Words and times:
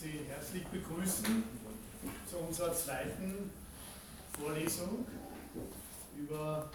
Sie 0.00 0.20
herzlich 0.30 0.64
begrüßen 0.68 1.44
zu 2.26 2.36
unserer 2.38 2.72
zweiten 2.72 3.50
Vorlesung 4.32 5.04
über, 6.16 6.70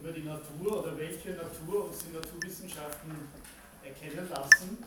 über 0.00 0.12
die 0.12 0.22
Natur 0.22 0.84
oder 0.84 0.96
welche 0.96 1.30
Natur 1.30 1.86
uns 1.86 2.04
die 2.04 2.12
Naturwissenschaften 2.12 3.10
erkennen 3.82 4.28
lassen. 4.30 4.78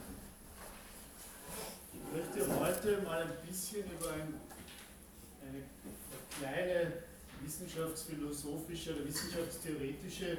Ich 1.91 1.99
möchte 2.15 2.57
heute 2.57 3.01
mal 3.01 3.23
ein 3.23 3.45
bisschen 3.45 3.83
über 3.83 4.13
ein, 4.13 4.35
eine 5.41 5.63
kleine 6.39 6.93
wissenschaftsphilosophische 7.41 8.95
oder 8.95 9.05
wissenschaftstheoretische 9.07 10.37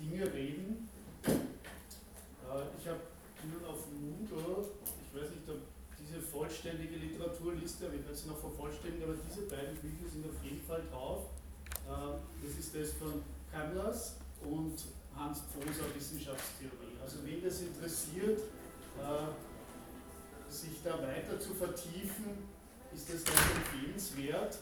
Dinge 0.00 0.32
reden. 0.32 0.88
Äh, 1.26 1.32
ich 2.80 2.88
habe 2.88 3.00
Ihnen 3.44 3.62
auf 3.66 3.84
Moodle, 3.92 4.64
ich 5.02 5.20
weiß 5.20 5.30
nicht, 5.32 5.50
ob 5.50 5.75
diese 6.16 6.26
vollständige 6.26 6.96
Literaturliste, 6.96 7.86
aber 7.86 7.94
ich 7.94 8.04
werde 8.04 8.16
sie 8.16 8.28
noch 8.28 8.38
vervollständigen, 8.38 9.04
aber 9.04 9.16
diese 9.28 9.42
beiden 9.42 9.76
Bücher 9.76 10.08
sind 10.10 10.24
auf 10.24 10.42
jeden 10.42 10.62
Fall 10.62 10.82
drauf. 10.90 11.26
Äh, 11.88 12.46
das 12.46 12.58
ist 12.58 12.74
das 12.74 12.92
von 12.94 13.22
Kamlas 13.52 14.16
und 14.42 14.76
Hans 15.16 15.42
Pfoser 15.52 15.88
Wissenschaftstheorie. 15.94 16.96
Also 17.02 17.18
wen 17.24 17.42
das 17.42 17.60
interessiert, 17.60 18.40
äh, 19.00 20.52
sich 20.52 20.82
da 20.84 21.00
weiter 21.02 21.38
zu 21.40 21.54
vertiefen, 21.54 22.48
ist 22.94 23.12
das 23.12 23.24
ganz 23.24 23.40
empfehlenswert. 23.56 24.58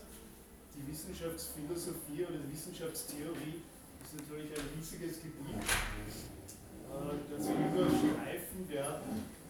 Die 0.75 0.91
Wissenschaftsphilosophie 0.91 2.25
oder 2.27 2.39
die 2.39 2.53
Wissenschaftstheorie 2.53 3.63
ist 4.03 4.15
natürlich 4.19 4.51
ein 4.59 4.67
riesiges 4.77 5.23
Gebiet, 5.23 5.55
äh, 5.55 7.15
das 7.31 7.47
wir 7.47 7.55
überstreifen 7.55 8.69
werden. 8.69 9.44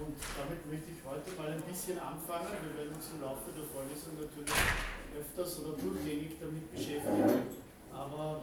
Und 0.00 0.16
damit 0.38 0.66
möchte 0.66 0.90
ich 0.90 1.00
heute 1.04 1.30
mal 1.36 1.52
ein 1.52 1.62
bisschen 1.62 1.98
anfangen. 1.98 2.48
Wir 2.62 2.76
werden 2.78 2.94
uns 2.94 3.10
im 3.12 3.20
Laufe 3.20 3.50
der 3.52 3.64
Vorlesung 3.64 4.14
natürlich 4.16 4.54
öfters 5.18 5.60
oder 5.60 5.76
durchgängig 5.76 6.38
damit 6.40 6.70
beschäftigen. 6.72 7.46
Aber 7.92 8.42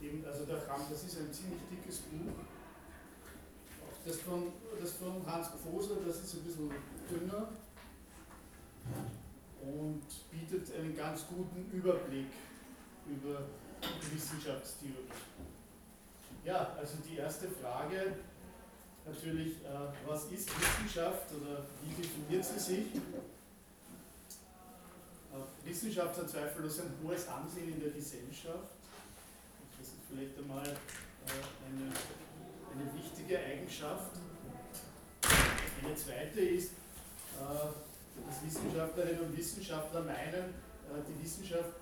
eben, 0.00 0.24
also 0.24 0.44
der 0.44 0.58
Kram, 0.58 0.80
das 0.88 1.04
ist 1.04 1.18
ein 1.18 1.32
ziemlich 1.32 1.60
dickes 1.70 1.98
Buch. 2.06 2.32
Das 4.04 4.20
von, 4.20 4.52
das 4.80 4.92
von 4.92 5.26
Hans 5.26 5.48
Pfoser, 5.48 5.96
das 6.06 6.22
ist 6.22 6.34
ein 6.34 6.44
bisschen 6.44 6.70
dünner 7.10 7.48
und 9.62 10.02
bietet 10.30 10.72
einen 10.76 10.96
ganz 10.96 11.26
guten 11.26 11.68
Überblick 11.72 12.28
über 13.06 13.42
die 13.82 14.14
Wissenschaftstheorie. 14.14 15.10
Ja, 16.44 16.76
also 16.78 16.98
die 17.08 17.16
erste 17.16 17.48
Frage, 17.48 18.14
natürlich, 19.06 19.64
äh, 19.64 19.68
was 20.06 20.24
ist 20.24 20.50
Wissenschaft 20.60 21.32
oder 21.32 21.64
wie 21.82 21.94
definiert 21.94 22.44
sie 22.44 22.58
sich? 22.58 22.86
Äh, 25.32 25.68
Wissenschaft 25.68 26.18
hat 26.18 26.28
zweifellos 26.28 26.80
ein 26.80 26.92
hohes 27.02 27.28
Ansehen 27.28 27.72
in 27.72 27.80
der 27.80 27.90
Gesellschaft. 27.90 28.74
Das 29.78 29.88
ist 29.88 29.96
vielleicht 30.08 30.36
einmal 30.38 30.66
äh, 30.66 30.70
eine, 31.66 31.92
eine 32.74 32.94
wichtige 32.94 33.38
Eigenschaft. 33.38 34.12
Eine 35.84 35.94
zweite 35.94 36.40
ist, 36.40 36.72
dass 37.38 38.42
Wissenschaftlerinnen 38.44 39.20
und 39.20 39.36
Wissenschaftler 39.36 40.02
meinen, 40.02 40.54
die 41.06 41.22
Wissenschaft 41.22 41.74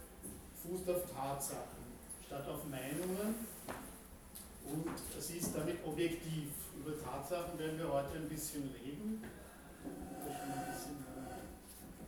fußt 0.63 0.89
auf 0.91 1.03
Tatsachen 1.15 1.85
statt 2.27 2.47
auf 2.49 2.65
Meinungen 2.65 3.47
und 4.65 4.89
sie 5.21 5.39
ist 5.39 5.55
damit 5.55 5.79
objektiv. 5.85 6.49
Über 6.79 6.93
Tatsachen 7.01 7.59
werden 7.59 7.79
wir 7.79 7.93
heute 7.93 8.17
ein 8.17 8.29
bisschen 8.29 8.71
reden. 8.83 9.23
Ich 10.27 10.35
habe 10.35 10.53
ein 10.53 10.73
bisschen 10.73 11.05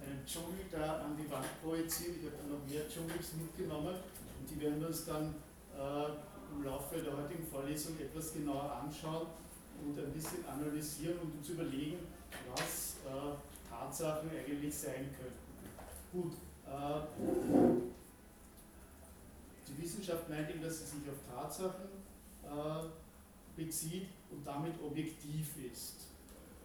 einen 0.02 0.26
Dschungel 0.26 0.64
da 0.70 1.04
an 1.04 1.16
die 1.16 1.30
Wand 1.30 1.46
projiziert. 1.62 2.16
Ich 2.18 2.26
habe 2.26 2.36
dann 2.42 2.58
noch 2.58 2.66
mehr 2.66 2.88
Dschungels 2.88 3.34
mitgenommen 3.34 3.94
und 3.94 4.50
die 4.50 4.60
werden 4.60 4.80
wir 4.80 4.88
uns 4.88 5.04
dann 5.04 5.34
äh, 5.76 6.08
im 6.52 6.64
Laufe 6.64 6.96
der 6.96 7.16
heutigen 7.16 7.46
Vorlesung 7.46 7.98
etwas 7.98 8.32
genauer 8.32 8.82
anschauen 8.84 9.26
und 9.84 9.98
ein 9.98 10.12
bisschen 10.12 10.44
analysieren 10.46 11.18
und 11.18 11.38
uns 11.38 11.48
überlegen, 11.48 11.98
was 12.54 12.96
äh, 13.04 13.68
Tatsachen 13.68 14.30
eigentlich 14.30 14.74
sein 14.74 15.14
könnten. 15.16 15.46
Gut, 16.12 16.32
äh, 16.66 17.00
die 19.68 19.82
Wissenschaft 19.82 20.28
meint 20.28 20.48
eben, 20.50 20.62
dass 20.62 20.78
sie 20.78 20.98
sich 20.98 21.08
auf 21.08 21.18
Tatsachen 21.34 21.95
bezieht 23.56 24.08
und 24.30 24.46
damit 24.46 24.74
objektiv 24.82 25.56
ist. 25.72 26.06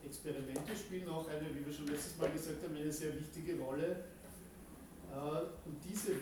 Experimente 0.06 0.76
spielen 0.76 1.08
auch 1.10 1.28
eine, 1.28 1.54
wie 1.56 1.66
wir 1.66 1.74
schon 1.74 1.88
letztes 1.88 2.18
Mal 2.18 2.32
gesagt 2.32 2.64
haben, 2.64 2.76
eine 2.76 2.92
sehr 2.92 3.18
wichtige 3.20 3.60
Rolle. 3.60 4.04
Äh, 5.12 5.68
und 5.68 5.78
diese, 5.88 6.14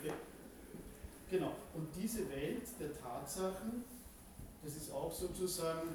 genau, 1.30 1.54
und 1.74 1.88
diese 1.96 2.28
Welt 2.30 2.62
der 2.78 2.92
Tatsachen, 3.00 3.84
das 4.62 4.76
ist 4.76 4.92
auch 4.92 5.12
sozusagen 5.12 5.88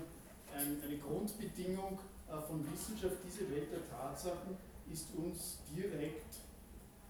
eine 0.56 0.98
Grundbedingung 0.98 2.00
äh, 2.28 2.42
von 2.48 2.66
Wissenschaft, 2.72 3.18
diese 3.26 3.50
Welt 3.52 3.72
der 3.72 3.88
Tatsachen 3.90 4.58
ist 4.92 5.08
uns 5.16 5.60
direkt 5.76 6.36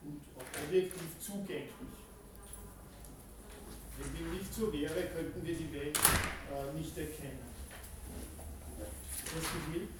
und 0.03 0.21
auch 0.35 0.63
objektiv 0.65 1.19
zugänglich. 1.19 2.04
Wenn 3.97 4.13
dem 4.13 4.37
nicht 4.37 4.53
so 4.53 4.71
wäre, 4.73 5.07
könnten 5.07 5.45
wir 5.45 5.55
die 5.55 5.71
Welt 5.73 5.97
äh, 5.97 6.77
nicht 6.77 6.97
erkennen. 6.97 7.39
Das 9.23 9.33
heißt, 9.35 9.51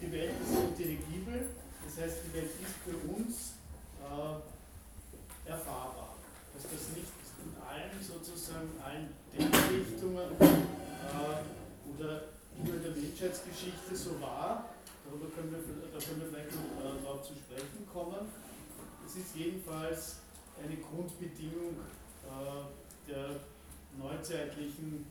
die 0.01 0.11
Welt 0.11 0.31
ist 0.41 0.53
intelligibel, 0.53 1.49
das 1.83 2.03
heißt, 2.03 2.17
die 2.27 2.33
Welt 2.33 2.51
ist 2.61 2.75
für 2.83 2.97
uns 3.15 3.53
äh, 4.03 5.49
erfahrbar. 5.49 6.15
Dass 6.53 6.63
das 6.63 6.95
nicht 6.95 7.11
in 7.43 7.51
allen 7.61 8.01
sozusagen, 8.01 8.69
allen 8.83 9.09
Denkrichtungen 9.31 10.31
äh, 10.39 11.95
oder 11.95 12.23
in 12.57 12.65
der 12.65 12.91
Menschheitsgeschichte 12.91 13.95
so 13.95 14.19
war, 14.21 14.69
darüber 15.05 15.27
können 15.35 15.51
wir, 15.51 15.59
da 15.59 15.99
können 16.03 16.21
wir 16.21 16.29
vielleicht 16.29 16.55
noch 16.55 16.83
äh, 16.83 17.03
darauf 17.03 17.23
zu 17.23 17.33
sprechen 17.33 17.87
kommen. 17.91 18.27
Es 19.05 19.15
ist 19.15 19.35
jedenfalls 19.35 20.17
eine 20.63 20.77
Grundbedingung 20.77 21.75
äh, 22.23 23.11
der 23.11 23.39
neuzeitlichen 23.97 25.05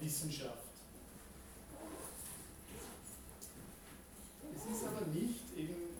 Wissenschaft. 0.00 0.64
Es 4.54 4.76
ist 4.76 4.84
aber 4.86 5.06
nicht 5.12 5.44
eben 5.56 5.94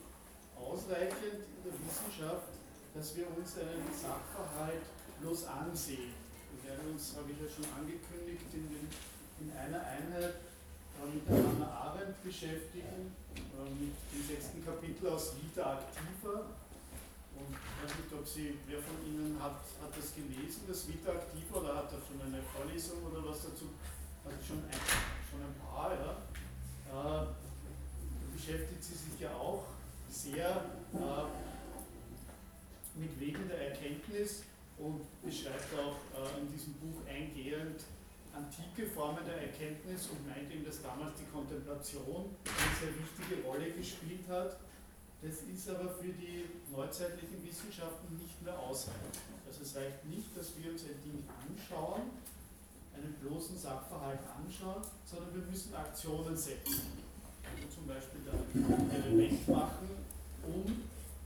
ausreichend 0.55 1.45
in 1.45 1.61
der 1.63 1.73
Wissenschaft, 1.85 2.49
dass 2.93 3.15
wir 3.15 3.27
uns 3.35 3.57
einen 3.57 3.91
Sachverhalt 3.93 4.81
bloß 5.21 5.45
ansehen. 5.47 6.13
Wir 6.55 6.71
werden 6.71 6.93
uns, 6.93 7.15
habe 7.15 7.31
ich 7.31 7.39
ja 7.39 7.47
schon 7.47 7.65
angekündigt, 7.77 8.45
in, 8.53 8.69
den, 8.69 8.87
in 9.41 9.51
einer 9.51 9.83
Einheit 9.83 10.35
äh, 11.03 11.07
mit 11.13 11.27
der 11.27 11.35
Hannah 11.35 11.71
Arendt 11.71 12.23
beschäftigen, 12.23 13.13
äh, 13.35 13.69
mit 13.69 13.93
dem 14.11 14.27
sechsten 14.27 14.65
Kapitel 14.65 15.09
aus 15.09 15.35
Vita 15.35 15.79
Activa 15.79 16.45
und 17.37 17.51
ich 17.51 17.75
weiß 17.83 17.97
nicht, 17.99 18.13
ob 18.13 18.25
Sie, 18.25 18.57
wer 18.67 18.79
von 18.79 18.95
Ihnen 19.05 19.37
hat, 19.39 19.59
hat 19.81 19.93
das 19.95 20.15
gelesen, 20.15 20.63
das 20.67 20.87
Vita 20.87 21.11
Activa, 21.11 21.59
oder 21.59 21.75
hat 21.75 21.91
da 21.91 21.97
schon 21.99 22.21
eine 22.21 22.41
Vorlesung 22.41 23.03
oder 23.03 23.23
was 23.27 23.43
dazu? 23.43 23.75
Also 24.23 24.37
schon 24.41 24.57
ein, 24.65 24.79
schon 25.29 25.41
ein 25.43 25.55
paar, 25.59 25.91
ja. 25.93 26.25
Äh, 26.89 27.27
beschäftigt 28.33 28.83
sie 28.83 28.93
sich 28.93 29.19
ja 29.19 29.33
auch 29.35 29.65
sehr 30.09 30.49
äh, 30.93 31.25
mit 32.99 33.19
Wegen 33.19 33.47
der 33.47 33.69
Erkenntnis 33.69 34.43
und 34.77 35.01
beschreibt 35.23 35.73
auch 35.73 35.97
äh, 36.13 36.41
in 36.41 36.51
diesem 36.51 36.73
Buch 36.73 37.01
eingehend 37.07 37.81
antike 38.35 38.87
Formen 38.89 39.25
der 39.25 39.41
Erkenntnis 39.41 40.09
und 40.09 40.27
meint 40.27 40.51
eben, 40.51 40.65
dass 40.65 40.81
damals 40.81 41.13
die 41.19 41.25
Kontemplation 41.31 42.35
eine 42.43 42.75
sehr 42.79 42.93
wichtige 42.99 43.47
Rolle 43.47 43.71
gespielt 43.71 44.27
hat 44.29 44.57
das 45.25 45.41
ist 45.41 45.69
aber 45.69 45.89
für 45.89 46.13
die 46.13 46.45
neuzeitlichen 46.69 47.43
Wissenschaften 47.43 48.15
nicht 48.17 48.41
mehr 48.43 48.57
ausreichend. 48.59 49.17
Also 49.47 49.63
es 49.63 49.75
reicht 49.75 50.05
nicht, 50.05 50.29
dass 50.37 50.53
wir 50.57 50.71
uns 50.71 50.83
ein 50.83 51.01
Ding 51.01 51.25
anschauen, 51.41 52.13
einen 52.93 53.13
bloßen 53.13 53.57
Sachverhalt 53.57 54.19
anschauen, 54.37 54.83
sondern 55.03 55.33
wir 55.33 55.41
müssen 55.49 55.73
Aktionen 55.73 56.37
setzen. 56.37 57.01
Also 57.41 57.65
zum 57.73 57.87
Beispiel 57.87 58.21
ein 58.29 58.91
Element 58.91 59.47
machen, 59.47 59.89
um 60.45 60.61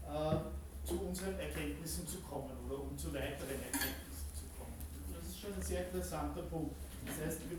äh, 0.08 0.86
zu 0.86 1.00
unseren 1.00 1.38
Erkenntnissen 1.38 2.08
zu 2.08 2.20
kommen 2.20 2.56
oder 2.66 2.80
um 2.80 2.96
zu 2.96 3.12
weiteren 3.12 3.60
Erkenntnissen 3.68 4.32
zu 4.32 4.48
kommen. 4.56 4.80
Das 5.12 5.28
ist 5.28 5.40
schon 5.40 5.52
ein 5.52 5.62
sehr 5.62 5.86
interessanter 5.86 6.42
Punkt. 6.42 6.74
Das 7.04 7.26
heißt, 7.26 7.40
wir 7.50 7.58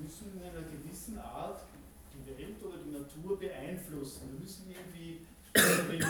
müssen 0.00 0.32
in 0.36 0.42
einer 0.42 0.64
gewissen 0.64 1.18
Art 1.18 1.60
die 2.12 2.26
Welt 2.26 2.62
oder 2.62 2.78
die 2.78 2.90
Natur 2.90 3.38
beeinflussen. 3.38 4.32
Wir 4.32 4.40
müssen 4.40 4.66
irgendwie 4.70 5.20
wenn, 5.54 6.04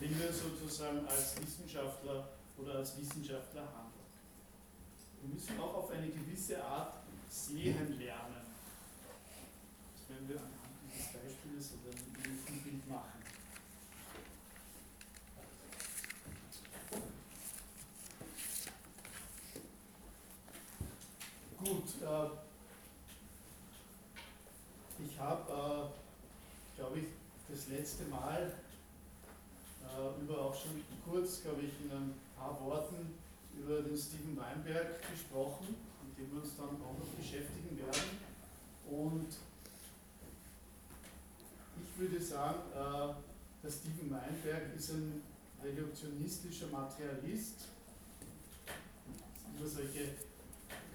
wenn 0.00 0.20
wir 0.20 0.32
sozusagen 0.32 1.06
als 1.06 1.40
Wissenschaftler 1.40 2.28
oder 2.58 2.74
als 2.76 2.96
Wissenschaftler 2.98 3.62
handeln. 3.62 4.06
Wir 5.22 5.34
müssen 5.34 5.60
auch 5.60 5.74
auf 5.74 5.90
eine 5.90 6.08
gewisse 6.08 6.62
Art 6.62 6.94
sehen 7.28 7.98
lernen. 7.98 8.46
Das 9.96 10.08
werden 10.08 10.28
wir 10.28 10.36
anhand 10.36 10.54
dieses 10.92 11.06
Beispiels 11.12 11.72
oder 11.82 11.94
ein 11.94 12.62
Bild 12.62 12.88
machen. 12.88 13.16
Gut, 21.58 21.88
äh, 22.02 22.28
ich 25.04 25.18
habe, 25.18 25.52
äh, 25.52 25.95
letzte 27.68 28.04
Mal 28.04 28.52
äh, 29.84 30.22
über 30.22 30.42
auch 30.42 30.54
schon 30.54 30.82
kurz, 31.04 31.42
glaube 31.42 31.62
ich, 31.62 31.72
in 31.84 31.90
ein 31.90 32.14
paar 32.36 32.60
Worten 32.64 33.14
über 33.58 33.82
den 33.82 33.96
Steven 33.96 34.36
Weinberg 34.36 35.00
gesprochen, 35.10 35.74
mit 36.06 36.18
dem 36.18 36.34
wir 36.34 36.42
uns 36.42 36.56
dann 36.56 36.68
auch 36.68 36.98
noch 36.98 37.08
beschäftigen 37.18 37.78
werden. 37.78 38.26
Und 38.90 39.28
ich 41.82 42.00
würde 42.00 42.22
sagen, 42.22 42.60
äh, 42.74 43.14
der 43.62 43.70
Steven 43.70 44.10
Weinberg 44.10 44.76
ist 44.76 44.90
ein 44.90 45.22
reduktionistischer 45.62 46.68
Materialist. 46.68 47.68
Über 49.58 49.68
solche 49.68 50.10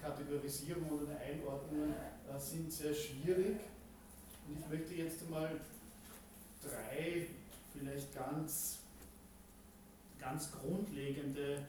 Kategorisierungen 0.00 0.90
oder 0.90 1.18
Einordnungen 1.18 1.92
äh, 1.92 2.38
sind 2.38 2.72
sehr 2.72 2.94
schwierig. 2.94 3.56
Und 4.46 4.58
ich 4.58 4.68
möchte 4.68 4.94
jetzt 4.94 5.22
einmal 5.24 5.60
drei 6.62 7.26
vielleicht 7.72 8.14
ganz, 8.14 8.78
ganz 10.18 10.50
grundlegende 10.52 11.66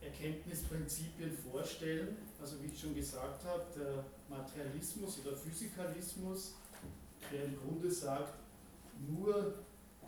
Erkenntnisprinzipien 0.00 1.36
vorstellen. 1.50 2.16
Also 2.40 2.62
wie 2.62 2.66
ich 2.66 2.80
schon 2.80 2.94
gesagt 2.94 3.44
habe, 3.44 3.64
der 3.76 4.04
Materialismus 4.28 5.20
oder 5.24 5.36
Physikalismus, 5.36 6.54
der 7.30 7.44
im 7.44 7.56
Grunde 7.58 7.90
sagt, 7.90 8.34
nur 9.08 9.54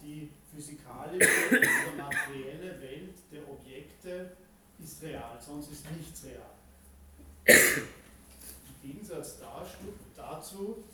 die 0.02 0.30
physikalische 0.52 1.48
oder 1.48 2.04
materielle 2.04 2.80
Welt 2.80 3.14
der 3.32 3.48
Objekte 3.48 4.36
ist 4.82 5.02
real, 5.02 5.38
sonst 5.40 5.70
ist 5.70 5.90
nichts 5.92 6.24
real. 6.24 6.50
Im 8.82 8.90
Gegensatz 8.90 9.38
dazu 10.16 10.84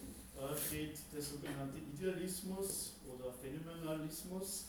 steht 0.57 0.99
der 1.13 1.23
sogenannte 1.23 1.79
Idealismus 1.79 2.95
oder 3.07 3.33
Phänomenalismus. 3.33 4.67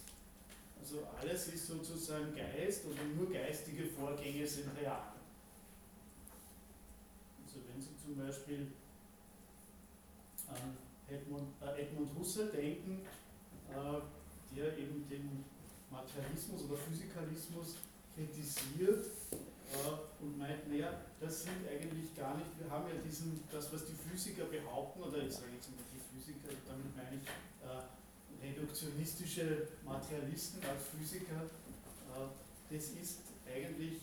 Also 0.80 1.04
alles 1.20 1.48
ist 1.48 1.68
sozusagen 1.68 2.36
Geist 2.36 2.86
oder 2.86 3.04
nur 3.16 3.32
geistige 3.32 3.86
Vorgänge 3.86 4.46
sind 4.48 4.70
real. 4.78 5.14
Also 7.46 7.60
wenn 7.68 7.82
Sie 7.82 7.96
zum 8.04 8.18
Beispiel 8.18 8.68
an 10.48 10.78
Edmund, 11.08 11.54
äh 11.62 11.82
Edmund 11.84 12.10
Husserl 12.18 12.50
denken, 12.50 13.02
äh, 13.70 14.56
der 14.56 14.78
eben 14.78 15.08
den 15.10 15.46
Materialismus 15.90 16.64
oder 16.64 16.78
Physikalismus 16.78 17.76
kritisiert 18.16 19.06
und 20.20 20.38
meint, 20.38 20.68
naja, 20.70 21.02
das 21.20 21.44
sind 21.44 21.68
eigentlich 21.68 22.16
gar 22.16 22.38
nicht, 22.38 22.50
wir 22.60 22.70
haben 22.70 22.88
ja 22.88 22.96
diesen, 23.02 23.44
das 23.52 23.72
was 23.74 23.86
die 23.86 23.96
Physiker 23.96 24.46
behaupten, 24.46 25.04
oder 25.04 25.24
ich 25.24 25.34
sage 25.34 25.54
jetzt 25.56 25.70
mal 25.72 25.84
die 25.94 26.02
Physiker, 26.12 26.54
damit 26.68 26.96
meine 26.96 27.18
ich 27.18 27.28
äh, 27.66 28.48
reduktionistische 28.48 29.68
Materialisten 29.84 30.62
als 30.66 30.84
Physiker, 30.90 31.44
äh, 31.46 32.74
das 32.74 32.90
ist 32.90 33.20
eigentlich 33.48 34.02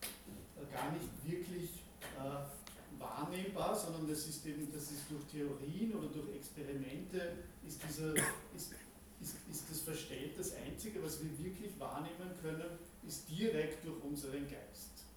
äh, 0.00 0.72
gar 0.72 0.92
nicht 0.92 1.08
wirklich 1.24 1.70
äh, 2.16 3.00
wahrnehmbar, 3.00 3.74
sondern 3.74 4.08
das 4.08 4.26
ist 4.26 4.46
eben, 4.46 4.72
das 4.72 4.90
ist 4.90 5.10
durch 5.10 5.24
Theorien 5.24 5.94
oder 5.94 6.08
durch 6.08 6.34
Experimente, 6.36 7.44
ist, 7.66 7.80
dieser, 7.82 8.14
ist, 8.54 8.72
ist, 9.20 9.36
ist 9.50 9.70
das 9.70 9.80
Verstellt 9.80 10.38
das 10.38 10.54
Einzige, 10.54 11.02
was 11.02 11.22
wir 11.22 11.30
wirklich 11.38 11.78
wahrnehmen 11.78 12.32
können, 12.42 12.78
ist 13.08 13.28
direkt 13.30 13.84
durch 13.86 14.04
unseren 14.04 14.44
Geist. 14.44 15.08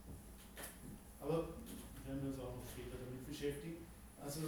Aber 1.20 1.44
wir 1.44 2.08
werden 2.08 2.32
uns 2.32 2.40
auch 2.40 2.56
noch 2.56 2.68
später 2.72 2.96
damit 3.04 3.28
beschäftigen. 3.28 3.86
Also 4.24 4.40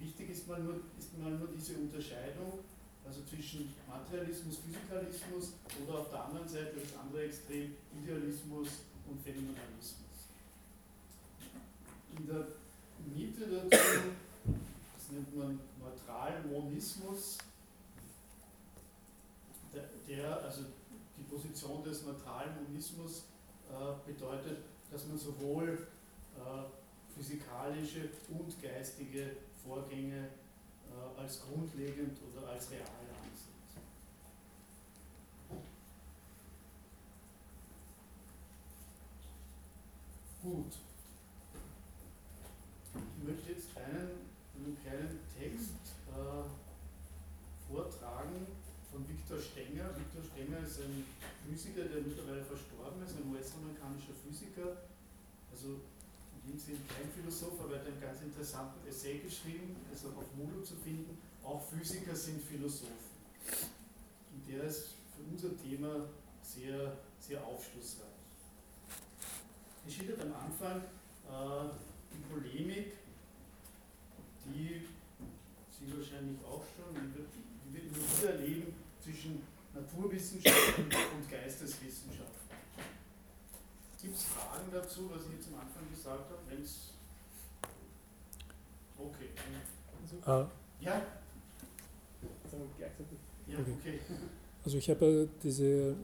wichtig 0.00 0.30
ist 0.30 0.48
mal 0.48 0.60
nur, 0.60 0.80
ist 0.98 1.16
mal 1.18 1.30
nur 1.30 1.48
diese 1.54 1.74
Unterscheidung, 1.76 2.60
also 3.04 3.20
zwischen 3.28 3.74
Materialismus, 3.86 4.58
Physikalismus 4.64 5.52
oder 5.84 5.98
auf 6.00 6.10
der 6.10 6.24
anderen 6.24 6.48
Seite 6.48 6.80
das 6.80 6.98
andere 6.98 7.24
Extrem 7.24 7.76
Idealismus 8.02 8.68
und 9.06 9.20
Phänomenalismus. 9.22 10.32
In 12.16 12.26
der 12.26 12.46
Mitte 13.14 13.44
dazu, 13.46 13.76
das 14.96 15.12
nennt 15.12 15.36
man 15.36 15.60
neutralen 15.78 16.50
Monismus, 16.50 17.38
der, 19.74 19.84
der 20.08 20.42
also 20.42 20.62
die 21.26 21.34
Position 21.34 21.82
des 21.82 22.04
neutralen 22.04 22.54
Monismus 22.64 23.24
äh, 23.68 24.10
bedeutet, 24.10 24.58
dass 24.90 25.06
man 25.06 25.18
sowohl 25.18 25.86
äh, 26.36 27.14
physikalische 27.14 28.10
und 28.28 28.62
geistige 28.62 29.36
Vorgänge 29.64 30.28
äh, 30.88 31.20
als 31.20 31.42
grundlegend 31.42 32.18
oder 32.32 32.48
als 32.48 32.70
real 32.70 32.82
ansieht. 32.82 33.46
Gut. 40.42 40.72
Ich 43.18 43.28
möchte 43.28 43.52
jetzt 43.52 43.76
einen, 43.76 44.30
einen 44.54 44.78
kleinen 44.82 45.18
Text 45.36 45.74
äh, 46.08 46.46
vortragen 47.68 48.46
von 48.92 49.08
Viktor 49.08 49.38
Stenger. 49.76 49.92
Viktor 49.96 50.22
Stenger 50.24 50.60
ist 50.64 50.80
ein 50.80 51.04
Physiker, 51.44 51.84
der 51.84 52.00
mittlerweile 52.00 52.42
verstorben 52.42 53.02
ist, 53.04 53.16
ein 53.16 53.28
US-amerikanischer 53.28 54.16
Physiker. 54.24 54.88
Also 55.52 55.80
in 56.48 56.58
sind 56.58 56.80
kein 56.88 57.10
Philosoph, 57.12 57.60
aber 57.60 57.74
er 57.74 57.80
hat 57.80 57.86
einen 57.88 58.00
ganz 58.00 58.22
interessanten 58.22 58.86
Essay 58.88 59.18
geschrieben, 59.18 59.76
ist 59.92 60.06
auch 60.06 60.16
auf 60.16 60.32
Moodle 60.36 60.62
zu 60.62 60.76
finden. 60.76 61.18
Auch 61.44 61.62
Physiker 61.68 62.14
sind 62.14 62.40
Philosophen. 62.42 63.12
Und 64.32 64.48
der 64.48 64.64
ist 64.64 64.94
für 65.14 65.22
unser 65.30 65.56
Thema 65.60 66.08
sehr, 66.40 66.96
sehr 67.20 67.44
aufschlussreich. 67.44 68.06
Er 69.84 69.90
schildert 69.90 70.20
am 70.22 70.32
Anfang 70.34 70.80
äh, 70.80 71.68
die 72.12 72.22
Polemik, 72.32 72.92
die 74.46 74.86
Sie 75.70 75.92
wahrscheinlich 75.92 76.38
auch 76.44 76.64
schon, 76.74 76.94
die 76.94 77.74
wir 77.74 77.82
immer 77.82 77.96
wieder 77.96 78.30
erleben, 78.30 78.74
zwischen 79.02 79.42
Naturwissenschaften 79.76 80.84
und 80.84 81.30
Geisteswissenschaften. 81.30 82.46
Gibt 84.00 84.16
es 84.16 84.22
Fragen 84.24 84.70
dazu, 84.72 85.10
was 85.10 85.26
ich 85.26 85.32
jetzt 85.34 85.48
am 85.48 85.60
Anfang 85.60 85.90
gesagt 85.90 86.30
habe? 86.30 86.40
Wenn's 86.48 86.92
okay. 88.98 89.28
Ah. 90.24 90.46
Ja? 90.80 91.02
Ja, 93.48 93.58
okay. 93.58 94.00
Also 94.64 94.78
ich 94.78 94.90
habe 94.90 95.28
diese 95.42 95.94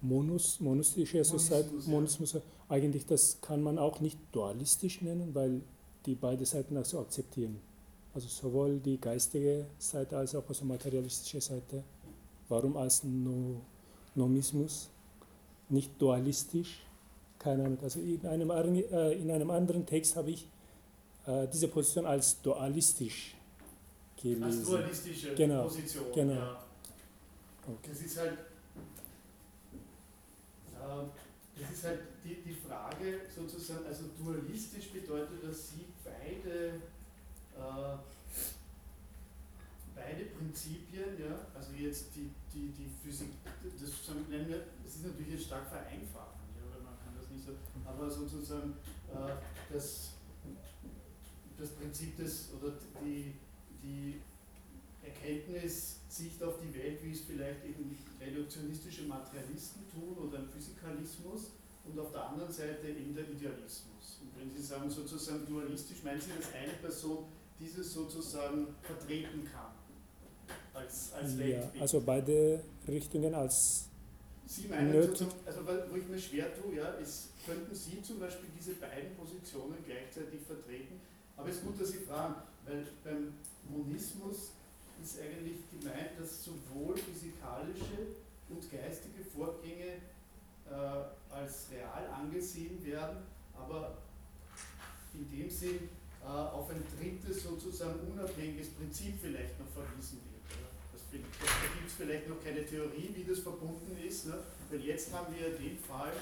Monus, 0.00 0.60
monistische 0.60 1.18
also 1.18 1.38
Monismus, 1.86 2.34
ja. 2.34 2.40
eigentlich 2.68 3.06
das 3.06 3.40
kann 3.40 3.62
man 3.62 3.78
auch 3.78 4.00
nicht 4.00 4.18
dualistisch 4.32 5.02
nennen, 5.02 5.34
weil 5.34 5.62
die 6.06 6.14
beide 6.14 6.46
Seiten 6.46 6.76
auch 6.76 6.84
so 6.84 7.00
akzeptieren. 7.00 7.60
Also 8.14 8.28
sowohl 8.28 8.78
die 8.78 8.98
geistige 8.98 9.66
Seite 9.78 10.16
als 10.16 10.34
auch 10.34 10.44
die 10.46 10.64
materialistische 10.64 11.40
Seite 11.40 11.82
Warum 12.48 12.76
als 12.76 13.02
no 13.04 13.60
Nomismus? 14.14 14.88
Nicht 15.68 16.00
dualistisch? 16.00 16.82
Keine 17.38 17.64
Ahnung. 17.64 17.78
Also 17.82 18.00
in 18.00 18.24
einem, 18.26 18.50
äh, 18.50 19.12
in 19.12 19.30
einem 19.30 19.50
anderen 19.50 19.84
Text 19.84 20.16
habe 20.16 20.30
ich 20.30 20.48
äh, 21.26 21.46
diese 21.52 21.68
Position 21.68 22.06
als 22.06 22.40
dualistisch 22.40 23.34
gelesen. 24.16 24.44
Als 24.44 24.64
dualistische 24.64 25.34
genau. 25.34 25.64
Position. 25.64 26.04
Genau. 26.14 26.34
Ja. 26.34 26.64
Okay. 27.66 27.90
Das 27.90 28.00
ist 28.00 28.18
halt, 28.18 28.32
äh, 30.74 31.60
das 31.60 31.70
ist 31.72 31.84
halt 31.84 32.00
die, 32.24 32.42
die 32.42 32.54
Frage 32.54 33.22
sozusagen, 33.34 33.84
also 33.86 34.04
dualistisch 34.18 34.90
bedeutet, 34.92 35.42
dass 35.42 35.70
sie 35.70 35.86
beide 36.04 36.80
äh, 37.56 37.96
beide 40.06 40.26
Prinzipien, 40.26 41.18
ja, 41.18 41.34
also 41.52 41.72
jetzt 41.72 42.14
die, 42.14 42.30
die, 42.54 42.68
die 42.70 42.88
Physik, 43.02 43.30
das, 43.62 44.14
nennen 44.28 44.48
wir, 44.48 44.62
das 44.84 44.96
ist 44.96 45.04
natürlich 45.04 45.32
jetzt 45.32 45.46
stark 45.46 45.66
vereinfachend, 45.68 46.54
ja, 46.54 46.62
weil 46.70 46.82
man 46.82 46.94
kann 47.02 47.14
das 47.18 47.28
nicht 47.28 47.44
so, 47.44 47.52
aber 47.84 48.08
sozusagen 48.08 48.74
äh, 49.10 49.34
das, 49.72 50.12
das 51.58 51.70
Prinzip 51.70 52.16
des, 52.16 52.50
oder 52.54 52.74
die, 53.02 53.34
die 53.82 54.20
Erkenntnis, 55.02 56.00
Sicht 56.08 56.42
auf 56.42 56.54
die 56.60 56.72
Welt, 56.74 57.02
wie 57.02 57.10
es 57.10 57.22
vielleicht 57.22 57.64
eben 57.64 57.98
reduktionistische 58.20 59.04
Materialisten 59.04 59.82
tun 59.90 60.16
oder 60.16 60.38
ein 60.38 60.48
Physikalismus 60.48 61.50
und 61.84 61.98
auf 61.98 62.12
der 62.12 62.28
anderen 62.28 62.52
Seite 62.52 62.88
eben 62.88 63.14
der 63.14 63.28
Idealismus. 63.28 64.20
Und 64.22 64.38
wenn 64.38 64.50
Sie 64.50 64.62
sagen 64.62 64.88
sozusagen 64.88 65.46
dualistisch, 65.46 66.02
meinen 66.02 66.20
Sie, 66.20 66.30
dass 66.36 66.52
eine 66.54 66.72
Person 66.80 67.26
dieses 67.58 67.92
sozusagen 67.92 68.68
vertreten 68.82 69.44
kann? 69.44 69.65
Als, 70.76 71.12
als 71.14 71.34
Ja, 71.38 71.62
also 71.80 72.00
beide 72.00 72.60
Richtungen 72.86 73.34
als 73.34 73.88
Sie 74.46 74.68
meinen, 74.68 74.92
Nötig. 74.92 75.18
sozusagen- 75.18 75.46
also 75.46 75.60
wo 75.90 75.96
ich 75.96 76.06
mir 76.06 76.18
schwer 76.20 76.46
tue, 76.60 76.76
ja, 76.76 76.90
ist, 77.02 77.30
könnten 77.44 77.74
Sie 77.74 78.00
zum 78.02 78.20
Beispiel 78.20 78.48
diese 78.56 78.74
beiden 78.74 79.16
Positionen 79.16 79.76
gleichzeitig 79.84 80.40
vertreten? 80.46 81.00
Aber 81.36 81.48
es 81.48 81.56
ist 81.56 81.64
gut, 81.64 81.80
dass 81.80 81.88
Sie 81.90 81.98
fragen, 81.98 82.36
weil 82.64 82.86
beim 83.02 83.34
Monismus 83.68 84.52
ist 85.02 85.18
eigentlich 85.20 85.58
gemeint, 85.72 86.10
dass 86.18 86.44
sowohl 86.44 86.96
physikalische 86.96 88.14
und 88.48 88.70
geistige 88.70 89.24
Vorgänge 89.34 89.98
äh, 90.70 91.34
als 91.34 91.66
real 91.72 92.06
angesehen 92.14 92.84
werden, 92.84 93.18
aber 93.56 93.98
in 95.14 95.28
dem 95.30 95.50
Sinn 95.50 95.88
äh, 96.22 96.26
auf 96.28 96.70
ein 96.70 96.82
drittes 96.98 97.42
sozusagen 97.42 97.98
unabhängiges 98.12 98.68
Prinzip 98.70 99.14
vielleicht 99.20 99.58
noch 99.58 99.68
verwiesen 99.74 100.18
wird. 100.30 100.58
Oder? 100.58 100.68
Das, 100.92 100.95
find- 100.95 100.95
das, 100.95 100.95
da 101.12 101.18
gibt 101.18 101.86
es 101.86 101.94
vielleicht 101.94 102.28
noch 102.28 102.42
keine 102.42 102.64
Theorie, 102.64 103.10
wie 103.14 103.24
das 103.24 103.40
verbunden 103.40 103.96
ist, 104.06 104.26
ne? 104.26 104.38
weil 104.70 104.80
jetzt 104.80 105.12
haben 105.12 105.34
wir 105.34 105.50
den 105.50 105.78
Fall, 105.78 106.12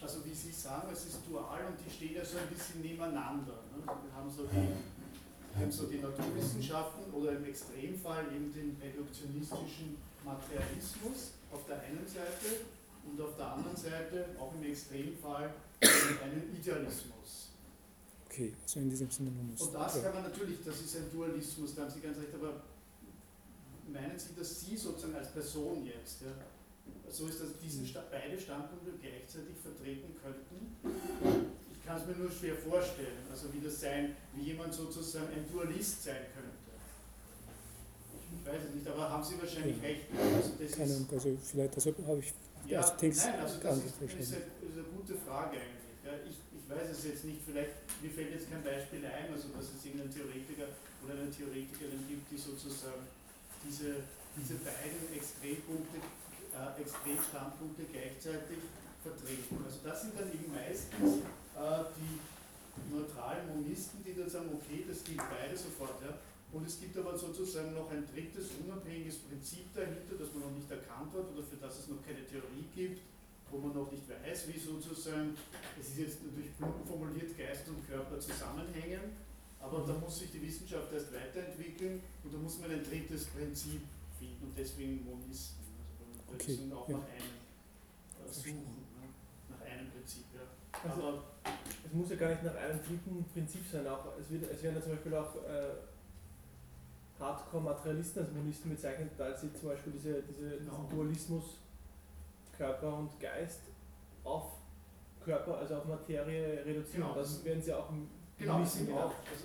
also 0.00 0.24
wie 0.24 0.34
Sie 0.34 0.52
sagen, 0.52 0.88
es 0.92 1.06
ist 1.06 1.18
dual 1.28 1.66
und 1.66 1.76
die 1.84 1.90
stehen 1.90 2.14
ja 2.14 2.24
so 2.24 2.38
ein 2.38 2.48
bisschen 2.48 2.80
nebeneinander. 2.80 3.64
Ne? 3.70 3.82
Wir 3.84 4.12
haben 4.14 4.30
so 4.30 4.44
die, 4.44 4.68
wir 5.54 5.62
haben 5.62 5.72
so 5.72 5.86
die 5.86 5.98
Naturwissenschaften 5.98 7.12
oder 7.12 7.32
im 7.32 7.44
Extremfall 7.44 8.26
eben 8.34 8.52
den 8.52 8.76
reduktionistischen 8.80 9.96
Materialismus 10.24 11.32
auf 11.52 11.64
der 11.66 11.80
einen 11.80 12.06
Seite 12.06 12.66
und 13.04 13.20
auf 13.20 13.36
der 13.36 13.52
anderen 13.52 13.76
Seite 13.76 14.36
auch 14.38 14.52
im 14.54 14.64
Extremfall 14.64 15.54
einen 15.80 16.56
Idealismus. 16.56 17.52
Okay, 18.26 18.52
also 18.62 18.80
in 18.80 18.90
diesem 18.90 19.10
Sinne 19.10 19.30
Monismus. 19.30 19.68
Und 19.68 19.74
das 19.74 20.02
kann 20.02 20.14
man 20.14 20.22
natürlich, 20.24 20.58
das 20.64 20.80
ist 20.80 20.96
ein 20.96 21.10
Dualismus, 21.12 21.74
da 21.74 21.82
haben 21.82 21.90
Sie 21.90 22.00
ganz 22.00 22.18
recht, 22.18 22.34
aber 22.34 22.60
meinen 23.92 24.18
Sie, 24.18 24.34
dass 24.34 24.60
Sie 24.60 24.76
sozusagen 24.76 25.14
als 25.16 25.28
Person 25.32 25.84
jetzt, 25.86 26.22
ja, 26.22 26.32
so 27.10 27.26
ist, 27.26 27.40
dass 27.40 27.48
diese 27.62 27.82
beide 28.10 28.38
Standpunkte 28.38 28.92
gleichzeitig 29.00 29.56
vertreten 29.62 30.14
könnten? 30.22 30.76
Ich 31.72 31.86
kann 31.86 32.00
es 32.00 32.06
mir 32.06 32.14
nur 32.16 32.30
schwer 32.30 32.56
vorstellen, 32.56 33.22
also 33.30 33.52
wie 33.52 33.60
das 33.60 33.80
sein, 33.80 34.16
wie 34.34 34.42
jemand 34.42 34.74
sozusagen 34.74 35.28
ein 35.32 35.46
Dualist 35.50 36.02
sein 36.02 36.26
könnte. 36.34 36.66
Ich 38.34 38.46
weiß 38.46 38.62
es 38.68 38.74
nicht, 38.74 38.86
aber 38.88 39.08
haben 39.10 39.22
Sie 39.24 39.38
wahrscheinlich 39.40 39.76
Ja. 39.78 39.82
recht. 39.82 40.06
Also 40.12 40.50
das 40.58 40.72
Keine 40.72 40.90
ist, 40.90 40.96
Ahnung, 40.96 41.08
also 41.12 41.36
vielleicht 41.42 41.76
deshalb 41.76 42.06
habe 42.06 42.18
ich 42.20 42.32
ja, 42.66 42.80
also 42.80 42.94
Things 42.98 43.24
nein, 43.24 43.38
also 43.40 43.58
das 43.62 43.76
ist, 43.78 43.86
ist, 43.86 44.02
eine, 44.02 44.18
ist 44.18 44.74
eine 44.74 44.82
gute 44.90 45.14
Frage 45.14 45.56
eigentlich. 45.62 45.94
Ja, 46.02 46.12
ich, 46.26 46.34
ich 46.50 46.64
weiß 46.66 46.90
es 46.90 47.04
jetzt 47.06 47.24
nicht, 47.24 47.38
vielleicht, 47.46 47.70
mir 48.02 48.10
fällt 48.10 48.30
jetzt 48.34 48.50
kein 48.50 48.62
Beispiel 48.62 49.06
ein, 49.06 49.30
also 49.32 49.48
dass 49.54 49.70
es 49.70 49.84
irgendeinen 49.86 50.10
Theoretiker 50.10 50.66
oder 51.06 51.14
eine 51.14 51.30
Theoretikerin 51.30 52.02
gibt, 52.10 52.26
die 52.30 52.36
sozusagen 52.38 53.06
diese, 53.66 54.06
diese 54.38 54.54
beiden 54.62 55.10
Extrempunkte, 55.12 55.98
äh, 56.54 56.80
Extremstandpunkte 56.80 57.84
gleichzeitig 57.90 58.62
vertreten. 59.02 59.58
Also 59.64 59.78
das 59.82 60.02
sind 60.02 60.14
dann 60.18 60.30
eben 60.30 60.50
meistens 60.54 61.26
äh, 61.58 61.84
die 61.98 62.16
neutralen 62.92 63.46
Monisten, 63.54 64.04
die 64.04 64.14
dann 64.14 64.30
sagen, 64.30 64.50
okay, 64.54 64.84
das 64.86 65.02
gilt 65.04 65.22
beide 65.30 65.56
sofort. 65.56 66.00
Ja. 66.02 66.14
Und 66.52 66.66
es 66.66 66.80
gibt 66.80 66.96
aber 66.96 67.18
sozusagen 67.18 67.74
noch 67.74 67.90
ein 67.90 68.06
drittes 68.06 68.54
unabhängiges 68.62 69.18
Prinzip 69.26 69.74
dahinter, 69.74 70.14
das 70.18 70.32
man 70.32 70.48
noch 70.48 70.54
nicht 70.56 70.70
erkannt 70.70 71.12
hat 71.12 71.26
oder 71.26 71.42
für 71.42 71.56
das 71.56 71.80
es 71.80 71.88
noch 71.88 72.00
keine 72.06 72.24
Theorie 72.24 72.70
gibt, 72.74 73.02
wo 73.50 73.58
man 73.58 73.74
noch 73.74 73.90
nicht 73.90 74.04
weiß, 74.08 74.48
wie 74.48 74.58
sozusagen, 74.58 75.36
es 75.78 75.88
ist 75.88 75.98
jetzt 75.98 76.24
natürlich 76.24 76.56
plump 76.56 76.86
formuliert, 76.86 77.36
Geist 77.36 77.68
und 77.68 77.86
Körper 77.86 78.18
zusammenhängen, 78.18 79.16
aber 79.66 79.86
da 79.86 79.94
muss 79.98 80.18
sich 80.18 80.30
die 80.30 80.42
Wissenschaft 80.42 80.92
erst 80.92 81.12
weiterentwickeln 81.12 82.00
und 82.24 82.34
da 82.34 82.38
muss 82.38 82.58
man 82.60 82.70
ein 82.70 82.82
drittes 82.84 83.26
Prinzip 83.26 83.82
finden 84.18 84.44
und 84.46 84.58
deswegen 84.58 85.04
Monisten. 85.04 85.64
Also 86.28 86.42
Okay, 86.52 86.58
auch 86.74 86.88
ja. 86.88 86.96
nach 86.98 87.04
einem 87.04 88.28
äh, 88.28 88.32
suchen, 88.32 88.86
ne? 89.00 89.08
nach 89.50 89.60
einem 89.64 89.90
Prinzip. 89.90 90.24
Ja. 90.34 90.40
Also, 90.90 91.02
Aber 91.08 91.24
es 91.86 91.92
muss 91.92 92.10
ja 92.10 92.16
gar 92.16 92.30
nicht 92.30 92.42
nach 92.42 92.54
einem 92.56 92.78
dritten 92.82 93.24
Prinzip 93.32 93.62
sein. 93.70 93.86
Auch, 93.86 94.06
es, 94.20 94.30
wird, 94.30 94.50
es 94.50 94.62
werden 94.62 94.76
ja 94.76 94.82
zum 94.82 94.92
Beispiel 94.92 95.14
auch 95.14 95.34
äh, 95.44 95.74
Hardcore-Materialisten 97.18 98.24
als 98.24 98.32
Monisten 98.32 98.70
bezeichnet, 98.70 99.12
da 99.16 99.34
sie 99.36 99.52
zum 99.54 99.70
Beispiel 99.70 99.92
diese, 99.92 100.22
diese, 100.22 100.58
Genau. 100.58 100.72
diesen 100.72 100.88
Dualismus 100.90 101.44
Körper 102.56 102.98
und 102.98 103.18
Geist 103.20 103.60
auf 104.24 104.52
Körper, 105.24 105.58
also 105.58 105.76
auf 105.76 105.84
Materie 105.86 106.64
reduzieren. 106.64 107.02
Genau. 107.02 107.14
Das 107.14 107.44
werden 107.44 107.62
sie 107.62 107.72
auch 107.72 107.88
im 107.90 108.08
Genau, 108.38 108.58
das 108.58 108.58
Monisten 108.58 108.86
sind 108.86 108.94
auch, 108.96 109.14
also, 109.30 109.44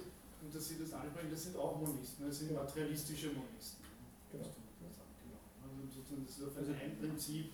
dass 0.53 0.67
Sie 0.69 0.77
das 0.79 0.93
ansprechen, 0.93 1.29
das 1.31 1.43
sind 1.43 1.55
auch 1.57 1.79
Monisten, 1.79 2.25
das 2.27 2.39
sind 2.39 2.53
materialistische 2.53 3.27
Monisten. 3.27 3.83
Genau. 4.31 4.43
Genau. 4.43 5.39
Also 5.63 6.23
das 6.25 6.37
ist 6.37 6.43
auf 6.43 6.57
Also- 6.57 6.71
ein 6.73 6.97
Prinzip. 6.99 7.51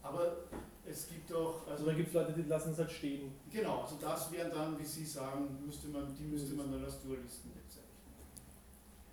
Aber 0.00 0.36
es 0.86 1.08
gibt 1.08 1.30
auch, 1.34 1.60
Also 1.66 1.70
also 1.72 1.86
da 1.86 1.92
gibt 1.92 2.08
es 2.08 2.14
Leute, 2.14 2.32
die 2.32 2.42
lassen 2.48 2.70
es 2.72 2.78
halt 2.78 2.90
stehen. 2.90 3.32
genau, 3.52 3.82
also 3.82 3.96
das 4.00 4.30
wären 4.32 4.50
dann, 4.50 4.78
wie 4.78 4.84
Sie 4.86 5.04
sagen, 5.04 5.58
müsste 5.66 5.88
man, 5.88 6.14
die 6.14 6.22
müsste 6.22 6.54
man 6.54 6.70
dann 6.72 6.84
als 6.84 7.02
Dualisten 7.02 7.50
bezeichnen. 7.52 7.84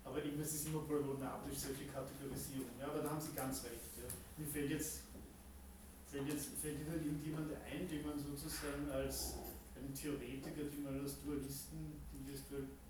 Aber 0.04 0.24
eben, 0.24 0.40
es 0.40 0.54
ist 0.54 0.68
immer 0.68 0.80
problematisch, 0.86 1.58
solche 1.58 1.84
Kategorisierung. 1.86 2.70
Ja, 2.78 2.86
aber 2.86 3.00
da 3.00 3.10
haben 3.10 3.20
Sie 3.20 3.32
ganz 3.34 3.64
recht. 3.64 3.90
Ja. 3.98 4.04
Mir 4.38 4.46
fällt 4.46 4.70
jetzt, 4.70 5.00
fällt 6.06 6.28
jetzt, 6.28 6.46
fällt 6.62 6.78
Ihnen 6.80 6.94
irgendjemand 7.04 7.50
ein, 7.52 7.88
den 7.88 8.06
man 8.06 8.16
sozusagen 8.18 8.88
als 8.90 9.34
einen 9.76 9.92
Theoretiker, 9.92 10.70
die 10.72 10.80
man 10.80 11.00
als 11.02 11.20
Dualisten, 11.20 11.98
das 12.32 12.42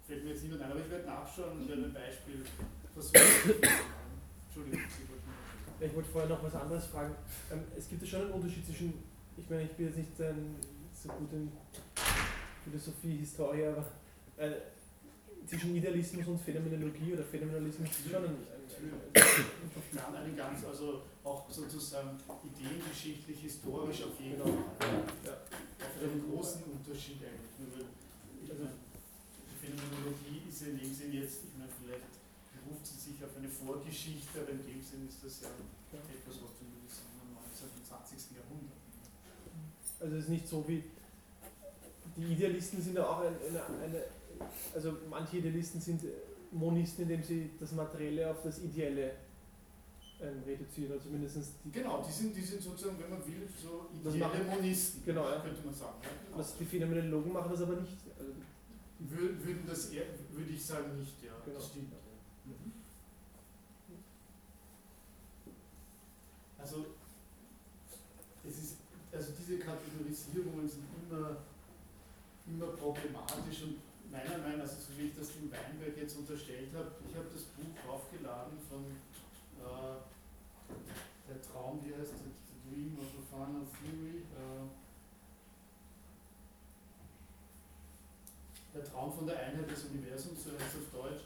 fällt 0.07 0.25
mir 0.25 0.31
jetzt 0.31 0.43
niemand 0.43 0.63
ein, 0.63 0.71
aber 0.71 0.81
ich 0.81 0.91
werde 0.91 1.07
nachschauen 1.07 1.59
und 1.59 1.69
werde 1.69 1.85
ein 1.85 1.93
Beispiel 1.93 2.45
versuchen. 2.95 3.63
Entschuldigung, 4.47 4.81
Ich 5.81 5.95
wollte 5.95 6.09
vorher 6.11 6.31
noch 6.31 6.43
was 6.43 6.55
anderes 6.55 6.87
fragen. 6.87 7.15
Ähm, 7.53 7.65
es 7.77 7.89
gibt 7.89 8.03
ja 8.03 8.09
schon 8.09 8.23
einen 8.23 8.33
Unterschied 8.33 8.65
zwischen, 8.65 8.95
ich 9.37 9.49
meine, 9.51 9.65
ich 9.65 9.73
bin 9.73 9.87
jetzt 9.87 9.99
nicht 9.99 10.21
ähm, 10.21 10.57
so 10.93 11.09
gut 11.09 11.33
in 11.33 11.53
Philosophie, 12.65 13.19
Historie, 13.19 13.67
aber 13.67 13.85
äh, 14.37 14.53
zwischen 15.47 15.77
Idealismus 15.77 16.27
und 16.27 16.41
Phänomenologie 16.41 17.13
oder 17.13 17.23
Phänomenalismus 17.23 17.91
ist 17.91 18.11
schon 18.11 18.25
ein, 18.25 18.37
ein, 19.15 20.15
einen 20.17 20.37
ganz, 20.37 20.65
also 20.65 21.03
auch 21.23 21.49
sozusagen 21.51 22.19
ideengeschichtlich, 22.45 23.41
historisch 23.41 24.03
auf 24.03 24.21
jeden. 24.21 24.41
Fall. 24.41 24.53
Ja. 25.25 25.33
Auf 25.33 26.03
einen 26.03 26.31
großen 26.31 26.63
Unterschied 26.65 27.19
eigentlich. 27.23 27.75
Also- 27.75 27.87
meine, 28.49 28.71
die 29.47 29.67
Phänomenologie 29.67 30.43
ist 30.49 30.61
ja 30.63 30.67
in 30.69 30.79
dem 30.79 30.95
Sinn 30.95 31.13
jetzt, 31.27 31.43
ich 31.45 31.55
meine, 31.59 31.71
vielleicht 31.83 32.07
beruft 32.63 32.87
sie 32.87 32.99
sich 33.11 33.19
auf 33.25 33.35
eine 33.37 33.49
Vorgeschichte, 33.51 34.41
aber 34.41 34.51
in 34.55 34.63
dem 34.63 34.81
Sinn 34.83 35.03
ist 35.11 35.19
das 35.27 35.43
ja 35.43 35.51
Ja. 35.93 35.99
etwas, 35.99 36.39
was 36.39 36.53
du 36.55 36.63
am 36.65 37.35
19. 37.35 37.67
und 37.77 37.85
20. 37.87 38.37
Jahrhundert. 38.39 38.79
Also 40.01 40.15
es 40.17 40.25
ist 40.25 40.31
nicht 40.31 40.47
so 40.49 40.63
wie 40.69 40.85
die 42.17 42.33
Idealisten 42.33 42.81
sind 42.81 42.97
ja 42.97 43.05
auch 43.07 43.21
eine, 43.21 43.37
eine, 43.85 44.03
also 44.75 44.97
manche 45.11 45.39
Idealisten 45.39 45.81
sind 45.81 46.01
Monisten, 46.53 47.03
indem 47.03 47.23
sie 47.23 47.51
das 47.61 47.73
Materielle 47.73 48.31
auf 48.31 48.43
das 48.43 48.59
Ideelle 48.61 49.13
ähm, 50.21 50.43
reduzieren, 50.47 50.93
also 50.93 51.11
mindestens 51.11 51.49
die, 51.63 51.73
Genau, 51.73 52.03
die 52.07 52.13
sind, 52.13 52.35
die 52.35 52.41
sind 52.41 52.63
sozusagen, 52.63 52.99
wenn 52.99 53.11
man 53.11 53.27
will, 53.27 53.47
so 53.63 53.89
Das 54.03 54.15
ideelle 54.15 54.33
machen- 54.45 54.47
Monisten, 54.63 55.03
Genau, 55.05 55.29
ja. 55.29 55.41
könnte 55.41 55.63
man 55.63 55.75
sagen. 55.75 55.99
Ja, 56.03 56.09
genau. 56.25 56.39
was 56.39 56.57
die 56.57 56.65
Phänomenologen 56.65 57.33
machen 57.33 57.51
das 57.51 57.61
aber 57.63 57.77
nicht. 57.77 57.97
Also, 58.19 58.33
Würden 58.99 59.67
das 59.67 59.91
eher, 59.91 60.07
würde 60.31 60.51
ich 60.51 60.65
sagen, 60.65 60.99
nicht, 60.99 61.23
ja. 61.23 61.33
Genau. 61.45 61.59
Das 61.59 61.69
stimmt. 61.69 61.93
Mhm. 62.45 62.73
Also, 66.59 66.87
es 68.49 68.59
ist, 68.59 68.77
also 69.13 69.33
diese 69.39 69.59
Kategorisierungen 69.59 70.69
sind 70.69 70.85
immer, 71.03 71.37
immer 72.47 72.67
problematisch 72.69 73.63
und 73.63 73.77
meiner 74.11 74.39
Meinung 74.39 74.59
nach, 74.59 74.65
also 74.65 74.81
so 74.81 74.99
wie 74.99 75.09
ich 75.09 75.15
das 75.15 75.33
dem 75.33 75.51
Weinberg 75.51 75.97
jetzt 75.97 76.17
unterstellt 76.17 76.73
habe, 76.75 76.93
ich 77.09 77.15
habe 77.15 77.27
das 77.33 77.43
Buch 77.55 77.93
aufgeladen 77.93 78.59
von 78.69 78.85
äh, 79.61 79.97
der 81.29 81.43
Traum, 81.43 81.81
wie 81.85 81.93
heißt 81.95 82.13
das, 82.13 82.21
The 82.21 82.57
Dream 82.71 82.99
of 82.99 83.07
a 83.13 83.23
Final 83.31 83.67
Theory, 83.67 84.23
äh, 84.35 84.86
der 88.77 88.85
Traum 88.85 89.13
von 89.13 89.27
der 89.27 89.39
Einheit 89.41 89.71
des 89.71 89.85
Universums, 89.85 90.45
so 90.45 90.53
heißt 90.53 90.77
es 90.77 90.85
auf 90.85 90.91
Deutsch. 90.93 91.25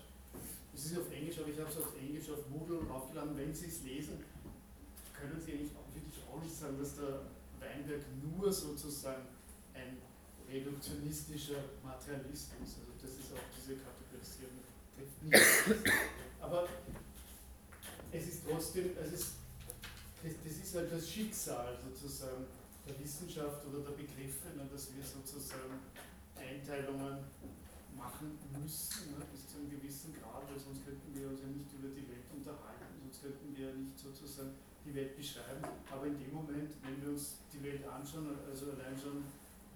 Es 0.74 0.86
ist 0.86 0.98
auf 0.98 1.10
Englisch, 1.10 1.38
aber 1.38 1.48
ich 1.48 1.58
habe 1.58 1.68
es 1.68 1.76
auf 1.76 1.92
Englisch 1.98 2.30
auf 2.30 2.48
Moodle 2.48 2.88
aufgeladen. 2.88 3.36
Wenn 3.36 3.52
Sie 3.52 3.66
es 3.66 3.82
lesen, 3.82 4.22
können 5.12 5.40
Sie 5.40 5.52
eigentlich 5.52 5.74
auch 5.74 5.90
wirklich 5.92 6.22
auch 6.30 6.40
nicht 6.42 6.54
sagen, 6.54 6.78
dass 6.78 6.94
der 6.94 7.26
Weinberg 7.58 8.02
nur 8.22 8.52
sozusagen 8.52 9.26
ein 9.74 9.98
reduktionistischer 10.48 11.64
Materialist 11.82 12.54
ist. 12.62 12.78
Also 12.78 12.94
das 13.02 13.10
ist 13.10 13.34
auch 13.34 13.46
diese 13.50 13.76
Kategorisierung. 13.82 14.62
Aber 16.40 16.68
es 18.12 18.28
ist 18.28 18.42
trotzdem, 18.48 18.90
es 18.96 19.12
ist, 19.12 19.26
das, 20.22 20.32
das 20.44 20.54
ist 20.54 20.74
halt 20.74 20.92
das 20.92 21.08
Schicksal 21.08 21.78
sozusagen 21.82 22.46
der 22.86 22.98
Wissenschaft 22.98 23.66
oder 23.66 23.80
der 23.80 23.92
Begriffe, 23.92 24.48
ne, 24.56 24.66
dass 24.72 24.88
wir 24.94 25.04
sozusagen 25.04 25.78
Einteilungen 26.40 27.20
machen 27.96 28.38
müssen, 28.56 29.12
ne, 29.12 29.24
bis 29.30 29.46
zu 29.46 29.60
einem 29.60 29.70
gewissen 29.70 30.16
Grad, 30.16 30.48
weil 30.48 30.58
sonst 30.58 30.84
könnten 30.84 31.12
wir 31.12 31.28
uns 31.28 31.40
ja 31.44 31.48
nicht 31.52 31.68
über 31.76 31.92
die 31.92 32.08
Welt 32.08 32.20
sonst 33.10 33.22
könnten 33.22 33.56
wir 33.56 33.74
nicht 33.74 33.98
sozusagen 33.98 34.54
die 34.84 34.94
Welt 34.94 35.16
beschreiben. 35.16 35.60
Aber 35.90 36.06
in 36.06 36.16
dem 36.18 36.32
Moment, 36.32 36.72
wenn 36.82 36.96
wir 37.02 37.10
uns 37.10 37.42
die 37.52 37.62
Welt 37.62 37.84
anschauen, 37.84 38.38
also 38.48 38.72
allein 38.72 38.96
schon 38.96 39.24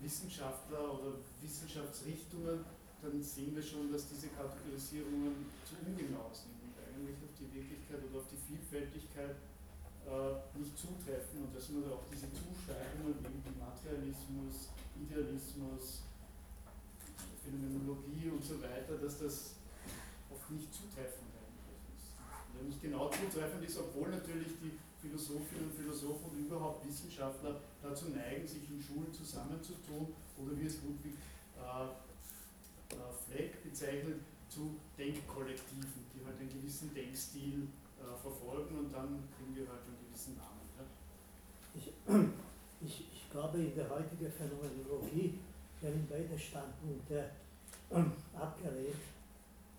Wissenschaftler 0.00 0.80
oder 0.80 1.20
Wissenschaftsrichtungen, 1.42 2.64
dann 3.02 3.22
sehen 3.22 3.54
wir 3.54 3.62
schon, 3.62 3.92
dass 3.92 4.08
diese 4.08 4.32
Kategorisierungen 4.32 5.50
zu 5.68 5.76
ungenau 5.84 6.32
sind 6.32 6.56
und 6.64 6.72
eigentlich 6.80 7.20
auf 7.20 7.34
die 7.36 7.52
Wirklichkeit 7.52 8.00
oder 8.00 8.24
auf 8.24 8.28
die 8.32 8.40
Vielfältigkeit 8.40 9.36
äh, 10.08 10.32
nicht 10.56 10.72
zutreffen 10.72 11.44
und 11.44 11.52
dass 11.52 11.68
man 11.68 11.84
auch 11.92 12.08
diese 12.08 12.32
Zuschreibungen 12.32 13.20
wie 13.20 13.52
Materialismus, 13.60 14.72
Idealismus, 14.96 16.00
Phänomenologie 17.44 18.30
und 18.32 18.44
so 18.44 18.60
weiter, 18.62 18.96
dass 18.96 19.18
das 19.20 19.54
oft 20.30 20.50
nicht 20.50 20.72
zutreffend 20.72 21.28
ist. 21.92 22.16
Und 22.58 22.68
nicht 22.68 22.80
genau 22.80 23.10
zutreffend 23.10 23.64
ist, 23.64 23.78
obwohl 23.78 24.08
natürlich 24.08 24.56
die 24.62 24.72
Philosophinnen 25.04 25.68
und 25.68 25.74
Philosophen 25.74 26.30
und 26.30 26.46
überhaupt 26.46 26.86
Wissenschaftler 26.88 27.60
dazu 27.82 28.08
neigen, 28.08 28.46
sich 28.46 28.70
in 28.70 28.80
Schulen 28.80 29.12
zusammenzutun 29.12 30.14
oder 30.38 30.58
wie 30.58 30.66
es 30.66 30.80
Ludwig 30.82 31.12
äh, 31.60 31.84
äh, 32.94 33.12
Fleck 33.28 33.62
bezeichnet, 33.62 34.20
zu 34.48 34.76
Denkkollektiven, 34.96 36.06
die 36.14 36.24
halt 36.24 36.38
einen 36.38 36.48
gewissen 36.48 36.94
Denkstil 36.94 37.66
äh, 37.98 38.16
verfolgen 38.22 38.78
und 38.78 38.92
dann 38.92 39.24
kriegen 39.36 39.54
wir 39.56 39.68
halt 39.68 39.82
einen 39.82 39.98
gewissen 40.06 40.36
Namen. 40.36 40.62
Ja? 40.78 40.84
Ich, 41.74 41.92
ich, 42.86 43.12
ich 43.12 43.30
glaube, 43.30 43.58
in 43.58 43.74
der 43.74 43.90
heutigen 43.90 44.30
Phänomenologie 44.30 45.38
werden 45.84 46.06
beide 46.08 46.38
Standpunkte 46.38 47.30
abgelehnt, 48.34 48.96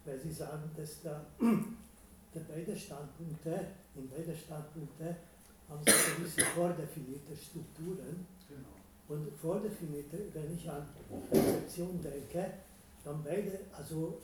weil 0.05 0.19
sie 0.19 0.31
sagen, 0.31 0.69
dass 0.77 1.01
da, 1.01 1.25
der 1.39 2.41
beide 2.41 2.77
Standpunkte, 2.77 3.65
in 3.95 4.07
beide 4.09 4.35
Standpunkte 4.35 5.15
haben 5.67 5.81
sie 5.83 6.21
gewisse 6.21 6.41
vordefinierte 6.53 7.35
Strukturen. 7.35 8.27
Genau. 8.47 8.75
Und 9.07 9.31
vordefinierte, 9.39 10.29
wenn 10.33 10.55
ich 10.55 10.69
an 10.69 10.88
Rezeption 11.31 12.01
denke, 12.01 12.53
dann 13.03 13.24
beide, 13.24 13.59
also, 13.75 14.21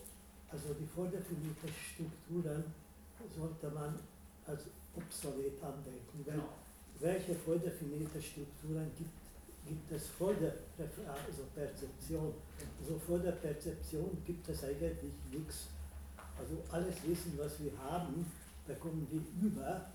also 0.50 0.74
die 0.80 0.88
vordefinierte 0.88 1.68
Strukturen 1.68 2.64
sollte 3.36 3.70
man 3.70 4.00
als 4.46 4.66
obsolet 4.96 5.62
andenken. 5.62 6.24
Genau. 6.26 6.50
welche 7.00 7.34
vordefinierte 7.34 8.22
Strukturen 8.22 8.92
gibt 8.98 9.21
gibt 9.66 9.92
es 9.92 10.08
vor 10.08 10.34
der 10.34 10.54
also 10.78 11.44
Perzeption. 11.56 12.34
Also 12.82 13.00
vor 13.00 13.20
der 13.20 13.34
Perzeption 13.34 14.18
gibt 14.26 14.48
es 14.50 14.64
eigentlich 14.64 15.14
nichts. 15.32 15.68
Also 16.38 16.58
alles 16.72 16.96
Wissen, 17.06 17.34
was 17.38 17.62
wir 17.62 17.72
haben, 17.78 18.26
bekommen 18.68 19.08
wir 19.10 19.22
über 19.50 19.86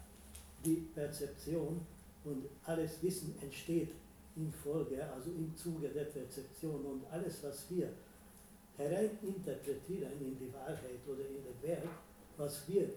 die 0.64 0.88
Perzeption 0.94 1.80
und 2.24 2.44
alles 2.64 3.02
Wissen 3.02 3.34
entsteht 3.42 3.90
in 4.36 4.52
Folge, 4.52 5.02
also 5.04 5.30
im 5.30 5.56
Zuge 5.56 5.88
der 5.88 6.04
Perzeption 6.04 6.84
und 6.84 7.06
alles, 7.10 7.42
was 7.42 7.64
wir 7.70 7.88
hereininterpretieren 8.76 10.12
in 10.20 10.38
die 10.38 10.52
Wahrheit 10.52 11.00
oder 11.06 11.24
in 11.26 11.42
der 11.42 11.68
Welt, 11.68 11.88
was 12.36 12.68
wir 12.68 12.90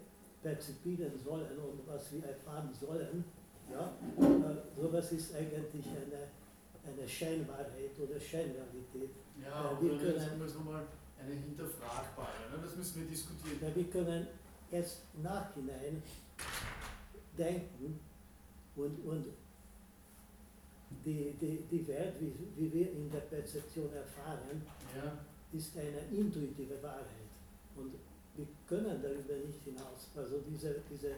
perzipieren 0.43 1.13
sollen 1.23 1.57
und 1.57 1.87
was 1.87 2.11
wir 2.11 2.25
erfahren 2.25 2.69
sollen, 2.73 3.23
ja, 3.71 3.93
äh, 4.17 4.81
sowas 4.81 5.11
ist 5.11 5.35
eigentlich 5.35 5.85
eine 5.85 6.27
eine 6.85 7.07
Scheinwahrheit 7.07 7.97
oder 7.99 8.19
Scheinrealität. 8.19 9.11
Ja, 9.41 9.71
äh, 9.71 9.81
wir 9.81 9.97
können, 9.97 10.19
sagen 10.19 10.39
wir 10.39 10.47
so 10.47 10.59
mal 10.59 10.85
eine 11.19 11.35
hinterfragbare. 11.35 12.49
Ne? 12.51 12.59
Das 12.61 12.75
müssen 12.75 13.01
wir 13.01 13.07
diskutieren. 13.09 13.57
Ja, 13.61 13.75
wir 13.75 13.85
können 13.85 14.27
erst 14.71 15.01
nachhinein 15.21 16.01
denken 17.37 17.99
und, 18.75 19.05
und 19.05 19.25
die, 21.05 21.33
die, 21.39 21.63
die 21.69 21.87
Welt, 21.87 22.15
wie, 22.19 22.33
wie 22.55 22.73
wir 22.73 22.91
in 22.91 23.11
der 23.11 23.19
Perzeption 23.19 23.93
erfahren, 23.93 24.61
ja. 24.95 25.19
ist 25.53 25.77
eine 25.77 25.99
intuitive 26.11 26.81
Wahrheit. 26.81 27.29
Und 27.75 27.93
wir 28.35 28.47
können 28.67 29.01
darüber 29.01 29.35
nicht 29.45 29.63
hinaus. 29.63 30.09
Also 30.15 30.39
diese, 30.49 30.81
diese 30.89 31.15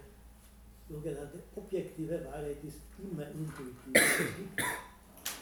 sogenannte 0.90 1.42
objektive 1.56 2.24
Wahrheit 2.26 2.58
ist 2.64 2.82
immer 3.02 3.28
intuitiv. 3.28 4.48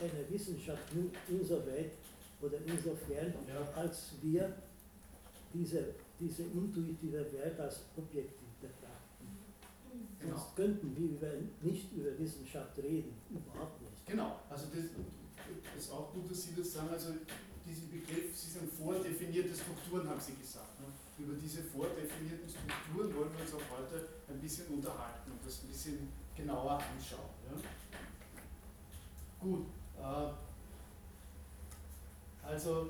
Eine 0.01 0.29
Wissenschaft 0.29 0.95
nur 0.95 1.12
insoweit 1.27 1.91
oder 2.41 2.57
insofern, 2.65 3.33
ja. 3.47 3.69
als 3.75 4.13
wir 4.21 4.55
diese, 5.53 5.95
diese 6.19 6.43
intuitive 6.43 7.25
Welt 7.33 7.59
als 7.59 7.81
objektiv 7.97 8.47
betrachten. 8.62 9.27
Genau. 10.19 10.38
Sonst 10.38 10.55
könnten 10.55 10.95
wir 10.95 11.09
über, 11.09 11.27
nicht 11.62 11.91
über 11.93 12.17
Wissenschaft 12.17 12.77
reden, 12.77 13.13
überhaupt 13.29 13.81
nicht. 13.81 14.05
Genau, 14.05 14.39
also 14.49 14.67
das, 14.73 14.85
das 15.73 15.83
ist 15.83 15.91
auch 15.91 16.13
gut, 16.13 16.29
dass 16.29 16.43
Sie 16.43 16.55
das 16.55 16.73
sagen, 16.73 16.89
also 16.89 17.13
diesen 17.65 17.89
Begriff, 17.89 18.35
Sie 18.35 18.51
sind 18.51 18.71
vordefinierte 18.73 19.55
Strukturen, 19.55 20.07
haben 20.09 20.19
Sie 20.19 20.33
gesagt. 20.35 20.79
Ne? 20.79 20.88
Über 21.23 21.33
diese 21.35 21.63
vordefinierten 21.63 22.49
Strukturen 22.49 23.15
wollen 23.15 23.31
wir 23.33 23.41
uns 23.41 23.53
auch 23.53 23.77
heute 23.77 24.07
ein 24.27 24.39
bisschen 24.39 24.67
unterhalten 24.67 25.31
und 25.31 25.45
das 25.45 25.63
ein 25.63 25.67
bisschen 25.67 26.09
genauer 26.35 26.79
anschauen. 26.79 27.29
Ja? 27.45 27.62
Gut, 29.39 29.67
also, 32.43 32.89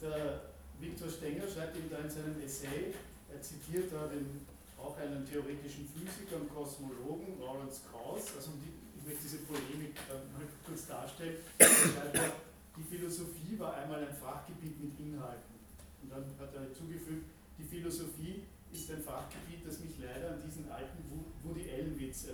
der 0.00 0.40
Viktor 0.80 1.08
Stenger 1.08 1.48
schreibt 1.48 1.76
ihm 1.76 1.88
da 1.90 1.98
in 1.98 2.10
seinem 2.10 2.40
Essay, 2.44 2.94
er 3.32 3.40
zitiert 3.40 3.92
da 3.92 4.06
den, 4.06 4.46
auch 4.78 4.96
einen 4.98 5.24
theoretischen 5.24 5.88
Physiker 5.88 6.36
und 6.36 6.52
Kosmologen, 6.52 7.40
Lawrence 7.40 7.80
Krauss, 7.90 8.36
also 8.36 8.50
die, 8.60 8.72
ich 8.98 9.06
möchte 9.06 9.22
diese 9.22 9.38
Polemik 9.48 9.94
mal 10.08 10.44
kurz 10.66 10.86
darstellen, 10.86 11.36
er 11.58 11.66
schreibt 11.66 12.14
er, 12.16 12.32
die 12.76 12.82
Philosophie 12.82 13.58
war 13.58 13.74
einmal 13.76 14.02
ein 14.04 14.14
Fachgebiet 14.14 14.82
mit 14.82 14.98
Inhalten. 14.98 15.54
Und 16.02 16.10
dann 16.10 16.24
hat 16.38 16.54
er 16.54 16.62
hinzugefügt, 16.62 17.30
die 17.56 17.64
Philosophie 17.64 18.42
ist 18.72 18.90
ein 18.90 19.00
Fachgebiet, 19.00 19.64
das 19.64 19.78
mich 19.78 19.94
leider 20.02 20.34
an 20.34 20.42
diesen 20.44 20.70
alten 20.70 20.98
Woody 21.44 21.70
Allen-Witz 21.70 22.26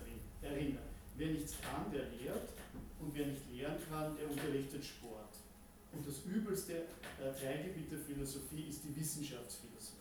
erinnert. 0.42 0.88
Wer 1.16 1.28
nichts 1.28 1.54
kann, 1.60 1.92
der 1.92 2.08
lehrt 2.08 2.48
und 3.00 3.14
wer 3.14 3.26
nicht 3.26 3.42
lehren 3.50 3.76
kann, 3.88 4.16
der 4.16 4.30
unterrichtet 4.30 4.84
Sport. 4.84 5.34
Und 5.92 6.06
das 6.06 6.22
übelste 6.24 6.86
äh, 7.18 7.32
Teilgebiet 7.34 7.90
der 7.90 7.98
Philosophie 7.98 8.68
ist 8.68 8.84
die 8.84 8.94
Wissenschaftsphilosophie. 8.94 9.98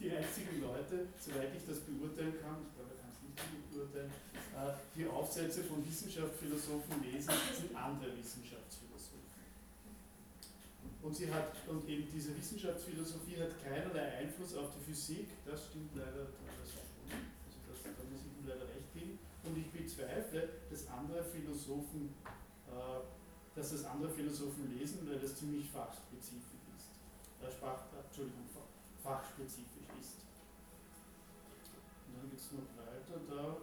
Die 0.00 0.10
einzigen 0.10 0.60
Leute, 0.60 1.06
soweit 1.20 1.54
ich 1.54 1.64
das 1.64 1.80
beurteilen 1.86 2.34
kann, 2.42 2.66
ich 2.66 2.72
glaube, 2.74 2.92
ich 2.92 3.00
kann 3.00 3.12
es 3.12 3.20
nicht 3.22 3.38
beurteilen, 3.70 4.10
äh, 4.10 4.74
die 4.96 5.06
Aufsätze 5.06 5.62
von 5.64 5.86
Wissenschaftsphilosophen 5.86 7.00
lesen, 7.04 7.32
sind 7.54 7.76
andere 7.76 8.10
Wissenschaftsphilosophen. 8.16 9.24
Und, 11.02 11.14
sie 11.14 11.30
hat, 11.30 11.54
und 11.68 11.86
eben 11.88 12.10
diese 12.10 12.36
Wissenschaftsphilosophie 12.36 13.38
hat 13.38 13.62
keinerlei 13.62 14.26
Einfluss 14.26 14.56
auf 14.56 14.74
die 14.74 14.90
Physik, 14.90 15.28
das 15.46 15.70
stimmt 15.70 15.94
leider 15.94 16.26
das 16.34 16.74
schon. 16.74 16.82
Also 17.46 17.58
das, 17.70 17.78
da 17.86 18.02
muss 18.10 18.26
ich 18.26 18.34
ihm 18.34 18.48
leider 18.48 18.66
recht 18.66 18.90
geben. 18.92 19.18
Bezweifle, 19.96 20.48
dass 20.70 20.86
andere 20.88 21.24
Philosophen, 21.24 22.14
äh, 22.68 23.00
dass 23.54 23.70
das 23.70 23.84
andere 23.84 24.10
Philosophen 24.10 24.76
lesen, 24.78 25.08
weil 25.08 25.18
das 25.18 25.36
ziemlich 25.36 25.70
fachspezifisch 25.70 26.60
ist. 26.76 26.90
Äh, 27.42 27.50
Sprach, 27.50 27.84
Entschuldigung, 28.04 28.44
fachspezifisch 29.02 29.88
ist. 29.98 30.16
Und 32.08 32.16
dann 32.16 32.30
geht 32.30 32.38
es 32.38 32.52
noch 32.52 32.68
weiter 32.76 33.20
da. 33.28 33.56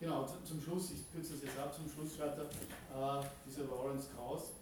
Genau, 0.00 0.26
zum 0.44 0.62
Schluss, 0.62 0.92
ich 0.92 1.10
kürze 1.12 1.32
das 1.32 1.42
jetzt 1.42 1.58
ab, 1.58 1.74
zum 1.74 1.90
Schluss 1.90 2.14
schreibt 2.14 2.38
er, 2.38 2.44
äh, 2.44 3.24
dieser 3.44 3.64
Lawrence 3.64 4.10
Krauss, 4.14 4.52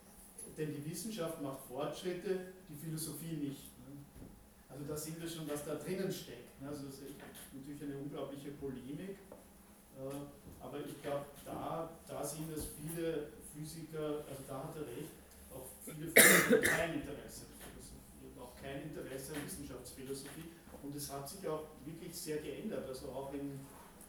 denn 0.57 0.73
die 0.73 0.91
Wissenschaft 0.91 1.43
macht 1.43 1.61
Fortschritte, 1.69 2.53
die 2.71 2.75
Philosophie 2.75 3.37
nicht. 3.37 3.65
Also 4.71 4.85
da 4.85 4.97
sehen 4.97 5.17
wir 5.21 5.29
schon, 5.29 5.49
was 5.49 5.63
da 5.65 5.75
drinnen 5.75 6.11
steckt. 6.11 6.46
Also 6.65 6.87
das 6.87 6.95
ist 7.01 7.17
natürlich 7.53 7.83
eine 7.83 7.99
unglaubliche 7.99 8.51
Polemik, 8.53 9.19
äh, 9.97 10.61
aber 10.61 10.79
ich 10.81 11.01
glaube, 11.03 11.27
da, 11.45 11.91
da 12.09 12.25
sehen 12.25 12.51
das 12.55 12.67
viele 12.77 13.29
Physiker, 13.53 14.25
also 14.29 14.43
da 14.49 14.65
hat 14.65 14.77
er 14.77 14.87
recht, 14.87 15.13
auch 15.53 15.69
viele 15.85 16.11
Physiker 16.11 16.59
kein 16.59 16.95
Interesse 16.95 17.47
an 17.47 17.57
Philosophie 17.61 18.07
auch 18.41 18.55
kein 18.61 18.83
Interesse 18.83 19.35
an 19.35 19.45
Wissenschaftsphilosophie. 19.45 20.53
Und 20.83 20.95
es 20.95 21.11
hat 21.11 21.29
sich 21.29 21.47
auch 21.49 21.67
wirklich 21.85 22.15
sehr 22.15 22.39
geändert, 22.39 22.87
also 22.87 23.09
auch 23.09 23.33
im, 23.33 23.61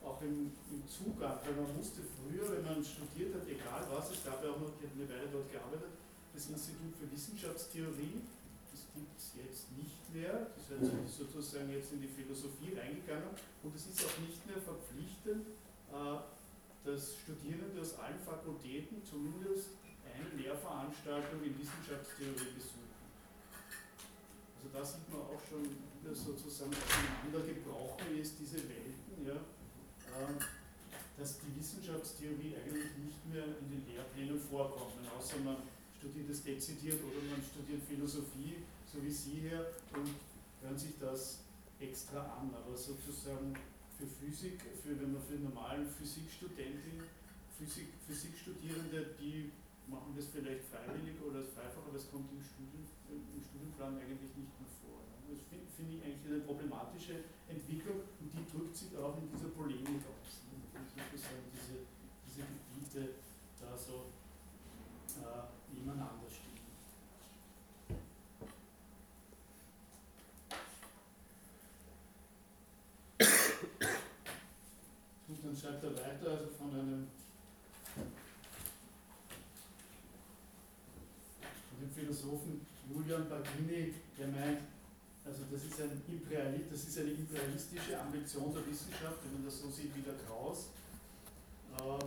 auch 0.03 0.21
im, 0.21 0.51
im 0.69 0.83
Zugang, 0.87 1.39
weil 1.43 1.55
man 1.55 1.75
musste 1.75 2.01
früher, 2.03 2.51
wenn 2.51 2.63
man 2.63 2.83
studiert 2.83 3.33
hat, 3.33 3.47
egal 3.47 3.81
was, 3.89 4.11
es 4.11 4.23
gab 4.23 4.43
ja 4.43 4.51
auch 4.51 4.59
noch, 4.59 4.73
ich 4.77 4.85
habe 4.85 4.93
eine 4.99 5.09
Weile 5.09 5.29
dort 5.31 5.51
gearbeitet, 5.51 5.97
das 6.33 6.49
Institut 6.49 6.93
für 6.93 7.09
Wissenschaftstheorie, 7.09 8.21
gibt 8.97 9.17
es 9.17 9.37
jetzt 9.37 9.69
nicht 9.77 10.01
mehr. 10.13 10.49
Das 10.57 10.81
ist 10.81 11.17
sozusagen 11.17 11.69
jetzt 11.69 11.93
in 11.93 12.01
die 12.01 12.09
Philosophie 12.09 12.73
reingegangen 12.73 13.29
und 13.61 13.75
es 13.75 13.85
ist 13.85 14.01
auch 14.01 14.17
nicht 14.25 14.41
mehr 14.49 14.57
verpflichtend, 14.57 15.45
äh, 15.93 16.17
dass 16.83 17.15
Studierende 17.21 17.81
aus 17.81 17.93
allen 18.01 18.19
Fakultäten 18.19 19.03
zumindest 19.05 19.77
eine 20.01 20.41
Lehrveranstaltung 20.41 21.43
in 21.43 21.53
Wissenschaftstheorie 21.59 22.57
besuchen. 22.57 22.89
Also 24.57 24.67
da 24.73 24.81
sieht 24.81 25.05
man 25.13 25.21
auch 25.21 25.41
schon, 25.45 25.61
wie 25.63 26.01
das 26.01 26.25
sozusagen 26.25 26.73
aufeinander 26.73 27.45
gebrochen 27.45 28.17
ist, 28.17 28.39
diese 28.39 28.57
Welten, 28.65 29.21
ja, 29.21 29.37
äh, 29.37 30.33
dass 31.17 31.39
die 31.39 31.53
Wissenschaftstheorie 31.59 32.55
eigentlich 32.57 32.93
nicht 32.97 33.21
mehr 33.29 33.45
in 33.45 33.67
den 33.69 33.83
Lehrplänen 33.89 34.39
vorkommt, 34.39 34.93
außer 35.17 35.37
man 35.43 35.57
studiert 35.97 36.29
es 36.29 36.43
dezidiert 36.43 37.01
oder 37.03 37.19
man 37.29 37.41
studiert 37.41 37.81
Philosophie, 37.83 38.63
so 38.91 39.03
wie 39.03 39.11
Sie 39.11 39.41
hier, 39.49 39.73
und 39.93 40.09
hören 40.61 40.77
sich 40.77 40.97
das 40.99 41.43
extra 41.79 42.19
an, 42.19 42.53
aber 42.53 42.75
sozusagen 42.75 43.53
für 43.97 44.07
Physik, 44.07 44.61
für, 44.81 44.99
wenn 44.99 45.13
man 45.13 45.21
für 45.21 45.35
normalen 45.35 45.87
Physikstudenten, 45.87 47.03
Physik, 47.57 47.89
Physikstudierende, 48.07 49.15
die 49.19 49.51
machen 49.87 50.13
das 50.15 50.27
vielleicht 50.27 50.63
freiwillig 50.67 51.15
oder 51.23 51.39
als 51.39 51.49
Freifach, 51.55 51.87
aber 51.87 51.97
es 51.97 52.11
kommt 52.11 52.29
im, 52.31 52.43
Studium, 52.43 52.85
im 53.09 53.41
Studienplan 53.41 53.97
eigentlich 53.97 54.35
nicht 54.35 54.53
mehr 54.59 54.71
vor. 54.83 55.01
Das 55.27 55.41
finde 55.49 55.65
find 55.75 55.89
ich 55.95 56.03
eigentlich 56.03 56.27
eine 56.27 56.41
problematische 56.43 57.23
Entwicklung 57.47 58.03
und 58.19 58.29
die 58.31 58.45
drückt 58.45 58.75
sich 58.75 58.95
auch 58.97 59.17
in 59.17 59.31
dieser 59.31 59.49
Polemik 59.49 60.03
aus. 60.05 60.43
Ne? 60.51 60.59
Sozusagen 60.75 61.47
diese, 61.55 61.87
diese 62.27 62.43
Gebiete 62.45 63.15
da 63.59 63.77
so 63.77 64.11
äh, 65.17 65.73
nebeneinander 65.73 66.29
stehen. 66.29 66.47
Und 75.27 75.43
dann 75.43 75.55
schreibt 75.55 75.83
er 75.83 75.91
weiter, 75.91 76.31
also 76.31 76.47
von 76.57 76.71
einem 76.71 77.07
von 81.77 81.87
dem 81.87 81.93
Philosophen 81.93 82.65
Julian 82.89 83.29
Bagini, 83.29 83.93
der 84.17 84.27
meint, 84.27 84.59
also 85.25 85.43
das 85.51 85.63
ist, 85.65 85.81
ein 85.81 86.01
Imperialist, 86.07 86.71
das 86.71 86.86
ist 86.97 87.03
eine 87.03 87.11
imperialistische 87.11 87.99
Ambition 87.99 88.53
der 88.53 88.65
Wissenschaft, 88.65 89.17
wenn 89.23 89.33
man 89.33 89.45
das 89.45 89.61
so 89.61 89.69
sieht 89.69 89.95
wie 89.95 90.01
der 90.01 90.15
Kraus. 90.25 90.69
Äh, 91.77 92.03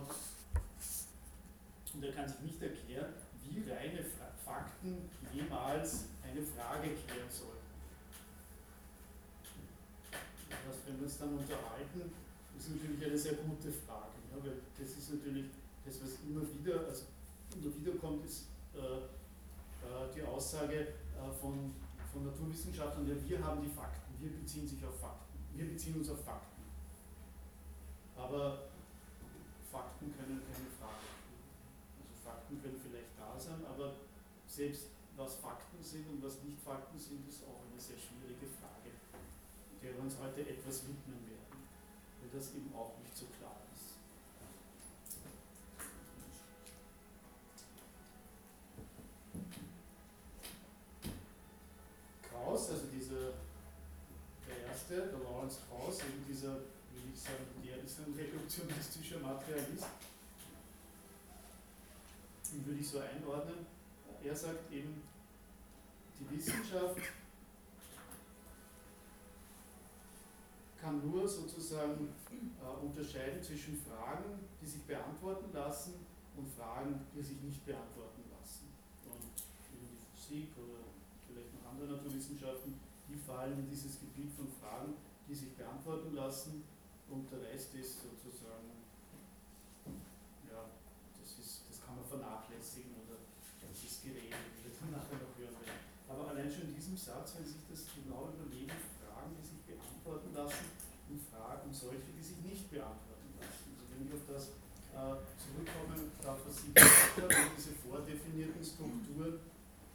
und 1.93 2.03
er 2.03 2.11
kann 2.11 2.27
sich 2.27 2.39
nicht 2.41 2.61
erklären, 2.61 3.13
wie 3.43 3.71
reine 3.71 4.03
Fakten 4.43 5.09
jemals 5.33 6.05
eine 6.23 6.41
Frage 6.43 6.89
klären 7.07 7.29
sollten. 7.29 7.71
Das, 10.11 10.75
wenn 10.85 10.97
wir 10.97 11.03
uns 11.05 11.17
dann 11.17 11.37
unterhalten, 11.37 12.11
ist 12.57 12.69
natürlich 12.69 13.05
eine 13.05 13.17
sehr 13.17 13.33
gute 13.33 13.71
Frage, 13.71 14.19
ja, 14.29 14.43
weil 14.43 14.59
das 14.77 14.91
ist 14.91 15.13
natürlich 15.13 15.45
das, 15.85 16.01
was 16.03 16.19
immer 16.27 16.41
wieder, 16.41 16.85
also 16.87 17.05
immer 17.55 17.75
wieder 17.75 17.97
kommt, 17.97 18.25
ist 18.25 18.47
äh, 18.75 18.79
äh, 18.79 20.13
die 20.15 20.21
Aussage 20.21 20.79
äh, 20.79 21.31
von, 21.39 21.73
von 22.11 22.25
Naturwissenschaftlern, 22.25 23.07
ja, 23.07 23.15
wir 23.15 23.39
haben 23.43 23.61
die 23.61 23.71
Fakten, 23.71 24.13
wir 24.19 24.31
beziehen 24.31 24.67
sich 24.67 24.83
auf 24.85 24.99
Fakten, 24.99 25.39
wir 25.55 25.65
beziehen 25.65 25.95
uns 25.95 26.09
auf 26.09 26.23
Fakten. 26.23 26.61
Aber 28.15 28.69
Fakten 29.71 30.13
können 30.13 30.43
keine 30.45 30.69
Frage 30.77 31.07
Also 32.03 32.15
Fakten 32.23 32.61
können 32.61 32.79
vielleicht 32.83 33.15
da 33.17 33.39
sein, 33.39 33.65
aber 33.65 33.95
selbst 34.47 34.91
was 35.15 35.35
Fakten 35.35 35.81
sind 35.81 36.07
und 36.09 36.23
was 36.23 36.41
nicht 36.43 36.59
Fakten 36.59 36.99
sind, 36.99 37.27
ist 37.27 37.43
auch 37.43 37.63
eine 37.65 37.79
sehr 37.79 37.97
schwierige 37.97 38.47
Frage, 38.59 38.91
der 39.81 39.95
wir 39.95 40.01
uns 40.01 40.15
heute 40.19 40.41
etwas 40.41 40.87
widmen 40.87 41.25
werden 41.27 41.41
das 42.31 42.55
eben 42.55 42.73
auch 42.73 42.97
nicht 43.03 43.15
so 43.15 43.25
klar 43.37 43.60
reduktionistischer 58.51 59.19
Materialist, 59.19 59.87
den 62.51 62.65
würde 62.65 62.79
ich 62.79 62.89
so 62.89 62.99
einordnen. 62.99 63.65
Er 64.23 64.35
sagt 64.35 64.71
eben, 64.71 65.01
die 66.19 66.37
Wissenschaft 66.37 66.97
kann 70.81 71.09
nur 71.09 71.27
sozusagen 71.27 72.09
äh, 72.29 72.85
unterscheiden 72.85 73.41
zwischen 73.41 73.81
Fragen, 73.81 74.47
die 74.61 74.65
sich 74.65 74.81
beantworten 74.83 75.53
lassen 75.53 75.93
und 76.35 76.49
Fragen, 76.49 77.05
die 77.15 77.21
sich 77.21 77.39
nicht 77.41 77.65
beantworten 77.65 78.23
lassen. 78.37 78.67
Und 79.05 79.31
in 79.71 79.87
die 79.87 79.97
Physik 80.13 80.49
oder 80.57 80.83
vielleicht 81.27 81.53
noch 81.53 81.71
andere 81.71 81.97
Naturwissenschaften, 81.97 82.73
die 83.07 83.15
fallen 83.15 83.59
in 83.59 83.69
dieses 83.69 83.99
Gebiet 83.99 84.31
von 84.35 84.47
Fragen, 84.59 84.93
die 85.27 85.35
sich 85.35 85.55
beantworten 85.55 86.15
lassen 86.15 86.63
und 87.11 87.27
der 87.27 87.43
Rest 87.51 87.75
ist 87.75 87.99
sozusagen, 87.99 88.71
ja, 90.47 90.63
das, 91.19 91.31
ist, 91.37 91.67
das 91.67 91.83
kann 91.83 91.99
man 91.99 92.07
vernachlässigen 92.07 92.95
oder 93.03 93.19
das 93.59 93.83
ist 93.83 94.03
geregelt, 94.03 94.39
wie 94.55 94.63
wir 94.63 94.73
dann 94.79 94.95
nachher 94.95 95.19
noch 95.19 95.35
hören 95.35 95.59
werden. 95.59 95.83
Aber 96.07 96.31
allein 96.31 96.47
schon 96.47 96.71
in 96.71 96.75
diesem 96.75 96.95
Satz, 96.95 97.35
wenn 97.35 97.45
sich 97.45 97.67
das 97.67 97.83
genau 97.91 98.31
überlegen, 98.31 98.71
Fragen, 99.03 99.35
die 99.35 99.43
sich 99.43 99.59
beantworten 99.67 100.31
lassen 100.31 100.67
und 101.11 101.19
Fragen, 101.27 101.67
solche, 101.71 102.15
die 102.15 102.23
sich 102.23 102.39
nicht 102.47 102.71
beantworten 102.71 103.35
lassen. 103.39 103.75
Also 103.75 103.91
wenn 103.91 104.07
ich 104.07 104.13
auf 104.15 104.25
das 104.31 104.43
äh, 104.95 105.15
zurückkommen 105.35 106.11
darf, 106.23 106.39
was 106.47 106.63
Sie 106.63 106.71
gesagt 106.71 107.15
haben, 107.27 107.51
diese 107.55 107.75
vordefinierten 107.75 108.63
Strukturen, 108.63 109.39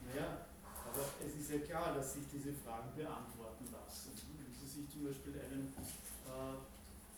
naja, 0.04 0.48
aber 0.64 1.04
es 1.20 1.32
ist 1.36 1.48
ja 1.50 1.60
klar, 1.64 1.96
dass 1.96 2.12
sich 2.16 2.24
diese 2.32 2.52
Fragen 2.64 2.92
beantworten 2.96 3.68
lassen. 3.72 4.12
Wenn 4.36 4.52
Sie 4.52 4.68
sich 4.68 4.88
zum 4.88 5.04
Beispiel 5.04 5.36
einen 5.36 5.72
äh, 5.72 6.56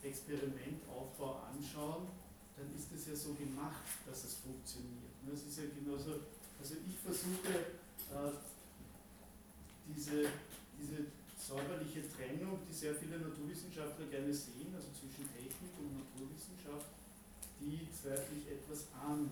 Experimentaufbau 0.03 1.43
anschauen, 1.51 2.09
dann 2.57 2.75
ist 2.75 2.91
es 2.93 3.07
ja 3.07 3.15
so 3.15 3.35
gemacht, 3.35 3.87
dass 4.07 4.25
es 4.25 4.35
funktioniert. 4.43 5.15
Es 5.33 5.45
ist 5.47 5.59
ja 5.59 5.65
genauso, 5.75 6.27
also 6.59 6.75
ich 6.87 6.97
versuche 6.99 7.79
äh, 8.11 8.33
diese, 9.87 10.27
diese 10.79 11.13
säuberliche 11.37 12.09
Trennung, 12.09 12.61
die 12.69 12.73
sehr 12.73 12.95
viele 12.95 13.19
Naturwissenschaftler 13.19 14.07
gerne 14.07 14.33
sehen, 14.33 14.75
also 14.75 14.89
zwischen 14.93 15.29
Technik 15.31 15.73
und 15.79 16.01
Naturwissenschaft, 16.01 16.91
die 17.61 17.87
zweifle 17.93 18.37
ich 18.37 18.51
etwas 18.51 18.89
an. 18.97 19.31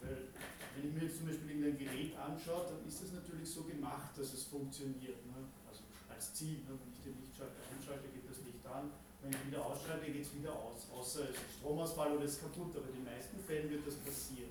Weil 0.00 0.30
wenn 0.74 0.88
ich 0.88 0.94
mir 0.94 1.04
jetzt 1.06 1.18
zum 1.18 1.26
Beispiel 1.26 1.50
irgendein 1.58 1.78
Gerät 1.78 2.16
anschaue, 2.16 2.70
dann 2.70 2.86
ist 2.86 3.02
es 3.02 3.12
natürlich 3.12 3.50
so 3.50 3.64
gemacht, 3.64 4.16
dass 4.16 4.32
es 4.32 4.44
funktioniert. 4.44 5.20
Ne? 5.26 5.46
Also 5.66 5.82
als 6.08 6.34
Ziel, 6.34 6.62
ne? 6.66 6.74
wenn 6.78 6.92
ich 6.94 7.02
den 7.02 7.18
Lichtschalter 7.20 7.60
einschalte, 7.66 8.08
geht 8.14 8.28
das 8.30 8.38
Licht 8.46 8.64
an, 8.66 8.90
wenn 9.22 9.32
ich 9.32 9.46
wieder 9.46 9.64
ausschalte, 9.64 10.10
geht 10.10 10.22
es 10.22 10.34
wieder 10.34 10.52
aus. 10.52 10.86
Außer 10.94 11.24
es 11.24 11.36
ist 11.36 11.58
Stromausfall 11.58 12.16
oder 12.16 12.24
es 12.24 12.34
ist 12.34 12.42
kaputt, 12.42 12.76
aber 12.76 12.88
in 12.88 13.02
den 13.02 13.04
meisten 13.04 13.38
Fällen 13.40 13.70
wird 13.70 13.86
das 13.86 13.96
passieren. 13.96 14.50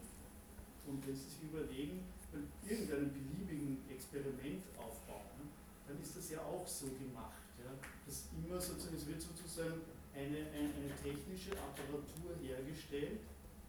Und 0.85 1.05
wenn 1.05 1.15
Sie 1.15 1.23
sich 1.23 1.43
überlegen, 1.43 2.03
wenn 2.31 2.47
irgendeinen 2.67 3.11
beliebigen 3.11 3.83
Experiment 3.89 4.63
aufbauen, 4.77 5.51
dann 5.87 6.01
ist 6.01 6.15
das 6.15 6.29
ja 6.29 6.43
auch 6.43 6.67
so 6.67 6.87
gemacht. 6.87 7.47
Ja? 7.59 7.71
Dass 8.05 8.27
immer 8.35 8.59
sozusagen, 8.59 8.95
es 8.95 9.07
wird 9.07 9.21
sozusagen 9.21 9.81
eine, 10.13 10.51
eine, 10.51 10.71
eine 10.75 10.95
technische 11.01 11.51
Apparatur 11.51 12.35
hergestellt, 12.41 13.19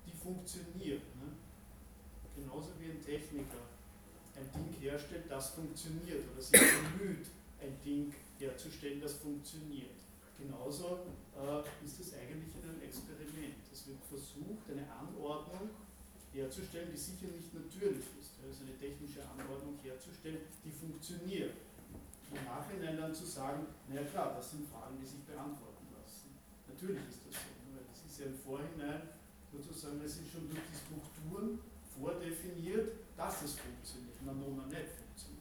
die 0.06 0.16
funktioniert. 0.16 1.02
Ne? 1.18 1.30
Genauso 2.34 2.70
wie 2.78 2.90
ein 2.90 3.02
Techniker 3.02 3.66
ein 4.38 4.50
Ding 4.54 4.80
herstellt, 4.80 5.24
das 5.28 5.50
funktioniert 5.50 6.24
oder 6.32 6.40
sich 6.40 6.60
bemüht, 6.60 7.26
ein 7.60 7.76
Ding 7.84 8.14
herzustellen, 8.38 9.00
das 9.00 9.14
funktioniert. 9.14 9.97
Genauso 10.38 11.18
äh, 11.34 11.84
ist 11.84 11.98
es 11.98 12.14
eigentlich 12.14 12.54
in 12.54 12.62
einem 12.62 12.82
Experiment. 12.82 13.58
Es 13.72 13.86
wird 13.88 13.98
versucht, 14.06 14.70
eine 14.70 14.86
Anordnung 14.86 15.70
herzustellen, 16.32 16.90
die 16.92 16.96
sicher 16.96 17.26
nicht 17.34 17.52
natürlich 17.52 18.06
ist. 18.20 18.38
Also 18.38 18.62
eine 18.62 18.78
technische 18.78 19.26
Anordnung 19.26 19.78
herzustellen, 19.82 20.46
die 20.64 20.70
funktioniert 20.70 21.54
im 22.30 22.44
Nachhinein 22.44 22.96
dann 22.96 23.14
zu 23.14 23.24
sagen, 23.24 23.66
naja 23.88 24.04
klar, 24.04 24.34
das 24.36 24.50
sind 24.52 24.68
Fragen, 24.68 24.96
die 25.00 25.06
sich 25.06 25.24
beantworten 25.24 25.88
lassen. 25.96 26.36
Natürlich 26.68 27.02
ist 27.08 27.26
das 27.26 27.34
so, 27.34 27.50
weil 27.72 27.84
das 27.88 28.04
ist 28.04 28.20
ja 28.20 28.26
im 28.26 28.38
Vorhinein 28.38 29.02
sozusagen, 29.50 30.00
es 30.04 30.20
ist 30.20 30.30
schon 30.30 30.48
durch 30.48 30.60
die 30.60 30.76
Strukturen 30.76 31.58
vordefiniert, 31.98 32.92
dass 33.16 33.42
es 33.42 33.58
funktioniert, 33.58 34.16
na 34.24 34.32
nona 34.32 34.66
nicht 34.66 34.92
funktioniert. 34.92 35.38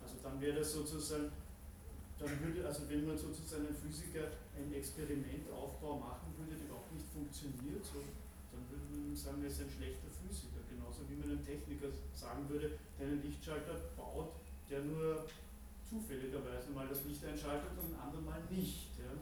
Also 0.00 0.16
dann 0.22 0.40
wäre 0.40 0.60
das 0.60 0.72
sozusagen, 0.72 1.32
dann 2.18 2.34
würde, 2.42 2.66
also 2.66 2.88
wenn 2.90 3.06
man 3.06 3.16
sozusagen 3.16 3.68
ein 3.68 3.78
Physiker 3.78 4.34
ein 4.58 4.74
Experimentaufbau 4.74 5.98
machen 6.02 6.34
würde, 6.34 6.58
der 6.58 6.66
überhaupt 6.66 6.92
nicht 6.92 7.06
funktioniert, 7.14 7.84
so, 7.86 8.02
dann 8.50 8.62
würde 8.66 8.84
man 8.90 9.14
sagen, 9.14 9.38
er 9.42 9.48
ist 9.48 9.62
ein 9.62 9.70
schlechter 9.70 10.10
Physiker. 10.10 10.58
Genauso 10.66 11.06
wie 11.06 11.14
man 11.14 11.30
einem 11.30 11.44
Techniker 11.46 11.94
sagen 12.14 12.48
würde, 12.50 12.74
der 12.98 13.06
einen 13.06 13.22
Lichtschalter 13.22 13.94
baut, 13.94 14.34
der 14.66 14.82
nur 14.82 15.26
zufälligerweise 15.88 16.70
mal 16.74 16.86
das 16.90 17.04
Licht 17.06 17.24
einschaltet 17.24 17.72
und 17.78 17.94
ein 17.94 18.00
andermal 18.02 18.42
nicht. 18.50 18.98
Ja? 18.98 19.14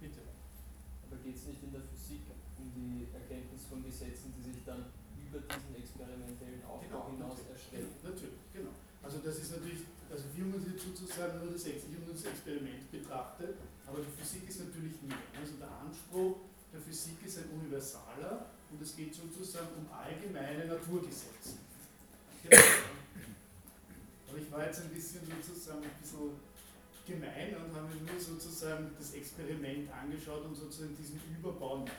Bitte. 0.00 0.22
Aber 1.04 1.18
geht 1.20 1.36
es 1.36 1.50
nicht 1.50 1.62
in 1.62 1.72
der 1.72 1.82
Physik 1.82 2.24
um 2.56 2.70
die 2.72 3.10
Erkenntnis 3.12 3.66
von 3.68 3.82
Gesetzen, 3.84 4.32
die 4.38 4.42
sich 4.42 4.64
dann 4.64 4.86
über 5.18 5.42
diesen 5.44 5.74
experimentellen 5.76 6.62
Aufbau 6.64 7.10
genau, 7.10 7.10
hinaus 7.10 7.42
erstellen? 7.50 7.90
Natürlich, 8.02 8.40
genau. 8.54 8.72
Also 9.02 9.18
das 9.22 9.38
ist 9.38 9.52
natürlich, 9.52 9.84
also 10.10 10.24
wie 10.34 10.42
man 10.42 10.60
sich 10.60 10.76
zu 10.78 10.90
sozusagen 10.90 11.38
nur 11.38 11.52
das, 11.52 11.64
das 11.64 12.24
Experiment 12.24 12.90
betrachtet, 12.90 13.56
aber 13.86 13.98
die 13.98 14.22
Physik 14.22 14.48
ist 14.48 14.60
natürlich 14.60 15.00
mehr. 15.02 15.18
Also 15.38 15.54
der 15.58 15.70
Anspruch 15.70 16.36
der 16.72 16.80
Physik 16.80 17.16
ist 17.24 17.38
ein 17.38 17.50
universaler 17.50 18.46
und 18.70 18.82
es 18.82 18.96
geht 18.96 19.14
sozusagen 19.14 19.68
um 19.76 19.86
allgemeine 19.92 20.66
Naturgesetze. 20.66 21.56
Aber 24.28 24.38
ich 24.38 24.50
war 24.52 24.66
jetzt 24.66 24.82
ein 24.82 24.90
bisschen 24.90 25.20
sozusagen 25.42 25.82
ein 25.82 25.96
bisschen 26.00 26.36
gemein 27.06 27.54
und 27.56 27.74
habe 27.74 27.88
mir 27.88 28.12
nur 28.12 28.20
sozusagen 28.20 28.90
das 28.98 29.14
Experiment 29.14 29.88
angeschaut 29.92 30.44
und 30.44 30.54
sozusagen 30.54 30.96
diesen 30.96 31.20
Überbau 31.38 31.78
nicht. 31.78 31.92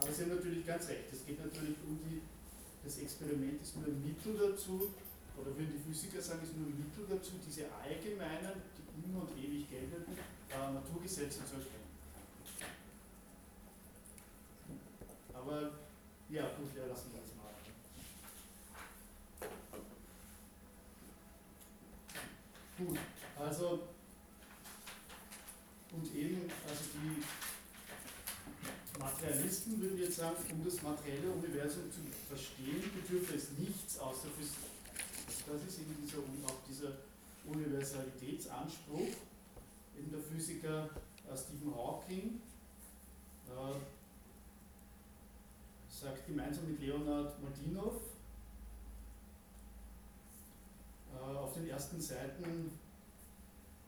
Aber 0.00 0.12
Sie 0.12 0.22
haben 0.22 0.36
natürlich 0.36 0.66
ganz 0.66 0.88
recht, 0.88 1.12
es 1.12 1.26
geht 1.26 1.38
natürlich 1.38 1.76
um 1.86 1.98
die, 2.06 2.22
das 2.84 2.98
Experiment 2.98 3.60
ist 3.60 3.76
nur 3.76 3.86
ein 3.86 4.02
Mittel 4.02 4.34
dazu, 4.38 4.90
oder 5.40 5.56
würden 5.56 5.72
die 5.72 5.82
Physiker 5.82 6.20
sagen, 6.20 6.42
ist 6.42 6.56
nur 6.56 6.66
ein 6.66 6.78
Mittel 6.78 7.06
dazu, 7.08 7.32
diese 7.44 7.66
allgemeinen, 7.72 8.62
die 8.76 9.08
immer 9.08 9.22
und 9.22 9.38
ewig 9.38 9.70
geltenden 9.70 10.18
äh, 10.50 10.72
Naturgesetze 10.72 11.44
zu 11.44 11.54
erkennen. 11.54 11.88
Aber 15.32 15.70
ja, 16.28 16.42
gut, 16.56 16.74
ja, 16.76 16.86
lassen 16.86 17.12
wir 17.12 17.20
das 17.20 17.34
mal. 17.36 17.54
Gut, 22.76 22.98
also 23.38 23.88
und 25.92 26.14
eben, 26.14 26.50
also 26.68 26.84
die 26.94 27.22
Materialisten 28.98 29.80
würden 29.80 29.98
jetzt 29.98 30.16
sagen, 30.16 30.36
um 30.52 30.64
das 30.64 30.82
materielle 30.82 31.30
Universum 31.30 31.90
zu 31.90 32.00
verstehen, 32.28 32.82
bedürfe 32.94 33.36
es 33.36 33.50
nichts 33.58 33.98
außer 33.98 34.28
Physik. 34.36 34.77
Das 35.50 35.62
ist 35.62 35.80
eben 35.80 35.96
dieser, 36.02 36.18
auch 36.18 36.62
dieser 36.68 36.92
Universalitätsanspruch, 37.46 39.16
eben 39.98 40.10
der 40.10 40.20
Physiker 40.20 40.90
äh, 41.30 41.36
Stephen 41.36 41.74
Hawking 41.74 42.40
äh, 43.48 43.78
sagt 45.88 46.26
gemeinsam 46.26 46.70
mit 46.70 46.80
Leonard 46.80 47.42
Maldinov 47.42 48.02
äh, 51.14 51.36
auf 51.36 51.54
den 51.54 51.68
ersten 51.68 52.00
Seiten 52.00 52.78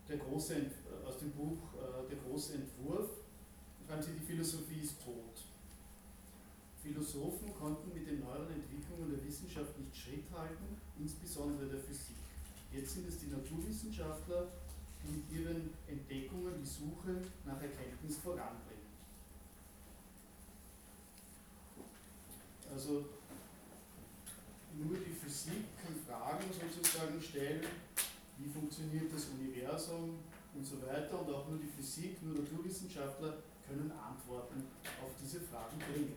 der 0.09 0.16
große, 0.16 0.55
äh, 0.55 1.07
aus 1.07 1.18
dem 1.18 1.31
Buch 1.33 1.59
äh, 1.75 2.09
Der 2.09 2.18
große 2.18 2.55
Entwurf, 2.55 3.11
schreiben 3.87 4.03
sie, 4.03 4.12
die 4.12 4.25
Philosophie 4.25 4.81
ist 4.81 5.03
tot. 5.05 5.44
Philosophen 6.83 7.55
konnten 7.55 7.92
mit 7.92 8.07
den 8.07 8.20
neueren 8.20 8.51
Entwicklungen 8.51 9.11
der 9.11 9.25
Wissenschaft 9.25 9.79
nicht 9.79 9.94
Schritt 9.94 10.25
halten, 10.35 10.81
insbesondere 11.01 11.67
der 11.67 11.81
Physik. 11.81 12.17
Jetzt 12.73 12.95
sind 12.95 13.09
es 13.09 13.19
die 13.19 13.27
Naturwissenschaftler, 13.27 14.49
die 15.03 15.13
mit 15.13 15.41
ihren 15.41 15.71
Entdeckungen 15.89 16.55
die 16.61 16.69
Suche 16.69 17.23
nach 17.45 17.61
Erkenntnis 17.61 18.19
voranbringen. 18.19 18.91
Also 22.73 23.07
nur 24.79 24.97
die 24.99 25.13
Physik 25.13 25.65
kann 25.83 25.95
Fragen 26.07 26.45
sozusagen 26.53 27.21
stellen, 27.21 27.65
wie 28.39 28.49
funktioniert 28.49 29.13
das 29.13 29.27
Universum 29.27 30.19
und 30.55 30.65
so 30.65 30.81
weiter. 30.87 31.21
Und 31.21 31.35
auch 31.35 31.49
nur 31.49 31.59
die 31.59 31.67
Physik, 31.67 32.23
nur 32.23 32.39
Naturwissenschaftler 32.39 33.39
können 33.67 33.91
Antworten 33.93 34.65
auf 35.03 35.11
diese 35.21 35.41
Fragen 35.41 35.79
bringen. 35.79 36.15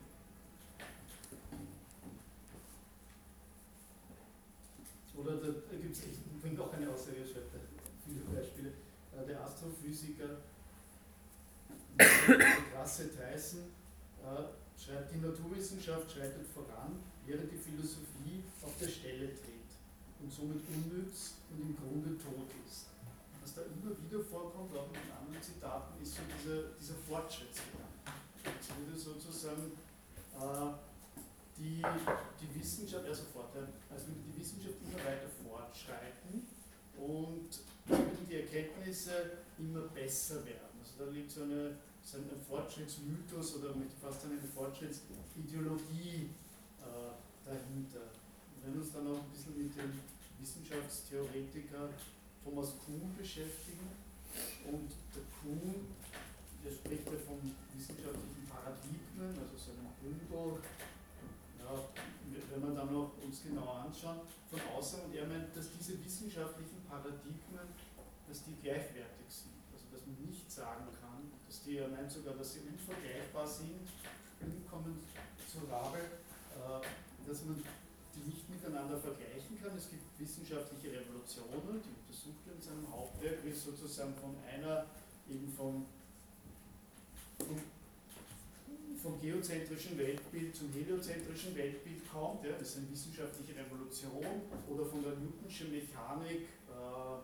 Oder 5.16 5.36
da, 5.36 5.46
da 5.46 5.76
gibt 6.00 6.14
es, 6.14 6.20
ich 6.20 6.42
bringe 6.42 6.60
auch 6.60 6.72
eine 6.72 6.88
Aussage, 6.90 7.26
schreibt 7.26 7.54
viele 8.04 8.20
Beispiele. 8.20 8.72
Äh, 9.14 9.26
der 9.26 9.40
Astrophysiker 9.44 10.42
Klasse 11.96 13.10
Tyson 13.10 13.70
äh, 14.18 14.80
schreibt, 14.80 15.14
die 15.14 15.18
Naturwissenschaft 15.18 16.10
schreitet 16.10 16.46
voran, 16.52 16.98
während 17.24 17.50
die 17.52 17.58
Philosophie 17.58 18.42
auf 18.62 18.72
der 18.80 18.88
Stelle 18.88 19.28
tritt 19.34 19.70
und 20.20 20.32
somit 20.32 20.58
unnütz 20.66 21.34
und 21.50 21.60
im 21.62 21.76
Grunde 21.76 22.18
tot 22.18 22.50
ist. 22.66 22.90
Was 23.40 23.54
da 23.54 23.62
immer 23.62 23.94
wieder 23.94 24.24
vorkommt, 24.24 24.74
auch 24.76 24.90
in 24.90 25.12
anderen 25.12 25.42
Zitaten, 25.42 26.02
ist 26.02 26.16
so 26.16 26.22
dieser, 26.26 26.74
dieser 26.80 26.94
Fortschrittsgedanke. 27.06 28.10
Es 28.42 28.68
würde 28.74 28.98
sozusagen 28.98 29.72
äh, 30.34 30.93
die, 31.56 31.82
die 32.40 32.60
Wissenschaft, 32.60 33.06
also, 33.06 33.24
Vorteil, 33.32 33.68
also 33.90 34.06
würde 34.08 34.20
die 34.26 34.40
Wissenschaft 34.40 34.74
immer 34.82 34.98
weiter 35.04 35.28
fortschreiten 35.42 36.46
und 36.98 37.50
würden 37.86 38.26
die 38.28 38.36
Erkenntnisse 38.36 39.38
immer 39.58 39.88
besser 39.88 40.44
werden. 40.44 40.80
Also 40.80 41.04
da 41.04 41.10
liegt 41.10 41.30
so, 41.30 41.42
eine, 41.42 41.76
so 42.02 42.18
ein 42.18 42.30
Fortschrittsmythos 42.48 43.56
oder 43.56 43.74
fast 44.00 44.24
eine 44.24 44.38
Fortschrittsideologie 44.38 46.30
äh, 46.80 47.12
dahinter. 47.44 48.10
Wir 48.62 48.80
uns 48.80 48.92
dann 48.92 49.06
auch 49.08 49.20
ein 49.20 49.30
bisschen 49.30 49.58
mit 49.58 49.76
dem 49.76 49.92
Wissenschaftstheoretiker 50.40 51.90
Thomas 52.42 52.72
Kuhn 52.84 53.14
beschäftigen. 53.16 53.88
Und 54.66 54.90
der 55.14 55.22
Kuhn, 55.40 55.86
der 56.64 56.70
spricht 56.72 57.06
ja 57.06 57.18
von 57.24 57.38
wissenschaftlichen 57.76 58.48
Paradigmen, 58.48 59.38
also 59.38 59.56
so 59.56 59.70
einem 59.72 59.92
Bündel, 60.00 60.58
wenn 62.50 62.60
man 62.60 62.74
dann 62.74 62.92
noch 62.92 63.12
uns 63.22 63.42
genauer 63.42 63.86
anschauen, 63.86 64.20
von 64.50 64.60
außen. 64.76 65.00
Und 65.04 65.14
er 65.14 65.26
meint, 65.26 65.56
dass 65.56 65.70
diese 65.78 66.02
wissenschaftlichen 66.04 66.82
Paradigmen, 66.88 67.66
dass 68.28 68.44
die 68.44 68.54
gleichwertig 68.62 69.28
sind. 69.28 69.58
Also 69.72 69.86
dass 69.92 70.06
man 70.06 70.16
nicht 70.26 70.50
sagen 70.50 70.86
kann, 71.00 71.30
dass 71.46 71.62
die, 71.62 71.78
er 71.78 71.88
meint 71.88 72.10
sogar, 72.10 72.34
dass 72.34 72.54
sie 72.54 72.60
unvergleichbar 72.60 73.46
sind, 73.46 73.88
umkommen 74.40 75.00
zu 75.50 75.66
Rabe, 75.70 75.98
äh, 75.98 77.28
dass 77.28 77.44
man 77.44 77.62
die 78.14 78.30
nicht 78.30 78.48
miteinander 78.48 78.96
vergleichen 78.98 79.58
kann. 79.60 79.76
Es 79.76 79.90
gibt 79.90 80.04
wissenschaftliche 80.18 80.92
Revolutionen, 80.92 81.82
die 81.82 81.90
untersucht 81.90 82.46
er 82.46 82.54
in 82.54 82.62
seinem 82.62 82.86
Hauptwerk, 82.90 83.44
wie 83.44 83.52
sozusagen 83.52 84.14
von 84.14 84.36
einer 84.46 84.86
eben 85.28 85.48
vom, 85.56 85.86
vom, 87.38 87.58
vom 89.04 89.20
geozentrischen 89.20 89.98
Weltbild 89.98 90.56
zum 90.56 90.72
heliozentrischen 90.72 91.54
Weltbild 91.54 92.00
kommt. 92.08 92.42
Ja, 92.42 92.56
das 92.58 92.70
ist 92.70 92.76
eine 92.78 92.90
wissenschaftliche 92.90 93.52
Revolution 93.52 94.24
oder 94.66 94.86
von 94.86 95.04
der 95.04 95.12
Newtonschen 95.20 95.70
Mechanik 95.70 96.48
äh, 96.72 97.20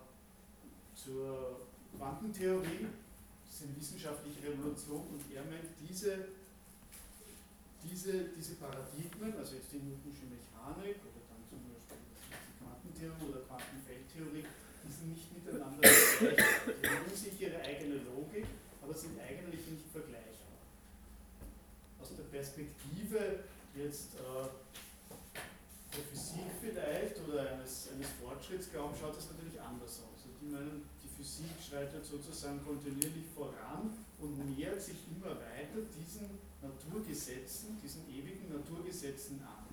zur 0.95 1.65
Quantentheorie. 1.97 2.85
Das 3.49 3.55
ist 3.57 3.63
eine 3.65 3.77
wissenschaftliche 3.81 4.53
Revolution 4.53 5.09
und 5.09 5.25
er 5.35 5.43
meint, 5.49 5.73
diese 5.81 6.29
diese, 7.81 8.29
diese 8.37 8.61
Paradigmen, 8.61 9.33
also 9.41 9.57
jetzt 9.57 9.73
die 9.73 9.81
Newtonsche 9.81 10.29
Mechanik 10.29 11.01
oder 11.01 11.25
dann 11.33 11.41
zum 11.49 11.65
Beispiel 11.65 11.97
die 11.97 12.61
Quantentheorie 12.61 13.25
oder 13.25 13.41
Quantenfeldtheorie, 13.49 14.45
die 14.45 14.93
sind 14.93 15.17
nicht 15.17 15.33
miteinander 15.33 15.81
vergleichbar. 15.89 16.77
Die 16.77 16.89
haben 16.93 17.17
sich 17.17 17.41
ihre 17.41 17.57
eigene 17.65 18.05
Logik, 18.05 18.45
aber 18.85 18.93
sind 18.93 19.17
eigentlich 19.17 19.65
nicht 19.65 19.89
vergleichbar. 19.89 20.30
Aus 22.11 22.17
der 22.17 22.25
Perspektive 22.25 23.45
jetzt 23.77 24.15
äh, 24.17 24.49
der 25.95 26.05
Physik 26.11 26.51
vielleicht 26.61 27.17
oder 27.29 27.53
eines, 27.53 27.89
eines 27.95 28.09
Fortschrittsglaubens 28.21 28.99
schaut 28.99 29.17
das 29.17 29.31
natürlich 29.31 29.61
anders 29.61 30.03
aus. 30.03 30.27
Also 30.27 30.35
die 30.43 30.51
meinen, 30.51 30.83
die 31.03 31.09
Physik 31.09 31.55
schreitet 31.63 32.05
sozusagen 32.05 32.65
kontinuierlich 32.65 33.27
voran 33.33 33.97
und 34.19 34.59
nähert 34.59 34.83
sich 34.83 34.97
immer 35.15 35.37
weiter 35.37 35.87
diesen 35.95 36.31
Naturgesetzen, 36.61 37.79
diesen 37.81 38.03
ewigen 38.11 38.51
Naturgesetzen 38.51 39.41
an. 39.43 39.71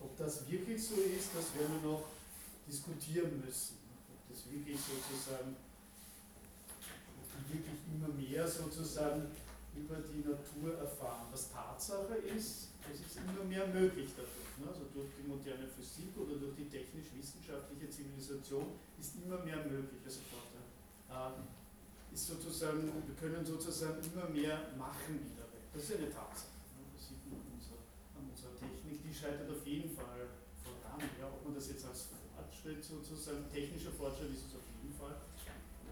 Ob 0.00 0.16
das 0.16 0.50
wirklich 0.50 0.82
so 0.82 0.94
ist, 0.96 1.30
das 1.36 1.54
werden 1.54 1.82
wir 1.82 1.90
noch 1.90 2.15
diskutieren 2.66 3.42
müssen. 3.44 3.78
Ob 4.10 4.20
das 4.28 4.50
wirklich 4.50 4.78
sozusagen, 4.80 5.56
wirklich 7.48 7.78
immer 7.94 8.08
mehr 8.08 8.48
sozusagen 8.48 9.30
über 9.76 9.96
die 10.00 10.24
Natur 10.24 10.78
erfahren. 10.78 11.28
Was 11.30 11.52
Tatsache 11.52 12.16
ist, 12.34 12.72
es 12.92 13.00
ist 13.00 13.16
immer 13.20 13.44
mehr 13.44 13.66
möglich 13.68 14.10
dadurch. 14.16 14.56
Ne? 14.58 14.66
Also 14.66 14.88
durch 14.94 15.10
die 15.20 15.28
moderne 15.28 15.68
Physik 15.68 16.16
oder 16.16 16.36
durch 16.40 16.56
die 16.56 16.68
technisch-wissenschaftliche 16.68 17.90
Zivilisation 17.90 18.80
ist 18.98 19.20
immer 19.20 19.44
mehr 19.44 19.62
möglich. 19.68 20.00
Also 20.04 20.20
äh, 21.12 22.14
ist 22.14 22.26
sozusagen, 22.26 22.88
wir 22.88 23.16
können 23.20 23.44
sozusagen 23.44 24.00
immer 24.00 24.28
mehr 24.30 24.72
machen 24.78 25.20
wieder. 25.20 25.44
Das 25.74 25.84
ist 25.84 26.00
eine 26.00 26.08
Tatsache. 26.08 26.56
Ne? 26.80 26.88
Das 26.96 27.12
sieht 27.12 27.20
man 27.28 27.36
an 27.44 27.52
unserer, 27.52 27.84
an 28.16 28.24
unserer 28.32 28.56
Technik, 28.56 29.04
die 29.04 29.12
schreitet 29.12 29.44
auf 29.50 29.60
jeden 29.66 29.92
Fall 29.92 30.32
voran. 30.64 31.04
Ja, 31.20 31.28
ob 31.28 31.44
man 31.44 31.54
das 31.54 31.68
jetzt 31.68 31.84
als 31.84 32.08
Fortschritt 32.66 32.84
sozusagen, 32.84 33.48
technischer 33.48 33.92
Fortschritt 33.92 34.32
ist 34.32 34.50
es 34.50 34.54
auf 34.56 34.66
jeden 34.82 34.92
Fall. 34.98 35.14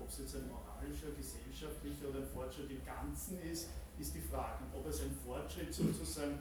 ob 0.00 0.08
es 0.08 0.18
jetzt 0.18 0.34
ein 0.34 0.50
moralischer, 0.50 1.14
gesellschaftlicher 1.14 2.10
oder 2.10 2.18
ein 2.18 2.26
Fortschritt 2.26 2.68
im 2.68 2.84
Ganzen 2.84 3.38
ist, 3.42 3.68
ist 3.98 4.14
die 4.14 4.20
Frage. 4.20 4.64
Und 4.64 4.80
ob 4.80 4.86
es 4.90 5.00
ein 5.02 5.16
Fortschritt 5.24 5.72
sozusagen 5.72 6.40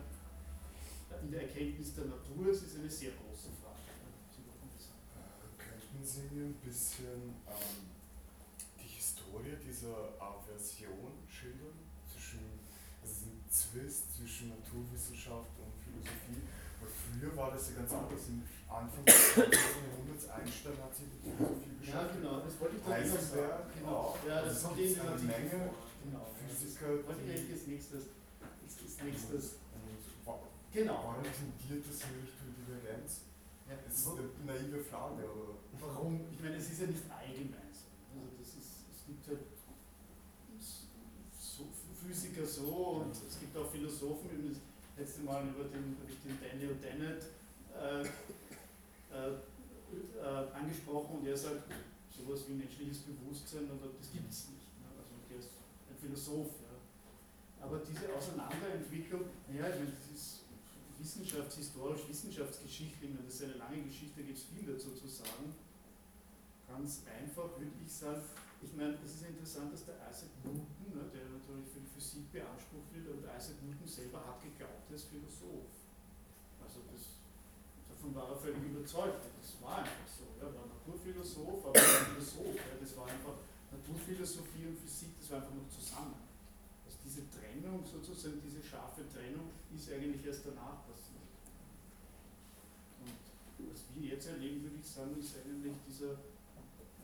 in 1.21 1.31
der 1.31 1.43
Erkenntnis 1.43 1.93
der 1.93 2.05
Natur 2.05 2.49
ist, 2.49 2.63
ist 2.63 2.77
eine 2.79 2.89
sehr 2.89 3.11
große 3.11 3.53
Frage. 3.61 3.77
Könnten 5.61 6.03
Sie 6.03 6.25
mir 6.33 6.45
ein 6.45 6.57
bisschen 6.65 7.37
ähm, 7.45 7.85
die 8.81 8.89
Historie 8.89 9.55
dieser 9.63 10.17
Aversion 10.17 11.13
schildern? 11.29 11.77
Zwischen, 12.11 12.57
also 13.03 13.13
diesen 13.13 13.45
Zwist 13.47 14.15
zwischen 14.17 14.49
Naturwissenschaft 14.49 15.53
und 15.61 15.77
Philosophie? 15.77 16.41
Früher 16.87 17.35
war 17.37 17.51
das 17.51 17.69
ja 17.69 17.75
ganz 17.81 17.91
anders. 17.93 18.23
Im 18.29 18.41
Anfang 18.69 19.05
des 19.05 19.33
20. 19.33 19.53
Jahrhunderts 19.53 20.25
Einstein 20.29 20.77
hat 20.83 20.93
sich 20.95 21.05
mit 21.13 21.21
Philosophie 21.23 21.69
Ja, 21.69 21.79
beschäftigt. 21.79 22.15
genau, 22.21 22.39
das 22.41 22.53
wollte 22.59 22.75
ich 22.77 22.83
doch 22.83 22.91
Heisenberg 22.91 23.29
sagen. 23.29 23.63
Genau. 23.79 24.17
Ja, 24.27 24.35
das 24.41 24.65
Also 24.65 24.67
in 24.69 24.75
gibt 24.77 24.97
den 24.97 25.07
eine 25.07 25.21
Menge. 25.23 25.59
Genau. 26.03 26.25
Physiker, 26.35 26.89
Wollte 27.07 27.21
ich 27.23 27.29
eigentlich 27.31 27.53
als 27.53 27.67
nächstes, 27.67 28.03
als, 28.43 28.73
als 28.83 28.93
nächstes, 29.03 29.43
genau. 30.73 30.99
warum 31.07 31.23
tendiert 31.23 31.83
das 31.87 31.97
in 32.03 32.13
Richtung 32.27 32.49
Divergenz? 32.59 33.23
Ja, 33.69 33.75
Das 33.79 33.95
ist 33.95 34.07
eine 34.11 34.27
naive 34.43 34.83
Frage, 34.83 35.23
aber 35.23 35.55
Warum? 35.79 36.19
Ich 36.31 36.39
meine, 36.43 36.57
es 36.57 36.67
ist 36.69 36.81
ja 36.81 36.87
nicht 36.87 37.03
allgemein 37.07 37.71
so. 37.71 37.87
Also 38.11 38.27
das 38.37 38.47
ist, 38.59 38.83
es 38.91 38.99
gibt 39.07 39.23
halt 39.27 39.47
so 41.39 41.67
Physiker 42.03 42.45
so 42.45 43.03
und 43.07 43.11
es 43.15 43.39
gibt 43.39 43.55
auch 43.55 43.69
Philosophen, 43.71 44.27
das 44.51 44.59
letzte 44.97 45.21
Mal 45.21 45.47
über 45.47 45.65
den, 45.65 45.97
den 46.23 46.37
Daniel 46.39 46.75
Dennett 46.75 47.23
äh, 47.73 48.01
äh, 48.01 49.33
äh, 49.93 50.53
angesprochen 50.53 51.19
und 51.19 51.27
er 51.27 51.37
sagt, 51.37 51.63
sowas 52.09 52.41
wie 52.47 52.53
menschliches 52.53 52.99
Bewusstsein, 52.99 53.65
oder 53.65 53.89
das 53.97 54.11
gibt 54.11 54.31
es 54.31 54.49
nicht. 54.49 54.69
Ne? 54.81 54.89
Also 54.97 55.13
der 55.29 55.39
ist 55.39 55.49
ein 55.89 55.97
Philosoph. 55.97 56.61
Ja. 56.61 57.65
Aber 57.65 57.81
diese 57.81 58.13
Auseinanderentwicklung, 58.13 59.21
ja, 59.49 59.69
ich 59.69 59.75
meine, 59.81 59.91
das 59.91 60.09
ist 60.13 60.43
wissenschaftshistorisch, 60.99 62.07
wissenschaftsgeschichtlich, 62.07 63.11
das 63.25 63.33
ist 63.33 63.43
eine 63.43 63.53
lange 63.53 63.81
Geschichte, 63.83 64.23
gibt 64.23 64.37
es 64.37 64.45
viel 64.45 64.65
dazu 64.65 64.93
zu 64.93 65.07
sagen. 65.07 65.55
Ganz 66.67 67.01
einfach 67.05 67.57
würde 67.57 67.71
ich 67.85 67.91
sagen, 67.91 68.21
ich 68.63 68.73
meine, 68.73 68.95
es 69.03 69.19
ist 69.19 69.27
interessant, 69.27 69.73
dass 69.73 69.85
der 69.85 69.99
Isaac 70.07 70.31
Newton, 70.43 70.95
ne, 70.95 71.03
der 71.11 71.27
natürlich 71.29 71.67
für 71.67 71.83
die 71.83 71.91
Physik 71.91 72.31
beansprucht 72.31 72.87
wird, 72.95 73.19
der 73.19 73.35
Isaac 73.35 73.59
Newton 73.61 73.87
selber 73.87 74.23
hat 74.23 74.39
geglaubt, 74.39 74.87
er 74.89 74.95
ist 74.95 75.11
Philosoph. 75.11 75.71
Also 76.63 76.79
das, 76.87 77.19
davon 77.91 78.15
war 78.15 78.31
er 78.31 78.37
völlig 78.39 78.63
überzeugt. 78.63 79.19
Das 79.35 79.59
war 79.59 79.83
einfach 79.83 80.07
so. 80.07 80.39
Er 80.39 80.47
war 80.55 80.65
Naturphilosoph, 80.71 81.67
aber 81.67 81.75
ein 81.75 82.15
Philosoph. 82.15 82.55
Das 82.79 82.91
war 82.95 83.07
einfach 83.07 83.35
Naturphilosophie 83.73 84.71
und 84.71 84.77
Physik, 84.79 85.19
das 85.19 85.31
war 85.31 85.37
einfach 85.43 85.55
noch 85.55 85.69
zusammen. 85.69 86.23
Also 86.85 86.97
diese 87.03 87.27
Trennung, 87.29 87.83
sozusagen 87.83 88.39
diese 88.39 88.63
scharfe 88.63 89.03
Trennung, 89.09 89.51
ist 89.75 89.91
eigentlich 89.91 90.23
erst 90.25 90.45
danach 90.45 90.85
passiert. 90.87 91.27
Und 93.59 93.71
was 93.71 93.81
wir 93.95 94.13
jetzt 94.13 94.27
erleben, 94.27 94.63
würde 94.63 94.77
ich 94.79 94.87
sagen, 94.87 95.17
ist 95.19 95.35
eigentlich 95.35 95.75
dieser 95.87 96.15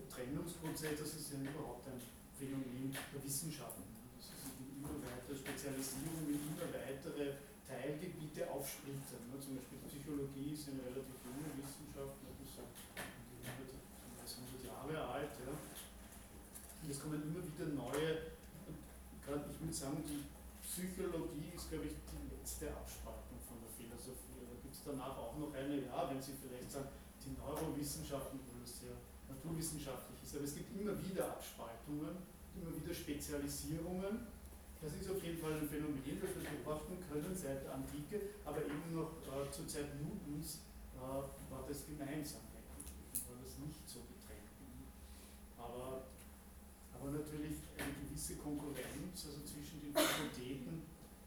Trennungsprozess, 0.10 1.00
das 1.00 1.14
ist 1.16 1.32
ja 1.32 1.40
überhaupt 1.40 1.88
ein 1.88 2.02
Phänomen 2.34 2.92
der 2.92 3.22
Wissenschaften. 3.24 3.86
Das 4.18 4.34
ist 4.34 4.50
eine 4.50 4.66
immer 4.74 4.98
weitere 5.06 5.38
Spezialisierung, 5.38 6.26
in 6.28 6.42
immer 6.42 6.68
weitere 6.74 7.38
Teilgebiete 7.70 8.50
aufsplittern. 8.50 9.30
Zum 9.38 9.56
Beispiel 9.56 9.80
Psychologie 9.86 10.58
ist 10.58 10.74
eine 10.74 10.82
relativ 10.90 11.14
junge 11.22 11.54
Wissenschaft, 11.62 12.18
so 12.18 12.26
um 12.26 12.36
die 12.42 12.50
100, 12.50 13.78
100 14.26 14.66
Jahre 14.66 14.98
alt. 15.14 15.34
Ja? 15.46 15.54
Und 15.54 16.90
es 16.90 16.98
kommen 16.98 17.22
immer 17.22 17.46
wieder 17.46 17.70
neue, 17.78 18.34
gerade 19.22 19.46
ich 19.46 19.58
würde 19.62 19.74
sagen, 19.74 20.02
die 20.02 20.26
Psychologie 20.66 21.54
ist, 21.54 21.70
glaube 21.70 21.86
ich, 21.86 21.96
die 22.10 22.34
letzte 22.34 22.74
Abspaltung 22.74 23.38
von 23.46 23.62
der 23.62 23.70
Philosophie. 23.70 24.48
Da 24.48 24.56
gibt 24.58 24.74
es 24.74 24.82
danach 24.82 25.18
auch 25.18 25.38
noch 25.38 25.54
eine, 25.54 25.86
ja, 25.86 26.10
wenn 26.10 26.22
Sie 26.22 26.34
vielleicht 26.34 26.72
sagen, 26.72 26.90
die 27.22 27.36
Neurowissenschaften, 27.36 28.40
obwohl 28.40 28.64
das 28.64 28.82
ja 28.88 28.96
naturwissenschaftlich 29.30 30.20
ist, 30.24 30.36
aber 30.36 30.46
es 30.46 30.56
gibt 30.56 30.74
immer 30.76 30.94
wieder 30.98 31.30
Abspaltungen, 31.30 32.18
immer 32.58 32.74
wieder 32.76 32.94
Spezialisierungen. 32.94 34.28
Das 34.82 34.96
ist 34.96 35.12
auf 35.12 35.22
jeden 35.24 35.38
Fall 35.38 35.54
ein 35.54 35.68
Phänomen, 35.68 36.18
das 36.22 36.32
wir 36.36 36.44
beobachten 36.44 36.98
können 37.12 37.36
seit 37.36 37.64
der 37.64 37.76
Antike, 37.76 38.42
aber 38.46 38.64
eben 38.64 38.96
noch 38.96 39.20
äh, 39.28 39.52
zur 39.52 39.68
Zeit 39.68 39.92
Newtons 40.00 40.64
äh, 40.96 41.00
war 41.00 41.64
das 41.68 41.86
gemeinsam 41.86 42.50
war 43.28 43.38
das 43.42 43.58
nicht 43.60 43.84
so 43.86 44.06
getrennt. 44.06 44.54
Aber, 45.58 46.08
aber 46.94 47.08
natürlich 47.12 47.58
eine 47.78 47.94
gewisse 47.94 48.38
Konkurrenz, 48.38 49.18
also 49.26 49.42
zwischen 49.44 49.82
den 49.82 49.94
Fakultäten, 49.94 50.86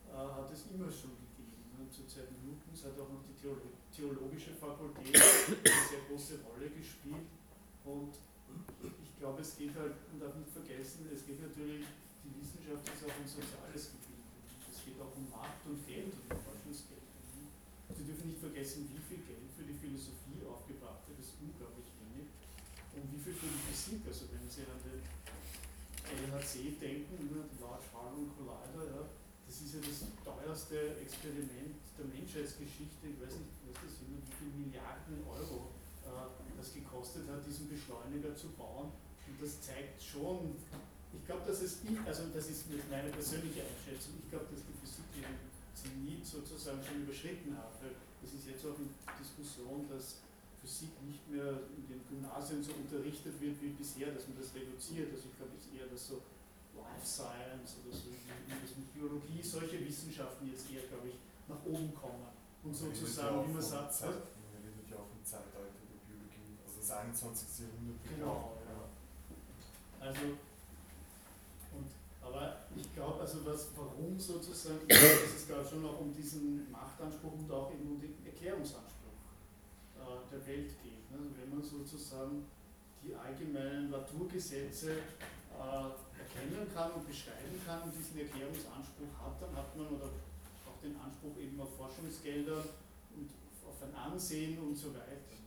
äh, 0.09 0.17
hat 0.17 0.51
es 0.51 0.71
immer 0.71 0.91
schon 0.91 1.19
gegeben. 1.37 1.75
Ne? 1.77 1.91
Zur 1.91 2.07
Zeit 2.07 2.31
Newtons 2.41 2.85
hat 2.85 2.99
auch 2.99 3.11
noch 3.11 3.25
die 3.27 3.37
Theolo 3.37 3.73
theologische 3.93 4.55
Fakultät 4.57 5.13
eine 5.13 5.85
sehr 5.85 6.01
große 6.09 6.41
Rolle 6.49 6.71
gespielt. 6.71 7.29
Und 7.85 8.15
ich 8.83 9.15
glaube, 9.19 9.41
es 9.43 9.57
geht 9.57 9.75
halt, 9.75 9.95
man 10.11 10.21
darf 10.23 10.35
nicht 10.39 10.51
vergessen, 10.51 11.11
es 11.11 11.27
geht 11.27 11.43
natürlich, 11.43 11.87
die 12.23 12.33
Wissenschaft 12.39 12.87
ist 12.87 13.03
auch 13.03 13.17
ein 13.19 13.27
soziales 13.27 13.95
Gebiet. 13.95 14.23
Es 14.71 14.79
geht 14.87 14.99
auch 15.03 15.11
um 15.15 15.27
Macht 15.31 15.63
und 15.67 15.83
Geld 15.87 16.15
und 16.15 16.27
um 16.31 16.39
Forschungsgeld. 16.43 17.03
Sie 17.91 18.07
dürfen 18.07 18.31
nicht 18.31 18.41
vergessen, 18.41 18.89
wie 18.91 19.03
viel 19.03 19.23
Geld 19.27 19.51
für 19.53 19.67
die 19.67 19.77
Philosophie 19.77 20.43
aufgebracht 20.47 21.07
wird, 21.07 21.19
das 21.19 21.35
ist 21.35 21.39
unglaublich 21.43 21.91
wenig. 22.03 22.31
Und 22.95 23.05
wie 23.11 23.21
viel 23.21 23.35
für 23.35 23.51
die 23.51 23.63
Physik, 23.71 24.03
also 24.07 24.31
wenn 24.31 24.47
Sie 24.47 24.65
an 24.67 24.79
den 24.83 25.03
LHC 26.13 26.79
denken, 26.79 27.15
den 27.19 27.47
Large 27.63 27.89
Hadron 27.95 28.31
Collider, 28.37 28.85
ja, 28.91 29.03
das 29.47 29.57
ist 29.61 29.75
ja 29.75 29.81
das 29.85 30.09
teuerste 30.25 30.99
Experiment 30.99 31.79
der 31.99 32.07
Menschheitsgeschichte, 32.09 33.05
ich 33.07 33.19
weiß 33.21 33.39
nicht, 33.39 33.55
was 33.69 33.77
das 33.85 33.93
sind, 34.01 34.19
wie 34.19 34.33
viele 34.35 34.55
Milliarden 34.67 35.21
Euro 35.29 35.77
äh, 36.03 36.27
das 36.63 36.73
gekostet 36.73 37.27
hat, 37.27 37.43
diesen 37.43 37.67
Beschleuniger 37.67 38.31
zu 38.39 38.55
bauen. 38.55 38.95
Und 39.27 39.37
das 39.43 39.59
zeigt 39.61 39.99
schon, 39.99 40.55
ich 41.11 41.27
glaube, 41.27 41.43
dass 41.43 41.61
es, 41.61 41.83
also 42.07 42.31
das 42.31 42.47
ist 42.47 42.71
meine 42.87 43.11
persönliche 43.11 43.67
Einschätzung, 43.67 44.23
ich 44.23 44.31
glaube, 44.31 44.47
dass 44.55 44.63
die 44.63 44.77
Physik 44.79 45.07
ihren 45.19 45.37
Zenit 45.75 46.23
sozusagen 46.23 46.79
schon 46.87 47.03
überschritten 47.03 47.59
hat. 47.59 47.75
Weil 47.83 47.99
es 48.23 48.31
ist 48.39 48.47
jetzt 48.47 48.63
auch 48.63 48.79
eine 48.79 48.87
Diskussion, 49.19 49.91
dass 49.91 50.23
Physik 50.63 50.95
nicht 51.03 51.27
mehr 51.27 51.67
in 51.75 51.83
den 51.91 52.07
Gymnasien 52.07 52.63
so 52.63 52.71
unterrichtet 52.79 53.35
wird 53.43 53.59
wie 53.59 53.75
bisher, 53.75 54.15
dass 54.15 54.31
man 54.31 54.39
das 54.39 54.55
reduziert. 54.55 55.11
Also 55.11 55.27
ich 55.27 55.35
glaube, 55.35 55.59
es 55.59 55.67
ist 55.67 55.75
eher, 55.75 55.91
dass 55.91 56.07
so 56.07 56.23
Life 56.79 57.03
Science 57.03 57.83
oder 57.83 57.91
so, 57.91 58.15
das 58.15 58.73
mit 58.79 58.95
Biologie, 58.95 59.43
solche 59.43 59.83
Wissenschaften 59.83 60.47
jetzt 60.47 60.71
eher, 60.71 60.87
glaube 60.87 61.11
ich, 61.11 61.19
nach 61.51 61.59
oben 61.67 61.91
kommen. 61.93 62.31
Und 62.63 62.71
sozusagen, 62.71 63.43
wie 63.51 63.53
man 63.59 63.63
sagt, 63.63 63.93
Zeit, 63.93 64.23
man 64.39 64.63
redet 64.63 64.87
ja 64.87 64.97
auch 64.97 65.11
vom 65.11 65.19
Zeitalter 65.27 65.72
das 66.83 66.91
21. 66.91 67.67
Jahrhundert. 67.67 68.03
Genau, 68.11 68.59
ja. 68.67 68.83
Also, 70.05 70.35
und, 71.71 71.87
aber 72.21 72.67
ich 72.75 72.93
glaube, 72.95 73.21
also 73.21 73.47
was, 73.47 73.69
warum 73.77 74.19
sozusagen, 74.19 74.89
dass 74.89 74.99
es 74.99 75.47
glaube 75.47 75.69
schon 75.69 75.87
auch 75.87 76.01
um 76.01 76.13
diesen 76.13 76.71
Machtanspruch 76.73 77.39
und 77.39 77.51
auch 77.53 77.71
eben 77.73 77.93
um 77.93 78.01
den 78.01 78.19
Erklärungsanspruch 78.27 79.15
äh, 79.95 80.27
der 80.33 80.47
Welt 80.47 80.75
geht. 80.83 81.07
Ne? 81.13 81.23
Also 81.23 81.31
wenn 81.39 81.51
man 81.55 81.63
sozusagen 81.63 82.47
die 83.05 83.15
allgemeinen 83.15 83.91
Naturgesetze 83.91 84.91
äh, 85.55 85.87
erkennen 86.19 86.67
kann 86.75 86.91
und 86.99 87.07
beschreiben 87.07 87.63
kann 87.65 87.83
und 87.83 87.95
diesen 87.95 88.27
Erklärungsanspruch 88.27 89.15
hat, 89.23 89.39
dann 89.39 89.55
hat 89.55 89.77
man 89.79 89.87
oder 89.87 90.11
auch 90.67 90.81
den 90.83 90.99
Anspruch 90.99 91.39
eben 91.39 91.61
auf 91.61 91.77
Forschungsgelder 91.77 92.59
und 93.15 93.31
auf 93.63 93.79
ein 93.87 93.95
Ansehen 93.95 94.59
und 94.59 94.75
so 94.75 94.91
weiter. 94.95 95.39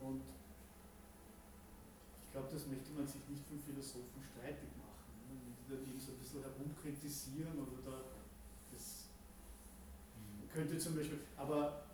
Und 0.00 0.20
ich 2.32 2.40
glaube, 2.40 2.48
das 2.48 2.64
möchte 2.64 2.88
man 2.96 3.04
sich 3.04 3.20
nicht 3.28 3.44
von 3.44 3.60
Philosophen 3.60 4.24
streitig 4.24 4.72
machen. 4.80 5.04
die 5.28 5.68
dann 5.68 5.84
eben 5.84 6.00
so 6.00 6.16
ein 6.16 6.18
bisschen 6.24 6.40
herumkritisieren 6.40 7.60
oder 7.60 7.76
da 7.84 7.96
das 8.72 9.12
könnte 10.48 10.80
zum 10.80 10.96
Beispiel, 10.96 11.20
aber 11.36 11.92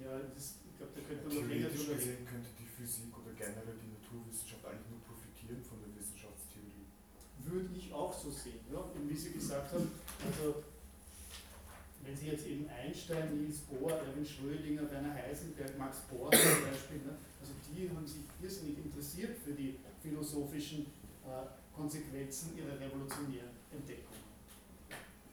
ja, 0.00 0.24
das, 0.32 0.64
ich 0.64 0.72
glaube, 0.72 0.96
da 0.96 1.04
könnte 1.04 1.28
man 1.28 1.36
noch 1.36 1.52
länger 1.52 1.68
drüber 1.68 2.00
reden. 2.00 2.24
könnte 2.24 2.48
die 2.56 2.64
Physik 2.64 3.12
oder 3.12 3.36
generell 3.36 3.76
die 3.76 3.92
Naturwissenschaft 3.92 4.64
eigentlich 4.64 4.88
nur 4.88 5.04
profitieren 5.04 5.60
von 5.60 5.84
der 5.84 5.92
Wissenschaftstheorie. 5.92 6.88
Würde 7.44 7.68
ich 7.76 7.92
auch 7.92 8.16
so 8.16 8.32
sehen. 8.32 8.64
Ja? 8.72 8.80
Und 8.88 9.04
wie 9.04 9.20
Sie 9.20 9.36
gesagt 9.36 9.68
haben, 9.68 9.84
also 10.32 10.64
wenn 12.08 12.16
Sie 12.16 12.28
jetzt 12.32 12.46
eben 12.46 12.64
Einstein, 12.72 13.36
Niels 13.36 13.68
Bohr, 13.68 13.92
Erwin 13.92 14.24
Schrödinger, 14.24 14.90
Werner 14.90 15.12
Heisenberg, 15.12 15.76
Max 15.76 16.08
Born 16.08 16.32
zum 16.32 16.64
Beispiel, 16.64 17.04
ne? 17.04 17.12
also 17.36 17.52
die 17.68 17.84
haben 17.92 18.06
sich 18.08 18.24
irrsinnig 18.40 18.80
interessiert 18.80 19.36
für 19.36 19.52
die 19.52 19.76
philosophischen 20.00 20.88
äh, 21.28 21.44
Konsequenzen 21.76 22.56
ihrer 22.56 22.80
revolutionären 22.80 23.52
Entdeckungen. 23.68 24.24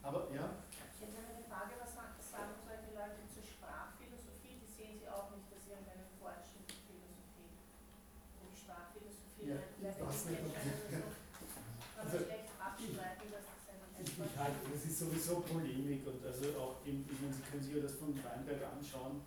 Aber 0.03 0.27
ja, 0.35 0.51
Ich 0.99 0.99
hätte 1.07 1.15
eine 1.23 1.47
Frage, 1.47 1.79
was 1.79 1.95
sagen 1.95 2.19
sagen 2.19 2.51
solche 2.67 2.91
Leute 2.91 3.23
zur 3.31 3.39
Sprachphilosophie? 3.47 4.59
Die 4.59 4.67
sehen 4.67 4.99
Sie 4.99 5.07
auch 5.07 5.31
nicht 5.31 5.47
als 5.55 5.63
irgendeinen 5.71 6.11
Fortschritt 6.19 6.67
der 6.67 6.83
Philosophie. 6.91 7.55
Und 8.43 8.51
die 8.51 8.59
Sprachphilosophie 8.59 9.47
Ja, 9.47 9.63
Vielleicht 9.79 9.95
ich 9.95 10.03
weiß 10.03 10.21
nicht, 10.27 10.43
ob- 10.43 10.59
Kann 10.91 11.07
man 11.07 12.03
Also, 12.03 12.19
schlecht 12.19 12.51
abstreiten, 12.59 13.27
dass 13.31 13.45
das 13.47 13.63
eine 13.71 13.87
Das 14.45 14.85
ist 14.85 14.99
sowieso 14.99 15.39
Polemik 15.41 16.05
und 16.05 16.21
also 16.25 16.45
auch, 16.59 16.75
im, 16.85 17.05
ich 17.09 17.19
meine, 17.19 17.33
Sie 17.33 17.41
können 17.49 17.63
sich 17.63 17.73
ja 17.75 17.81
das 17.81 17.93
von 17.97 18.13
Weinberg 18.13 18.61
anschauen, 18.61 19.21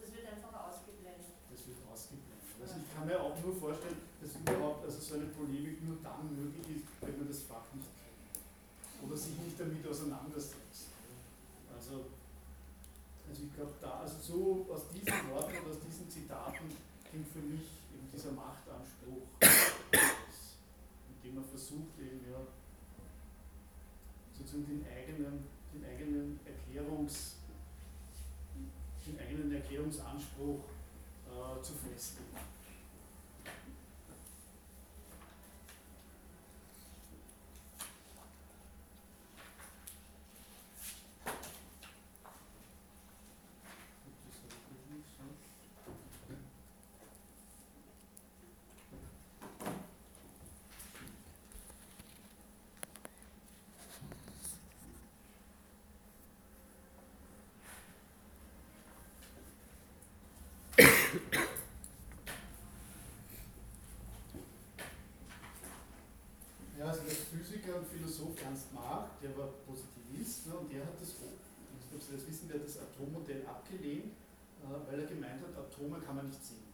Das 0.00 0.10
wird 0.10 0.26
einfach 0.26 0.52
ausgeblendet. 0.66 1.38
das 1.50 1.60
wird 1.66 1.78
ausgeblendet. 1.86 2.50
Also 2.58 2.74
ich 2.82 2.88
kann 2.94 3.06
mir 3.06 3.20
auch 3.22 3.38
nur 3.38 3.54
vorstellen, 3.54 4.02
dass 4.20 4.34
überhaupt 4.34 4.84
also 4.84 4.98
so 4.98 5.14
eine 5.14 5.26
Polemik 5.30 5.78
nur 5.86 5.98
dann 6.02 6.34
möglich 6.34 6.82
ist, 6.82 6.86
wenn 7.00 7.18
man 7.18 7.28
das 7.28 7.42
Fach 7.46 7.70
nicht 7.74 7.86
kennt. 7.94 9.06
Oder 9.06 9.16
sich 9.16 9.38
nicht 9.38 9.54
damit 9.60 9.86
auseinandersetzt. 9.86 10.90
Also, 11.70 12.10
also 13.30 13.38
ich 13.46 13.54
glaube 13.54 13.74
da, 13.80 14.02
also 14.02 14.16
so 14.18 14.66
aus 14.74 14.90
diesen 14.90 15.30
Worten 15.30 15.54
oder 15.62 15.70
aus 15.70 15.80
diesen 15.86 16.10
Zitaten 16.10 16.66
klingt 17.06 17.28
für 17.30 17.38
mich 17.46 17.70
eben 17.94 18.10
dieser 18.10 18.32
Machtanspruch, 18.34 19.22
aus, 21.28 21.34
mit 21.34 21.34
dem 21.34 21.34
man 21.34 21.44
versucht 21.44 21.98
eben 21.98 22.20
ja 22.30 22.40
sozusagen 24.32 24.66
den 24.66 24.86
eigenen, 24.86 25.44
den 25.74 25.84
eigenen 25.84 26.40
Erklärungs, 26.46 27.36
den 29.06 29.18
eigenen 29.18 29.52
Erklärungsanspruch 29.52 30.64
äh, 31.26 31.62
zu 31.62 31.72
festigen. 31.74 32.28
Das 32.32 33.52
habe 44.32 44.74
ich 44.76 44.94
nicht 44.94 45.06
so. 45.16 45.24
Ja, 66.78 66.86
also 66.86 67.00
der 67.02 67.10
Physiker 67.10 67.76
und 67.76 67.87
Philosoph 67.98 68.38
Ernst 68.46 68.70
Mach, 68.70 69.10
der 69.18 69.34
war 69.34 69.50
Positivist 69.66 70.46
ne, 70.46 70.54
und 70.54 70.70
der 70.70 70.86
hat 70.86 70.94
das, 71.02 71.18
ich 71.18 71.90
ob 71.90 71.98
Sie 71.98 72.14
das 72.14 72.22
wissen, 72.30 72.46
der 72.46 72.62
hat 72.62 72.66
das 72.70 72.78
Atommodell 72.78 73.42
abgelehnt, 73.42 74.14
äh, 74.62 74.70
weil 74.86 75.02
er 75.02 75.06
gemeint 75.10 75.42
hat, 75.42 75.50
Atome 75.58 75.98
kann 75.98 76.14
man 76.14 76.30
nicht 76.30 76.38
sehen. 76.38 76.70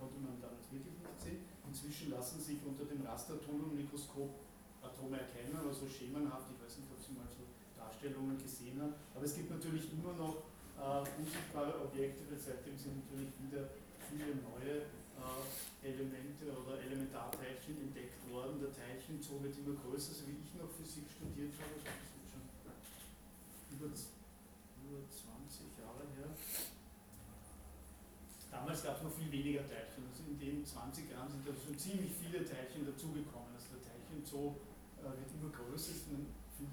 Konnte 0.00 0.16
man 0.24 0.40
damals 0.40 0.64
wirklich 0.72 0.96
nicht 0.96 1.20
sehen. 1.20 1.44
Inzwischen 1.68 2.16
lassen 2.16 2.40
sich 2.40 2.64
unter 2.64 2.88
dem 2.88 3.04
Rastertunnelmikroskop 3.04 4.40
Atome 4.80 5.20
erkennen, 5.20 5.52
aber 5.52 5.72
so 5.72 5.84
schemenhaft, 5.84 6.48
ich 6.48 6.56
weiß 6.56 6.80
nicht, 6.80 6.88
ob 6.88 7.00
Sie 7.00 7.12
mal 7.12 7.28
so 7.28 7.44
Darstellungen 7.76 8.40
gesehen 8.40 8.80
haben. 8.80 8.96
Aber 9.12 9.24
es 9.24 9.36
gibt 9.36 9.52
natürlich 9.52 9.92
immer 9.92 10.16
noch 10.16 10.48
äh, 10.80 11.04
unsichtbare 11.20 11.76
Objekte, 11.84 12.24
weil 12.24 12.40
seitdem 12.40 12.76
sind 12.80 13.04
natürlich 13.04 13.36
wieder 13.36 13.68
viele 14.08 14.40
neue 14.40 14.88
Elemente 15.84 16.48
oder 16.48 16.80
Elementarteilchen 16.80 17.76
entdeckt 17.80 18.16
worden. 18.30 18.60
Der 18.60 18.72
Teilchenzoo 18.72 19.42
wird 19.42 19.56
immer 19.58 19.76
größer, 19.76 20.14
so 20.14 20.24
wie 20.28 20.40
ich 20.40 20.54
noch 20.56 20.70
Physik 20.72 21.04
studiert 21.12 21.52
habe, 21.60 21.76
das 21.84 21.92
ist 21.92 22.32
schon 22.32 22.44
über, 23.76 23.88
z- 23.94 24.16
über 24.80 25.00
20 25.04 25.76
Jahre 25.76 26.08
her. 26.16 26.28
Damals 28.50 28.82
gab 28.82 28.96
es 28.96 29.02
noch 29.02 29.12
viel 29.12 29.30
weniger 29.32 29.66
Teilchen. 29.66 30.06
Also 30.08 30.22
in 30.30 30.38
den 30.38 30.64
20 30.64 31.10
Jahren 31.10 31.28
sind 31.28 31.42
da 31.46 31.52
schon 31.52 31.76
ziemlich 31.76 32.12
viele 32.16 32.40
Teilchen 32.46 32.86
dazugekommen. 32.86 33.50
Also 33.52 33.76
der 33.76 33.82
Teilchenzoo 33.84 34.56
äh, 35.02 35.10
wird 35.10 35.30
immer 35.36 35.50
größer, 35.52 35.90
es 35.92 36.06
findet 36.08 36.30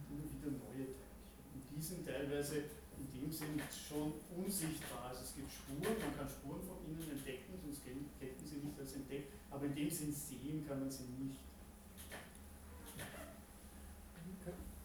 immer 0.08 0.24
wieder 0.30 0.52
neue 0.62 0.94
Teilchen. 0.94 1.52
Und 1.52 1.62
die 1.76 1.82
sind 1.82 2.06
teilweise 2.06 2.64
in 3.02 3.22
dem 3.22 3.32
Sinn 3.32 3.60
schon 3.72 4.14
unsichtbar. 4.38 5.10
Also 5.10 5.22
es 5.22 5.36
gibt 5.36 5.52
Spuren, 5.52 5.98
man 6.00 6.16
kann 6.18 6.30
Spuren 6.30 6.62
von 6.62 6.78
ihnen 6.86 7.02
entdecken, 7.10 7.54
sonst 7.64 7.82
hätten 7.86 8.46
sie 8.46 8.58
nicht 8.58 8.80
als 8.80 8.94
entdeckt, 8.94 9.34
aber 9.50 9.66
in 9.66 9.76
dem 9.76 9.90
Sinn 9.90 10.14
sehen 10.14 10.66
kann 10.68 10.80
man 10.80 10.92
sie 10.92 11.04
nicht. 11.18 11.40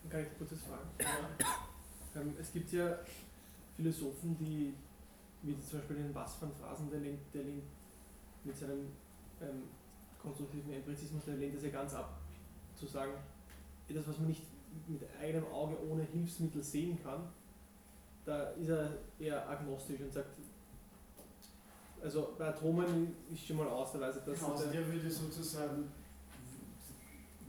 Kann, 0.08 0.22
ich 0.22 0.38
kurzes 0.38 0.60
fragen? 0.62 0.88
Ähm, 2.14 2.34
es 2.40 2.52
gibt 2.52 2.72
ja 2.72 2.98
Philosophen, 3.74 4.38
die, 4.38 4.72
wie 5.42 5.60
zum 5.60 5.80
Beispiel 5.80 5.96
den 5.96 6.12
Bas 6.12 6.40
van 6.40 6.52
Phrasen, 6.52 6.88
der 6.90 7.00
lehnt, 7.00 7.20
der 7.34 7.42
lehnt 7.42 7.64
mit 8.44 8.56
seinem 8.56 8.86
ähm, 9.42 9.64
konstruktiven 10.22 10.72
Empirizismus, 10.72 11.24
der 11.24 11.36
lehnt 11.36 11.56
das 11.56 11.64
ja 11.64 11.70
ganz 11.70 11.92
ab, 11.92 12.18
zu 12.76 12.86
sagen, 12.86 13.12
das, 13.88 14.06
was 14.06 14.18
man 14.18 14.28
nicht 14.28 14.42
mit 14.86 15.02
eigenem 15.20 15.46
Auge 15.46 15.76
ohne 15.88 16.04
Hilfsmittel 16.04 16.62
sehen 16.62 16.98
kann, 17.02 17.28
da 18.26 18.50
ist 18.50 18.68
er 18.68 18.90
eher 19.18 19.48
agnostisch 19.48 20.00
und 20.00 20.12
sagt, 20.12 20.36
also 22.02 22.34
bei 22.38 22.46
Atomen 22.48 23.16
ist 23.32 23.46
schon 23.46 23.56
mal 23.56 23.68
aus, 23.68 23.92
da 23.92 24.00
weiß 24.00 24.16
er, 24.16 24.22
dass 24.22 24.38
Genau, 24.38 24.52
also 24.52 24.64
der, 24.64 24.72
der 24.82 24.92
würde 24.92 25.10
sozusagen 25.10 25.90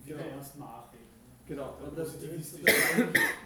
wie 0.04 0.10
der 0.10 0.18
Genau. 0.18 0.30
Ernst 0.36 0.58
Mach 0.58 0.92
reden. 0.94 1.04
Genau, 1.48 1.76
Der 1.80 1.88
aber 1.88 1.96
das, 1.96 2.10
positivistische- 2.14 2.64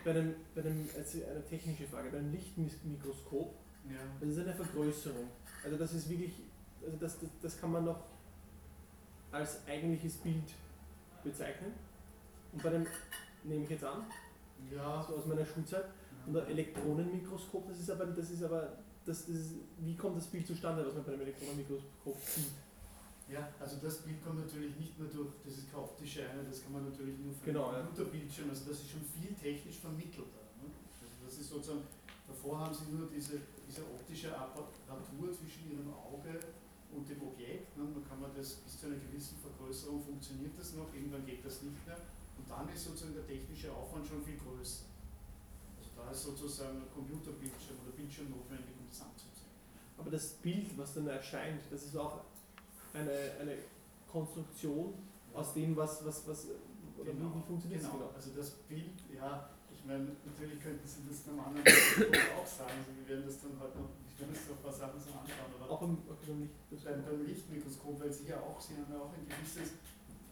bei 0.03 0.11
einem, 0.11 0.35
bei 0.55 0.61
einem, 0.61 0.85
jetzt 0.95 1.15
eine 1.15 1.43
technische 1.45 1.87
Frage, 1.87 2.09
bei 2.09 2.17
einem 2.17 2.31
Lichtmikroskop, 2.31 3.53
ja. 3.89 3.97
das 4.19 4.29
ist 4.29 4.39
eine 4.39 4.53
Vergrößerung. 4.53 5.27
Also 5.63 5.77
das 5.77 5.93
ist 5.93 6.09
wirklich, 6.09 6.33
also 6.83 6.97
das, 6.97 7.19
das, 7.19 7.29
das 7.41 7.59
kann 7.61 7.71
man 7.71 7.85
noch 7.85 7.99
als 9.31 9.59
eigentliches 9.67 10.17
Bild 10.17 10.43
bezeichnen. 11.23 11.73
Und 12.51 12.61
bei 12.63 12.69
dem, 12.69 12.85
nehme 13.43 13.63
ich 13.63 13.69
jetzt 13.69 13.83
an, 13.83 14.03
ja, 14.71 15.03
so 15.07 15.15
aus 15.15 15.25
meiner 15.25 15.45
Schulzeit, 15.45 15.85
und 15.85 15.91
Elektronenmikroskop, 16.39 17.67
das 17.67 17.79
ist 17.79 17.89
aber, 17.89 18.05
das 18.05 18.29
ist 18.29 18.43
aber, 18.43 18.77
das, 19.05 19.25
das 19.25 19.35
ist, 19.35 19.53
wie 19.79 19.95
kommt 19.95 20.17
das 20.17 20.27
Bild 20.27 20.47
zustande, 20.47 20.85
was 20.85 20.93
man 20.93 21.03
bei 21.03 21.13
einem 21.13 21.21
Elektronenmikroskop 21.21 22.17
sieht? 22.23 22.53
Ja, 23.29 23.47
also 23.59 23.77
das 23.81 23.99
Bild 24.03 24.23
kommt 24.23 24.39
natürlich 24.39 24.75
nicht 24.75 24.99
nur 24.99 25.07
durch, 25.07 25.31
das 25.45 25.57
ist 25.57 25.71
keine 25.71 25.83
optische 25.83 26.27
Einheit, 26.27 26.51
das 26.51 26.63
kann 26.63 26.73
man 26.73 26.89
natürlich 26.89 27.17
nur 27.19 27.33
von 27.33 27.45
Genau, 27.45 27.69
einem 27.71 27.87
Computerbildschirm, 27.87 28.49
also 28.49 28.67
das 28.67 28.81
ist 28.83 28.91
schon 28.91 29.05
viel 29.07 29.31
technisch 29.35 29.79
vermittelter. 29.79 30.51
Ne? 30.59 30.67
Also 30.99 31.15
das 31.23 31.39
ist 31.39 31.49
sozusagen, 31.49 31.87
davor 32.27 32.59
haben 32.59 32.75
sie 32.75 32.91
nur 32.91 33.07
diese, 33.07 33.39
diese 33.63 33.83
optische 33.87 34.35
Apparatur 34.35 35.31
zwischen 35.31 35.71
ihrem 35.71 35.93
Auge 35.95 36.39
und 36.91 37.07
dem 37.07 37.23
Objekt. 37.23 37.71
Ne? 37.77 37.87
Dann 37.87 38.03
kann 38.03 38.19
man 38.19 38.35
das 38.35 38.67
bis 38.67 38.79
zu 38.79 38.87
einer 38.87 38.99
gewissen 38.99 39.37
Vergrößerung 39.39 40.03
funktioniert 40.03 40.51
das 40.59 40.75
noch, 40.75 40.91
irgendwann 40.93 41.25
geht 41.25 41.45
das 41.45 41.63
nicht 41.63 41.79
mehr. 41.87 41.97
Und 42.35 42.49
dann 42.49 42.67
ist 42.67 42.83
sozusagen 42.83 43.15
der 43.15 43.27
technische 43.27 43.71
Aufwand 43.71 44.05
schon 44.05 44.21
viel 44.23 44.37
größer. 44.37 44.90
Da 46.05 46.11
ist 46.11 46.23
sozusagen 46.23 46.77
ein 46.77 46.91
Computerbildschirm 46.93 47.77
oder 47.83 47.91
Bildschirm 47.95 48.29
notwendig, 48.29 48.75
um 48.79 48.87
das 48.89 49.01
anzuzeigen. 49.01 49.55
Aber 49.97 50.09
das 50.09 50.33
Bild, 50.41 50.77
was 50.77 50.93
dann 50.93 51.07
erscheint, 51.07 51.61
das 51.69 51.83
ist 51.83 51.95
auch 51.95 52.21
eine, 52.93 53.31
eine 53.39 53.57
Konstruktion 54.11 54.93
aus 55.33 55.53
dem, 55.53 55.75
was, 55.75 56.05
was, 56.05 56.27
was 56.27 56.47
oder 56.97 57.13
wie, 57.15 57.23
wie 57.23 57.43
funktioniert 57.47 57.81
genau. 57.81 57.97
das 57.97 57.99
genau? 57.99 58.11
Also 58.15 58.29
das 58.35 58.49
Bild, 58.67 58.97
ja, 59.13 59.49
ich 59.71 59.81
meine, 59.85 60.13
natürlich 60.25 60.59
könnten 60.61 60.85
Sie 60.85 61.01
das 61.07 61.25
beim 61.25 61.39
anderen 61.39 61.63
Mikroskop 61.63 62.13
auch 62.37 62.45
sagen, 62.45 62.77
also 62.77 62.91
wir 62.93 63.07
werden 63.07 63.25
das 63.25 63.41
dann 63.41 63.57
halt 63.57 63.73
noch, 63.73 63.89
ich 64.05 64.13
werde 64.19 64.33
uns 64.35 64.45
noch 64.45 64.57
ein 64.57 64.63
paar 64.63 64.73
Sachen 64.77 64.99
so 64.99 65.09
anschauen, 65.09 65.51
aber 65.57 65.71
Auch 65.71 65.81
im, 65.81 65.97
Licht. 66.37 66.85
beim, 66.85 67.01
beim 67.01 67.25
Lichtmikroskop, 67.25 67.99
weil 67.99 68.11
Sie 68.13 68.27
ja 68.27 68.37
auch, 68.41 68.59
Sie 68.59 68.75
haben 68.77 68.91
ja 68.91 68.99
auch 68.99 69.13
ein 69.13 69.25
gewisses, 69.25 69.73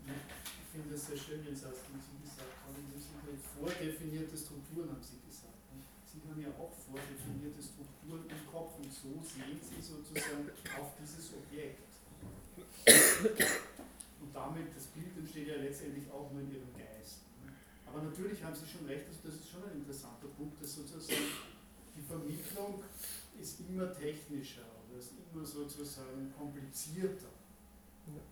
ich 0.05 0.67
finde 0.69 0.93
das 0.93 1.07
sehr 1.07 1.17
schön, 1.17 1.41
den 1.41 1.55
Sie 1.55 1.65
gesagt 1.65 1.81
haben, 1.89 1.97
Sie 1.97 3.15
halt 3.25 3.41
vordefinierte 3.57 4.37
Strukturen, 4.37 4.89
haben 4.91 5.01
Sie 5.01 5.17
gesagt. 5.25 5.48
Sie 6.09 6.25
haben 6.25 6.41
ja 6.41 6.49
auch 6.57 6.73
vordefinierte 6.73 7.61
Strukturen 7.61 8.25
im 8.25 8.41
Kopf 8.49 8.81
und 8.81 8.89
so 8.89 9.21
sehen 9.21 9.61
Sie 9.61 9.77
sozusagen 9.77 10.49
auf 10.81 10.97
dieses 10.97 11.37
Objekt. 11.37 11.85
Und 14.17 14.33
damit, 14.33 14.73
das 14.75 14.89
Bild 14.97 15.13
entsteht 15.15 15.47
ja 15.47 15.61
letztendlich 15.61 16.09
auch 16.09 16.33
nur 16.33 16.41
in 16.41 16.49
Ihrem 16.49 16.73
Geist. 16.73 17.29
Aber 17.85 18.01
natürlich 18.01 18.43
haben 18.43 18.55
Sie 18.55 18.65
schon 18.65 18.89
recht, 18.89 19.05
also 19.05 19.19
das 19.23 19.35
ist 19.37 19.49
schon 19.49 19.63
ein 19.69 19.85
interessanter 19.85 20.33
Punkt, 20.33 20.57
dass 20.57 20.73
sozusagen 20.73 21.29
die 21.95 22.01
Vermittlung 22.01 22.81
ist 23.39 23.59
immer 23.69 23.93
technischer 23.93 24.65
oder 24.89 24.97
ist 24.97 25.13
immer 25.13 25.45
sozusagen 25.45 26.33
komplizierter. 26.33 27.29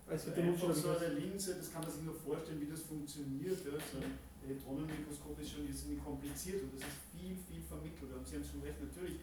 Also 0.08 0.30
den 0.32 0.48
einfach 0.48 0.74
so 0.74 0.90
eine 0.98 1.14
Linse, 1.14 1.54
das 1.54 1.72
kann 1.72 1.82
man 1.82 1.92
sich 1.92 2.02
nur 2.02 2.14
vorstellen, 2.14 2.60
wie 2.60 2.66
das 2.66 2.82
funktioniert. 2.82 3.64
Ja. 3.64 3.78
So 3.78 4.02
Elektronenmikroskop 4.48 5.38
ist 5.40 5.52
schon 5.52 5.68
irrsinnig 5.68 6.02
kompliziert 6.02 6.62
und 6.64 6.72
das 6.74 6.88
ist 6.88 7.04
viel, 7.12 7.36
viel 7.36 7.62
vermittelt. 7.68 8.08
Und 8.16 8.24
Sie 8.26 8.36
haben 8.36 8.44
schon 8.48 8.62
recht, 8.64 8.80
natürlich 8.80 9.20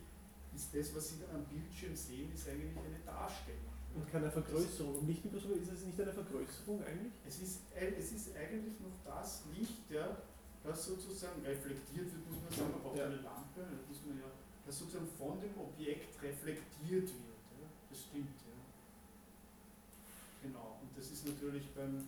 ist 0.54 0.70
das, 0.70 0.96
was 0.96 1.10
Sie 1.10 1.18
dann 1.20 1.42
am 1.42 1.46
Bildschirm 1.50 1.96
sehen, 1.96 2.30
ist 2.32 2.48
eigentlich 2.48 2.78
eine 2.78 3.02
Darstellung. 3.06 3.74
Und 3.96 4.06
keine 4.12 4.30
Vergrößerung. 4.30 5.00
Im 5.02 5.08
Lichtmikroskop 5.08 5.56
ist 5.58 5.72
es 5.72 5.86
nicht 5.86 6.00
eine 6.00 6.12
Vergrößerung 6.14 6.84
eigentlich? 6.84 7.14
Es 7.26 7.42
ist, 7.42 7.62
es 7.74 8.12
ist 8.12 8.36
eigentlich 8.36 8.78
noch 8.80 8.94
das 9.04 9.44
Licht, 9.58 9.90
ja, 9.90 10.18
das 10.64 10.86
sozusagen 10.86 11.42
reflektiert 11.46 12.12
wird, 12.12 12.22
muss 12.30 12.42
man 12.44 12.52
sagen, 12.52 12.72
man 12.72 12.82
braucht 12.84 12.98
Ja. 12.98 13.06
eine 13.06 13.22
Lampe, 13.24 13.62
das 13.66 13.84
muss 13.88 14.02
man 14.06 14.20
ja, 14.20 14.30
das 14.66 14.78
sozusagen 14.80 15.08
von 15.18 15.40
dem 15.40 15.56
Objekt 15.58 16.22
reflektiert 16.22 17.08
wird. 17.08 17.40
Ja. 17.56 17.68
Das 17.90 18.00
stimmt, 18.02 18.36
ja. 18.46 18.58
genau. 20.44 20.78
Und 20.82 20.90
das 20.98 21.10
ist 21.12 21.26
natürlich 21.26 21.70
beim, 21.74 22.08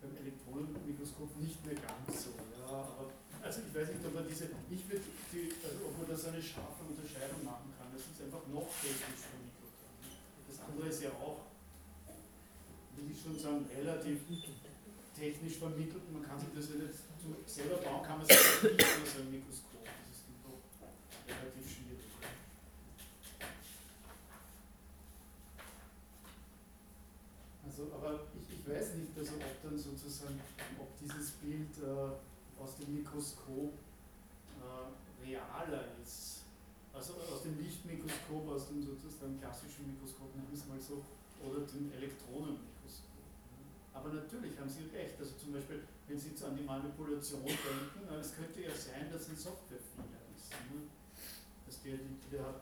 beim 0.00 0.16
Elektronenmikroskop 0.16 1.36
nicht 1.38 1.60
mehr 1.64 1.76
ganz 1.76 2.24
so. 2.24 2.32
Ja, 2.56 2.88
aber, 2.96 3.12
also 3.44 3.60
ich 3.64 3.72
weiß 3.74 3.88
nicht, 3.92 4.04
ob 4.04 4.14
man 4.14 4.24
diese, 4.28 4.48
ich 4.48 4.82
würde 4.88 5.04
die, 5.32 5.52
also 5.60 5.92
ob 5.92 5.98
man 6.00 6.08
da 6.08 6.16
so 6.16 6.28
eine 6.32 6.42
scharfe 6.42 6.84
Unterscheidung 6.88 7.44
machen 7.44 7.68
kann. 7.76 7.88
Das 7.92 8.02
ist 8.08 8.20
einfach 8.24 8.44
noch 8.48 8.68
technisch 8.80 9.28
vermittelt. 9.28 9.76
Das 10.48 10.58
andere 10.64 10.88
ist 10.88 11.02
ja 11.04 11.12
auch, 11.20 11.52
will 12.96 13.10
ich 13.12 13.20
schon 13.20 13.38
sagen, 13.38 13.64
relativ 13.68 14.24
technisch 15.16 15.56
vermittelt. 15.60 16.04
Man 16.12 16.24
kann 16.24 16.40
sich 16.40 16.52
das 16.56 16.68
ja 16.72 16.76
nicht 16.80 16.96
selber 17.46 17.76
bauen, 17.84 18.02
kann 18.02 18.18
man 18.18 18.26
das 18.26 18.40
nicht 18.64 18.80
über 18.80 19.04
so 19.04 19.20
ein 19.20 19.30
Mikroskop. 19.30 19.84
Das 19.84 20.16
ist 20.16 20.24
doch 20.40 20.60
relativ 21.28 21.64
schwierig. 21.68 21.79
Also, 27.80 27.94
aber 27.94 28.20
ich, 28.36 28.60
ich 28.60 28.68
weiß 28.68 28.96
nicht, 28.96 29.16
also 29.16 29.32
ob 29.40 29.56
dann 29.62 29.78
sozusagen, 29.78 30.40
ob 30.78 30.88
dieses 31.00 31.32
Bild 31.40 31.72
äh, 31.80 32.60
aus 32.60 32.76
dem 32.76 32.94
Mikroskop 32.94 33.72
äh, 34.60 35.24
realer 35.24 35.96
ist. 36.04 36.44
Also 36.92 37.14
aus 37.14 37.42
dem 37.42 37.56
Lichtmikroskop, 37.58 38.48
aus 38.48 38.68
dem 38.68 38.82
sozusagen 38.82 39.40
klassischen 39.40 39.88
Mikroskop, 39.88 40.34
nennen 40.36 40.48
wir 40.50 40.58
es 40.58 40.66
mal 40.66 40.80
so, 40.80 41.00
oder 41.40 41.64
dem 41.64 41.88
Elektronenmikroskop. 41.92 43.24
Aber 43.94 44.12
natürlich 44.12 44.58
haben 44.60 44.68
Sie 44.68 44.84
recht. 44.92 45.16
Also 45.18 45.32
zum 45.40 45.52
Beispiel, 45.52 45.80
wenn 46.06 46.18
Sie 46.18 46.30
jetzt 46.36 46.44
an 46.44 46.56
die 46.56 46.64
Manipulation 46.64 47.40
denken, 47.46 48.04
äh, 48.12 48.20
es 48.20 48.36
könnte 48.36 48.60
ja 48.60 48.74
sein, 48.76 49.08
dass 49.08 49.30
ein 49.30 49.36
Softwarefehler 49.36 50.20
ist. 50.36 50.52
Ne? 50.68 50.84
Dass 51.64 51.80
der, 51.80 51.96
der 52.28 52.44
hat 52.44 52.60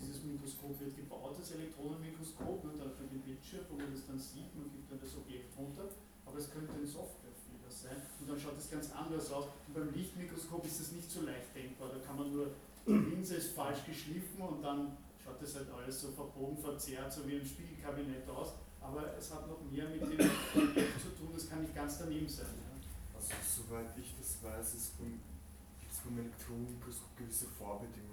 dieses 0.00 0.24
Mikroskop 0.24 0.78
wird 0.80 0.96
gebaut, 0.96 1.36
das 1.38 1.52
Elektronenmikroskop, 1.52 2.64
und 2.64 2.78
dann 2.78 2.92
man 2.96 3.08
den 3.10 3.22
Bildschirm, 3.22 3.64
wo 3.70 3.76
man 3.76 3.92
das 3.92 4.06
dann 4.06 4.18
sieht, 4.18 4.54
man 4.56 4.70
gibt 4.72 4.90
dann 4.90 5.00
das 5.00 5.16
Objekt 5.16 5.56
runter, 5.58 5.88
aber 6.24 6.38
es 6.38 6.50
könnte 6.50 6.72
ein 6.72 6.86
Softwarefehler 6.86 7.68
sein 7.68 7.98
und 8.20 8.28
dann 8.30 8.38
schaut 8.38 8.58
es 8.58 8.70
ganz 8.70 8.90
anders 8.92 9.30
aus. 9.30 9.46
Und 9.66 9.74
beim 9.74 9.92
Lichtmikroskop 9.92 10.64
ist 10.64 10.80
das 10.80 10.92
nicht 10.92 11.10
so 11.10 11.22
leicht 11.22 11.54
denkbar, 11.54 11.90
da 11.90 11.98
kann 11.98 12.16
man 12.16 12.32
nur, 12.32 12.54
die 12.86 12.92
Linse 12.92 13.36
ist 13.36 13.54
falsch 13.54 13.84
geschliffen 13.86 14.40
und 14.40 14.62
dann 14.62 14.96
schaut 15.22 15.40
das 15.40 15.54
halt 15.54 15.70
alles 15.70 16.00
so 16.00 16.10
verbogen, 16.10 16.58
verzerrt, 16.58 17.12
so 17.12 17.26
wie 17.28 17.36
ein 17.36 17.46
Spiegelkabinett 17.46 18.28
aus, 18.28 18.54
aber 18.80 19.16
es 19.16 19.32
hat 19.32 19.48
noch 19.48 19.60
mehr 19.70 19.88
mit 19.88 20.02
dem 20.02 20.30
Objekt 20.54 21.00
zu 21.00 21.14
tun, 21.18 21.30
das 21.32 21.48
kann 21.48 21.62
nicht 21.62 21.74
ganz 21.74 21.98
daneben 21.98 22.28
sein. 22.28 22.46
Ja. 22.46 22.72
Also 23.14 23.62
soweit 23.62 23.96
ich 23.98 24.14
das 24.18 24.42
weiß, 24.42 24.72
gibt 24.72 25.92
es 25.92 25.98
beim 26.02 26.18
Elektronenmikroskop 26.18 27.16
gewisse 27.16 27.46
Vorbedingungen. 27.46 28.11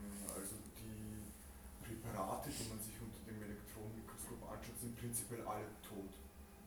Die 2.00 2.08
Präparate, 2.08 2.48
die 2.48 2.70
man 2.72 2.80
sich 2.80 2.96
unter 3.04 3.20
dem 3.28 3.44
Elektronenmikroskop 3.44 4.40
anschaut, 4.48 4.80
sind 4.80 4.96
prinzipiell 4.96 5.44
alle 5.44 5.68
tot. 5.84 6.16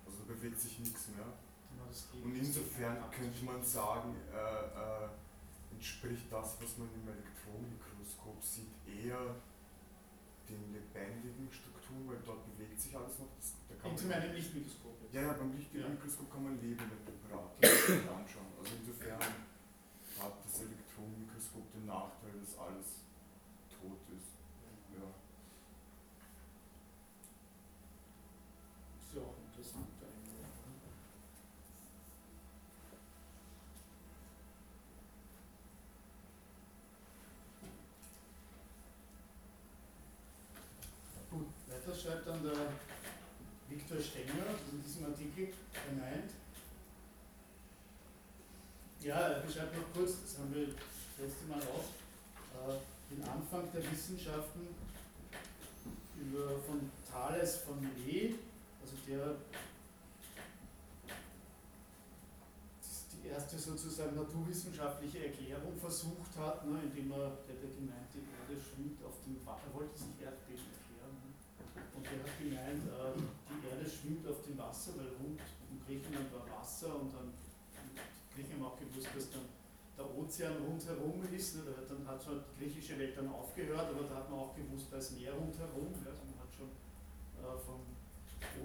Also 0.05 0.29
da 0.29 0.35
bewegt 0.37 0.61
sich 0.61 0.79
nichts 0.81 1.09
mehr. 1.09 1.25
Genau. 1.73 1.89
Und 1.89 2.37
insofern 2.37 3.01
könnte 3.09 3.41
man 3.49 3.65
sagen, 3.65 4.13
äh, 4.29 4.37
äh, 4.37 5.09
entspricht 5.73 6.29
das, 6.29 6.61
was 6.61 6.77
man 6.77 6.89
im 6.93 7.09
Elektronenmikroskop 7.09 8.45
sieht, 8.45 8.77
eher 8.85 9.41
den 10.53 10.69
lebendigen 10.77 11.49
Strukturen, 11.49 12.05
weil 12.13 12.21
dort 12.29 12.45
bewegt 12.53 12.77
sich 12.77 12.93
alles 12.93 13.17
noch. 13.17 13.33
Das, 13.41 13.57
da 13.73 13.75
kann 13.81 13.97
man, 13.97 14.05
meinem 14.05 14.37
Lichtmikroskop. 14.37 15.01
jetzt. 15.01 15.15
ja, 15.17 15.23
ja, 15.23 15.33
beim 15.33 15.49
Ja. 15.49 15.57
Lichtmikroskop 15.57 16.29
kann 16.29 16.45
man 16.45 16.61
lebende 16.61 16.93
Präparate 17.09 17.57
anschauen. 18.21 18.53
Also 18.61 18.73
insofern 18.77 19.17
hat 19.17 20.37
das 20.45 20.61
Elektronenmikroskop 20.61 21.73
den 21.73 21.87
Nachteil, 21.89 22.37
dass 22.37 22.53
alles 22.61 23.01
tot 23.73 24.05
ist. 24.13 24.37
Ja. 24.93 25.09
Ist 29.01 29.17
ja 29.17 29.23
auch 29.23 29.37
interessant 29.41 29.89
eigentlich. 30.01 30.47
Gut, 41.31 41.47
dann 42.43 42.55
der 42.55 43.77
Viktor 43.77 43.99
Stenger 43.99 44.59
in 44.71 44.83
diesem 44.83 45.07
Artikel, 45.07 45.49
er 45.75 45.95
meint, 45.95 46.31
ja, 49.01 49.17
er 49.17 49.41
beschreibt 49.41 49.77
noch 49.77 49.93
kurz, 49.95 50.23
das 50.23 50.39
haben 50.39 50.55
wir 50.55 50.67
das 50.67 50.77
letzte 51.19 51.47
Mal 51.47 51.63
auch, 51.63 52.71
äh, 52.71 52.79
den 53.11 53.23
Anfang 53.25 53.71
der 53.73 53.91
Wissenschaften 53.91 54.69
über, 56.21 56.59
von 56.67 56.91
Thales 57.11 57.57
von 57.59 57.79
Lee, 58.05 58.35
also 58.81 58.97
der 59.07 59.37
die 63.23 63.29
erste 63.29 63.57
sozusagen 63.57 64.17
naturwissenschaftliche 64.17 65.27
Erklärung 65.27 65.79
versucht 65.79 66.37
hat, 66.37 66.67
ne, 66.67 66.81
indem 66.83 67.13
er, 67.13 67.39
der 67.47 67.55
ja 67.55 67.71
gemeint, 67.71 68.11
die 68.13 68.19
Erde 68.19 68.61
schwimmt 68.61 68.99
auf 69.05 69.15
dem 69.25 69.39
Wasser, 69.47 69.63
er 69.69 69.75
wollte 69.75 69.97
sich 69.97 70.21
Erdbeben? 70.21 70.72
Und 72.03 72.11
der 72.11 72.19
hat 72.27 72.35
gemeint, 72.35 72.83
äh, 72.91 73.15
die 73.15 73.63
Erde 73.71 73.87
schwimmt 73.87 74.27
auf 74.27 74.43
dem 74.43 74.59
Wasser, 74.59 74.99
weil 74.99 75.15
rund 75.23 75.39
um 75.39 75.79
Griechenland 75.87 76.35
war 76.35 76.43
Wasser 76.59 76.99
und 76.99 77.15
dann 77.15 77.31
Griechen 78.35 78.59
haben 78.59 78.75
auch 78.75 78.75
gewusst, 78.75 79.07
dass 79.15 79.31
dann 79.31 79.47
der 79.95 80.11
Ozean 80.11 80.59
rundherum 80.67 81.23
ist. 81.31 81.63
Ne? 81.63 81.63
Dann 81.63 82.03
hat 82.03 82.19
zwar 82.19 82.43
die 82.43 82.59
griechische 82.59 82.99
Welt 82.99 83.15
dann 83.15 83.31
aufgehört, 83.31 83.87
aber 83.95 84.03
da 84.11 84.19
hat 84.19 84.27
man 84.35 84.41
auch 84.41 84.57
gewusst, 84.59 84.91
da 84.91 84.99
ist 84.99 85.15
Meer 85.15 85.31
rundherum. 85.39 85.95
Ja? 86.03 86.11
Also 86.11 86.27
man 86.27 86.43
hat 86.43 86.51
schon 86.51 86.75
äh, 87.39 87.55
vom 87.63 87.87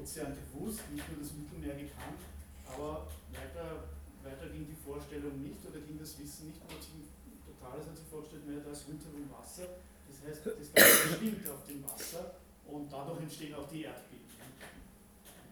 Ozean 0.02 0.34
gewusst, 0.34 0.82
nicht 0.90 1.06
nur 1.06 1.22
das 1.22 1.38
Mittelmeer 1.38 1.78
gekannt, 1.78 2.26
aber 2.74 3.06
weiter, 3.38 3.86
weiter 4.26 4.50
ging 4.50 4.66
die 4.66 4.82
Vorstellung 4.82 5.38
nicht 5.46 5.62
oder 5.62 5.78
ging 5.86 6.02
das 6.02 6.18
Wissen 6.18 6.50
nicht. 6.50 6.58
Man 6.66 6.74
hat 6.74 6.82
sich 6.82 7.06
totales 7.46 7.86
hat 7.86 7.94
sich 8.02 8.10
vorgestellt, 8.10 8.50
naja, 8.50 8.66
da 8.66 8.74
ist 8.74 8.90
rundherum 8.90 9.30
Wasser. 9.30 9.78
Das 10.10 10.26
heißt, 10.26 10.42
das 10.42 10.74
Ganze 10.74 11.22
schwimmt 11.22 11.46
auf 11.54 11.62
dem 11.70 11.86
Wasser 11.86 12.47
und 12.68 12.92
dadurch 12.92 13.22
entstehen 13.22 13.56
auch 13.56 13.68
die 13.68 13.84
Erdbeben. 13.84 14.28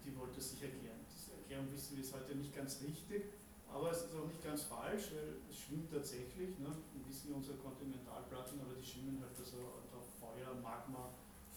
Die 0.06 0.16
wollte 0.16 0.42
sich 0.42 0.62
erklären. 0.62 1.00
Diese 1.10 1.34
Erklärung 1.38 1.72
wissen 1.74 1.98
wir 1.98 2.04
ist 2.04 2.14
heute 2.14 2.36
nicht 2.36 2.56
ganz 2.56 2.82
richtig, 2.82 3.34
aber 3.72 3.92
es 3.92 4.04
ist 4.04 4.16
auch 4.16 4.28
nicht 4.28 4.44
ganz 4.44 4.64
falsch, 4.64 5.12
weil 5.16 5.42
es 5.50 5.58
schwimmt 5.58 5.92
tatsächlich. 5.92 6.60
Ne? 6.60 6.70
Wir 6.94 7.04
wissen 7.08 7.32
ja 7.32 7.36
unsere 7.36 7.58
Kontinentalplatten, 7.58 8.60
aber 8.62 8.76
die 8.80 8.86
schwimmen 8.86 9.20
halt 9.22 9.34
also 9.38 9.82
unter 9.82 10.04
Feuer, 10.20 10.54
Magma, 10.62 11.10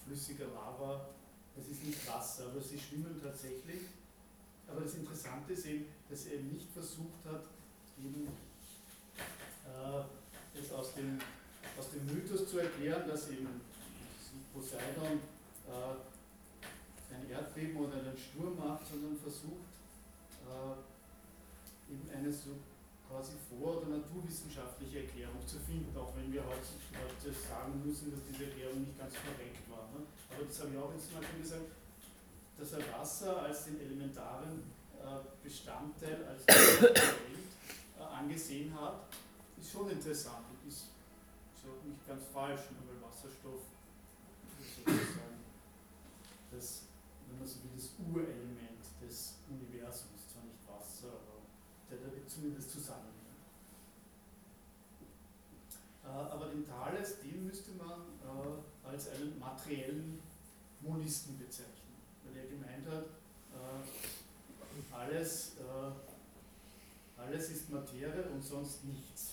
flüssiger 0.03 0.47
Lava. 0.47 1.09
Es 1.57 1.67
ist 1.67 1.83
nicht 1.83 2.07
Wasser, 2.07 2.47
aber 2.49 2.61
sie 2.61 2.79
schwimmen 2.79 3.19
tatsächlich. 3.21 3.81
Aber 4.67 4.81
das 4.81 4.95
Interessante 4.95 5.53
ist 5.53 5.65
eben, 5.65 5.85
dass 6.09 6.25
er 6.25 6.33
eben 6.35 6.53
nicht 6.53 6.69
versucht 6.71 7.25
hat, 7.25 7.43
eben 7.97 8.27
äh, 9.65 10.03
das 10.53 10.71
aus 10.71 10.93
dem, 10.93 11.19
aus 11.77 11.89
dem 11.91 12.05
Mythos 12.05 12.49
zu 12.49 12.59
erklären, 12.59 13.07
dass 13.07 13.29
eben 13.29 13.61
Poseidon 14.53 15.19
äh, 15.69 17.13
ein 17.13 17.29
Erdbeben 17.29 17.77
oder 17.77 17.97
einen 17.97 18.17
Sturm 18.17 18.57
macht, 18.57 18.85
sondern 18.87 19.15
versucht, 19.17 19.69
äh, 20.45 21.93
eben 21.93 22.09
eine 22.09 22.31
so 22.31 22.57
quasi 23.09 23.33
vor- 23.49 23.81
oder 23.81 23.97
naturwissenschaftliche 23.97 25.05
Erklärung 25.05 25.41
zu 25.45 25.57
finden, 25.59 25.97
auch 25.97 26.13
wenn 26.15 26.31
wir 26.31 26.45
heute, 26.45 26.61
sagen 27.33 27.81
müssen, 27.83 28.11
dass 28.11 28.21
diese 28.29 28.45
Erklärung 28.45 28.81
nicht 28.81 28.97
ganz 28.97 29.13
korrekt 29.13 29.65
war. 29.69 29.89
Ne? 29.93 30.05
Aber 30.29 30.45
das 30.45 30.59
habe 30.61 30.69
ich 30.71 30.77
auch 30.77 30.93
jetzt 30.93 31.11
mal 31.13 31.23
gesagt, 31.41 31.73
dass 32.57 32.73
er 32.73 32.81
Wasser 32.93 33.41
als 33.41 33.65
den 33.65 33.81
elementaren 33.81 34.63
äh, 34.99 35.19
Bestandteil 35.43 36.25
als 36.25 36.45
Welt 36.47 36.97
äh, 36.97 38.03
angesehen 38.03 38.73
hat, 38.79 39.07
ist 39.59 39.71
schon 39.71 39.89
interessant 39.89 40.45
und 40.49 40.69
ist, 40.69 40.85
auch 41.65 41.85
nicht 41.85 42.07
ganz 42.07 42.23
falsch, 42.33 42.71
ne? 42.71 42.77
weil 42.87 42.97
Wasserstoff 43.09 43.61
sozusagen 44.57 45.38
das, 46.51 46.83
wenn 47.27 47.39
man 47.39 47.47
so 47.47 47.63
will, 47.63 47.71
das 47.75 47.91
Urelement 47.99 48.83
des 49.01 49.35
Universums, 49.49 50.27
zwar 50.31 50.43
nicht 50.43 50.61
Wasser, 50.67 51.13
aber 51.13 51.41
der 51.89 51.97
da 51.97 52.27
zumindest 52.27 52.71
zusammenhängt. 52.71 53.19
Äh, 56.03 56.07
aber 56.07 56.47
den 56.47 56.65
Thales, 56.67 57.19
den 57.21 57.45
müsste 57.45 57.71
man 57.71 58.01
äh, 58.23 58.87
als 58.87 59.09
einen 59.09 59.37
materiellen 59.39 60.19
Monisten 60.81 61.37
bezeichnen, 61.37 61.95
weil 62.23 62.37
er 62.43 62.49
gemeint 62.49 62.87
hat, 62.87 63.05
äh, 63.05 64.93
alles, 64.93 65.53
alles 67.17 67.49
ist 67.49 67.69
Materie 67.69 68.23
und 68.29 68.41
sonst 68.41 68.83
nichts. 68.85 69.28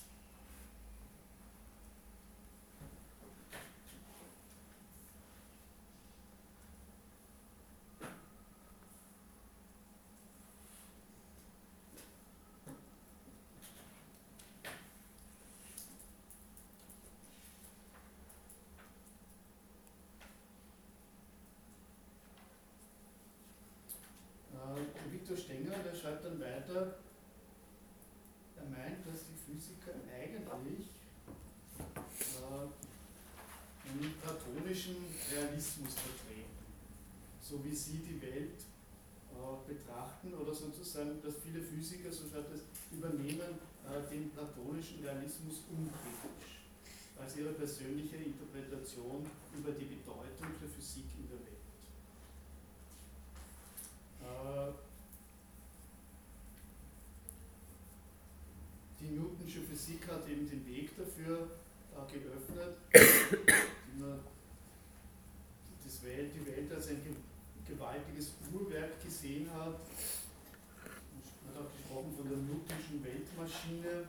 Weiter, 26.67 26.97
er 28.57 28.65
meint, 28.65 29.07
dass 29.07 29.21
die 29.27 29.37
Physiker 29.37 29.93
eigentlich 30.11 30.89
äh, 31.79 32.69
einen 33.89 34.15
platonischen 34.23 34.97
Realismus 35.31 35.95
vertreten, 35.95 36.59
so 37.41 37.65
wie 37.65 37.75
sie 37.75 37.99
die 37.99 38.21
Welt 38.21 38.61
äh, 39.33 39.73
betrachten 39.73 40.35
oder 40.35 40.55
sozusagen, 40.55 41.23
dass 41.23 41.35
viele 41.45 41.63
Physiker, 41.63 42.11
so 42.11 42.25
schaut 42.29 42.51
es, 42.53 42.63
übernehmen 42.91 43.61
äh, 43.87 44.11
den 44.11 44.31
platonischen 44.31 45.05
Realismus 45.05 45.63
unkritisch 45.71 46.67
als 47.19 47.37
ihre 47.37 47.53
persönliche 47.53 48.17
Interpretation 48.17 49.25
über 49.57 49.73
die 49.73 49.85
Bedeutung 49.87 50.49
der 50.61 50.69
Physik 50.69 51.07
in 51.19 51.29
der 51.29 51.39
Welt. 51.39 51.57
Äh, 54.23 54.86
die 59.07 59.15
Newtonsche 59.15 59.61
Physik 59.61 60.07
hat 60.09 60.29
eben 60.29 60.49
den 60.49 60.67
Weg 60.67 60.97
dafür 60.97 61.49
äh, 61.95 62.13
geöffnet, 62.13 62.77
das 65.85 66.03
Welt, 66.03 66.33
die 66.35 66.47
Welt 66.47 66.73
als 66.73 66.89
ein 66.89 67.17
gewaltiges 67.67 68.33
Uhrwerk 68.53 69.03
gesehen 69.03 69.49
hat. 69.53 69.79
Man 71.45 71.55
hat 71.55 71.63
auch 71.63 71.71
gesprochen 71.71 72.13
von 72.17 72.29
der 72.29 72.39
Newtonschen 72.39 73.05
Weltmaschine. 73.05 74.09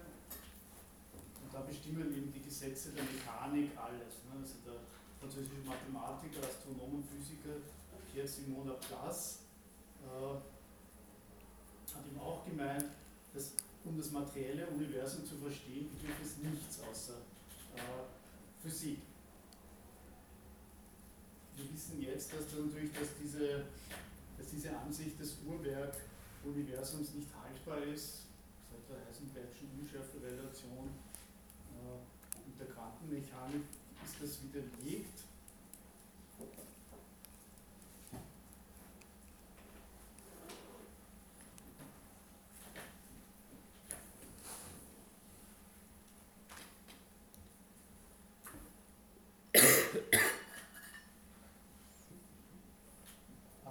Und 1.41 1.53
da 1.53 1.61
bestimmen 1.61 2.09
eben 2.11 2.33
die 2.33 2.41
Gesetze 2.41 2.91
der 2.91 3.03
Mechanik 3.03 3.71
alles. 3.77 4.25
Ne? 4.25 4.41
Also 4.41 4.55
der 4.65 4.81
französische 5.19 5.61
Mathematiker, 5.65 6.41
Astronom 6.41 6.95
und 6.95 7.05
Physiker 7.05 7.61
Pierre-Simon 8.11 8.67
Laplace 8.67 9.39
äh, 10.01 10.35
hat 11.93 12.05
ihm 12.05 12.19
auch 12.19 12.43
gemeint, 12.45 12.85
dass 13.33 13.53
um 13.87 13.97
das 13.97 14.11
materielle 14.11 14.67
Universum 14.67 15.25
zu 15.25 15.35
verstehen, 15.37 15.89
bedürft 15.89 16.21
es 16.23 16.37
nichts 16.37 16.79
außer 16.81 17.17
äh, 17.75 18.61
Physik. 18.61 18.99
Wir 21.55 21.73
wissen 21.73 22.01
jetzt, 22.01 22.33
dass 22.33 22.45
natürlich 22.53 22.91
dass 22.93 23.09
diese, 23.21 23.65
dass 24.37 24.47
diese 24.51 24.77
Ansicht 24.77 25.19
des 25.19 25.37
Uhrwerk-Universums 25.47 27.13
nicht 27.15 27.29
haltbar 27.33 27.81
ist, 27.83 28.27
seit 28.69 28.83
der 28.89 29.05
Heisenbergschen 29.07 29.69
Unschärferelation 29.79 30.89
äh, 31.73 32.45
und 32.45 32.59
der 32.59 32.67
Quantenmechanik 32.67 33.63
ist 34.03 34.15
das 34.21 34.43
widerlegt. 34.43 35.23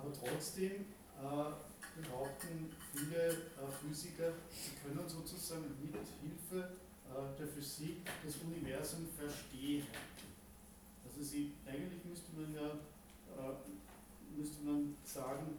Aber 0.06 0.12
trotzdem 0.46 0.86
äh, 1.18 2.00
behaupten 2.00 2.70
viele 2.94 3.28
äh, 3.28 3.70
Physiker, 3.80 4.32
sie 4.50 4.76
können 4.82 5.08
sozusagen 5.08 5.64
mit 5.82 5.94
Hilfe 6.22 6.70
äh, 7.08 7.38
der 7.38 7.48
Physik 7.48 8.06
das 8.24 8.36
Universum 8.36 9.08
verstehen. 9.18 9.86
Also 11.04 11.22
sie, 11.22 11.52
eigentlich 11.66 12.04
müsste 12.04 12.30
man 12.36 12.54
ja 12.54 12.68
äh, 12.68 14.36
müsste 14.36 14.62
man 14.64 14.94
sagen, 15.04 15.58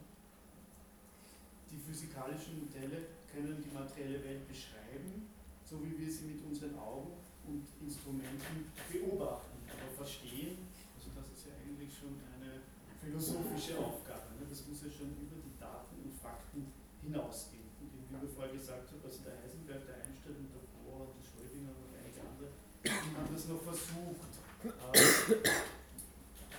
die 1.70 1.76
physikalischen 1.76 2.64
Modelle 2.64 3.08
können 3.30 3.62
die 3.62 3.74
materielle 3.74 4.24
Welt 4.24 4.48
beschreiben, 4.48 5.28
so 5.68 5.84
wie 5.84 5.98
wir 5.98 6.10
sie 6.10 6.32
mit 6.32 6.44
unseren 6.46 6.78
Augen 6.78 7.12
und 7.46 7.66
Instrumenten 7.82 8.72
beobachten. 8.90 9.58
Aber 9.68 9.92
verstehen, 9.96 10.64
also 10.96 11.10
das 11.14 11.26
ist 11.36 11.46
ja 11.48 11.52
eigentlich 11.60 11.90
schon 11.92 12.16
eine 12.40 12.62
philosophische 13.02 13.76
Aufgabe. 13.78 14.27
Das 14.48 14.64
muss 14.64 14.80
ja 14.80 14.88
schon 14.88 15.12
über 15.20 15.36
die 15.44 15.56
Daten 15.60 16.00
und 16.00 16.12
Fakten 16.16 16.72
hinausgehen. 17.04 17.68
Und 17.84 17.92
wie 17.92 18.08
wir 18.08 18.28
vorher 18.32 18.52
gesagt 18.52 18.88
haben, 18.88 19.04
also 19.04 19.20
der 19.20 19.36
Heisenberg, 19.44 19.84
der 19.84 20.00
Einstein 20.00 20.40
und 20.40 20.48
der 20.48 20.64
Bohr, 20.72 21.12
der 21.12 21.20
Schrödinger 21.20 21.76
und 21.76 21.92
einige 21.92 22.20
andere, 22.24 22.48
die 22.80 23.12
haben 23.12 23.28
das 23.28 23.44
noch 23.44 23.60
versucht, 23.60 24.32
äh, 24.64 24.96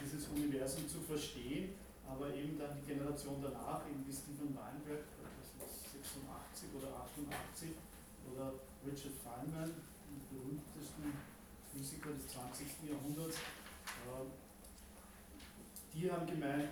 dieses 0.06 0.30
Universum 0.30 0.86
zu 0.88 1.02
verstehen, 1.02 1.74
aber 2.06 2.30
eben 2.34 2.62
dann 2.62 2.78
die 2.78 2.86
Generation 2.86 3.42
danach, 3.42 3.82
eben 3.90 4.06
wie 4.06 4.14
Stephen 4.14 4.54
Weinberg, 4.54 5.10
das 5.18 5.50
ist 5.50 5.98
86 6.14 6.70
oder 6.78 7.10
88, 7.10 7.74
oder 8.30 8.54
Richard 8.86 9.18
Feynman, 9.18 9.74
die 10.06 10.22
berühmtesten 10.30 11.10
Physiker 11.74 12.14
des 12.14 12.30
20. 12.30 12.86
Jahrhunderts, 12.86 13.38
äh, 13.38 14.30
die 15.94 16.12
haben 16.12 16.28
gemeint, 16.30 16.70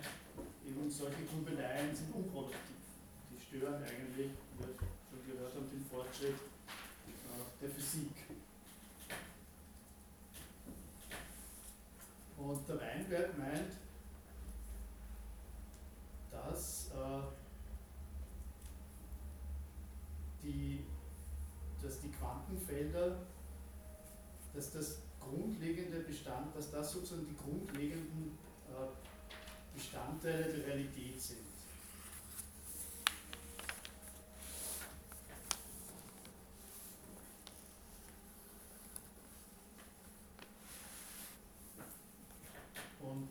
eben 0.66 0.90
solche 0.90 1.24
Grübeleien 1.24 1.94
sind 1.94 2.14
unproduktiv. 2.14 2.76
Die 3.30 3.40
stören 3.40 3.82
eigentlich, 3.82 4.30
wie 4.30 4.58
wir 4.58 4.74
schon 4.76 5.26
gehört 5.26 5.54
haben, 5.54 5.70
den 5.70 5.84
Fortschritt 5.84 6.34
äh, 6.34 7.62
der 7.62 7.70
Physik. 7.70 8.12
Und 12.36 12.68
der 12.68 12.80
Weinberg 12.80 13.36
meint, 13.36 13.72
dass, 16.30 16.90
äh, 16.90 17.22
die, 20.42 20.84
dass 21.82 22.00
die 22.00 22.10
Quantenfelder, 22.10 23.16
dass 24.54 24.72
das 24.72 24.98
grundlegende 25.18 26.00
Bestand, 26.00 26.54
dass 26.54 26.70
das 26.70 26.92
sozusagen 26.92 27.26
die 27.26 27.36
grundlegenden 27.36 28.38
äh, 28.70 29.07
Bestandteile 29.78 30.42
der 30.42 30.66
Realität 30.66 31.20
sind. 31.20 31.38
Und 43.00 43.28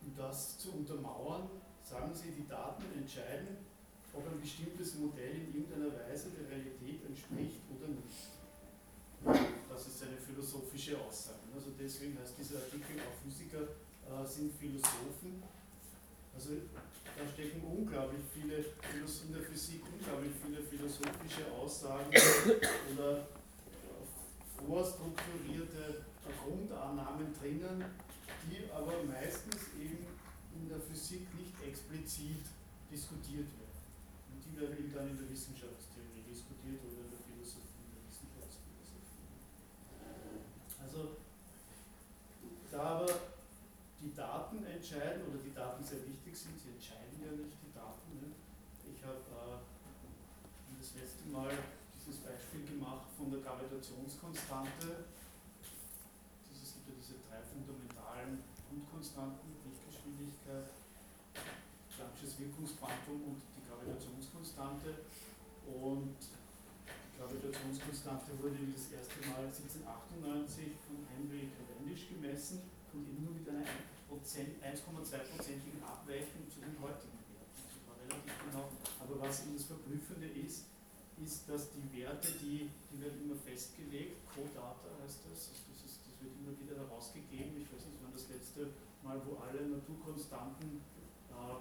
um 0.00 0.16
das 0.16 0.58
zu 0.58 0.72
untermauern, 0.72 1.50
sagen 1.84 2.14
Sie, 2.14 2.30
die 2.30 2.48
Daten 2.48 2.84
entscheiden, 2.96 3.58
ob 4.14 4.26
ein 4.26 4.40
bestimmtes 4.40 4.94
Modell 4.94 5.34
in 5.34 5.54
irgendeiner 5.54 5.92
Weise 5.94 6.30
der 6.30 6.48
Realität 6.48 7.04
entspricht 7.04 7.60
oder 7.76 7.88
nicht. 7.88 8.30
Das 9.68 9.86
ist 9.86 10.02
eine 10.02 10.16
philosophische 10.16 10.98
Aussage. 10.98 11.40
Also 11.54 11.72
deswegen 11.78 12.18
heißt 12.18 12.38
dieser 12.38 12.56
Artikel 12.56 13.00
auch 13.00 13.22
Physiker 13.22 13.68
äh, 14.08 14.26
sind 14.26 14.52
Philosophen. 14.54 15.42
Also 16.34 16.50
da 17.18 17.26
stecken 17.34 17.62
unglaublich 17.64 18.22
viele 18.32 18.56
in 18.58 19.32
der 19.32 19.42
Physik 19.42 19.82
unglaublich 19.92 20.32
viele 20.40 20.62
philosophische 20.62 21.50
Aussagen 21.52 22.10
oder 22.94 23.26
vorstrukturierte 24.54 26.04
Grundannahmen 26.44 27.34
drinnen, 27.34 27.84
die 28.46 28.70
aber 28.70 29.02
meistens 29.04 29.74
eben 29.80 30.06
in 30.54 30.68
der 30.68 30.80
Physik 30.80 31.26
nicht 31.34 31.54
explizit 31.66 32.44
diskutiert 32.90 33.48
werden. 33.58 33.82
Und 34.30 34.38
die 34.44 34.60
werden 34.60 34.78
eben 34.78 34.92
dann 34.94 35.10
in 35.10 35.18
der 35.18 35.28
Wissenschaftstheorie 35.28 36.22
diskutiert 36.28 36.80
oder 36.86 37.02
in 37.02 37.10
der 37.10 37.22
Philosophie, 37.26 37.82
in 37.82 37.92
der 37.98 38.04
Wissenschaftsphilosophie. 38.06 39.28
Also 40.78 41.18
da 42.70 43.02
aber 43.02 43.37
die 44.00 44.14
Daten 44.14 44.62
entscheiden 44.64 45.26
oder 45.26 45.42
die 45.42 45.54
Daten 45.54 45.82
sehr 45.82 46.06
wichtig 46.06 46.34
sind, 46.34 46.54
sie 46.58 46.70
entscheiden 46.70 47.18
ja 47.18 47.32
nicht 47.34 47.58
die 47.58 47.74
Daten. 47.74 48.14
Ne? 48.22 48.30
Ich 48.86 49.02
habe 49.02 49.18
äh, 49.18 49.58
das 50.78 50.94
letzte 50.94 51.26
Mal 51.34 51.50
dieses 51.98 52.22
Beispiel 52.22 52.62
gemacht 52.62 53.10
von 53.18 53.30
der 53.30 53.42
Gravitationskonstante. 53.42 55.10
Dieses 56.46 56.78
gibt 56.78 56.88
ja 56.88 56.94
diese 56.94 57.18
drei 57.26 57.42
fundamentalen 57.42 58.46
Grundkonstanten, 58.70 59.58
Lichtgeschwindigkeit, 59.66 60.70
Planck'sches 61.90 62.38
Wirkungsquantum 62.38 63.34
und 63.34 63.42
die 63.58 63.66
Gravitationskonstante. 63.66 65.10
Und 65.66 66.22
die 66.22 67.18
Gravitationskonstante 67.18 68.38
wurde 68.38 68.62
das 68.70 68.94
erste 68.94 69.18
Mal 69.26 69.50
1798 69.50 70.78
von 70.86 71.02
Henry 71.10 71.50
Cavendish 71.50 72.14
gemessen 72.14 72.62
und 72.94 73.02
eben 73.04 73.26
nur 73.26 73.34
mit 73.34 73.48
einer 73.50 73.66
1,2-prozentigen 74.08 75.82
Abweichung 75.84 76.48
zu 76.48 76.60
den 76.60 76.76
heutigen 76.80 77.20
Werten. 77.28 77.60
Das 77.68 77.80
war 77.84 77.96
relativ 78.00 78.32
genau. 78.48 78.72
Aber 79.00 79.14
was 79.20 79.44
eben 79.44 79.56
das 79.56 79.66
Verblüffende 79.68 80.28
ist, 80.28 80.64
ist, 81.22 81.48
dass 81.48 81.70
die 81.74 81.84
Werte, 81.98 82.30
die, 82.40 82.70
die 82.90 83.00
werden 83.00 83.20
immer 83.22 83.36
festgelegt, 83.36 84.22
Co-Data 84.32 84.88
heißt 85.02 85.26
das, 85.26 85.50
also 85.50 85.62
das, 85.72 85.78
ist, 85.84 85.98
das 86.06 86.14
wird 86.22 86.32
immer 86.38 86.54
wieder 86.56 86.78
herausgegeben. 86.78 87.58
Ich 87.58 87.68
weiß 87.68 87.84
nicht, 87.90 87.98
wann 88.02 88.14
das 88.14 88.28
letzte 88.30 88.70
Mal, 89.02 89.20
wo 89.26 89.42
alle 89.42 89.66
Naturkonstanten 89.66 90.80
äh, 91.30 91.58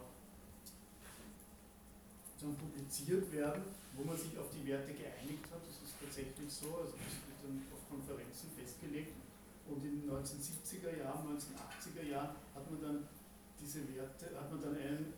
publiziert 2.37 3.31
werden, 3.33 3.63
wo 3.97 4.03
man 4.05 4.17
sich 4.17 4.37
auf 4.37 4.49
die 4.53 4.65
Werte 4.69 4.93
geeinigt 4.93 5.45
hat. 5.49 5.61
Das 5.65 5.81
ist 5.81 5.97
tatsächlich 5.97 6.49
so, 6.53 6.77
also 6.77 6.93
das 6.93 7.13
wird 7.25 7.39
dann 7.41 7.57
auf 7.73 7.81
Konferenzen 7.89 8.53
festgelegt. 8.53 9.11
Und 9.69 9.83
in 9.83 10.01
den 10.01 10.09
1970er 10.09 10.97
Jahren, 10.97 11.35
1980er 11.35 12.03
Jahren 12.07 12.35
hat 12.55 12.71
man 12.71 12.81
dann 12.81 13.07
diese 13.59 13.87
Werte, 13.93 14.31
hat 14.39 14.49
man 14.51 14.61
dann 14.61 14.77
einen 14.77 15.13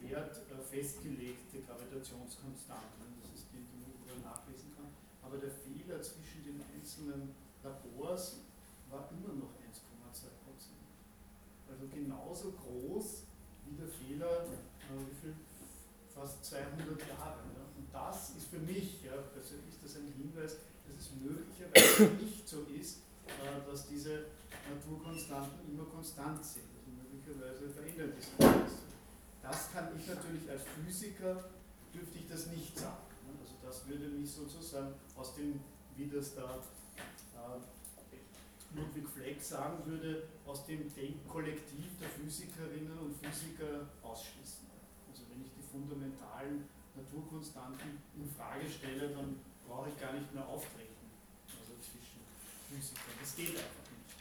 Wert 0.00 0.36
äh, 0.50 0.58
festgelegt, 0.58 1.52
die 1.52 1.62
Gravitationskonstante. 1.62 3.04
Das 3.22 3.30
ist 3.40 3.46
die, 3.52 3.62
die 3.62 3.78
man 4.08 4.22
nachlesen 4.22 4.74
kann. 4.74 4.90
Aber 5.22 5.38
der 5.38 5.50
Fehler 5.50 6.00
zwischen 6.02 6.42
den 6.44 6.62
einzelnen 6.74 7.34
Labors 7.62 8.40
war 8.90 9.08
immer 9.12 9.34
noch 9.34 9.54
1,2 9.60 10.26
Prozent. 10.42 10.88
Also 11.70 11.86
genauso 11.86 12.52
groß 12.52 13.22
wie 13.66 13.76
der 13.76 13.88
Fehler, 13.88 14.44
äh, 14.50 14.98
wie 14.98 15.14
viel? 15.14 15.34
Fast 16.14 16.44
200 16.44 17.00
Jahre. 17.06 17.38
Ja. 17.54 17.64
Und 17.78 17.86
das 17.92 18.30
ist 18.30 18.48
für 18.48 18.58
mich, 18.58 19.04
ja, 19.04 19.16
persönlich 19.32 19.70
ist 19.70 19.84
das 19.84 19.96
ein 19.96 20.12
Hinweis, 20.18 20.56
dass 20.84 21.06
es 21.06 21.10
möglicherweise 21.14 22.14
nicht 22.20 22.48
so 22.48 22.62
ist, 22.64 22.98
dass 23.70 23.88
diese 23.88 24.26
Naturkonstanten 24.68 25.70
immer 25.70 25.84
konstant 25.84 26.44
sind. 26.44 26.66
Also 26.76 26.90
möglicherweise 26.90 27.70
verändern 27.70 28.12
die 28.16 28.22
sich. 28.22 28.90
Das 29.42 29.72
kann 29.72 29.88
ich 29.98 30.06
natürlich 30.06 30.48
als 30.50 30.62
Physiker, 30.62 31.50
dürfte 31.94 32.18
ich 32.18 32.28
das 32.28 32.46
nicht 32.48 32.78
sagen. 32.78 33.08
Ne. 33.26 33.32
Also 33.40 33.54
das 33.62 33.88
würde 33.88 34.06
mich 34.08 34.30
sozusagen 34.30 34.94
aus 35.16 35.34
dem, 35.34 35.60
wie 35.96 36.08
das 36.08 36.34
da 36.34 36.58
äh, 37.34 37.80
Ludwig 38.76 39.08
Fleck 39.08 39.42
sagen 39.42 39.84
würde, 39.84 40.28
aus 40.46 40.64
dem 40.66 40.92
Denkkollektiv 40.94 41.98
der 42.00 42.08
Physikerinnen 42.08 42.98
und 42.98 43.16
Physiker 43.16 43.88
ausschließen. 44.02 44.66
Also 45.10 45.24
wenn 45.30 45.42
ich 45.42 45.50
die 45.54 45.62
fundamentalen 45.62 46.68
Naturkonstanten 46.94 47.98
in 48.14 48.28
Frage 48.30 48.68
stelle, 48.70 49.08
dann 49.10 49.40
brauche 49.66 49.88
ich 49.88 50.00
gar 50.00 50.12
nicht 50.12 50.32
mehr 50.32 50.46
auftreten. 50.46 50.89
Physikern. 52.70 53.18
Das 53.18 53.34
geht 53.34 53.58
einfach 53.58 53.86
nicht. 53.90 54.14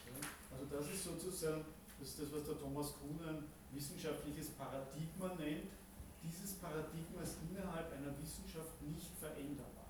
Also 0.49 0.65
das 0.65 0.85
ist 0.89 1.03
sozusagen, 1.05 1.61
das 2.01 2.09
ist 2.09 2.19
das, 2.25 2.33
was 2.33 2.43
der 2.49 2.57
Thomas 2.57 2.97
Kuhn 2.97 3.21
ein 3.21 3.45
wissenschaftliches 3.69 4.57
Paradigma 4.57 5.37
nennt. 5.37 5.69
Dieses 6.25 6.57
Paradigma 6.57 7.21
ist 7.21 7.37
innerhalb 7.45 7.93
einer 7.93 8.11
Wissenschaft 8.17 8.81
nicht 8.81 9.13
veränderbar, 9.21 9.87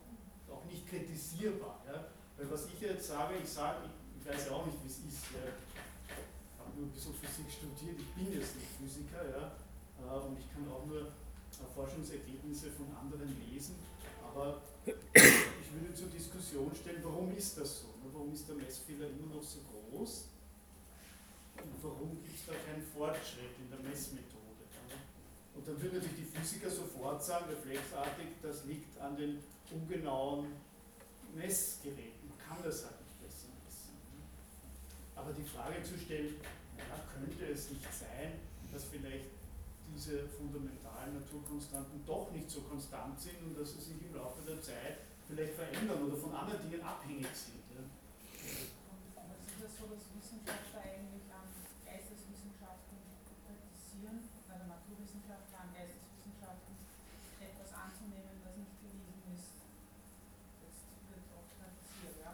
auch 0.51 0.65
nicht 0.65 0.85
kritisierbar. 0.85 1.81
Ja? 1.87 2.11
Weil 2.37 2.51
was 2.51 2.67
ich 2.67 2.79
jetzt 2.81 3.07
sage, 3.07 3.35
ich 3.41 3.49
sage, 3.49 3.87
ich 3.87 4.09
ich 4.19 4.27
weiß 4.27 4.47
ja 4.47 4.51
auch 4.51 4.65
nicht, 4.65 4.77
wie 4.83 4.87
es 4.87 4.99
ist. 4.99 5.31
Ja. 5.31 5.47
Ich 5.47 6.59
habe 6.59 6.75
nur 6.75 6.87
ein 6.87 6.91
bisschen 6.91 7.13
Physik 7.15 7.47
studiert, 7.49 7.97
ich 7.99 8.11
bin 8.13 8.33
jetzt 8.35 8.55
nicht 8.55 8.67
Physiker, 8.77 9.23
ja, 9.31 9.55
äh, 10.03 10.19
und 10.27 10.37
ich 10.37 10.51
kann 10.51 10.67
auch 10.69 10.85
nur 10.85 11.07
äh, 11.07 11.67
Forschungsergebnisse 11.73 12.71
von 12.71 12.87
anderen 12.95 13.31
lesen, 13.39 13.75
aber 14.21 14.61
ich 15.69 15.81
würde 15.81 15.93
zur 15.93 16.07
Diskussion 16.09 16.71
stellen, 16.73 17.01
warum 17.03 17.35
ist 17.35 17.57
das 17.57 17.81
so? 17.81 17.87
Warum 18.11 18.33
ist 18.33 18.47
der 18.47 18.55
Messfehler 18.55 19.07
immer 19.07 19.35
noch 19.35 19.43
so 19.43 19.59
groß? 19.69 20.25
Und 21.61 21.83
warum 21.83 22.21
gibt 22.23 22.35
es 22.35 22.45
da 22.45 22.53
keinen 22.53 22.81
Fortschritt 22.81 23.53
in 23.59 23.69
der 23.69 23.79
Messmethode? 23.87 24.39
Und 25.55 25.67
dann 25.67 25.81
würden 25.81 25.99
natürlich 25.99 26.25
die 26.25 26.37
Physiker 26.37 26.69
sofort 26.69 27.23
sagen, 27.23 27.45
reflexartig, 27.49 28.27
das 28.41 28.65
liegt 28.65 28.97
an 28.99 29.15
den 29.15 29.43
ungenauen 29.69 30.47
Messgeräten. 31.35 32.31
Kann 32.47 32.63
das 32.63 32.85
halt 32.85 32.99
aber 35.19 35.33
die 35.33 35.43
Frage 35.43 35.83
zu 35.83 35.97
stellen, 35.99 36.35
ja, 36.77 36.95
könnte 37.13 37.45
es 37.51 37.69
nicht 37.69 37.83
sein, 37.93 38.39
dass 38.71 38.85
vielleicht 38.85 39.29
diese 39.93 40.27
fundamentalen 40.29 41.13
Naturkonstanten 41.13 42.05
doch 42.05 42.31
nicht 42.31 42.49
so 42.49 42.61
konstant 42.61 43.19
sind 43.19 43.37
und 43.43 43.59
dass 43.59 43.73
sie 43.73 43.81
sich 43.81 44.01
im 44.01 44.15
Laufe 44.15 44.41
der 44.47 44.61
Zeit 44.61 45.08
vielleicht 45.29 45.53
verändern 45.53 46.09
oder 46.09 46.17
von 46.17 46.33
anderen 46.33 46.65
Dingen 46.65 46.81
abhängig 46.81 47.29
sind. 47.37 47.61
Ja. 47.69 47.85
Und 47.85 49.29
ist 49.45 49.61
es 49.61 49.77
so, 49.77 49.85
dass 49.85 50.09
Wissenschaftler 50.17 50.81
eigentlich 50.81 51.29
an 51.29 51.45
Geisteswissenschaften 51.85 52.97
kritisieren, 53.45 54.25
also 54.49 54.65
Naturwissenschaftler 54.65 55.69
an 55.69 55.71
Geisteswissenschaften 55.77 56.73
etwas 57.37 57.69
anzunehmen, 57.77 58.41
was 58.41 58.57
nicht 58.57 58.73
bewiesen 58.81 59.21
ist? 59.37 59.53
Jetzt 60.65 60.81
wird 61.13 61.21
oft 61.37 61.53
kritisiert, 61.61 62.25
ja. 62.25 62.33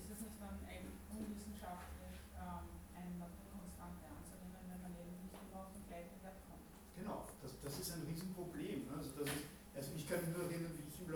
Ist 0.00 0.08
es 0.08 0.20
nicht 0.24 0.40
dann 0.40 0.56
eigentlich 0.64 1.04
unwissenschaftlich, 1.12 2.16
ähm, 2.32 2.64
eine 2.96 3.12
Naturkonstante 3.20 4.08
anzunehmen, 4.08 4.72
wenn 4.72 4.80
man 4.80 4.92
eben 4.96 5.20
nicht 5.20 5.36
immer 5.36 5.68
auf 5.68 5.76
den 5.76 5.84
gleichen 5.84 6.16
Wert 6.24 6.40
kommt. 6.48 6.64
Genau, 6.96 7.28
das, 7.44 7.52
das 7.60 7.76
ist 7.76 7.92
ein 7.92 8.08
Riesenproblem. 8.08 8.88
Ne? 8.88 8.96
Also, 8.96 9.12
das 9.20 9.28
ist, 9.28 9.52
also 9.76 9.90
ich 9.92 10.08
kann 10.08 10.24
mich 10.24 10.32
nur 10.32 10.48
erinnern, 10.48 10.72
wie 10.80 10.86
ich 10.88 10.94
im 11.02 11.10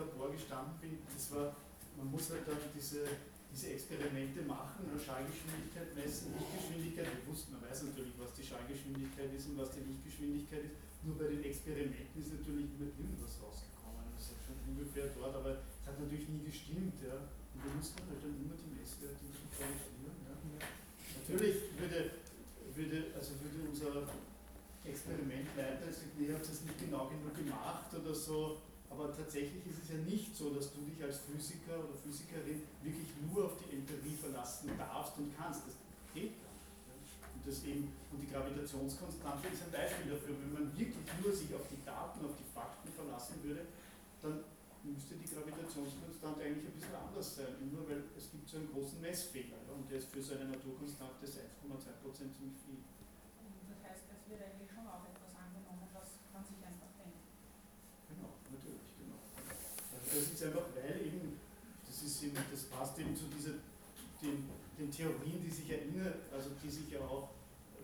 Bin, 0.81 0.99
das 1.07 1.31
war, 1.31 1.55
man 1.97 2.11
muss 2.11 2.29
halt 2.31 2.47
dann 2.47 2.59
diese, 2.75 3.05
diese 3.51 3.73
Experimente 3.73 4.41
machen? 4.43 4.87
Schallgeschwindigkeit 4.99 5.95
messen, 5.95 6.35
Lichtgeschwindigkeit, 6.35 7.07
wir 7.07 7.23
wussten, 7.31 7.55
man 7.55 7.63
weiß 7.69 7.89
natürlich, 7.91 8.13
was 8.19 8.33
die 8.35 8.45
Schallgeschwindigkeit 8.45 9.31
ist 9.33 9.47
und 9.47 9.57
was 9.57 9.71
die 9.71 9.83
Lichtgeschwindigkeit 9.87 10.63
ist, 10.67 10.75
nur 11.03 11.15
bei 11.15 11.31
den 11.31 11.43
Experimenten 11.43 12.19
ist 12.19 12.35
natürlich 12.35 12.75
immer 12.75 12.91
irgendwas 12.91 13.39
rausgekommen. 13.39 14.03
Das 14.19 14.35
ist 14.35 14.43
schon 14.43 14.59
ungefähr 14.67 15.07
dort, 15.15 15.31
aber 15.31 15.63
es 15.63 15.87
hat 15.87 15.95
natürlich 15.95 16.27
nie 16.27 16.43
gestimmt. 16.43 16.99
Ja? 16.99 17.23
Und 17.55 17.59
wir 17.63 17.71
mussten 17.71 18.03
halt 18.03 18.19
dann 18.19 18.35
immer 18.35 18.59
die 18.59 18.75
Messwerte 18.75 19.23
korrigieren. 19.55 20.19
Ja. 20.27 20.35
Natürlich 21.23 21.71
würde, 21.79 22.19
würde, 22.75 23.15
also 23.15 23.39
würde 23.39 23.63
unser 23.63 24.11
Experimentleiter 24.83 25.87
sagen, 25.87 26.11
nee, 26.19 26.33
habt 26.33 26.43
das 26.43 26.67
nicht 26.67 26.79
genau 26.79 27.07
genug 27.07 27.35
gemacht 27.35 27.87
oder 27.95 28.13
so. 28.13 28.59
Aber 28.89 29.15
tatsächlich 29.15 29.65
ist 29.65 29.83
es 29.83 29.89
ja 29.89 29.99
nicht 30.03 30.35
so, 30.35 30.49
dass 30.49 30.73
du 30.73 30.81
dich 30.81 31.01
als 31.03 31.19
Physiker 31.23 31.77
oder 31.77 31.95
Physikerin 32.03 32.63
wirklich 32.83 33.09
nur 33.21 33.45
auf 33.45 33.55
die 33.61 33.77
Empirie 33.77 34.17
verlassen 34.17 34.71
darfst 34.77 35.17
und 35.17 35.35
kannst. 35.37 35.61
Das 35.65 35.75
geht. 36.13 36.33
Und, 36.33 37.41
das 37.45 37.63
eben, 37.63 37.93
und 38.11 38.19
die 38.19 38.27
Gravitationskonstante 38.27 39.47
ist 39.47 39.63
ein 39.63 39.71
Beispiel 39.71 40.11
dafür. 40.11 40.35
Wenn 40.41 40.53
man 40.53 40.65
wirklich 40.77 41.07
nur 41.21 41.31
sich 41.31 41.53
auf 41.53 41.69
die 41.69 41.79
Daten, 41.85 42.25
auf 42.25 42.35
die 42.35 42.49
Fakten 42.51 42.89
verlassen 42.91 43.39
würde, 43.43 43.63
dann 44.21 44.43
müsste 44.83 45.15
die 45.15 45.27
Gravitationskonstante 45.27 46.39
eigentlich 46.43 46.67
ein 46.71 46.75
bisschen 46.75 46.95
anders 46.95 47.35
sein, 47.35 47.51
nur 47.71 47.83
weil 47.87 48.03
es 48.15 48.31
gibt 48.31 48.47
so 48.47 48.57
einen 48.57 48.71
großen 48.71 49.01
Messfehler 49.01 49.59
ja, 49.67 49.73
und 49.75 49.89
der 49.91 49.99
ist 49.99 50.07
für 50.07 50.23
so 50.23 50.35
eine 50.35 50.47
Naturkonstante 50.55 51.25
1,2% 51.27 51.35
ziemlich 52.31 52.59
viel. 52.63 52.79
Das 53.67 53.79
heißt, 53.83 54.07
es 54.07 54.23
wird 54.29 54.39
eigentlich 54.39 54.71
schon 54.71 54.87
auch 54.87 55.03
etwas 55.03 55.35
angenommen, 55.35 55.87
was 55.91 56.23
man 56.31 56.43
sich 56.47 56.63
einfach 56.63 56.91
denkt. 56.95 57.27
Genau, 58.07 58.39
natürlich, 58.47 58.91
genau. 58.95 59.19
Also 59.99 60.08
das 60.19 60.33
ist 60.33 60.43
einfach, 60.43 60.67
weil 60.75 60.99
eben, 61.05 61.39
das, 61.87 62.03
ist 62.03 62.23
eben, 62.23 62.35
das 62.51 62.63
passt 62.63 62.99
eben 62.99 63.15
zu 63.15 63.25
dieser, 63.31 63.55
den, 64.21 64.43
den 64.77 64.91
Theorien, 64.91 65.39
die 65.43 65.49
sich 65.49 65.69
erinnern, 65.69 66.13
also 66.31 66.51
die 66.61 66.69
sich 66.69 66.91
ja 66.91 66.99
auch 66.99 67.29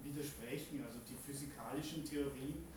widersprechen. 0.03 0.83
Also 0.85 0.99
die 1.07 1.15
physikalischen 1.15 2.03
Theorien 2.03 2.67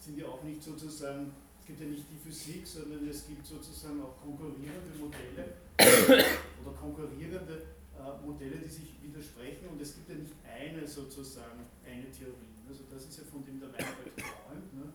sind 0.00 0.18
ja 0.18 0.26
auch 0.26 0.42
nicht 0.42 0.62
sozusagen 0.62 1.32
es 1.62 1.68
gibt 1.68 1.80
ja 1.80 1.86
nicht 1.86 2.10
die 2.10 2.18
Physik, 2.18 2.66
sondern 2.66 3.06
es 3.06 3.24
gibt 3.24 3.46
sozusagen 3.46 4.02
auch 4.02 4.18
konkurrierende 4.18 4.98
Modelle 4.98 5.54
oder 6.58 6.74
konkurrierende 6.74 7.62
äh, 7.94 8.26
Modelle, 8.26 8.58
die 8.58 8.68
sich 8.68 8.98
widersprechen 9.00 9.68
und 9.70 9.80
es 9.80 9.94
gibt 9.94 10.10
ja 10.10 10.16
nicht 10.16 10.34
eine 10.42 10.82
sozusagen, 10.82 11.62
eine 11.86 12.10
Theorie. 12.10 12.58
Also 12.66 12.82
das 12.90 13.06
ist 13.06 13.16
ja 13.16 13.24
von 13.30 13.46
dem 13.46 13.60
der 13.60 13.70
Weinberg 13.70 14.10
träumt. 14.10 14.74
Ne? 14.74 14.90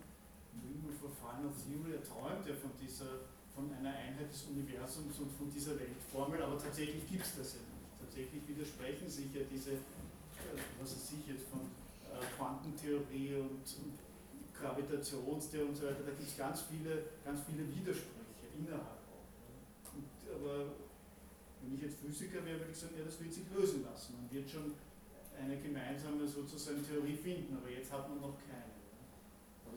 Riemann 0.60 0.92
for 1.00 1.08
Final 1.08 1.56
Theory, 1.56 1.96
er 1.96 2.04
träumt 2.04 2.44
ja 2.44 2.54
von 2.60 2.72
dieser, 2.76 3.32
von 3.58 3.74
einer 3.74 3.90
Einheit 3.90 4.30
des 4.30 4.46
Universums 4.54 5.18
und 5.18 5.34
von 5.34 5.50
dieser 5.50 5.74
Weltformel, 5.80 6.38
aber 6.44 6.62
tatsächlich 6.62 7.10
gibt 7.10 7.26
es 7.26 7.34
das 7.42 7.58
ja 7.58 7.66
nicht. 7.66 7.90
Tatsächlich 7.98 8.46
widersprechen 8.46 9.10
sich 9.10 9.34
ja 9.34 9.42
diese, 9.50 9.82
äh, 9.82 10.62
was 10.78 10.94
weiß 10.94 11.18
ich 11.18 11.26
jetzt, 11.34 11.50
von 11.50 11.66
äh, 12.06 12.22
Quantentheorie 12.38 13.42
und, 13.42 13.66
Gravitationstheorie 14.54 15.70
und 15.70 15.76
so 15.76 15.86
weiter, 15.86 16.02
da 16.02 16.14
gibt 16.18 16.30
es 16.30 16.38
ganz 16.38 16.66
viele, 16.66 17.14
ganz 17.26 17.42
viele 17.46 17.62
Widersprüche 17.62 18.50
innerhalb 18.58 19.06
auch. 19.06 19.30
Und, 19.94 20.10
aber 20.34 20.74
wenn 21.62 21.76
ich 21.78 21.82
jetzt 21.82 22.02
Physiker 22.02 22.44
wäre, 22.46 22.58
würde 22.58 22.72
ich 22.72 22.78
sagen, 22.78 22.98
ja, 22.98 23.06
das 23.06 23.22
wird 23.22 23.34
sich 23.34 23.46
lösen 23.54 23.86
lassen. 23.86 24.18
Man 24.18 24.26
wird 24.34 24.50
schon 24.50 24.74
eine 25.38 25.62
gemeinsame 25.62 26.26
sozusagen 26.26 26.82
Theorie 26.82 27.16
finden, 27.16 27.56
aber 27.58 27.70
jetzt 27.70 27.92
hat 27.92 28.10
man 28.10 28.18
noch 28.18 28.38
keine. 28.50 28.67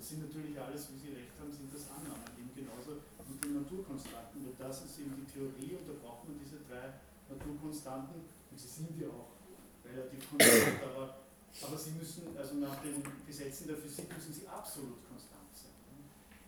Das 0.01 0.09
sind 0.09 0.25
natürlich 0.25 0.57
alles, 0.57 0.89
wie 0.89 0.97
Sie 0.97 1.13
recht 1.13 1.37
haben, 1.37 1.53
sind 1.53 1.69
das 1.69 1.93
Annahmen, 1.93 2.25
eben 2.41 2.49
genauso 2.57 3.05
mit 3.29 3.37
den 3.45 3.61
Naturkonstanten. 3.61 4.49
Nur 4.49 4.57
das 4.57 4.89
ist 4.89 4.97
eben 5.05 5.13
die 5.13 5.29
Theorie 5.29 5.77
und 5.77 5.85
da 5.85 5.93
braucht 6.01 6.25
man 6.25 6.41
diese 6.41 6.65
drei 6.65 6.97
Naturkonstanten 7.29 8.25
und 8.25 8.57
sie 8.57 8.73
sind 8.81 8.97
ja 8.97 9.13
auch 9.13 9.37
relativ 9.85 10.25
konstant, 10.25 10.81
aber 10.89 11.21
aber 11.61 11.77
sie 11.77 11.93
müssen, 12.01 12.33
also 12.33 12.55
nach 12.65 12.81
den 12.81 13.05
Gesetzen 13.27 13.69
der 13.69 13.77
Physik 13.77 14.09
müssen 14.09 14.33
sie 14.33 14.49
absolut 14.49 15.05
konstant 15.05 15.53
sein. 15.53 15.77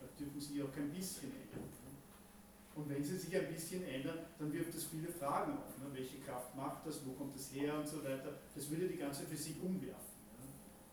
Da 0.01 0.09
dürfen 0.17 0.41
sie 0.41 0.63
auch 0.63 0.73
kein 0.73 0.89
bisschen 0.89 1.29
ändern. 1.29 1.69
Und 2.73 2.89
wenn 2.89 3.05
sie 3.05 3.19
sich 3.19 3.37
ein 3.37 3.53
bisschen 3.53 3.85
ändern, 3.85 4.33
dann 4.39 4.51
wirft 4.51 4.73
das 4.73 4.85
viele 4.85 5.13
Fragen 5.13 5.59
auf. 5.59 5.77
Ne? 5.77 5.93
Welche 5.93 6.25
Kraft 6.25 6.57
macht 6.57 6.87
das, 6.87 7.05
wo 7.05 7.13
kommt 7.13 7.37
das 7.37 7.53
her 7.53 7.77
und 7.77 7.87
so 7.87 8.03
weiter. 8.03 8.33
Das 8.55 8.71
würde 8.71 8.89
die 8.89 8.97
ganze 8.97 9.27
Physik 9.27 9.61
umwerfen, 9.61 10.17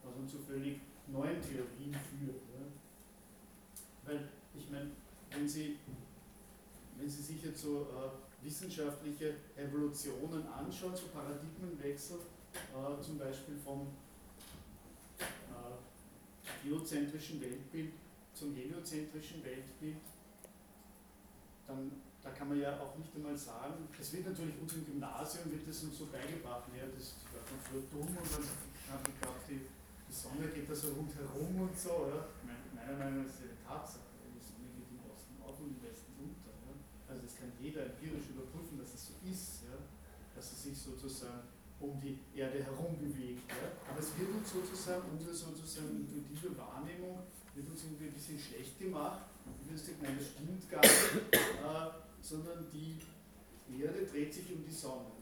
was 0.03 0.15
uns 0.17 0.31
zu 0.31 0.39
völlig 0.39 0.81
neuen 1.11 1.41
Theorien 1.41 1.93
führt. 1.93 2.41
Ja? 2.53 2.65
Weil 4.05 4.29
Ich 4.55 4.69
meine, 4.69 4.91
wenn 5.31 5.47
Sie, 5.47 5.77
wenn 6.97 7.09
Sie 7.09 7.21
sich 7.21 7.43
jetzt 7.43 7.61
so 7.61 7.81
äh, 7.83 8.45
wissenschaftliche 8.45 9.35
Evolutionen 9.55 10.47
anschauen, 10.47 10.95
so 10.95 11.07
Paradigmenwechsel, 11.07 12.17
äh, 12.17 13.01
zum 13.01 13.17
Beispiel 13.17 13.57
vom 13.57 13.87
äh, 15.19 16.67
geozentrischen 16.67 17.41
Weltbild 17.41 17.93
zum 18.33 18.55
heliozentrischen 18.55 19.43
Weltbild, 19.43 19.97
dann 21.67 21.91
da 22.21 22.31
kann 22.31 22.49
man 22.49 22.59
ja 22.59 22.79
auch 22.79 22.97
nicht 22.97 23.15
einmal 23.15 23.37
sagen, 23.37 23.87
es 23.99 24.13
wird 24.13 24.25
natürlich 24.25 24.59
uns 24.59 24.73
im 24.73 24.85
Gymnasium 24.85 25.51
wird 25.51 25.67
das 25.67 25.83
uns 25.83 25.97
so 25.97 26.07
beigebracht, 26.07 26.67
ja, 26.75 26.83
das 26.85 27.15
war 27.31 27.41
man 27.47 27.59
früher 27.63 27.83
dumm 27.91 28.07
und 28.07 28.31
dann 28.31 28.43
hat 28.91 29.03
man 29.03 29.13
geglaubt, 29.13 29.43
die, 29.49 29.61
die 30.09 30.17
Sonne 30.17 30.49
geht 30.49 30.65
da 30.65 30.73
so 30.73 30.89
rundherum 30.97 31.69
und 31.69 31.77
so, 31.77 32.09
ja. 32.09 32.33
Meiner 32.73 32.97
Meinung 32.97 33.21
nach 33.21 33.29
ist 33.29 33.45
das 33.45 33.53
eine 33.53 33.61
Tatsache. 33.61 34.09
Die 34.25 34.41
Sonne 34.41 34.73
geht 34.73 34.89
im 34.89 35.05
Osten 35.05 35.37
auf 35.37 35.53
und 35.61 35.77
im 35.77 35.81
Westen 35.85 36.17
unter. 36.17 36.49
Ja. 36.49 36.73
Also 37.05 37.21
das 37.29 37.37
kann 37.37 37.53
jeder 37.61 37.85
empirisch 37.85 38.33
überprüfen, 38.33 38.81
dass 38.81 38.97
es 38.97 39.13
so 39.13 39.13
ist, 39.21 39.69
ja, 39.69 39.77
dass 40.33 40.49
es 40.49 40.65
sich 40.65 40.77
sozusagen 40.77 41.45
um 41.77 42.01
die 42.01 42.17
Erde 42.33 42.65
herum 42.65 42.97
bewegt. 42.97 43.45
Ja. 43.53 43.69
Aber 43.85 44.01
es 44.01 44.09
wird 44.17 44.33
uns 44.33 44.49
sozusagen, 44.49 45.05
unsere 45.13 45.33
sozusagen 45.33 45.93
intuitive 46.01 46.57
Wahrnehmung 46.57 47.21
wird 47.53 47.69
uns 47.69 47.85
irgendwie 47.85 48.09
ein 48.09 48.17
bisschen 48.17 48.41
schlecht 48.41 48.81
gemacht. 48.81 49.29
Ich 49.61 49.69
würde 49.69 49.77
sagen, 49.77 50.01
nein, 50.01 50.17
das 50.17 50.33
stimmt 50.33 50.65
gar 50.69 50.81
nicht. 50.81 51.37
Äh, 51.37 51.89
sondern 52.21 52.65
die 52.73 52.97
Erde 53.77 54.05
dreht 54.05 54.33
sich 54.33 54.51
um 54.51 54.65
die 54.65 54.73
Sonne. 54.73 55.18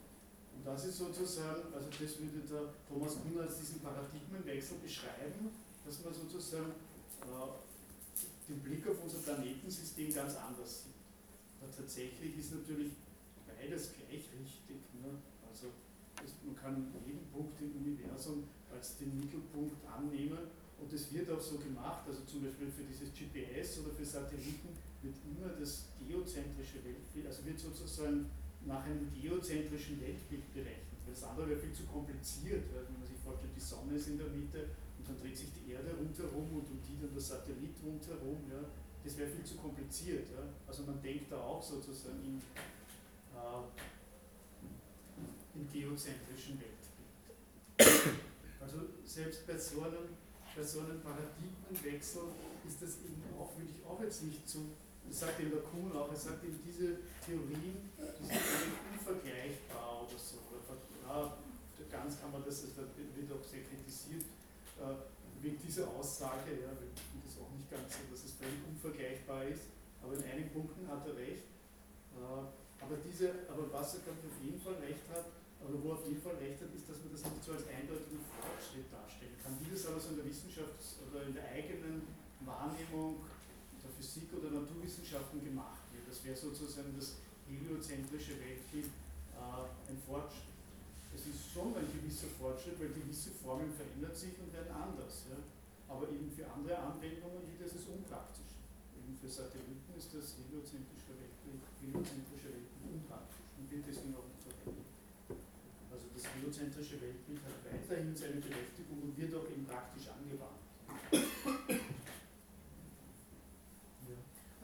Und 0.58 0.66
das 0.66 0.84
ist 0.86 0.98
sozusagen, 0.98 1.72
also 1.72 1.86
das 1.86 2.18
würde 2.18 2.42
der 2.50 2.74
Thomas 2.90 3.14
Kuhn 3.22 3.38
als 3.38 3.58
diesen 3.62 3.78
Paradigmenwechsel 3.78 4.78
beschreiben, 4.82 5.54
dass 5.86 6.02
man 6.02 6.12
sozusagen 6.12 6.74
äh, 7.22 8.50
den 8.50 8.58
Blick 8.60 8.82
auf 8.88 8.98
unser 9.02 9.18
Planetensystem 9.18 10.12
ganz 10.12 10.34
anders 10.34 10.82
sieht. 10.82 10.98
Aber 11.62 11.70
tatsächlich 11.70 12.38
ist 12.38 12.54
natürlich 12.54 12.90
beides 13.46 13.94
gleich 13.94 14.26
richtig. 14.34 14.82
Ne? 14.98 15.22
Also 15.46 15.70
es, 16.26 16.34
man 16.44 16.56
kann 16.56 16.90
jeden 17.06 17.30
Punkt 17.30 17.54
im 17.62 17.78
Universum 17.78 18.42
als 18.74 18.98
den 18.98 19.14
Mittelpunkt 19.14 19.78
annehmen 19.86 20.50
und 20.80 20.92
das 20.92 21.12
wird 21.12 21.30
auch 21.30 21.40
so 21.40 21.58
gemacht, 21.58 22.02
also 22.06 22.22
zum 22.26 22.42
Beispiel 22.42 22.70
für 22.70 22.82
dieses 22.82 23.10
GPS 23.10 23.78
oder 23.78 23.94
für 23.94 24.04
Satelliten 24.04 24.74
wird 25.02 25.14
immer 25.26 25.54
das 25.58 25.86
geozentrische 26.06 26.82
Weltbild, 26.84 27.26
also 27.26 27.44
wird 27.46 27.58
sozusagen 27.58 28.30
nach 28.66 28.84
einem 28.84 29.12
geozentrischen 29.14 30.00
Weltbild 30.00 30.52
berechnet. 30.52 30.98
Das 31.08 31.24
andere 31.24 31.48
wäre 31.48 31.60
viel 31.60 31.72
zu 31.72 31.84
kompliziert, 31.84 32.64
wenn 32.72 32.98
man 32.98 33.06
sich 33.06 33.16
vorstellt, 33.24 33.52
die 33.56 33.60
Sonne 33.60 33.94
ist 33.94 34.08
in 34.08 34.18
der 34.18 34.28
Mitte 34.28 34.68
und 34.98 35.08
dann 35.08 35.18
dreht 35.20 35.36
sich 35.36 35.48
die 35.54 35.72
Erde 35.72 35.94
rundherum 35.96 36.52
und 36.52 36.68
um 36.68 36.78
die 36.84 37.00
dann 37.00 37.12
der 37.12 37.22
Satellit 37.22 37.76
rundherum. 37.82 38.44
Ja. 38.50 38.60
Das 39.04 39.16
wäre 39.16 39.30
viel 39.30 39.44
zu 39.44 39.56
kompliziert. 39.56 40.26
Ja. 40.36 40.42
Also 40.66 40.82
man 40.82 41.00
denkt 41.00 41.32
da 41.32 41.40
auch 41.40 41.62
sozusagen 41.62 42.22
in, 42.22 42.42
äh, 43.32 43.62
im 45.54 45.72
geozentrischen 45.72 46.60
Weltbild. 46.60 48.18
Also 48.60 48.78
selbst 49.04 49.46
bei 49.46 49.56
so 49.56 49.82
einem, 49.82 50.16
bei 50.54 50.62
so 50.62 50.80
einem 50.80 51.00
Paradigmenwechsel 51.00 52.22
ist 52.66 52.82
das 52.82 52.98
eben 52.98 53.22
auch, 53.38 53.56
würde 53.56 53.70
ich 53.70 53.86
auch 53.86 54.02
jetzt 54.02 54.24
nicht 54.24 54.46
so 54.46 54.58
das 55.08 55.20
sagt 55.20 55.40
eben 55.40 55.56
Kuhn 55.64 55.92
auch, 55.96 56.10
er 56.10 56.16
sagt 56.16 56.44
eben, 56.44 56.60
diese 56.64 57.00
Theorien, 57.24 57.88
die 57.96 58.26
sind 58.28 58.76
unvergleichbar 58.92 60.04
oder 60.04 60.18
so. 60.18 60.36
Ja, 61.08 61.38
ganz 61.90 62.20
kann 62.20 62.30
man 62.32 62.44
das, 62.44 62.62
das 62.62 62.76
wird 62.76 63.32
auch 63.32 63.44
sehr 63.44 63.64
kritisiert, 63.64 64.28
äh, 64.76 64.94
wegen 65.40 65.58
dieser 65.62 65.88
Aussage, 65.88 66.52
ja, 66.60 66.70
ich 66.76 67.00
finde 67.00 67.24
das 67.24 67.40
auch 67.40 67.50
nicht 67.56 67.70
ganz 67.70 67.96
so, 67.96 68.04
dass 68.10 68.24
es 68.28 68.36
völlig 68.36 68.60
unvergleichbar 68.68 69.48
ist, 69.48 69.72
aber 70.02 70.14
in 70.14 70.24
einigen 70.24 70.50
Punkten 70.52 70.84
hat 70.86 71.06
er 71.06 71.16
recht. 71.16 71.48
Äh, 72.14 72.44
aber, 72.78 72.94
diese, 73.02 73.48
aber 73.50 73.72
was 73.72 73.98
er, 73.98 74.12
auf 74.12 74.38
jeden 74.42 74.60
Fall 74.60 74.78
recht 74.84 75.06
hat, 75.10 75.26
oder 75.58 75.74
wo 75.82 75.90
er 75.90 75.98
auf 75.98 76.06
jeden 76.06 76.22
Fall 76.22 76.38
recht 76.38 76.62
hat, 76.62 76.70
ist, 76.70 76.86
dass 76.86 77.02
man 77.02 77.10
das 77.10 77.24
nicht 77.26 77.42
so 77.42 77.50
als 77.52 77.66
eindeutigen 77.66 78.22
Fortschritt 78.22 78.86
darstellen 78.92 79.34
kann. 79.42 79.58
Wie 79.58 79.74
das 79.74 79.86
aber 79.90 79.98
so 79.98 80.14
in 80.14 80.22
der 80.22 80.28
Wissenschaft 80.30 80.78
oder 81.10 81.26
in 81.26 81.34
der 81.34 81.50
eigenen 81.50 82.06
Wahrnehmung 82.46 83.26
Physik 83.98 84.30
oder 84.38 84.54
Naturwissenschaften 84.54 85.42
gemacht 85.42 85.82
wird. 85.90 86.06
Das 86.06 86.22
wäre 86.22 86.38
sozusagen 86.38 86.94
das 86.94 87.18
heliozentrische 87.50 88.38
Weltbild 88.38 88.94
äh, 89.34 89.90
ein 89.90 89.98
Fortschritt. 90.06 90.54
Es 91.10 91.26
ist 91.26 91.50
schon 91.50 91.74
ein 91.74 91.88
gewisser 91.90 92.30
Fortschritt, 92.38 92.78
weil 92.78 92.94
gewisse 92.94 93.34
Formen 93.34 93.74
verändern 93.74 94.14
sich 94.14 94.38
und 94.38 94.54
werden 94.54 94.70
anders. 94.70 95.26
Ja. 95.26 95.42
Aber 95.90 96.06
eben 96.14 96.30
für 96.30 96.46
andere 96.46 96.78
Anwendungen 96.78 97.42
wird 97.58 97.66
es 97.66 97.90
unpraktisch. 97.90 98.54
Eben 98.94 99.18
für 99.18 99.26
Satelliten 99.26 99.90
ist 99.98 100.14
das 100.14 100.38
heliozentrische 100.38 101.18
Weltbild, 101.18 101.64
heliozentrische 101.82 102.54
Weltbild 102.54 103.02
unpraktisch 103.02 103.42
und 103.58 103.66
wird 103.66 103.82
deswegen 103.82 104.14
auch 104.14 104.30
nicht 104.30 104.46
verwendet. 104.46 104.94
Also 105.90 106.06
das 106.14 106.22
heliozentrische 106.38 107.02
Weltbild 107.02 107.42
hat 107.42 107.58
weiterhin 107.66 108.14
seine 108.14 108.38
Berechtigung 108.38 109.10
und 109.10 109.18
wird 109.18 109.34
auch 109.34 109.48
eben 109.50 109.66
praktisch 109.66 110.06
angewandt. 110.06 110.62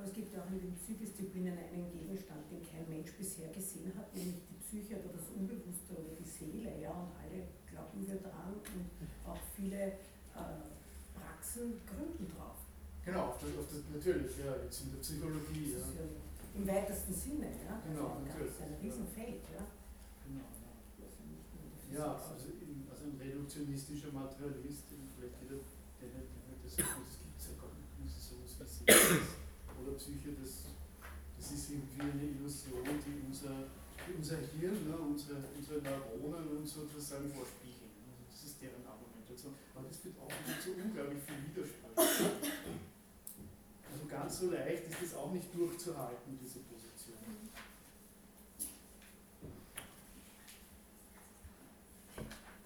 Aber 0.05 0.13
es 0.13 0.21
gibt 0.21 0.37
ja 0.37 0.45
auch 0.45 0.53
in 0.53 0.61
den 0.61 0.77
Psychdisziplinen 0.77 1.57
einen 1.57 1.89
Gegenstand, 1.89 2.45
den 2.53 2.61
kein 2.61 2.85
Mensch 2.93 3.17
bisher 3.17 3.49
gesehen 3.49 3.89
hat, 3.97 4.13
nämlich 4.13 4.37
die 4.53 4.61
Psyche 4.61 5.01
oder 5.01 5.17
das 5.17 5.33
Unbewusste 5.33 5.97
oder 5.97 6.13
die 6.13 6.29
Seele. 6.29 6.77
Ja, 6.77 6.93
und 6.93 7.17
alle 7.17 7.49
glauben 7.65 8.05
wir 8.05 8.21
dran 8.21 8.53
und 8.53 8.93
auch 9.25 9.41
viele 9.57 9.97
äh, 10.37 10.61
Praxen 11.17 11.81
gründen 11.89 12.29
drauf. 12.29 12.69
Genau, 13.01 13.33
das, 13.41 13.49
das, 13.49 13.81
natürlich, 13.89 14.37
ja, 14.45 14.61
jetzt 14.61 14.85
in 14.85 14.93
der 14.93 15.01
Psychologie. 15.01 15.73
Ja. 15.73 15.81
ja 15.81 16.05
Im 16.53 16.69
weitesten 16.69 17.15
Sinne, 17.17 17.49
ja. 17.65 17.81
Genau, 17.89 18.21
also 18.21 18.29
natürlich. 18.29 18.53
Das 18.53 18.61
ist 18.61 18.77
ein 18.77 18.77
Riesenfeld, 18.85 19.41
ja. 19.57 19.65
Genau, 20.29 20.53
ja. 20.53 21.97
Ja, 21.97 22.09
also, 22.13 22.53
in, 22.61 22.85
also 22.93 23.09
ein 23.09 23.17
reduktionistischer 23.17 24.13
Materialist, 24.13 24.85
vielleicht 25.17 25.41
jeder, 25.41 25.65
der 25.97 26.13
nicht, 26.13 26.29
das, 26.61 26.77
das 26.77 27.17
gibt 27.25 27.41
es 27.41 27.49
ja 27.49 27.57
gar 27.57 27.73
nicht, 27.73 27.89
muss 27.97 28.13
es 28.13 28.29
sowas 28.29 28.53
wie 28.85 29.44
oder 29.85 29.97
Psyche, 29.97 30.33
das, 30.41 30.73
das 31.37 31.53
ist 31.53 31.71
irgendwie 31.71 32.01
eine 32.01 32.25
Illusion, 32.25 32.81
die 33.05 33.21
unser, 33.29 33.69
unser 34.17 34.39
Hirn, 34.41 34.89
ne, 34.89 34.97
unsere, 34.97 35.45
unsere 35.57 35.81
Neuronen 35.83 36.59
uns 36.59 36.75
sozusagen 36.75 37.29
vorspiegeln. 37.29 37.93
Also 38.01 38.25
das 38.25 38.45
ist 38.45 38.63
deren 38.63 38.85
Argumentation. 38.87 39.55
Aber 39.77 39.89
das 39.89 39.99
führt 39.99 40.17
auch 40.19 40.33
nicht 40.33 40.63
zu 40.63 40.73
unglaublich 40.73 41.23
viel 41.23 41.41
Widerspruch. 41.53 41.93
Also 43.93 44.07
ganz 44.09 44.39
so 44.41 44.51
leicht 44.51 44.89
ist 44.89 45.03
es 45.03 45.15
auch 45.15 45.33
nicht 45.33 45.55
durchzuhalten, 45.55 46.39
diese 46.41 46.61
Position. 46.65 47.21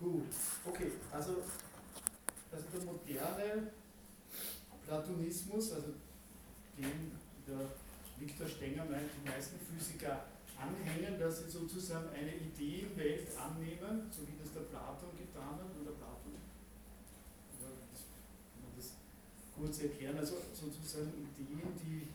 Gut, 0.00 0.30
okay, 0.64 0.92
also, 1.10 1.42
also 2.52 2.64
der 2.72 2.84
moderne 2.84 3.72
Platonismus, 4.86 5.72
also 5.72 5.88
dem 6.78 7.12
der 7.46 7.70
Viktor 8.18 8.46
Stenger 8.46 8.84
meint, 8.84 9.10
die 9.14 9.28
meisten 9.28 9.58
Physiker 9.58 10.26
anhängen, 10.58 11.18
dass 11.18 11.44
sie 11.44 11.50
sozusagen 11.50 12.08
eine 12.10 12.34
Ideenwelt 12.34 13.28
annehmen, 13.36 14.10
so 14.10 14.26
wie 14.26 14.34
das 14.38 14.52
der 14.52 14.66
Platon 14.66 15.14
getan 15.16 15.54
hat, 15.54 15.70
oder 15.80 15.94
Platon, 15.94 16.34
ja, 17.62 17.70
das, 17.92 18.02
kann 18.52 18.62
man 18.62 18.72
das 18.76 18.98
kurz 19.54 19.82
erklären, 19.82 20.18
also 20.18 20.36
sozusagen 20.52 21.30
Ideen, 21.38 21.72
die 21.78 22.08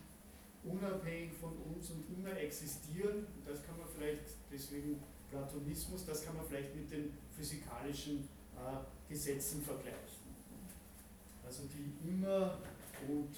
unabhängig 0.67 1.33
von 1.39 1.55
uns 1.71 1.91
und 1.91 2.03
immer 2.15 2.35
existieren, 2.37 3.27
das 3.45 3.63
kann 3.65 3.77
man 3.77 3.87
vielleicht, 3.95 4.23
deswegen 4.51 4.99
Platonismus, 5.29 6.05
das 6.05 6.25
kann 6.25 6.37
man 6.37 6.45
vielleicht 6.45 6.75
mit 6.75 6.91
den 6.91 7.13
physikalischen 7.35 8.27
äh, 8.55 9.09
Gesetzen 9.09 9.61
vergleichen. 9.61 10.23
Also 11.45 11.63
die 11.67 12.09
immer 12.09 12.59
und 13.07 13.35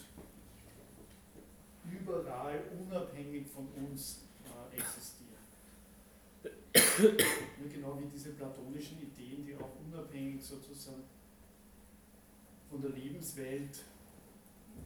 überall 2.25 2.59
unabhängig 2.79 3.47
von 3.47 3.67
uns 3.69 4.21
äh, 4.43 4.77
existieren. 4.77 5.25
Nur 7.59 7.69
genau 7.69 7.99
wie 7.99 8.07
diese 8.07 8.31
platonischen 8.31 9.01
Ideen, 9.01 9.45
die 9.45 9.55
auch 9.55 9.69
unabhängig 9.85 10.43
sozusagen 10.43 11.03
von 12.69 12.81
der 12.81 12.91
Lebenswelt 12.91 13.83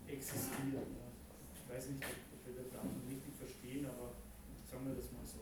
existieren. 0.08 0.74
Ja. 0.74 0.84
Ich 1.56 1.74
weiß 1.74 1.90
nicht, 1.90 2.04
ob 2.04 2.46
wir 2.46 2.62
den 2.62 2.70
Platon 2.70 3.02
richtig 3.08 3.34
verstehen, 3.36 3.86
aber 3.86 4.14
sagen 4.70 4.86
wir 4.88 4.96
das 4.96 5.12
mal 5.12 5.26
so. 5.26 5.40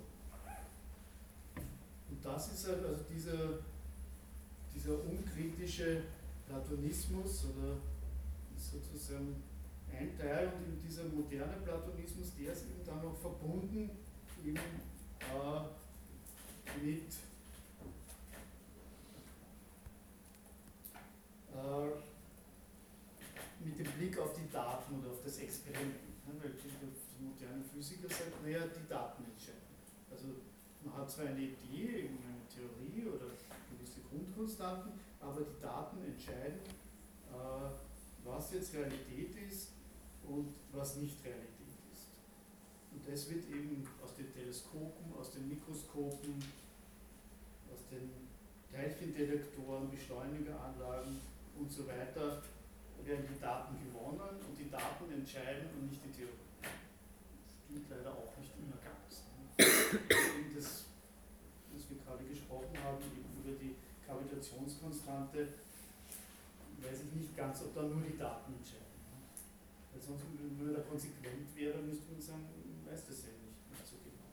Und 2.10 2.24
das 2.24 2.54
ist 2.54 2.68
halt 2.68 2.86
also 2.86 3.04
dieser, 3.04 3.60
dieser 4.74 5.04
unkritische 5.04 6.04
Platonismus 6.45 7.45
oder 7.45 7.78
sozusagen 8.56 9.43
ein 9.92 10.18
Teil 10.18 10.54
und 10.58 10.66
in 10.74 10.82
dieser 10.82 11.06
moderne 11.06 11.58
Platonismus, 11.64 12.34
der 12.40 12.54
ist 12.54 12.64
eben 12.64 12.86
dann 12.86 13.04
noch 13.04 13.18
verbunden 13.18 13.90
eben, 14.44 14.58
äh, 14.58 15.62
mit 16.84 17.14
äh, 21.54 21.90
mit 23.60 23.80
dem 23.80 23.92
Blick 23.94 24.20
auf 24.20 24.34
die 24.34 24.50
Daten 24.52 25.00
oder 25.00 25.10
auf 25.10 25.22
das 25.24 25.40
Experiment. 25.40 25.96
der 28.08 28.10
sagt, 28.10 28.44
naja, 28.44 28.60
die 28.68 28.88
Daten 28.88 29.24
entscheiden. 29.26 29.76
Also 30.12 30.28
man 30.84 30.98
hat 30.98 31.10
zwar 31.10 31.28
eine 31.28 31.42
Idee, 31.42 32.10
eine 32.10 32.48
Theorie 32.48 33.08
oder 33.08 33.32
gewisse 33.72 34.02
Grundkonstanten, 34.10 34.94
aber 35.20 35.42
die 35.42 35.62
Daten 35.62 36.04
entscheiden, 36.04 36.62
äh, 37.32 37.70
was 38.24 38.54
jetzt 38.54 38.74
Realität 38.74 39.36
ist 39.48 39.76
und 40.28 40.53
was 40.73 40.97
nicht 40.97 41.23
Realität 41.23 41.78
ist. 41.91 42.09
Und 42.91 43.07
das 43.07 43.30
wird 43.30 43.45
eben 43.49 43.88
aus 44.03 44.15
den 44.15 44.32
Teleskopen, 44.34 45.13
aus 45.17 45.32
den 45.32 45.49
Mikroskopen, 45.49 46.43
aus 47.71 47.88
den 47.91 48.09
Teilchendetektoren, 48.71 49.89
Beschleunigeranlagen 49.89 51.19
und 51.57 51.71
so 51.71 51.88
weiter 51.88 52.41
werden 53.07 53.25
die 53.32 53.39
Daten 53.39 53.75
gewonnen 53.80 54.36
und 54.43 54.59
die 54.59 54.69
Daten 54.69 55.09
entscheiden 55.11 55.69
und 55.73 55.89
nicht 55.89 56.03
die 56.03 56.11
Theorie. 56.11 56.51
Stimmt 57.63 57.89
leider 57.89 58.11
auch 58.11 58.36
nicht 58.38 58.51
immer 58.59 58.75
ganz. 58.84 59.23
Eben 59.57 60.55
das, 60.55 60.86
was 61.73 61.89
wir 61.89 61.97
gerade 62.03 62.23
gesprochen 62.25 62.75
haben, 62.84 62.99
über 63.39 63.55
die 63.57 63.75
Gravitationskonstante, 64.05 65.47
weiß 66.82 66.99
ich 67.07 67.13
nicht 67.15 67.38
ganz, 67.38 67.61
ob 67.63 67.73
da 67.75 67.84
nur 67.84 68.01
die 68.01 68.17
Daten 68.17 68.53
entscheiden. 68.53 68.87
Weil 69.98 70.06
sonst, 70.06 70.26
wenn 70.38 70.74
da 70.74 70.82
konsequent 70.82 71.50
wäre, 71.56 71.82
müsste 71.82 72.12
man 72.12 72.22
sagen, 72.22 72.45
weiß 72.86 73.02
das 73.10 73.18
ja 73.26 73.34
nicht, 73.41 73.58
nicht 73.74 73.88
so 73.89 73.98
genau. 74.06 74.30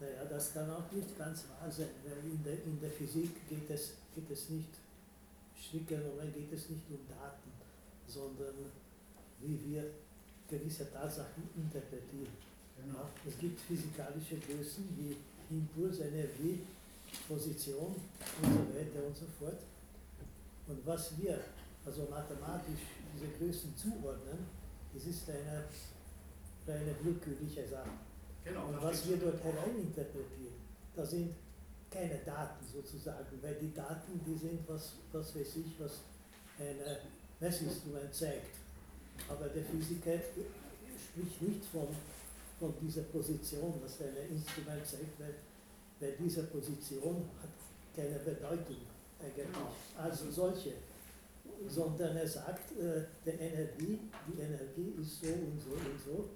Naja, 0.00 0.24
das 0.28 0.52
kann 0.52 0.68
auch 0.70 0.92
nicht 0.92 1.16
ganz 1.16 1.44
wahr 1.48 1.70
sein, 1.70 1.88
in 2.04 2.44
der, 2.44 2.62
in 2.64 2.78
der 2.78 2.90
Physik 2.90 3.48
geht 3.48 3.70
es, 3.70 3.94
geht 4.14 4.30
es 4.30 4.50
nicht, 4.50 4.68
genommen 5.88 6.32
geht 6.34 6.52
es 6.52 6.68
nicht 6.68 6.84
um 6.90 7.00
Daten, 7.08 7.50
sondern 8.06 8.54
wie 9.40 9.58
wir 9.64 9.84
gewisse 10.46 10.92
Tatsachen 10.92 11.48
interpretieren. 11.56 12.36
Ja, 12.86 13.08
es 13.26 13.38
gibt 13.38 13.58
physikalische 13.60 14.36
Größen 14.36 14.84
wie 14.98 15.16
Impuls, 15.50 16.00
Energie, 16.00 16.60
Position 17.26 17.96
und 18.42 18.52
so 18.52 18.74
weiter 18.76 19.06
und 19.06 19.16
so 19.16 19.24
fort. 19.38 19.58
Und 20.68 20.86
was 20.86 21.18
wir 21.18 21.40
also 21.86 22.06
mathematisch 22.10 23.03
diese 23.14 23.28
Größen 23.38 23.76
zuordnen, 23.76 24.46
das 24.92 25.04
ist 25.06 25.28
eine, 25.28 25.64
eine 26.66 26.94
willkürliche 27.02 27.66
Sache. 27.68 27.90
Genau, 28.44 28.66
Und 28.68 28.82
was 28.82 29.08
wir 29.08 29.16
dort 29.16 29.42
hereininterpretieren, 29.42 30.54
da 30.94 31.04
sind 31.06 31.34
keine 31.90 32.18
Daten 32.24 32.64
sozusagen, 32.66 33.38
weil 33.42 33.54
die 33.54 33.72
Daten, 33.72 34.20
die 34.26 34.36
sind, 34.36 34.60
was, 34.68 34.94
was 35.12 35.34
weiß 35.34 35.56
ich, 35.56 35.74
was 35.78 36.00
ein 36.58 36.78
äh, 36.80 36.96
Messinstrument 37.40 38.12
zeigt. 38.12 38.56
Aber 39.28 39.48
der 39.48 39.64
Physiker 39.64 40.18
spricht 40.18 41.42
nicht 41.42 41.64
von, 41.66 41.86
von 42.58 42.74
dieser 42.80 43.02
Position, 43.02 43.74
was 43.82 44.00
ein 44.00 44.30
Instrument 44.30 44.84
zeigt, 44.86 45.18
weil, 45.20 45.34
weil 46.00 46.16
diese 46.18 46.42
Position 46.44 47.28
hat 47.40 47.50
keine 47.94 48.18
Bedeutung 48.18 48.76
eigentlich 49.20 49.46
Genau. 49.46 49.72
als 49.96 50.20
solche, 50.34 50.72
sondern 51.68 52.16
er 52.16 52.26
sagt, 52.26 52.72
äh, 52.78 53.02
der 53.24 53.40
Energie, 53.40 53.98
die 54.28 54.40
Energie 54.40 54.94
ist 55.00 55.20
so 55.20 55.28
und 55.32 55.60
so 55.60 55.70
und 55.70 56.00
so, 56.04 56.28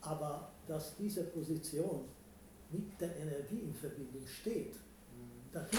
aber 0.00 0.50
dass 0.66 0.96
diese 0.96 1.24
Position 1.24 2.04
mit 2.70 3.00
der 3.00 3.16
Energie 3.16 3.60
in 3.60 3.74
Verbindung 3.74 4.26
steht, 4.26 4.74
dahinter, 5.52 5.78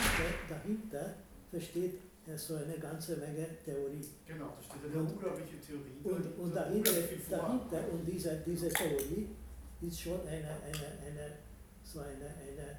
dahinter 0.49 1.13
versteht 1.49 1.99
er 2.25 2.37
so 2.37 2.55
eine 2.55 2.77
ganze 2.79 3.17
Menge 3.17 3.47
Theorie. 3.65 4.05
Genau, 4.25 4.53
da 4.57 4.63
steht 4.63 4.91
eine 4.93 5.01
unglaubliche 5.03 5.59
Theorie. 5.59 5.97
Und, 6.03 6.39
und 6.39 6.55
da 6.55 6.63
dahinter, 6.65 6.91
dahinter 7.29 7.91
und 7.91 8.05
diese, 8.05 8.41
diese 8.45 8.69
Theorie 8.69 9.27
ist 9.81 9.99
schon 9.99 10.21
eine, 10.21 10.37
eine, 10.37 10.87
eine, 11.05 11.31
so 11.83 11.99
eine, 11.99 12.25
eine 12.25 12.77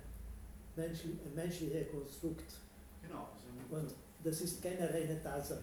menschli, 0.76 1.18
ein 1.26 1.34
menschlicher 1.34 1.84
Konstrukt. 1.84 2.54
Genau, 3.02 3.28
ein- 3.70 3.76
Und 3.76 3.90
das 4.24 4.40
ist 4.40 4.62
keine 4.62 4.88
reine 4.88 5.22
Tatsache. 5.22 5.62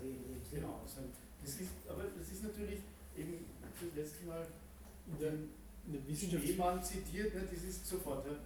Genau, 0.51 0.82
das 0.86 1.59
ist, 1.59 1.70
aber 1.89 2.03
das 2.18 2.32
ist 2.32 2.43
natürlich 2.43 2.80
eben 3.18 3.45
das 3.64 3.95
letzte 3.95 4.26
Mal 4.26 4.45
In 5.07 5.18
der, 5.20 6.07
Wissenschaft. 6.07 6.43
Schneemann 6.45 6.84
zitiert, 6.84 7.34
ne, 7.34 7.41
das 7.51 7.64
ist 7.64 7.86
sofort, 7.88 8.26
ja, 8.28 8.38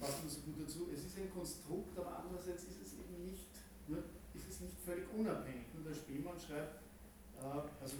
passt 0.00 0.24
so 0.24 0.40
gut 0.40 0.56
dazu, 0.64 0.88
es 0.92 1.04
ist 1.04 1.18
ein 1.18 1.30
Konstrukt, 1.30 1.92
aber 1.98 2.24
andererseits 2.24 2.64
ist 2.64 2.80
es 2.80 2.92
eben 2.94 3.28
nicht, 3.28 3.44
ne, 3.88 3.98
ist 4.34 4.48
es 4.48 4.60
nicht 4.60 4.76
völlig 4.84 5.04
unabhängig. 5.12 5.68
Und 5.76 5.84
der 5.84 5.92
Spemann 5.92 6.40
schreibt, 6.40 6.80
äh, 7.36 7.68
also 7.82 7.96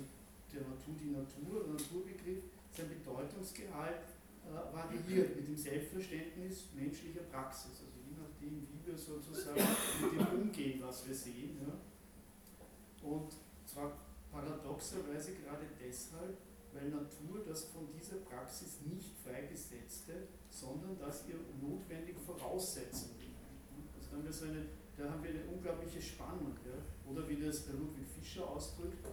der 0.49 0.63
Natur, 0.63 0.97
die 0.97 1.13
Natur, 1.13 1.69
der 1.69 1.77
Naturbegriff, 1.77 2.49
sein 2.73 2.89
Bedeutungsgehalt 2.89 4.09
äh, 4.49 4.73
variiert 4.73 5.37
mit 5.37 5.49
dem 5.49 5.57
Selbstverständnis 5.57 6.73
menschlicher 6.73 7.29
Praxis, 7.31 7.85
also 7.85 7.98
nachdem, 8.39 8.67
wie 8.71 8.87
wir 8.87 8.97
sozusagen 8.99 9.61
mit 10.03 10.13
dem 10.13 10.41
umgehen, 10.43 10.83
was 10.83 11.07
wir 11.07 11.15
sehen. 11.15 11.59
Ja. 11.61 13.09
Und 13.09 13.33
zwar 13.67 13.93
paradoxerweise 14.31 15.35
gerade 15.35 15.67
deshalb, 15.81 16.37
weil 16.73 16.91
Natur 16.91 17.45
das 17.47 17.65
von 17.65 17.89
dieser 17.93 18.17
Praxis 18.17 18.81
nicht 18.85 19.17
freigesetzte, 19.25 20.29
sondern 20.51 20.99
das 20.99 21.25
ihr 21.29 21.37
notwendig 21.61 22.17
Voraussetzung 22.25 23.11
ist. 23.19 23.29
Also 23.97 24.11
da 24.11 24.17
haben 24.17 24.25
wir, 24.25 24.33
so 24.33 24.45
eine, 24.45 24.67
da 24.97 25.11
haben 25.11 25.23
wir 25.23 25.31
eine 25.31 25.45
unglaubliche 25.45 26.03
Spannung. 26.03 26.55
Ja? 26.65 27.11
Oder 27.11 27.29
wie 27.29 27.37
das 27.37 27.65
der 27.67 27.75
Ludwig 27.75 28.07
Fischer 28.07 28.49
ausdrückt, 28.49 29.07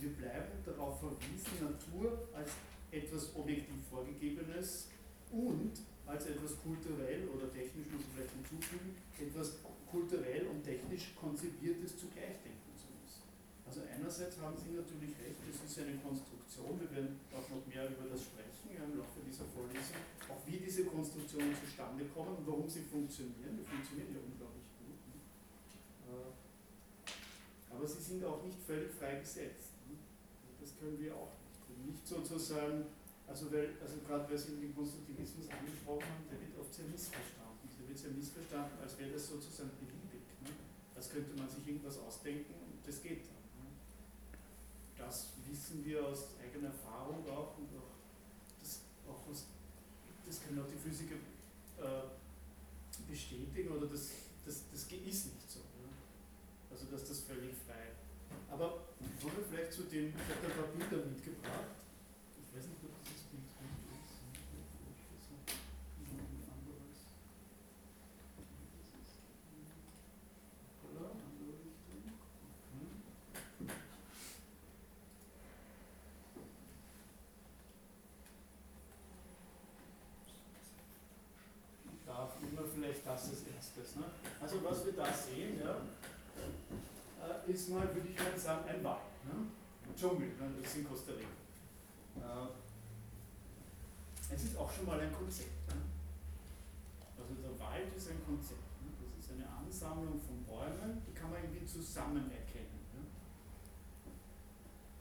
wir 0.00 0.10
bleiben 0.10 0.52
darauf 0.64 0.98
verwiesen, 0.98 1.62
Natur 1.62 2.28
als 2.34 2.50
etwas 2.90 3.34
objektiv 3.36 3.86
Vorgegebenes 3.88 4.88
und 5.30 5.72
als 6.12 6.28
etwas 6.28 6.60
kulturell 6.60 7.24
oder 7.32 7.48
technisch, 7.48 7.88
muss 7.88 8.04
ich 8.04 8.12
vielleicht 8.12 8.36
hinzufügen, 8.36 8.92
etwas 9.16 9.64
kulturell 9.88 10.46
und 10.52 10.60
technisch 10.62 11.16
konzipiertes 11.16 11.96
zugleich 11.96 12.36
denken 12.44 12.72
zu 12.76 12.92
müssen. 12.92 13.24
Also 13.64 13.80
einerseits 13.88 14.36
haben 14.44 14.56
Sie 14.60 14.76
natürlich 14.76 15.16
recht, 15.16 15.40
es 15.48 15.64
ist 15.64 15.80
eine 15.80 15.96
Konstruktion, 16.04 16.76
wir 16.76 16.90
werden 16.92 17.16
auch 17.32 17.48
noch 17.48 17.64
mehr 17.64 17.88
über 17.88 18.12
das 18.12 18.28
sprechen 18.28 18.52
im 18.92 18.98
Laufe 18.98 19.20
dieser 19.24 19.44
Vorlesung, 19.52 20.02
auch 20.28 20.42
wie 20.46 20.58
diese 20.58 20.84
Konstruktionen 20.84 21.54
zustande 21.54 22.04
kommen 22.10 22.36
und 22.36 22.46
warum 22.46 22.68
sie 22.68 22.82
funktionieren. 22.82 23.56
Die 23.56 23.64
funktionieren 23.64 24.10
ja 24.12 24.20
unglaublich 24.20 24.68
gut. 24.80 24.98
Ne? 25.12 25.16
Äh, 26.10 27.74
Aber 27.74 27.86
sie 27.86 28.02
sind 28.02 28.24
auch 28.24 28.42
nicht 28.42 28.58
völlig 28.66 28.90
freigesetzt. 28.92 29.76
Ne? 29.88 29.96
Das 30.60 30.76
können 30.78 30.98
wir 30.98 31.14
auch 31.14 31.32
nicht. 31.36 31.48
Nicht 31.82 32.06
sozusagen, 32.06 32.86
also, 33.32 33.50
weil, 33.50 33.72
also 33.80 33.96
gerade 34.06 34.28
weil 34.28 34.36
Sie 34.36 34.60
den 34.60 34.76
Konstruktivismus 34.76 35.48
angesprochen 35.48 36.04
haben, 36.04 36.28
der 36.28 36.36
wird 36.36 36.52
oft 36.60 36.68
sehr 36.68 36.84
missverstanden. 36.84 37.64
Der 37.80 37.88
wird 37.88 37.96
sehr 37.96 38.12
missverstanden, 38.12 38.76
als 38.76 38.98
wäre 38.98 39.08
das 39.16 39.26
sozusagen 39.26 39.72
beliebig. 39.80 40.20
Ne? 40.44 40.52
Als 40.94 41.08
könnte 41.08 41.32
man 41.40 41.48
sich 41.48 41.66
irgendwas 41.66 41.96
ausdenken 41.96 42.52
und 42.52 42.84
das 42.84 43.00
geht 43.00 43.24
dann. 43.24 43.40
Ne? 43.56 43.72
Das 45.00 45.32
wissen 45.48 45.80
wir 45.82 46.04
aus 46.04 46.36
eigener 46.36 46.76
Erfahrung 46.76 47.24
auch 47.24 47.56
und 47.56 47.72
auch 47.72 47.96
das, 48.60 48.84
auch 49.08 49.24
aus, 49.24 49.48
das 50.28 50.44
können 50.44 50.60
auch 50.60 50.68
die 50.68 50.76
Physiker 50.76 51.16
äh, 51.80 52.12
bestätigen 53.08 53.72
oder 53.72 53.86
das, 53.86 54.12
das, 54.44 54.68
das 54.70 54.82
ist 54.92 54.92
nicht 55.32 55.48
so. 55.48 55.60
Ja? 55.80 55.88
Also 56.70 56.84
dass 56.92 57.08
das 57.08 57.20
völlig 57.20 57.56
frei. 57.64 57.96
Aber 58.50 58.92
kommen 59.20 59.36
wir 59.40 59.44
vielleicht 59.48 59.72
zu 59.72 59.84
dem, 59.84 60.08
ich 60.08 60.20
habe 60.20 60.44
da 60.44 60.48
ein 60.48 60.56
paar 60.60 60.68
Bilder 60.76 61.06
mitgebracht. 61.08 61.80
Ich 62.52 62.58
weiß 62.58 62.66
nicht, 62.66 62.84
ob 62.84 62.92
dieses 63.08 63.22
Bild 63.32 63.48
gut 63.56 63.96
ist. 63.96 64.20
Vielleicht 64.28 64.60
ist 65.08 65.32
es 65.96 66.12
noch 66.12 66.28
ein 66.28 66.52
anderes. 66.52 67.00
Hoppala, 70.84 71.16
andere 71.16 71.56
Richtung. 71.64 72.12
Okay. 73.56 73.72
Da 82.04 82.28
immer 82.42 82.68
vielleicht 82.68 83.06
das 83.06 83.30
als 83.30 83.42
erstes. 83.48 83.96
Ne? 83.96 84.04
Also 84.42 84.62
was 84.62 84.84
wir 84.84 84.92
da 84.92 85.10
sehen, 85.10 85.58
ja, 85.58 85.80
äh, 87.24 87.50
ist 87.50 87.70
mal, 87.70 87.88
würde 87.94 88.08
ich 88.10 88.18
mal 88.18 88.38
sagen, 88.38 88.68
ein 88.68 88.84
Wald. 88.84 89.24
Ne? 89.24 89.48
Ein 89.88 89.91
Dschungel, 90.02 90.34
ne? 90.34 90.50
das 90.58 90.66
ist 90.72 90.78
in 90.78 90.88
Costa 90.88 91.12
Rica. 91.12 91.30
Äh, 92.18 92.50
es 94.34 94.42
ist 94.50 94.56
auch 94.58 94.66
schon 94.66 94.86
mal 94.86 94.98
ein 94.98 95.14
Konzept. 95.14 95.68
Ne? 95.70 95.78
Also 97.14 97.38
der 97.38 97.54
Wald 97.54 97.94
ist 97.94 98.10
ein 98.10 98.18
Konzept. 98.26 98.66
Ne? 98.82 98.90
Das 98.98 99.22
ist 99.22 99.30
eine 99.30 99.46
Ansammlung 99.46 100.18
von 100.18 100.42
Bäumen, 100.42 100.98
die 101.06 101.14
kann 101.14 101.30
man 101.30 101.38
irgendwie 101.44 101.64
zusammen 101.64 102.26
erkennen. 102.34 102.82
Ne? 102.90 103.06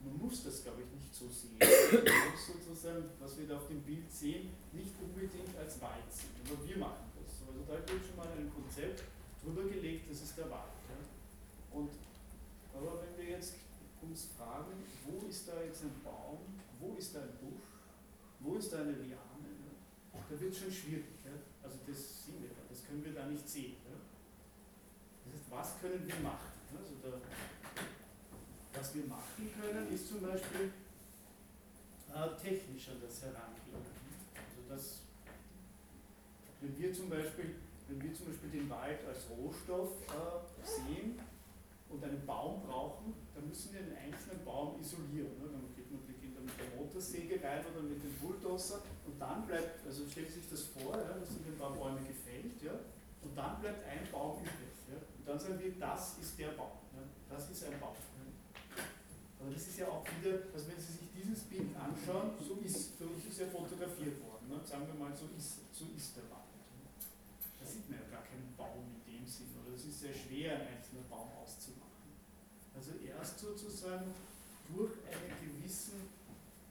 Man 0.06 0.22
muss 0.22 0.44
das, 0.46 0.62
glaube 0.62 0.86
ich, 0.86 0.94
nicht 0.94 1.10
so 1.10 1.26
sehen. 1.26 1.58
Man 1.58 2.30
muss 2.30 2.46
sozusagen, 2.46 3.10
was 3.18 3.40
wir 3.42 3.48
da 3.48 3.58
auf 3.58 3.66
dem 3.74 3.82
Bild 3.82 4.06
sehen, 4.06 4.54
nicht 4.72 4.94
unbedingt 5.02 5.58
als 5.58 5.82
Wald 5.82 6.14
sehen. 6.14 6.38
Aber 6.46 6.62
wir 6.62 6.78
machen 6.78 7.10
das. 7.18 7.42
so. 7.42 7.50
Also 7.50 7.66
da 7.66 7.74
wird 7.74 8.06
schon 8.06 8.18
mal 8.22 8.30
ein 8.38 8.54
Konzept 8.54 9.02
drüber 9.42 9.66
gelegt, 9.66 10.12
das 10.12 10.22
ist 10.22 10.38
der 10.38 10.46
Wald. 10.52 10.78
Ja? 10.94 11.02
Und, 11.74 11.90
aber 12.78 13.02
wenn 13.02 13.18
wir 13.18 13.34
jetzt 13.42 13.56
uns 14.02 14.28
fragen, 14.38 14.84
wo 15.06 15.28
ist 15.28 15.48
da 15.48 15.62
jetzt 15.62 15.84
ein 15.84 16.02
Baum, 16.04 16.40
wo 16.80 16.96
ist 16.96 17.16
da 17.16 17.22
ein 17.22 17.38
Busch, 17.40 17.70
wo 18.40 18.56
ist 18.56 18.74
da 18.74 18.80
eine 18.82 18.92
Liane? 18.94 19.50
Ja? 20.14 20.20
Da 20.30 20.40
wird 20.40 20.54
es 20.54 20.60
schon 20.60 20.72
schwierig. 20.72 21.24
Ja? 21.24 21.32
Also 21.64 21.78
das 21.88 22.26
sehen 22.26 22.42
wir 22.42 22.50
da, 22.50 22.62
das 22.68 22.86
können 22.86 23.04
wir 23.04 23.14
da 23.14 23.26
nicht 23.28 23.48
sehen. 23.48 23.78
Ja? 23.86 23.98
Das 25.26 25.34
heißt, 25.34 25.52
was 25.52 25.82
können 25.82 26.08
wir 26.08 26.20
machen? 26.20 26.52
Also 26.76 26.96
da, 27.04 27.18
was 28.74 28.96
wir 28.96 29.06
machen 29.06 29.50
können, 29.60 29.94
ist 29.94 30.08
zum 30.08 30.22
Beispiel 30.22 30.72
äh, 32.10 32.42
technisch 32.42 32.90
an 32.90 33.02
das 33.02 33.22
herangehen. 33.22 33.76
Also 33.76 34.62
das, 34.70 35.00
wenn 36.62 36.78
wir 36.78 36.94
zum 36.94 37.10
Beispiel, 37.10 37.56
wenn 37.88 38.02
wir 38.02 38.14
zum 38.14 38.28
Beispiel 38.28 38.50
den 38.50 38.70
Wald 38.70 39.06
als 39.06 39.30
Rohstoff 39.30 39.92
äh, 40.08 40.66
sehen 40.66 41.20
und 41.92 42.04
einen 42.04 42.26
Baum 42.26 42.62
brauchen, 42.64 43.14
dann 43.36 43.48
müssen 43.48 43.74
wir 43.74 43.82
einen 43.82 43.96
einzelnen 43.96 44.44
Baum 44.46 44.80
isolieren. 44.80 45.38
Ne? 45.40 45.52
Dann 45.52 45.76
geht 45.76 45.92
man 45.92 46.02
mit 46.46 46.58
der 46.58 46.78
Motorsäge 46.78 47.42
rein 47.44 47.64
oder 47.66 47.84
mit 47.84 48.04
dem 48.04 48.14
Bulldozer 48.18 48.82
und 49.06 49.20
dann 49.20 49.46
bleibt, 49.46 49.86
also 49.86 50.08
stellen 50.10 50.28
Sie 50.28 50.42
sich 50.42 50.50
das 50.50 50.64
vor, 50.74 50.98
ja, 50.98 51.14
da 51.20 51.26
sind 51.26 51.46
ein 51.46 51.58
paar 51.58 51.74
Bäume 51.74 52.02
gefällt, 52.02 52.62
ja, 52.62 52.74
und 53.22 53.38
dann 53.38 53.62
bleibt 53.62 53.86
ein 53.86 54.08
Baum 54.12 54.42
übrig. 54.42 54.76
Ja, 54.90 54.98
und 54.98 55.24
dann 55.28 55.40
sagen 55.40 55.60
wir, 55.60 55.72
das 55.80 56.18
ist 56.20 56.38
der 56.40 56.58
Baum. 56.58 56.82
Ja, 56.94 57.04
das 57.30 57.50
ist 57.50 57.64
ein 57.66 57.80
Baum. 57.80 57.96
Aber 59.40 59.50
das 59.50 59.68
ist 59.68 59.80
ja 59.80 59.88
auch 59.88 60.06
wieder, 60.06 60.38
also 60.54 60.70
wenn 60.70 60.78
Sie 60.78 60.94
sich 60.94 61.10
dieses 61.18 61.50
Bild 61.50 61.74
anschauen, 61.74 62.38
so 62.38 62.62
ist, 62.62 63.00
so 63.00 63.10
ist 63.18 63.26
es 63.26 63.40
ja 63.40 63.48
fotografiert 63.48 64.22
worden. 64.22 64.50
Ne? 64.50 64.62
Sagen 64.64 64.86
wir 64.86 64.94
mal, 64.94 65.10
so 65.18 65.26
ist, 65.34 65.66
so 65.74 65.86
ist 65.98 66.16
der 66.16 66.30
Wald. 66.30 66.46
Da 67.60 67.66
sieht 67.66 67.90
man 67.90 67.98
ja 67.98 68.06
gar 68.10 68.22
keinen 68.22 68.54
Baum 68.58 68.86
in 68.86 69.02
dem 69.02 69.26
Sinn, 69.26 69.50
oder 69.58 69.74
es 69.74 69.86
ist 69.86 70.00
sehr 70.00 70.14
schwer, 70.14 70.62
ein 70.62 70.78
einzelner 70.78 71.02
Baum 71.10 71.30
auszumachen. 71.42 71.51
Also 72.82 72.98
erst 73.06 73.38
sozusagen 73.38 74.10
durch 74.74 75.06
einen 75.06 75.38
gewissen, 75.38 76.10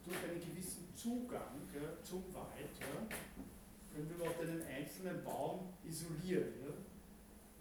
durch 0.03 0.19
einen 0.27 0.43
gewissen 0.43 0.91
Zugang 0.99 1.55
ja, 1.71 2.03
zum 2.03 2.27
Wald 2.35 2.75
ja, 2.83 3.07
können 3.07 4.11
wir 4.11 4.19
überhaupt 4.19 4.43
einen 4.43 4.59
einzelnen 4.67 5.23
Baum 5.23 5.71
isolieren. 5.87 6.51
Ja. 6.67 6.75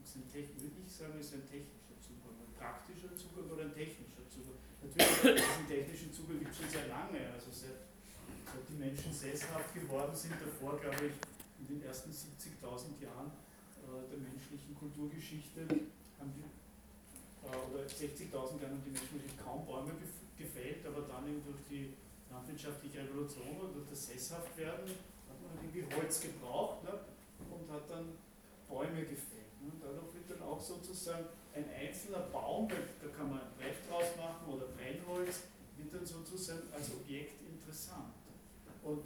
Das 0.01 0.17
ist 0.17 0.33
ein, 0.33 0.33
würde 0.33 0.81
ich 0.81 0.89
sagen, 0.89 1.13
ist 1.21 1.37
ein 1.37 1.45
technischer 1.45 1.93
Zugang, 2.01 2.41
ein 2.41 2.49
praktischer 2.57 3.13
Zugang 3.13 3.53
oder 3.53 3.69
ein 3.69 3.73
technischer 3.77 4.25
Zugang. 4.33 4.57
Natürlich, 4.81 5.45
diesen 5.45 5.69
technischen 5.69 6.09
Zugang 6.09 6.41
gibt 6.41 6.49
es 6.49 6.57
schon 6.57 6.73
sehr 6.73 6.89
lange. 6.89 7.21
Also 7.29 7.53
seit, 7.53 7.85
seit, 8.49 8.65
die 8.65 8.81
Menschen 8.81 9.13
sesshaft 9.13 9.77
geworden 9.77 10.17
sind, 10.17 10.41
davor 10.41 10.81
glaube 10.81 11.05
ich 11.05 11.13
in 11.61 11.77
den 11.77 11.85
ersten 11.85 12.09
70.000 12.09 12.97
Jahren 12.97 13.29
äh, 13.85 14.09
der 14.09 14.17
menschlichen 14.17 14.73
Kulturgeschichte 14.73 15.69
haben 16.17 16.33
äh, 16.33 16.68
oder 17.57 17.83
60.000 17.85 18.61
Jahren 18.61 18.77
haben 18.77 18.83
die 18.85 18.93
Menschen 18.93 19.17
natürlich 19.17 19.37
kaum 19.37 19.65
Bäume 19.65 19.91
gefällt, 20.37 20.85
aber 20.85 21.01
dann 21.07 21.27
eben 21.27 21.43
durch 21.43 21.63
die 21.69 21.93
landwirtschaftliche 22.29 23.03
Revolution 23.03 23.57
und 23.59 23.75
durch 23.75 23.89
das 23.89 24.07
Sesshaftwerden 24.07 24.87
hat 25.27 25.37
man 25.41 25.51
irgendwie 25.63 25.83
Holz 25.95 26.21
gebraucht 26.21 26.83
ne, 26.83 26.93
und 27.49 27.69
hat 27.71 27.89
dann 27.89 28.13
Bäume 28.67 29.01
gefällt. 29.01 29.53
Ne, 29.61 29.71
und 29.73 29.81
dadurch 29.81 30.13
wird 30.13 30.29
dann 30.29 30.47
auch 30.47 30.61
sozusagen 30.61 31.25
ein 31.53 31.65
einzelner 31.69 32.29
Baum, 32.31 32.67
da 32.69 33.07
kann 33.09 33.29
man 33.29 33.41
ein 33.41 33.51
Brett 33.57 33.81
draus 33.89 34.15
machen 34.15 34.53
oder 34.53 34.67
Brennholz, 34.77 35.49
wird 35.77 35.93
dann 35.93 36.05
sozusagen 36.05 36.63
als 36.73 36.91
Objekt 36.93 37.41
interessant. 37.41 38.13
Und 38.83 39.03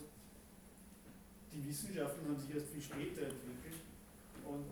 die 1.51 1.65
Wissenschaften 1.67 2.27
haben 2.27 2.37
sich 2.37 2.55
erst 2.55 2.67
viel 2.67 2.81
später 2.81 3.23
entwickelt 3.23 3.81
und 4.45 4.65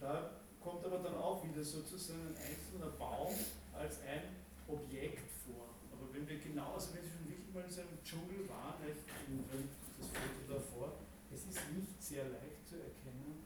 da 0.00 0.30
kommt 0.64 0.84
aber 0.86 0.98
dann 0.98 1.14
auch 1.20 1.44
wieder 1.44 1.62
sozusagen 1.62 2.32
ein 2.32 2.36
einzelner 2.40 2.96
Baum 2.96 3.36
als 3.76 4.00
ein 4.08 4.32
Objekt 4.66 5.28
vor. 5.44 5.76
Aber 5.92 6.08
wenn 6.16 6.26
wir 6.26 6.40
genau, 6.40 6.72
also 6.72 6.96
wenn 6.96 7.04
Sie 7.04 7.12
schon 7.12 7.28
wirklich 7.28 7.52
mal 7.52 7.64
in 7.68 7.70
so 7.70 7.80
einem 7.84 8.00
Dschungel 8.00 8.48
waren, 8.48 8.80
das 8.80 10.08
Foto 10.08 10.40
davor, 10.48 10.96
es 11.28 11.44
ist 11.44 11.60
nicht 11.76 12.00
sehr 12.00 12.24
leicht 12.32 12.64
zu 12.64 12.80
erkennen, 12.80 13.44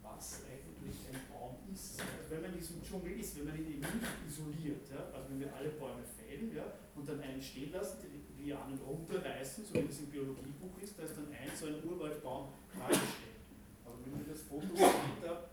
was 0.00 0.40
eigentlich 0.48 0.96
ein 1.12 1.20
Baum 1.28 1.60
ist. 1.74 2.00
Also 2.00 2.30
wenn 2.30 2.40
man 2.40 2.52
in 2.54 2.58
diesem 2.58 2.80
Dschungel 2.82 3.20
ist, 3.20 3.36
wenn 3.36 3.44
man 3.52 3.56
ihn 3.58 3.76
eben 3.76 3.84
nicht 3.84 4.16
isoliert, 4.24 4.88
also 5.12 5.28
wenn 5.28 5.40
wir 5.40 5.52
alle 5.52 5.68
Bäume 5.76 6.04
fällen 6.08 6.56
und 6.94 7.08
dann 7.08 7.20
einen 7.20 7.42
stehen 7.42 7.72
lassen, 7.72 7.98
die 8.00 8.44
Lianen 8.44 8.78
runterreißen, 8.78 9.66
so 9.66 9.74
wie 9.74 9.86
das 9.86 9.98
im 9.98 10.06
Biologiebuch 10.06 10.78
ist, 10.80 10.98
da 10.98 11.02
ist 11.04 11.16
dann 11.18 11.28
ein 11.28 11.50
so 11.52 11.66
ein 11.66 11.84
Urwaldbaum 11.84 12.48
dargestellt. 12.72 13.44
Aber 13.84 13.96
wenn 14.04 14.24
wir 14.24 14.32
das 14.32 14.42
Foto 14.42 14.72
sehen, 14.74 15.20
da 15.20 15.50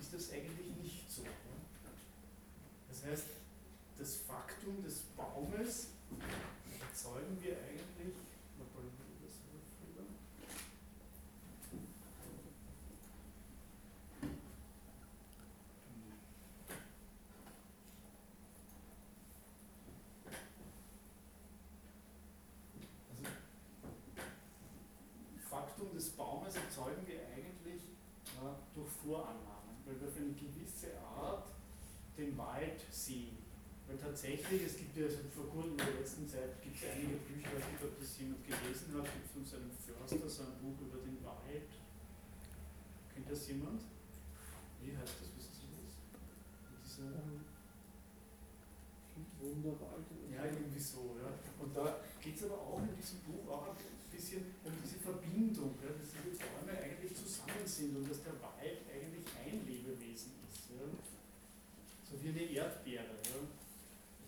ist 0.00 0.12
das 0.12 0.32
eigentlich 0.32 0.76
nicht 0.82 1.10
so. 1.10 1.22
Ja. 1.22 1.30
Das 2.88 3.04
heißt, 3.04 3.26
das 3.98 4.16
Faktum 4.16 4.82
des 4.82 5.00
Baumes 5.16 5.88
erzeugen 6.80 7.38
wir 7.40 7.52
eigentlich 7.52 8.14
des 25.94 26.10
Baumes 26.10 26.54
erzeugen 26.56 27.06
wir 27.06 27.20
eigentlich 27.28 27.82
äh, 28.38 28.54
durch 28.74 28.90
Vorannahmen, 29.04 29.78
weil 29.84 30.00
wir 30.00 30.08
für 30.08 30.20
eine 30.20 30.34
gewisse 30.34 30.98
Art 30.98 31.48
den 32.16 32.36
Wald 32.36 32.80
sehen. 32.90 33.38
Weil 33.86 33.98
tatsächlich, 33.98 34.62
es 34.62 34.76
gibt 34.76 34.96
ja 34.96 35.06
also 35.06 35.18
vor 35.34 35.48
kurzem 35.50 35.72
in 35.72 35.78
der 35.78 35.94
letzten 36.00 36.28
Zeit 36.28 36.62
gibt 36.62 36.76
es 36.76 36.90
einige 36.90 37.16
Bücher, 37.28 37.50
ich 37.50 37.60
weiß 37.60 37.66
nicht, 37.72 37.82
ob 37.82 37.98
das 37.98 38.18
jemand 38.18 38.44
gelesen 38.44 38.94
hat, 38.94 39.04
gibt 39.04 39.26
es 39.26 39.32
von 39.32 39.44
so 39.44 39.56
einem 39.56 39.70
Förster 39.70 40.28
so 40.28 40.42
ein 40.42 40.56
Buch 40.62 40.78
über 40.80 40.98
den 41.02 41.18
Wald. 41.24 41.68
Kennt 43.12 43.30
das 43.30 43.48
jemand? 43.48 43.82
Wie 44.80 44.96
heißt 44.96 45.14
das? 45.20 45.28
Wissen 45.36 45.54
Sie 45.54 45.68
das? 45.70 45.92
Dieser 46.82 47.12
Wunderwald. 49.38 50.06
Ja, 50.30 50.44
irgendwie 50.46 50.80
so, 50.80 51.16
ja. 51.20 51.28
Und 51.62 51.76
da 51.76 52.00
geht 52.20 52.36
es 52.36 52.44
aber 52.44 52.58
auch 52.58 52.80
in 52.80 52.96
diesem 52.96 53.20
Buch 53.20 53.50
auch 53.50 53.68
ein 53.68 53.76
bisschen 53.76 54.01
um 54.64 54.72
diese 54.84 54.98
Verbindung, 55.00 55.74
ja, 55.80 55.90
dass 55.92 56.12
diese 56.12 56.44
Bäume 56.44 56.76
eigentlich 56.78 57.12
zusammen 57.16 57.64
sind 57.64 57.96
und 57.96 58.08
dass 58.08 58.22
der 58.22 58.36
Wald 58.40 58.84
eigentlich 58.86 59.24
ein 59.40 59.64
Lebewesen 59.66 60.36
ist. 60.48 60.70
Ja. 60.72 60.84
So 62.04 62.22
wie 62.22 62.28
eine 62.28 62.44
Erdbeere. 62.44 63.16
Ja. 63.24 63.40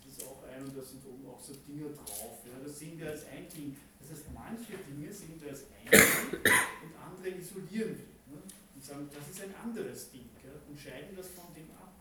Das 0.00 0.12
ist 0.12 0.24
auch 0.24 0.42
ein 0.48 0.64
und 0.64 0.76
da 0.76 0.82
sind 0.82 1.04
oben 1.04 1.28
auch 1.28 1.40
so 1.40 1.54
Dinge 1.68 1.92
drauf. 1.92 2.40
Ja. 2.44 2.56
Das 2.64 2.78
sehen 2.78 2.98
wir 2.98 3.10
als 3.10 3.26
ein 3.28 3.48
Ding. 3.48 3.76
Das 4.00 4.10
heißt, 4.10 4.32
manche 4.32 4.76
Dinge 4.88 5.12
sehen 5.12 5.40
wir 5.40 5.50
als 5.50 5.64
ein 5.68 5.88
Ding 5.88 6.40
und 6.40 6.94
andere 6.96 7.28
isolieren 7.40 7.96
wir. 7.96 8.12
Ja. 8.32 8.40
Und 8.40 8.84
sagen, 8.84 9.08
das 9.12 9.28
ist 9.28 9.40
ein 9.42 9.54
anderes 9.54 10.10
Ding 10.10 10.28
und 10.68 10.78
scheiden 10.78 11.16
das 11.16 11.28
von 11.28 11.52
dem 11.54 11.70
ab. 11.72 11.92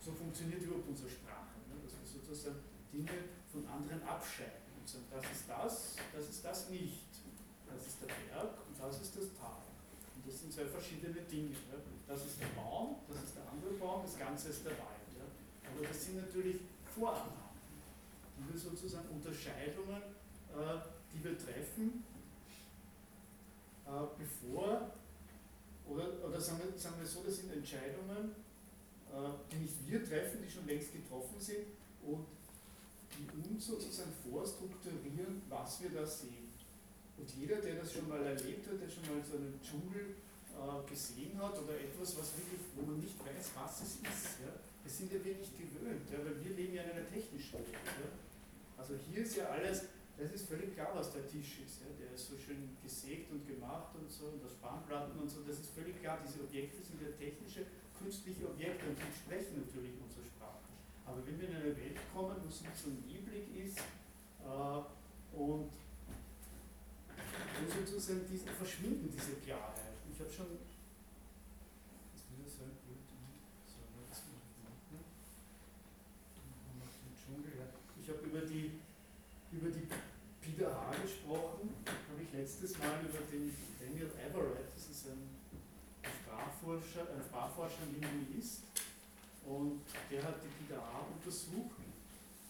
So 0.00 0.10
funktioniert 0.12 0.62
überhaupt 0.62 0.88
unsere 0.88 1.08
Sprache. 1.08 1.54
Dass 1.70 1.94
wir 1.94 2.20
sozusagen 2.20 2.58
Dinge 2.92 3.30
von 3.52 3.64
anderen 3.66 4.02
abscheiden 4.02 4.61
und 4.82 4.88
sagen, 4.88 5.06
das 5.14 5.24
ist 5.30 5.46
das, 5.48 5.96
das 6.12 6.28
ist 6.28 6.44
das 6.44 6.70
nicht. 6.70 7.06
Das 7.70 7.86
ist 7.86 8.02
der 8.02 8.10
Berg 8.10 8.58
und 8.66 8.74
das 8.76 9.00
ist 9.00 9.16
das 9.16 9.30
Tal. 9.38 9.62
Und 10.14 10.26
das 10.26 10.40
sind 10.40 10.52
zwei 10.52 10.66
verschiedene 10.66 11.22
Dinge. 11.22 11.54
Ja. 11.70 11.78
Das 12.06 12.26
ist 12.26 12.40
der 12.40 12.50
Baum, 12.58 12.96
das 13.08 13.22
ist 13.22 13.36
der 13.36 13.48
andere 13.48 13.72
Baum, 13.78 14.02
das 14.02 14.18
Ganze 14.18 14.50
ist 14.50 14.64
der 14.66 14.72
Wald. 14.72 15.08
Ja. 15.16 15.24
Aber 15.70 15.86
das 15.86 16.04
sind 16.04 16.16
natürlich 16.16 16.60
Vorannahmen, 16.94 17.54
wir 18.36 18.58
sozusagen 18.58 19.08
Unterscheidungen, 19.08 20.02
äh, 20.50 20.78
die 21.14 21.24
wir 21.24 21.38
treffen, 21.38 22.04
äh, 23.86 23.90
bevor, 24.18 24.90
oder, 25.88 26.24
oder 26.26 26.40
sagen, 26.40 26.60
wir, 26.64 26.78
sagen 26.78 26.96
wir 26.98 27.06
so, 27.06 27.22
das 27.22 27.36
sind 27.36 27.52
Entscheidungen, 27.52 28.34
äh, 29.08 29.30
die 29.50 29.56
nicht 29.56 29.86
wir 29.86 30.04
treffen, 30.04 30.42
die 30.44 30.50
schon 30.50 30.66
längst 30.66 30.92
getroffen 30.92 31.40
sind 31.40 31.66
und 32.02 32.26
die 33.16 33.28
uns 33.36 33.66
sozusagen 33.66 34.12
vorstrukturieren, 34.30 35.42
was 35.48 35.82
wir 35.82 35.90
da 35.90 36.06
sehen. 36.06 36.52
Und 37.16 37.28
jeder, 37.36 37.60
der 37.60 37.76
das 37.76 37.92
schon 37.92 38.08
mal 38.08 38.24
erlebt 38.24 38.66
hat, 38.66 38.80
der 38.80 38.88
schon 38.88 39.06
mal 39.06 39.22
so 39.22 39.36
einen 39.36 39.60
Dschungel 39.62 40.16
äh, 40.56 40.90
gesehen 40.90 41.38
hat 41.38 41.54
oder 41.54 41.78
etwas, 41.78 42.18
was 42.18 42.34
wirklich, 42.36 42.60
wo 42.74 42.82
man 42.82 42.98
nicht 42.98 43.18
weiß, 43.20 43.52
was 43.54 43.82
es 43.82 44.02
ist, 44.02 44.42
ja, 44.42 44.52
das 44.82 44.98
sind 44.98 45.12
ja 45.12 45.22
wir 45.22 45.36
nicht 45.36 45.54
gewöhnt, 45.54 46.10
ja, 46.10 46.18
weil 46.18 46.42
wir 46.42 46.52
leben 46.56 46.74
ja 46.74 46.82
in 46.82 46.90
einer 46.98 47.06
technischen 47.06 47.62
Welt. 47.62 47.72
Ja. 47.72 48.10
Also 48.76 48.98
hier 48.98 49.22
ist 49.22 49.36
ja 49.36 49.46
alles, 49.46 49.86
das 50.18 50.32
ist 50.32 50.48
völlig 50.48 50.74
klar, 50.74 50.90
was 50.94 51.12
der 51.12 51.26
Tisch 51.28 51.62
ist. 51.62 51.86
Ja. 51.86 51.90
Der 51.94 52.10
ist 52.14 52.26
so 52.26 52.34
schön 52.36 52.74
gesägt 52.82 53.30
und 53.30 53.46
gemacht 53.46 53.94
und 53.94 54.10
so, 54.10 54.26
und 54.26 54.42
das 54.42 54.52
Spannplatten 54.58 55.14
und 55.20 55.30
so, 55.30 55.46
das 55.46 55.60
ist 55.60 55.70
völlig 55.70 56.00
klar. 56.00 56.18
Diese 56.26 56.42
Objekte 56.42 56.82
sind 56.82 56.98
ja 57.00 57.14
technische, 57.14 57.66
künstliche 57.94 58.50
Objekte 58.50 58.88
und 58.90 58.98
die 58.98 59.14
sprechen 59.14 59.62
natürlich 59.62 59.94
unsere. 60.02 60.31
Aber 61.12 61.26
wenn 61.26 61.38
wir 61.38 61.48
in 61.48 61.56
eine 61.56 61.76
Welt 61.76 61.98
kommen, 62.12 62.36
wo 62.42 62.48
es 62.48 62.62
nicht 62.62 62.76
so 62.76 62.88
neblig 62.88 63.66
ist 63.66 63.78
äh, 63.78 65.36
und 65.36 65.70
wo 67.60 67.68
sozusagen 67.68 68.24
diese, 68.30 68.46
verschwinden 68.46 69.10
diese 69.12 69.36
Klarheit. 69.44 69.92
Ich 70.10 70.20
habe 70.20 70.30
schon. 70.30 70.46
Ich? 70.56 70.72
Ich 78.04 78.08
habe 78.08 78.26
über 78.26 78.40
die, 78.40 78.72
über 79.52 79.70
die 79.70 79.86
Pida 80.40 80.90
gesprochen 81.02 81.70
letztes 82.32 82.78
Mal 82.78 83.00
über 83.04 83.20
den 83.30 83.54
Daniel 83.78 84.10
Everett, 84.16 84.72
das 84.74 84.88
ist 84.88 85.06
ein 85.08 85.28
Sprachforscher, 86.02 87.06
ein 87.14 87.22
Sprachforscher, 87.22 87.84
Linguist, 87.92 88.62
und 89.46 89.82
der 90.10 90.22
hat 90.22 90.36
die 90.42 90.48
PDA 90.48 91.06
untersucht. 91.10 91.78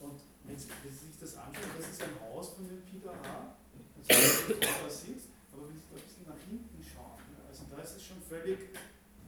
Und 0.01 0.19
wenn 0.45 0.59
Sie, 0.59 0.67
sich 0.67 1.17
das 1.21 1.37
anschauen, 1.39 1.71
das 1.79 1.91
ist 1.91 2.03
ein 2.03 2.19
Haus 2.27 2.59
von 2.59 2.67
den 2.67 2.83
PDA, 2.83 3.55
also 4.03 4.55
da 4.59 4.91
sitzt, 4.91 5.31
aber 5.55 5.71
wenn 5.71 5.79
Sie 5.79 5.87
da 5.87 5.95
ein 5.95 6.03
bisschen 6.03 6.27
nach 6.27 6.43
hinten 6.43 6.81
schauen, 6.83 7.23
ja, 7.39 7.47
also 7.47 7.63
da 7.71 7.79
ist 7.79 7.97
es 7.97 8.03
schon 8.03 8.21
völlig, 8.27 8.75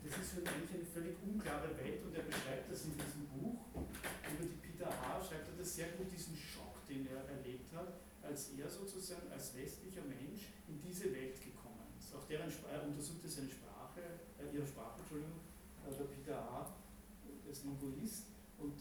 das 0.02 0.18
ist 0.18 0.34
eigentlich 0.42 0.74
eine 0.74 0.84
völlig 0.90 1.14
unklare 1.22 1.70
Welt 1.78 2.02
und 2.02 2.12
er 2.12 2.26
beschreibt 2.26 2.66
das 2.66 2.84
in 2.90 2.98
diesem 2.98 3.24
Buch. 3.38 3.70
Über 3.72 4.44
die 4.50 4.58
Peter 4.58 4.90
H. 4.90 5.22
schreibt 5.22 5.46
er 5.48 5.56
das 5.56 5.70
sehr 5.70 5.94
gut, 5.94 6.10
diesen 6.10 6.34
Schock, 6.34 6.82
den 6.90 7.06
er 7.06 7.22
erlebt 7.30 7.70
hat, 7.72 7.94
als 8.20 8.50
er 8.58 8.68
sozusagen 8.68 9.30
als 9.30 9.54
westlicher 9.54 10.02
Mensch 10.02 10.50
in 10.66 10.82
diese 10.82 11.14
Welt 11.14 11.38
gekommen 11.38 11.86
ist. 11.96 12.10
Auch 12.12 12.26
deren 12.26 12.50
er 12.50 12.82
untersuchte 12.82 13.28
seine 13.28 13.48
Sprache, 13.48 14.02
äh, 14.42 14.50
ihre 14.50 14.66
Sprache, 14.66 14.98
Entschuldigung, 14.98 15.38
äh, 15.86 15.94
der 15.94 16.10
Peter 16.10 16.36
Als 17.54 17.62
Linguist 17.62 18.26
und 18.58 18.74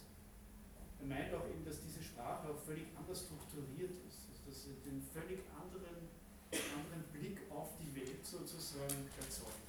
er 0.97 1.05
meint 1.05 1.29
auch 1.29 1.45
eben, 1.45 1.61
dass 1.63 1.77
diese 1.85 2.01
Sprache 2.01 2.49
auch 2.49 2.57
völlig 2.57 2.89
anders 2.97 3.29
strukturiert 3.29 3.93
ist, 4.09 4.25
also 4.25 4.49
dass 4.49 4.65
sie 4.65 4.81
den 4.81 4.97
völlig 5.13 5.45
anderen, 5.53 6.09
anderen 6.49 7.05
Blick 7.13 7.37
auf 7.53 7.77
die 7.77 7.93
Welt 7.93 8.25
sozusagen 8.25 8.97
erzeugt. 9.13 9.61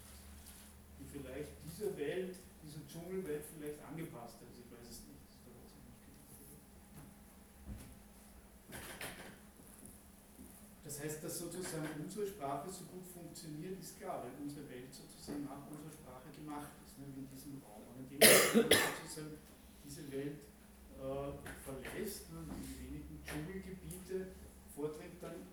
Die 0.96 1.04
vielleicht 1.04 1.52
dieser 1.68 1.92
Welt, 2.00 2.32
dieser 2.64 2.80
Dschungelwelt 2.88 3.44
vielleicht 3.44 3.76
angepasst 3.84 4.40
ist. 4.40 4.64
Ich 4.64 4.72
weiß 4.72 4.88
es 4.88 5.04
nicht. 5.04 5.20
Das 10.80 10.96
heißt, 11.04 11.20
dass 11.20 11.38
sozusagen 11.44 11.92
unsere 12.00 12.24
Sprache 12.24 12.72
so 12.72 12.88
gut 12.88 13.04
funktioniert, 13.12 13.76
ist 13.76 14.00
klar, 14.00 14.24
weil 14.24 14.32
unsere 14.40 14.64
Welt 14.72 14.88
sozusagen 14.88 15.44
nach 15.44 15.60
unserer 15.68 15.92
Sprache 15.92 16.32
gemacht 16.32 16.72
ist, 16.88 16.96
ne, 16.96 17.04
in 17.04 17.28
diesem 17.28 17.60
Und 18.14 18.70
man 18.70 18.94
sozusagen 19.02 19.38
diese 19.84 20.10
Welt 20.12 20.38
äh, 20.98 21.30
verlässt, 21.64 22.32
ne, 22.32 22.40
die 22.46 22.64
wenigen 22.78 23.20
Dschungelgebiete 23.24 24.32
vordringt, 24.74 25.18
dann 25.20 25.44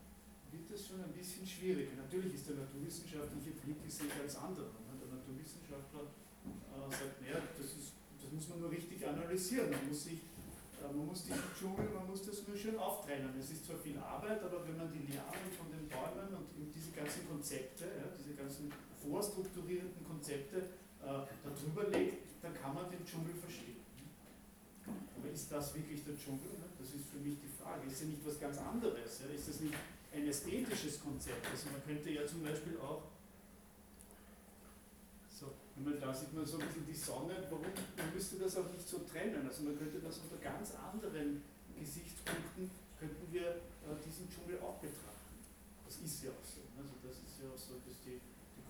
wird 0.52 0.68
das 0.70 0.88
schon 0.88 1.04
ein 1.04 1.14
bisschen 1.14 1.48
schwierig. 1.48 1.96
Natürlich 1.96 2.36
ist 2.36 2.50
der 2.50 2.62
naturwissenschaftliche 2.62 3.52
Blick 3.64 3.80
ein 3.82 4.20
ganz 4.20 4.36
anderer. 4.38 4.78
Ne? 4.86 4.94
Der 5.00 5.10
Naturwissenschaftler 5.18 6.14
äh, 6.46 6.90
sagt, 6.92 7.22
naja, 7.22 7.40
das, 7.58 7.70
ist, 7.74 7.96
das 8.22 8.30
muss 8.32 8.50
man 8.50 8.60
nur 8.62 8.72
richtig 8.72 9.00
analysieren. 9.02 9.72
Man 9.72 9.88
muss, 9.88 10.04
sich, 10.06 10.22
äh, 10.78 10.92
man 10.92 11.08
muss 11.08 11.24
diesen 11.24 11.48
Dschungel, 11.56 11.90
man 11.90 12.06
muss 12.06 12.22
das 12.22 12.46
nur 12.48 12.58
schön 12.58 12.78
auftrennen. 12.78 13.34
Es 13.40 13.52
ist 13.52 13.66
zwar 13.66 13.80
viel 13.80 13.98
Arbeit, 13.98 14.44
aber 14.44 14.68
wenn 14.68 14.78
man 14.78 14.92
die 14.92 15.10
Lianen 15.10 15.50
von 15.56 15.72
den 15.72 15.88
Bäumen 15.88 16.30
und 16.36 16.48
diese 16.76 16.92
ganzen 16.92 17.28
Konzepte, 17.28 17.86
ja, 17.86 18.12
diese 18.14 18.36
ganzen 18.36 18.72
vorstrukturierenden 19.02 20.06
Konzepte 20.06 20.78
darüber 21.02 21.90
legt, 21.90 22.28
dann 22.42 22.54
kann 22.54 22.74
man 22.74 22.90
den 22.90 23.06
Dschungel 23.06 23.34
verstehen. 23.36 23.82
Aber 25.18 25.30
ist 25.30 25.52
das 25.52 25.74
wirklich 25.76 26.04
der 26.04 26.18
Dschungel? 26.18 26.50
Das 26.80 26.88
ist 26.90 27.06
für 27.12 27.20
mich 27.20 27.38
die 27.38 27.52
Frage. 27.62 27.86
Ist 27.88 28.02
ja 28.02 28.08
nicht 28.08 28.26
was 28.26 28.40
ganz 28.40 28.58
anderes? 28.58 29.22
Ist 29.22 29.50
das 29.50 29.60
nicht 29.60 29.76
ein 30.14 30.28
ästhetisches 30.28 31.02
Konzept? 31.02 31.46
Also 31.46 31.70
man 31.70 31.84
könnte 31.86 32.10
ja 32.10 32.26
zum 32.26 32.44
Beispiel 32.44 32.78
auch, 32.80 33.04
so, 35.30 35.54
wenn 35.76 35.94
man 35.94 36.02
da 36.02 36.14
sieht 36.14 36.34
man 36.34 36.46
so 36.46 36.58
ein 36.58 36.68
bisschen 36.68 36.86
die 36.86 36.98
Sonne, 36.98 37.38
warum 37.50 37.66
man 37.66 38.14
müsste 38.14 38.38
das 38.38 38.58
auch 38.58 38.70
nicht 38.72 38.88
so 38.88 39.00
trennen? 39.06 39.46
Also 39.46 39.64
man 39.64 39.78
könnte 39.78 40.00
das 40.00 40.18
unter 40.20 40.38
ganz 40.38 40.74
anderen 40.76 41.42
Gesichtspunkten, 41.78 42.70
könnten 43.00 43.26
wir 43.34 43.62
äh, 43.86 43.98
diesen 44.06 44.30
Dschungel 44.30 44.60
auch 44.62 44.78
betrachten. 44.78 45.38
Das 45.86 45.98
ist 45.98 46.24
ja 46.24 46.30
auch 46.30 46.46
so. 46.46 46.62
Ne? 46.78 46.86
Also 46.86 46.94
das 47.02 47.18
ist 47.18 47.42
ja 47.42 47.50
auch 47.50 47.58
so, 47.58 47.82
dass 47.86 47.98
die 48.06 48.22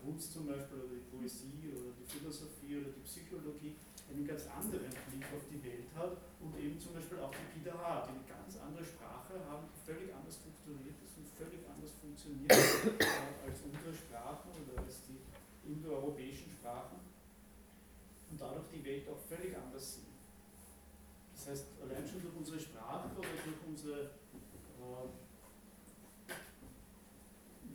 Kunst 0.01 0.33
zum 0.33 0.47
Beispiel 0.49 0.81
oder 0.81 0.97
die 0.97 1.05
Poesie 1.13 1.69
oder 1.69 1.93
die 1.93 2.05
Philosophie 2.09 2.81
oder 2.81 2.89
die 2.89 3.05
Psychologie 3.05 3.77
einen 4.09 4.25
ganz 4.25 4.49
anderen 4.49 4.89
Blick 4.89 5.25
auf 5.29 5.45
die 5.47 5.61
Welt 5.63 5.87
hat 5.95 6.17
und 6.41 6.57
eben 6.57 6.79
zum 6.81 6.97
Beispiel 6.97 7.19
auch 7.21 7.31
die 7.31 7.47
PDH, 7.53 8.09
die 8.09 8.17
eine 8.17 8.25
ganz 8.27 8.57
andere 8.57 8.83
Sprache 8.83 9.37
haben, 9.45 9.69
die 9.69 9.79
völlig 9.85 10.09
anders 10.09 10.41
strukturiert 10.41 10.97
ist 11.05 11.15
und 11.21 11.29
völlig 11.37 11.61
anders 11.69 11.93
funktioniert 12.01 12.51
als 12.51 13.57
unsere 13.61 13.93
Sprachen 13.93 14.49
oder 14.57 14.81
als 14.81 15.05
die 15.05 15.21
indoeuropäischen 15.69 16.49
Sprachen 16.51 16.99
und 18.31 18.41
dadurch 18.41 18.67
die 18.73 18.83
Welt 18.83 19.07
auch 19.07 19.21
völlig 19.29 19.55
anders 19.55 20.01
sehen. 20.01 20.11
Das 21.35 21.47
heißt, 21.47 21.65
allein 21.81 22.05
schon 22.05 22.21
durch 22.21 22.35
unsere 22.35 22.59
Sprache 22.59 23.09
oder 23.17 23.27
durch 23.45 23.61
unsere 23.65 24.01
äh, 24.01 25.07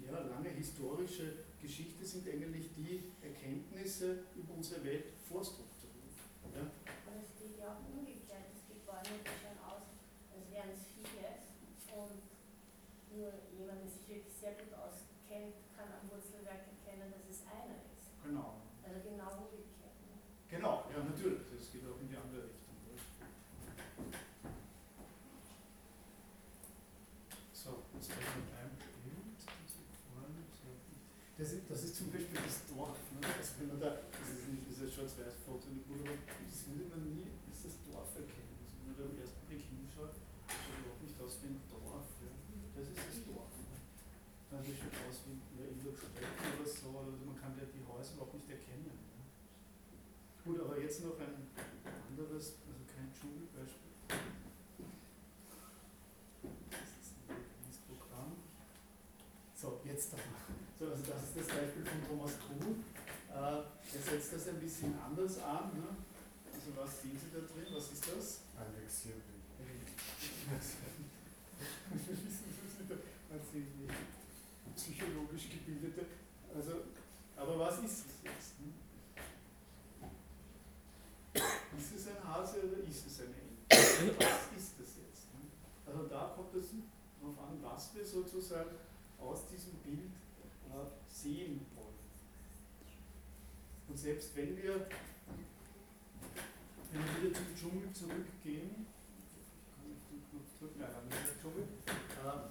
ja, 0.04 0.20
lange 0.20 0.50
historische 0.50 1.45
Geschichte 1.66 2.06
sind 2.06 2.28
eigentlich 2.30 2.70
die 2.78 3.10
Erkenntnisse 3.18 4.22
über 4.38 4.55
unsere 4.55 4.84
Welt 4.84 5.18
vorstrukturiert. 5.26 6.14
Ja? 6.55 6.62
Und 6.62 7.18
es 7.18 7.34
geht 7.34 7.59
ja 7.59 7.74
auch 7.74 7.82
umgekehrt. 7.90 8.55
Es 8.55 8.62
gibt 8.70 8.86
Bäume, 8.86 9.18
die 9.18 9.34
schauen 9.34 9.59
aus, 9.66 9.82
als 10.30 10.47
wären 10.47 10.70
es 10.70 10.86
vieles. 10.94 11.43
Und 11.90 12.22
nur 13.10 13.34
jemand, 13.51 13.82
der 13.82 13.90
sich 13.90 14.06
wirklich 14.06 14.30
sehr 14.30 14.55
gut 14.55 14.78
auskennt, 14.78 15.59
kann 15.74 15.90
am 15.90 16.06
Wurzelwerk 16.06 16.70
erkennen, 16.70 17.10
dass 17.10 17.26
es 17.26 17.43
einer 17.51 17.82
ist. 17.82 18.14
Genau. 18.22 18.62
Also 18.86 19.02
genau 19.02 19.51
umgekehrt. 19.51 19.98
Ne? 20.06 20.22
Genau, 20.47 20.86
ja 20.86 21.02
natürlich. 21.02 21.51
Das 21.51 21.66
geht 21.74 21.82
auch 21.82 21.98
in 21.98 22.06
die 22.06 22.14
andere 22.14 22.47
Richtung. 22.47 22.78
So, 27.51 27.90
jetzt 27.98 28.06
kann 28.14 28.22
ich 28.22 28.55
beim 28.55 28.70
Bild. 28.78 28.86
Das 31.36 31.52
ist, 31.52 31.68
das 31.68 31.84
ist 31.84 31.96
zum 31.96 32.08
Beispiel 32.08 32.40
das 32.40 32.64
Dorf. 32.64 32.96
Ne? 33.12 33.20
Also 33.20 33.60
wenn 33.60 33.68
man 33.68 33.76
da, 33.76 34.00
das 34.08 34.24
ist 34.32 34.48
nicht 34.48 34.72
dieses 34.72 34.88
Schwarz-Weiß-Foto, 34.88 35.68
das 35.68 36.58
würde 36.64 36.88
man 36.88 37.04
nie 37.12 37.28
als 37.44 37.60
das 37.60 37.76
Dorf 37.84 38.08
erkennen. 38.16 38.56
Also 38.56 38.72
wenn 38.80 38.88
man 38.88 38.96
da 38.96 39.04
am 39.04 39.20
ersten 39.20 39.44
Blick 39.44 39.68
hinschaut, 39.68 40.16
schaut 40.48 40.80
überhaupt 40.80 41.04
nicht 41.04 41.20
aus 41.20 41.36
wie 41.44 41.52
ein 41.52 41.60
Dorf. 41.68 42.08
Ja? 42.24 42.32
Das 42.72 42.88
ist 42.88 42.96
das 42.96 43.20
Dorf. 43.28 43.52
Ne? 43.52 43.76
Dann 44.48 44.64
schaut 44.64 44.96
aus 45.12 45.28
wie 45.28 45.36
ja, 45.60 45.68
Ingolstadt 45.76 46.16
oder 46.16 46.64
so, 46.64 46.88
oder 47.04 47.12
man 47.20 47.36
kann 47.36 47.52
ja 47.60 47.68
die 47.68 47.84
Häuser 47.84 48.16
überhaupt 48.16 48.40
nicht 48.40 48.48
erkennen. 48.48 48.96
Ne? 48.96 49.20
Gut, 50.40 50.56
aber 50.56 50.80
jetzt 50.80 51.04
noch 51.04 51.20
ein 51.20 51.52
anderes, 52.08 52.64
also 52.64 52.80
kein 52.88 53.12
Dschungelbeispiel. 53.12 53.92
Das 56.72 56.88
ist 56.96 57.12
ein 57.28 57.84
Programm. 57.92 58.40
So, 59.52 59.84
jetzt 59.84 60.16
aber. 60.16 60.56
So, 60.78 60.84
also 60.92 61.02
das 61.08 61.22
ist 61.24 61.36
das 61.36 61.44
Beispiel 61.56 61.84
von 61.84 62.00
Thomas 62.04 62.32
Kuhn. 62.44 62.84
Äh, 63.32 63.34
er 63.36 64.02
setzt 64.02 64.32
das 64.34 64.48
ein 64.48 64.60
bisschen 64.60 64.92
anders 65.00 65.38
an. 65.40 65.72
Ne? 65.72 65.88
Also 66.52 66.68
was 66.76 67.00
sehen 67.00 67.16
Sie 67.16 67.32
da 67.32 67.40
drin? 67.40 67.72
Was 67.72 67.92
ist 67.92 68.04
das? 68.04 68.40
Ein 68.60 68.72
Vexierbild. 68.76 69.36
als 73.32 73.52
irgendwie 73.52 73.92
psychologisch 74.76 75.48
gebildete. 75.50 76.06
Also, 76.54 76.72
aber 77.36 77.58
was 77.58 77.78
ist 77.80 78.06
es 78.06 78.22
jetzt? 78.22 78.54
Hm? 78.60 78.72
Ist 81.78 81.94
es 81.96 82.08
ein 82.08 82.24
Hase 82.24 82.58
oder 82.64 82.78
ist 82.88 83.06
es 83.06 83.20
eine 83.20 83.34
Ente? 83.34 84.16
Was 84.18 84.56
ist 84.56 84.80
es 84.80 84.96
jetzt? 84.96 85.28
Hm? 85.32 85.52
Also 85.84 86.06
da 86.08 86.32
kommt 86.34 86.54
es 86.54 86.68
darauf 87.20 87.38
an, 87.38 87.62
was 87.62 87.94
wir 87.94 88.04
sozusagen 88.04 88.76
aus 89.20 89.46
diesem 89.48 89.74
Bild 89.84 90.12
äh, 90.70 91.06
sehen 91.26 91.60
wollen. 91.74 91.98
Und 93.88 93.98
selbst 93.98 94.36
wenn 94.36 94.56
wir, 94.56 94.86
wenn 96.92 97.02
wir 97.02 97.22
wieder 97.22 97.34
zum 97.34 97.50
Dschungel 97.56 97.90
zurückgehen, 97.92 98.86
ich 99.34 99.50
kann 99.74 99.90
nicht 99.90 100.06
den 100.10 100.22
Knopf 100.30 100.50
drücken, 100.58 100.80
nein, 100.80 100.90
dann 100.94 101.06
ist 101.10 101.34
der 101.34 101.38
Dschungel, 101.42 101.66
äh, 101.66 102.46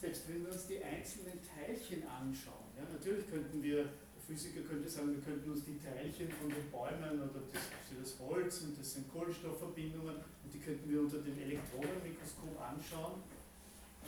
selbst 0.00 0.28
wenn 0.28 0.44
wir 0.44 0.52
uns 0.52 0.66
die 0.66 0.82
einzelnen 0.82 1.38
Teilchen 1.44 2.02
anschauen, 2.08 2.72
ja, 2.76 2.84
natürlich 2.88 3.28
könnten 3.28 3.62
wir, 3.62 3.84
der 3.84 4.22
Physiker 4.26 4.62
könnte 4.62 4.88
sagen, 4.88 5.12
wir 5.12 5.22
könnten 5.22 5.50
uns 5.50 5.64
die 5.64 5.78
Teilchen 5.78 6.30
von 6.32 6.48
den 6.48 6.70
Bäumen 6.70 7.20
oder 7.20 7.44
das, 7.52 7.68
das 7.92 8.18
Holz 8.20 8.62
und 8.62 8.78
das 8.78 8.94
sind 8.94 9.12
Kohlenstoffverbindungen 9.12 10.16
und 10.16 10.48
die 10.54 10.60
könnten 10.60 10.88
wir 10.88 11.00
unter 11.00 11.18
dem 11.18 11.36
Elektronenmikroskop 11.38 12.56
anschauen. 12.60 13.20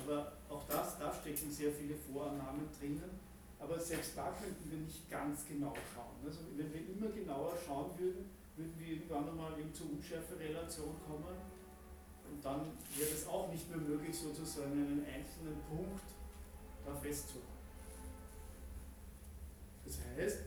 Aber 0.00 0.32
auch 0.48 0.64
das, 0.68 0.98
da 0.98 1.12
stecken 1.12 1.50
sehr 1.50 1.70
viele 1.72 1.94
Vorannahmen 1.94 2.68
drinnen. 2.78 3.31
Aber 3.62 3.78
selbst 3.78 4.18
da 4.18 4.34
könnten 4.34 4.70
wir 4.70 4.78
nicht 4.78 5.08
ganz 5.08 5.46
genau 5.46 5.72
schauen. 5.94 6.18
Also 6.26 6.40
wenn 6.56 6.72
wir 6.74 6.82
immer 6.82 7.14
genauer 7.14 7.54
schauen 7.64 7.96
würden, 7.96 8.28
würden 8.56 8.74
wir 8.76 8.86
irgendwann 8.88 9.28
einmal 9.28 9.58
eben 9.58 9.72
zur 9.72 9.90
Unschärferelation 9.90 10.96
kommen. 11.06 11.38
Und 12.28 12.44
dann 12.44 12.72
wäre 12.96 13.10
es 13.10 13.26
auch 13.28 13.52
nicht 13.52 13.70
mehr 13.70 13.78
möglich, 13.78 14.18
sozusagen 14.18 14.72
einen 14.72 15.06
einzelnen 15.06 15.62
Punkt 15.70 16.02
da 16.84 16.94
festzuhalten. 16.94 17.46
Das 19.84 19.98
heißt, 20.00 20.38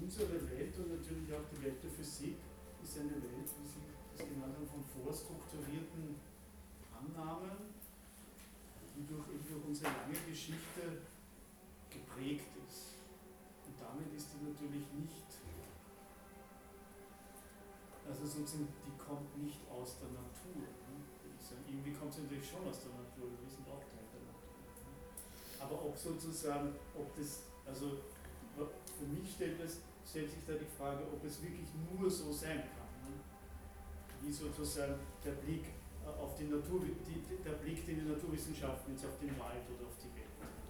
unsere 0.00 0.50
Welt 0.50 0.76
und 0.78 0.88
natürlich 0.90 1.32
auch 1.34 1.46
die 1.52 1.62
Welt 1.64 1.82
der 1.82 1.90
Physik 1.90 2.36
ist 2.82 2.98
eine 2.98 3.10
Welt, 3.10 3.46
wie 3.46 3.68
Sie 3.68 3.86
das 4.16 4.26
genannt 4.26 4.54
haben, 4.56 4.66
von 4.66 4.84
vorstrukturierten 5.04 6.16
Annahmen, 6.90 7.77
die 8.98 9.06
durch, 9.06 9.22
unsere 9.64 9.94
lange 9.94 10.18
Geschichte 10.26 11.06
geprägt 11.88 12.50
ist. 12.66 12.98
Und 13.66 13.78
damit 13.78 14.10
ist 14.12 14.34
die 14.34 14.42
natürlich 14.42 14.90
nicht, 14.98 15.30
also 18.08 18.26
sozusagen, 18.26 18.68
die 18.82 18.96
kommt 18.98 19.30
nicht 19.38 19.60
aus 19.70 20.00
der 20.00 20.08
Natur. 20.08 20.66
Ne? 20.90 20.98
Irgendwie 21.68 21.92
kommt 21.92 22.12
sie 22.12 22.22
natürlich 22.22 22.48
schon 22.48 22.66
aus 22.66 22.80
der 22.82 22.92
Natur, 22.96 23.30
wir 23.38 23.48
sind 23.48 23.68
auch 23.68 23.84
Teil 23.86 24.08
der 24.10 24.24
Natur. 24.26 24.58
Ne? 24.66 25.62
Aber 25.62 25.84
ob 25.84 25.96
sozusagen, 25.96 26.74
ob 26.96 27.14
das, 27.14 27.44
also 27.66 28.00
für 28.56 29.06
mich 29.06 29.30
stellt, 29.30 29.60
das, 29.60 29.78
stellt 30.08 30.30
sich 30.30 30.42
da 30.46 30.54
die 30.54 30.66
Frage, 30.66 31.04
ob 31.12 31.22
es 31.22 31.40
wirklich 31.42 31.68
nur 31.86 32.10
so 32.10 32.32
sein 32.32 32.64
kann. 32.74 32.90
Ne? 33.04 33.20
Wie 34.22 34.32
sozusagen 34.32 34.98
der 35.22 35.32
Blick 35.32 35.66
auf 36.16 36.34
die 36.36 36.48
Natur, 36.48 36.80
die, 36.80 37.20
der 37.44 37.56
Blick, 37.60 37.84
den 37.84 38.00
die 38.00 38.08
Naturwissenschaften 38.08 38.92
jetzt 38.92 39.04
auf 39.04 39.18
den 39.20 39.32
Wald 39.38 39.64
oder 39.68 39.88
auf 39.88 39.96
die 40.00 40.12
Welt 40.16 40.32
werfen. 40.40 40.64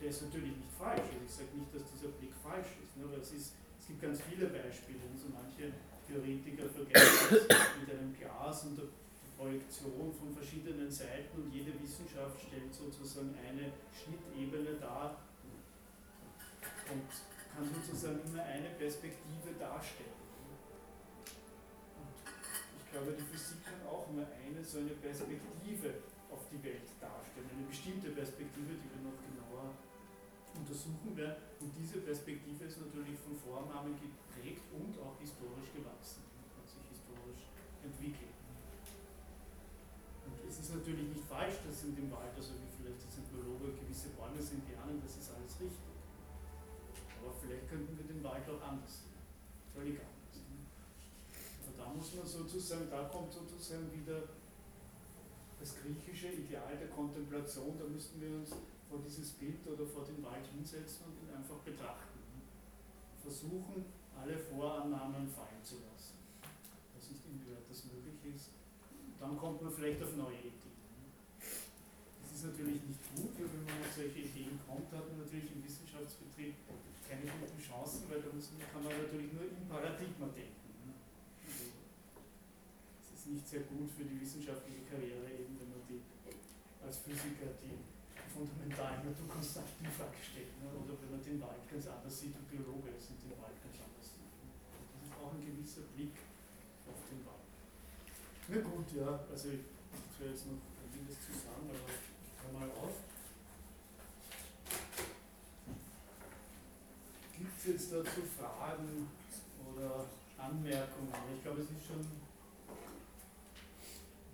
Der 0.00 0.08
ist 0.08 0.22
natürlich 0.22 0.56
nicht 0.56 0.72
falsch. 0.78 1.08
Also 1.10 1.24
ich 1.24 1.34
sage 1.34 1.52
nicht, 1.56 1.74
dass 1.74 1.82
dieser 1.90 2.12
Blick 2.14 2.34
falsch 2.42 2.78
ist, 2.82 2.96
ne? 2.96 3.04
aber 3.04 3.18
es, 3.18 3.32
ist, 3.32 3.54
es 3.80 3.86
gibt 3.86 4.00
ganz 4.02 4.20
viele 4.22 4.46
Beispiele. 4.46 5.02
Also 5.10 5.32
manche 5.32 5.72
Theoretiker 6.06 6.68
vergleichen 6.68 7.48
mit 7.80 7.88
einem 7.90 8.12
Glas 8.14 8.64
und 8.64 8.78
der 8.78 8.88
Projektion 9.36 10.12
von 10.14 10.32
verschiedenen 10.32 10.90
Seiten 10.90 11.42
und 11.42 11.50
jede 11.52 11.72
Wissenschaft 11.80 12.38
stellt 12.40 12.72
sozusagen 12.72 13.34
eine 13.34 13.72
Schnittebene 13.90 14.78
dar 14.78 15.18
und 16.90 17.08
kann 17.54 17.64
sozusagen 17.70 18.20
immer 18.26 18.42
eine 18.42 18.70
Perspektive 18.78 19.54
darstellen. 19.58 20.23
Und 22.94 23.02
glaube, 23.02 23.18
die 23.18 23.26
Physik 23.26 23.58
kann 23.66 23.82
auch 23.90 24.06
nur 24.14 24.22
eine 24.22 24.62
so 24.62 24.78
eine 24.78 24.94
Perspektive 25.02 25.98
auf 26.30 26.46
die 26.46 26.62
Welt 26.62 26.86
darstellen, 27.02 27.50
eine 27.50 27.66
bestimmte 27.66 28.14
Perspektive, 28.14 28.70
die 28.70 28.86
wir 28.86 29.02
noch 29.02 29.18
genauer 29.18 29.74
untersuchen 30.54 31.10
werden. 31.18 31.42
Und 31.58 31.74
diese 31.74 31.98
Perspektive 32.06 32.62
ist 32.62 32.78
natürlich 32.78 33.18
von 33.18 33.34
Vornamen 33.34 33.98
geprägt 33.98 34.62
und 34.78 34.94
auch 35.02 35.18
historisch 35.18 35.74
gewachsen, 35.74 36.22
hat 36.54 36.70
sich 36.70 36.86
historisch 36.86 37.50
entwickelt 37.82 38.30
es 40.54 40.60
ist 40.60 40.74
natürlich 40.74 41.08
nicht 41.08 41.24
falsch, 41.26 41.56
dass 41.66 41.82
in 41.82 41.96
dem 41.96 42.10
Wald, 42.12 42.30
also 42.36 42.54
wie 42.54 42.70
vielleicht 42.78 43.02
das 43.02 43.18
Biologe 43.26 43.74
gewisse 43.74 44.10
Bäume 44.10 44.40
sind, 44.40 44.62
lernen, 44.70 45.02
das 45.02 45.16
ist 45.16 45.34
alles 45.34 45.58
richtig. 45.58 45.98
Aber 47.18 47.34
vielleicht 47.42 47.68
könnten 47.68 47.98
wir 47.98 48.04
den 48.06 48.22
Wald 48.22 48.48
auch 48.48 48.62
anders 48.62 49.02
sehen. 49.02 49.18
Völlig 49.74 49.98
anders. 49.98 50.13
Da 51.76 51.88
muss 51.92 52.14
man 52.14 52.26
sozusagen, 52.26 52.90
da 52.90 53.04
kommt 53.04 53.32
sozusagen 53.32 53.90
wieder 53.92 54.22
das 55.60 55.76
griechische 55.80 56.28
Ideal 56.28 56.76
der 56.76 56.88
Kontemplation, 56.88 57.78
da 57.78 57.86
müssten 57.86 58.20
wir 58.20 58.30
uns 58.36 58.50
vor 58.88 59.00
dieses 59.04 59.32
Bild 59.32 59.66
oder 59.66 59.86
vor 59.86 60.04
den 60.04 60.22
Wald 60.22 60.46
hinsetzen 60.54 61.06
und 61.06 61.22
ihn 61.22 61.34
einfach 61.34 61.58
betrachten. 61.64 62.20
Versuchen, 63.22 63.84
alle 64.14 64.36
Vorannahmen 64.36 65.26
fallen 65.26 65.64
zu 65.64 65.76
lassen. 65.88 66.20
Weiß 66.94 67.10
nicht, 67.10 67.24
inwieweit 67.24 67.64
das 67.68 67.84
möglich 67.86 68.34
ist 68.34 68.50
dann 69.24 69.38
kommt 69.38 69.62
man 69.62 69.72
vielleicht 69.72 70.02
auf 70.02 70.14
neue 70.16 70.36
Ideen. 70.36 70.76
Das 71.40 72.28
ist 72.36 72.44
natürlich 72.44 72.82
nicht 72.84 73.00
gut, 73.16 73.32
weil 73.40 73.48
wenn 73.56 73.64
man 73.64 73.80
auf 73.80 73.94
solche 73.96 74.20
Ideen 74.20 74.60
kommt, 74.68 74.92
hat 74.92 75.08
man 75.08 75.24
natürlich 75.24 75.48
im 75.48 75.64
Wissenschaftsbetrieb 75.64 76.54
keine 77.08 77.24
guten 77.24 77.56
Chancen, 77.56 78.04
weil 78.10 78.20
da 78.20 78.28
kann 78.28 78.84
man 78.84 78.92
natürlich 78.92 79.32
nur 79.32 79.48
im 79.48 79.64
Paradigma 79.64 80.28
denken. 80.28 80.53
Ist 83.24 83.32
nicht 83.32 83.48
sehr 83.48 83.64
gut 83.72 83.88
für 83.88 84.04
die 84.04 84.20
wissenschaftliche 84.20 84.84
Karriere, 84.84 85.24
eben 85.24 85.56
wenn 85.56 85.72
man 85.72 85.80
die 85.88 86.04
als 86.84 87.00
Physiker 87.08 87.56
die 87.56 87.72
fundamentalen 88.28 89.00
Naturkonstanten 89.00 89.80
in 89.80 89.88
Frage 89.96 90.20
stellt. 90.20 90.52
Ne? 90.60 90.68
Oder 90.68 90.92
wenn 91.00 91.16
man 91.16 91.24
den 91.24 91.40
Wald 91.40 91.64
ganz 91.64 91.88
anders 91.88 92.12
sieht, 92.12 92.36
und 92.36 92.44
Biologe 92.52 92.92
sind 93.00 93.16
den 93.24 93.32
Wald 93.40 93.56
ganz 93.64 93.80
anders 93.80 94.12
sieht. 94.12 94.28
Das 94.28 95.08
ist 95.08 95.16
auch 95.16 95.32
ein 95.32 95.40
gewisser 95.40 95.88
Blick 95.96 96.20
auf 96.84 97.00
den 97.08 97.24
Wald. 97.24 97.48
Na 98.52 98.60
gut, 98.60 98.92
ja, 98.92 99.08
also 99.24 99.56
ich 99.56 99.64
wäre 100.20 100.28
jetzt 100.28 100.44
noch 100.44 100.60
einiges 100.84 101.16
zu 101.24 101.32
sagen, 101.32 101.64
aber 101.64 101.80
ich 101.80 102.36
höre 102.44 102.52
mal 102.60 102.68
auf. 102.76 102.92
Gibt 107.40 107.56
es 107.56 107.64
jetzt 107.72 107.88
dazu 107.88 108.20
Fragen 108.36 109.08
oder 109.72 110.12
Anmerkungen? 110.36 111.08
Ich 111.32 111.40
glaube, 111.40 111.64
es 111.64 111.72
ist 111.72 111.88
schon 111.88 112.04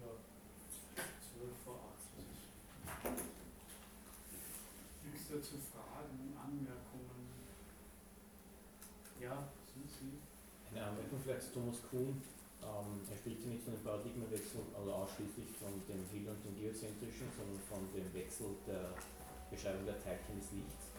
ja, 0.01 0.11
12 0.97 1.51
vor 1.65 1.79
8. 3.05 3.15
Gibt 5.03 5.17
es 5.17 5.20
dazu 5.31 5.57
Fragen, 5.59 6.35
Anmerkungen? 6.37 7.31
Ja, 9.21 9.49
sind 9.73 9.91
Sie? 9.91 10.19
Eine 10.71 10.87
Anmerkung 10.87 11.21
vielleicht 11.23 11.43
zu 11.43 11.55
Thomas 11.55 11.79
Kuhn 11.91 12.23
ähm, 12.61 13.01
er 13.09 13.17
spricht 13.17 13.41
ja 13.41 13.49
nicht 13.49 13.65
von 13.65 13.73
dem 13.73 13.85
Paradigmenwechsel, 13.85 14.61
also 14.77 14.93
ausschließlich 14.93 15.49
von 15.57 15.81
dem 15.89 16.05
Heli- 16.13 16.29
und 16.29 16.41
dem 16.45 16.57
Geozentrischen, 16.61 17.33
sondern 17.33 17.61
von 17.65 17.89
dem 17.97 18.05
Wechsel 18.13 18.53
der 18.69 18.93
Beschreibung 19.49 19.89
der 19.89 19.97
Teilchen 19.97 20.37
des 20.37 20.53
Lichts. 20.53 20.93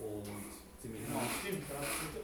Und 0.00 0.24
ziemlich, 0.80 1.04
genau, 1.04 1.20
stimmt, 1.40 1.68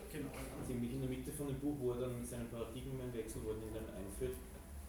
genau. 0.08 0.32
ziemlich 0.64 0.92
in 0.92 1.00
der 1.04 1.12
Mitte 1.12 1.32
von 1.32 1.52
dem 1.52 1.60
Buch, 1.60 1.76
wo 1.80 1.92
er 1.92 2.08
dann 2.08 2.16
mit 2.16 2.28
seinem 2.28 2.48
Paradigmenwechsel, 2.48 3.44
wo 3.44 3.52
er 3.52 3.60
ihn 3.60 3.76
dann 3.76 3.88
einführt, 3.92 4.36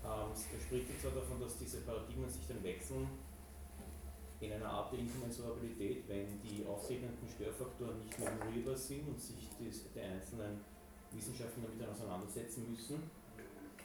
ähm, 0.04 0.32
er 0.32 0.60
spricht 0.64 0.88
er 0.88 0.98
zwar 1.00 1.16
davon, 1.20 1.40
dass 1.44 1.60
diese 1.60 1.84
Paradigmen 1.84 2.28
sich 2.32 2.48
dann 2.48 2.64
wechseln 2.64 3.08
in 4.44 4.54
einer 4.54 4.70
Art 4.70 4.92
der 4.92 5.00
Inkommensurabilität, 5.00 6.04
wenn 6.08 6.42
die 6.42 6.66
aufsegnenden 6.66 7.28
Störfaktoren 7.28 8.00
nicht 8.00 8.20
mehr 8.20 8.34
ignorierbar 8.34 8.76
sind 8.76 9.08
und 9.08 9.20
sich 9.20 9.50
die, 9.60 10.00
einzelnen 10.00 10.62
Wissenschaften 11.12 11.64
damit 11.64 11.90
auseinandersetzen 11.90 12.70
müssen 12.70 13.04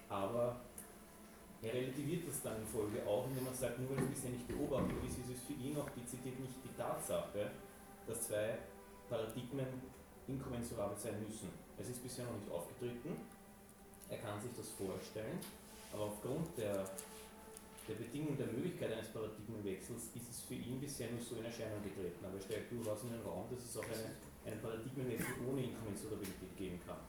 aber 0.09 0.61
er 1.61 1.75
relativiert 1.75 2.27
das 2.29 2.43
dann 2.43 2.57
in 2.57 2.67
Folge 2.67 3.05
auch, 3.07 3.27
indem 3.29 3.45
man 3.45 3.55
sagt, 3.55 3.79
nur 3.79 3.91
weil 3.91 4.05
es 4.05 4.11
bisher 4.11 4.31
nicht 4.31 4.49
beobachtet 4.49 4.97
ist, 5.05 5.19
ist 5.19 5.37
es 5.37 5.43
für 5.45 5.55
ihn 5.55 5.77
auch 5.77 5.91
dezidiert 5.91 6.39
nicht 6.41 6.55
die 6.65 6.75
Tatsache, 6.77 7.51
dass 8.07 8.29
zwei 8.29 8.59
Paradigmen 9.09 9.67
inkommensurabel 10.27 10.97
sein 10.97 11.21
müssen. 11.27 11.49
Es 11.77 11.89
ist 11.89 12.03
bisher 12.03 12.25
noch 12.25 12.39
nicht 12.39 12.51
aufgetreten, 12.51 13.17
er 14.09 14.19
kann 14.19 14.41
sich 14.41 14.53
das 14.57 14.71
vorstellen, 14.71 15.39
aber 15.93 16.05
aufgrund 16.05 16.57
der, 16.57 16.85
der 17.89 17.97
Bedingung 17.97 18.37
der 18.37 18.47
Möglichkeit 18.53 18.93
eines 18.93 19.09
Paradigmenwechsels 19.09 20.13
ist 20.15 20.29
es 20.29 20.41
für 20.45 20.55
ihn 20.55 20.79
bisher 20.79 21.11
nur 21.11 21.21
so 21.21 21.37
in 21.37 21.45
Erscheinung 21.49 21.83
getreten. 21.83 22.21
Aber 22.21 22.37
er 22.37 22.45
stellt 22.45 22.71
durchaus 22.71 23.03
in 23.05 23.17
den 23.17 23.23
Raum, 23.25 23.49
dass 23.49 23.65
es 23.65 23.77
auch 23.77 23.89
eine, 23.89 24.13
einen 24.45 24.61
Paradigmenwechsel 24.61 25.49
ohne 25.49 25.65
Inkommensurabilität 25.65 26.53
geben 26.57 26.79
kann. 26.85 27.01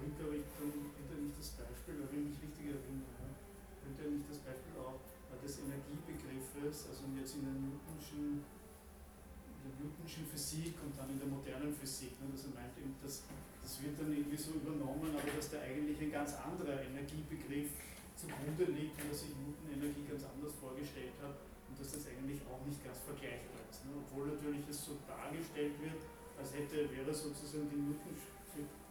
Brink, 0.00 0.16
aber 0.20 0.34
ich 0.34 0.48
könnte 0.56 1.14
nicht 1.20 1.36
das 1.38 1.56
Beispiel, 1.60 2.00
wenn 2.10 2.24
ich 2.24 2.36
mich 2.36 2.40
richtig 2.42 2.72
erinnere, 2.72 3.36
könnte 3.84 4.02
nicht 4.08 4.28
das 4.28 4.40
Beispiel 4.42 4.76
auch 4.80 4.98
des 5.40 5.56
Energiebegriffes, 5.64 6.88
also 6.90 7.08
jetzt 7.16 7.36
in 7.36 7.44
der 7.48 7.56
Newtonschen, 7.56 8.44
in 8.44 9.60
der 9.64 9.74
Newtonschen 9.80 10.24
Physik 10.28 10.76
und 10.84 10.92
dann 10.96 11.08
in 11.08 11.18
der 11.20 11.28
modernen 11.28 11.72
Physik, 11.72 12.12
ne, 12.20 12.28
er 12.28 12.52
meint, 12.52 12.76
eben, 12.76 12.92
dass, 13.00 13.24
das 13.62 13.80
wird 13.80 13.96
dann 13.96 14.12
irgendwie 14.12 14.36
so 14.36 14.52
übernommen, 14.60 15.16
aber 15.16 15.32
dass 15.32 15.48
da 15.48 15.64
eigentlich 15.64 15.96
ein 16.00 16.12
ganz 16.12 16.36
anderer 16.36 16.80
Energiebegriff 16.82 17.72
zugrunde 18.16 18.64
liegt 18.72 18.96
und 19.00 19.10
dass 19.10 19.20
sich 19.22 19.34
Newton 19.36 19.68
Energie 19.70 20.04
ganz 20.08 20.24
anders 20.24 20.54
vorgestellt 20.58 21.16
hat 21.22 21.36
und 21.68 21.74
dass 21.78 21.92
das 21.92 22.06
eigentlich 22.06 22.40
auch 22.48 22.62
nicht 22.66 22.80
ganz 22.82 22.98
vergleichbar 23.04 23.62
ist. 23.70 23.86
Ne? 23.86 23.96
Obwohl 23.96 24.34
natürlich 24.34 24.66
es 24.68 24.84
so 24.84 24.98
dargestellt 25.06 25.78
wird, 25.80 26.00
als 26.36 26.54
hätte, 26.54 26.88
wäre 26.90 27.12
sozusagen 27.12 27.68
die 27.70 27.80
Newtonsche 27.80 28.40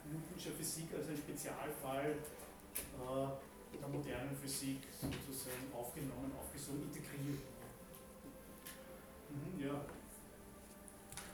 Newtonsche 0.09 0.51
Physik 0.57 0.89
als 0.95 1.07
ein 1.09 1.17
Spezialfall 1.17 2.17
äh, 2.17 3.77
der 3.77 3.89
modernen 3.89 4.33
Physik 4.33 4.81
sozusagen 4.97 5.69
aufgenommen, 5.69 6.33
aufgesogen, 6.33 6.89
integriert. 6.89 7.45
Mhm, 9.29 9.53
ja. 9.61 9.85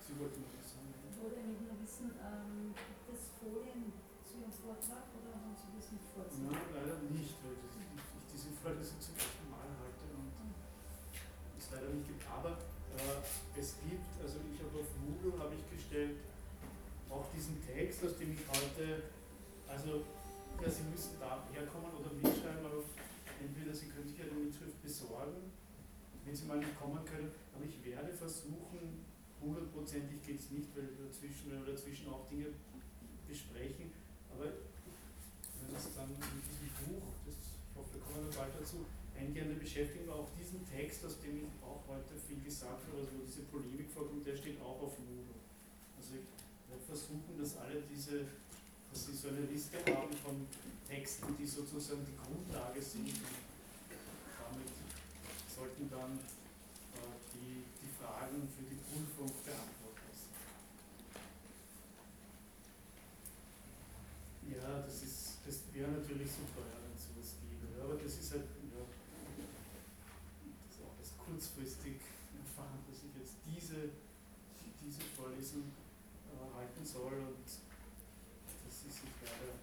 Sie 0.03 0.19
wollten 0.19 0.43
was 0.43 0.75
sagen. 0.75 0.91
Ich 1.07 1.15
wollte 1.23 1.39
eigentlich 1.39 1.63
nur 1.63 1.79
wissen, 1.79 2.11
ähm, 2.19 2.75
gibt 2.75 3.07
es 3.15 3.31
Folien 3.39 3.95
zu 4.27 4.43
Ihrem 4.43 4.51
Vortrag 4.51 5.07
oder 5.15 5.31
haben 5.39 5.55
Sie 5.55 5.71
das 5.71 5.95
nicht 5.95 6.03
vorgesehen? 6.11 6.51
Nein, 6.51 6.67
leider 6.75 6.99
nicht, 7.15 7.35
weil 8.65 8.73
diese 8.81 8.97
Vorlesung 8.97 8.97
zum 8.97 9.13
ersten 9.13 9.45
Mal 9.53 9.69
halte 9.77 10.05
und 10.17 10.33
es 11.53 11.69
leider 11.69 11.93
nicht 11.93 12.09
gibt. 12.09 12.25
Aber 12.25 12.57
äh, 12.97 13.21
es 13.53 13.77
gibt, 13.85 14.09
also 14.17 14.41
ich 14.49 14.57
habe 14.57 14.81
auf 14.81 14.89
Moodle 15.05 15.37
habe 15.37 15.53
ich 15.53 15.61
gestellt, 15.69 16.17
auch 17.13 17.29
diesen 17.29 17.61
Text, 17.61 18.01
aus 18.01 18.17
dem 18.17 18.33
ich 18.33 18.41
heute, 18.49 19.13
also 19.69 20.01
ja, 20.57 20.67
Sie 20.67 20.81
müssen 20.89 21.21
da 21.21 21.45
herkommen 21.53 21.93
oder 21.93 22.09
mitschreiben, 22.17 22.65
aber 22.65 22.81
entweder 23.37 23.69
Sie 23.69 23.85
können 23.93 24.09
sich 24.09 24.17
eine 24.17 24.33
Mitschrift 24.33 24.81
besorgen, 24.81 25.53
wenn 26.25 26.35
Sie 26.35 26.49
mal 26.49 26.57
nicht 26.57 26.73
kommen 26.73 27.05
können, 27.05 27.29
aber 27.53 27.63
ich 27.69 27.77
werde 27.85 28.09
versuchen, 28.17 29.05
hundertprozentig 29.45 30.25
geht 30.25 30.39
es 30.41 30.49
nicht, 30.49 30.73
weil 30.73 30.89
wir 30.89 31.05
dazwischen, 31.05 31.53
weil 31.53 31.61
wir 31.61 31.77
dazwischen 31.77 32.09
auch 32.09 32.25
Dinge 32.25 32.49
besprechen, 33.29 33.93
aber 34.33 34.49
wenn 34.49 35.69
es 35.69 35.93
dann 35.93 36.09
in 36.09 36.41
diesem 36.49 36.71
Buch, 36.81 37.14
ich 37.95 38.01
hoffe, 38.03 38.19
wir 38.19 38.27
kommen 38.27 38.27
noch 38.27 38.35
bald 38.35 38.53
dazu, 38.59 38.85
eingehender 39.15 39.55
beschäftigen, 39.55 40.09
auch 40.09 40.27
diesen 40.35 40.67
Text, 40.67 41.05
aus 41.05 41.19
dem 41.23 41.37
ich 41.39 41.47
auch 41.63 41.83
heute 41.87 42.15
viel 42.27 42.43
gesagt 42.43 42.83
habe, 42.87 42.99
also 42.99 43.11
wo 43.15 43.23
diese 43.23 43.47
Polemik 43.47 43.87
vorkommt, 43.91 44.27
der 44.27 44.35
steht 44.35 44.59
auch 44.59 44.81
auf 44.83 44.99
Moodle. 44.99 45.39
Also 45.95 46.19
ich 46.19 46.27
werde 46.67 46.83
versuchen, 46.83 47.39
dass 47.39 47.55
alle 47.57 47.81
diese, 47.87 48.27
dass 48.91 49.05
sie 49.07 49.15
so 49.15 49.29
eine 49.29 49.47
Liste 49.47 49.79
haben 49.87 50.11
von 50.19 50.47
Texten, 50.87 51.35
die 51.39 51.47
sozusagen 51.47 52.03
die 52.05 52.17
Grundlage 52.19 52.81
sind. 52.81 53.07
Und 53.07 53.23
damit 54.35 54.71
sollten 55.47 55.89
dann 55.89 56.19
äh, 56.19 57.15
die, 57.31 57.63
die 57.79 57.91
Fragen 57.95 58.43
für 58.51 58.67
die 58.67 58.75
Prüfung 58.83 59.31
beantwortet 59.47 60.11
sein. 60.11 60.43
Ja, 64.51 64.83
das 64.83 65.01
ist, 65.01 65.39
das 65.47 65.63
wäre 65.73 65.89
natürlich 65.89 66.29
super, 66.29 66.61
ja, 66.67 66.77
wenn 66.83 66.93
es 66.93 67.07
sowas 67.09 67.33
gäbe. 67.41 67.65
Ja, 67.73 67.83
aber 67.89 67.97
das 67.97 68.13
ist 68.13 68.31
halt, 68.31 68.45
ja, 68.45 68.83
das 68.85 70.69
ist 70.69 70.81
auch 70.85 70.95
das 71.01 71.11
kurzfristig 71.17 71.97
erfahren, 72.37 72.85
dass 72.85 73.01
ich 73.01 73.13
jetzt 73.17 73.41
diese, 73.49 73.89
diese 74.79 75.01
Vorlesung 75.17 75.73
äh, 76.29 76.45
halten 76.53 76.85
soll 76.85 77.25
und 77.25 77.41
das 77.41 78.75
ist 78.85 79.01
sich 79.01 79.11
leider 79.25 79.57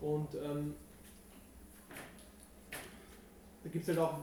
Und 0.00 0.34
ähm, 0.34 0.74
da 3.62 3.68
gibt 3.70 3.82
es 3.82 3.88
halt 3.88 3.98
auch, 3.98 4.18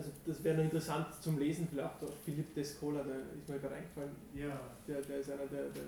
also 0.00 0.12
das 0.24 0.42
wäre 0.42 0.56
noch 0.56 0.64
interessant 0.64 1.06
zum 1.20 1.38
Lesen 1.38 1.68
vielleicht, 1.70 2.02
auch 2.02 2.12
Philipp 2.24 2.54
Descola, 2.54 3.02
der 3.02 3.16
ist 3.16 3.48
mir 3.48 3.58
gerade 3.58 3.74
eingefallen, 3.74 4.16
Ja, 4.34 4.58
der, 4.88 5.02
der 5.02 5.18
ist 5.18 5.30
einer, 5.30 5.46
der, 5.46 5.64
der 5.68 5.82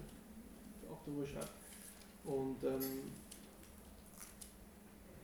auch 0.91 1.01
darüber 1.07 1.27
schreibt. 1.27 1.49
Und 2.25 2.63
ähm, 2.63 3.11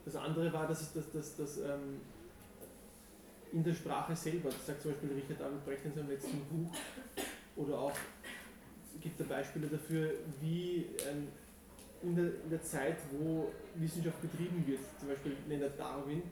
das 0.06 0.16
andere 0.16 0.51
war, 0.52 0.66
dass, 0.66 0.93
dass, 0.94 1.12
dass, 1.12 1.36
dass 1.36 1.59
ähm, 1.59 2.01
in 3.52 3.62
der 3.62 3.74
Sprache 3.74 4.16
selber, 4.16 4.48
das 4.48 4.66
sagt 4.66 4.81
zum 4.81 4.93
Beispiel 4.93 5.10
Richard 5.12 5.40
David 5.40 5.65
Brecht 5.66 5.85
in 5.85 5.94
seinem 5.94 6.09
letzten 6.09 6.40
Buch, 6.47 6.73
oder 7.56 7.78
auch 7.78 7.93
gibt 9.01 9.20
er 9.20 9.27
Beispiele 9.27 9.66
dafür, 9.66 10.12
wie 10.40 10.86
ähm, 11.06 11.28
in, 12.02 12.16
der, 12.16 12.43
in 12.43 12.51
der 12.51 12.62
Zeit, 12.62 12.97
wo 13.12 13.51
Wissenschaft 13.74 14.20
betrieben 14.23 14.66
wird, 14.66 14.81
zum 14.98 15.09
Beispiel 15.09 15.36
nennt 15.47 15.62
er 15.62 15.70
Darwin, 15.70 16.23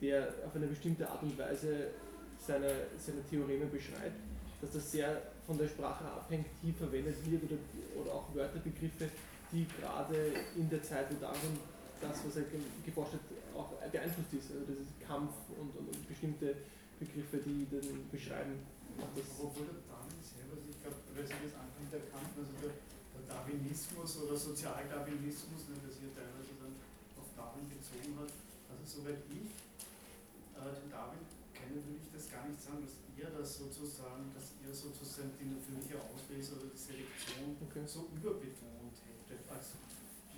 der 0.00 0.28
auf 0.46 0.54
eine 0.54 0.66
bestimmte 0.66 1.08
Art 1.08 1.22
und 1.22 1.36
Weise 1.38 1.88
seine, 2.38 2.70
seine 2.98 3.22
Theoreme 3.30 3.66
beschreibt, 3.66 4.18
dass 4.60 4.72
das 4.72 4.92
sehr 4.92 5.22
von 5.46 5.56
der 5.58 5.68
Sprache 5.68 6.04
abhängt, 6.04 6.46
die 6.62 6.72
verwendet 6.72 7.16
wird 7.30 7.42
oder, 7.44 7.58
oder 8.00 8.10
auch 8.14 8.34
Wörterbegriffe, 8.34 9.08
die 9.52 9.66
gerade 9.80 10.32
in 10.56 10.68
der 10.70 10.82
Zeit, 10.82 11.06
wo 11.10 11.16
Darwin 11.20 11.56
das, 12.00 12.24
was 12.26 12.36
er 12.36 12.42
ge- 12.48 12.60
geforscht 12.84 13.12
hat, 13.14 13.20
auch 13.56 13.70
beeinflusst 13.92 14.32
ist. 14.34 14.50
Also 14.52 14.64
das 14.66 14.78
ist 14.88 14.92
Kampf 15.00 15.32
und, 15.56 15.70
und, 15.76 15.86
und 15.88 16.08
bestimmte 16.08 16.56
Begriffe, 16.98 17.38
die 17.44 17.64
den 17.70 18.08
beschreiben. 18.10 18.60
Obwohl 18.98 19.66
der 19.68 19.82
Darwin 19.90 20.20
selber, 20.22 20.54
ich 20.70 20.78
glaube, 20.80 20.96
weil 21.12 21.26
Sie 21.26 21.38
das 21.44 21.54
Anfang 21.58 21.86
erkannt, 21.90 22.30
also 22.38 22.52
der, 22.62 22.72
der 22.74 23.22
Darwinismus 23.26 24.10
oder 24.22 24.36
Sozialdarwinismus, 24.38 25.60
ne, 25.70 25.74
das 25.82 25.98
hier 25.98 26.12
teilweise 26.14 26.54
dann 26.62 26.74
auf 27.18 27.28
Darwin 27.36 27.66
bezogen 27.68 28.14
hat, 28.22 28.30
also 28.70 28.82
soweit 28.86 29.22
ich 29.28 29.50
äh, 30.64 30.72
den 30.80 30.90
Darwin 30.90 31.20
kenne, 31.52 31.76
würde 31.84 32.00
ich 32.00 32.10
das 32.10 32.30
gar 32.32 32.48
nicht 32.48 32.60
sagen, 32.60 32.80
dass 32.82 32.96
er 33.14 33.30
das 33.30 33.48
sozusagen, 33.58 34.32
dass 34.34 34.56
er 34.64 34.72
sozusagen 34.74 35.30
die 35.38 35.48
natürliche 35.52 36.00
Auslese 36.00 36.56
oder 36.56 36.72
die 36.72 36.80
Selektion 36.80 37.56
Okay. 37.60 37.84
so 37.86 38.08
überbetont 38.16 38.96
hätte, 39.06 39.38
als 39.52 39.76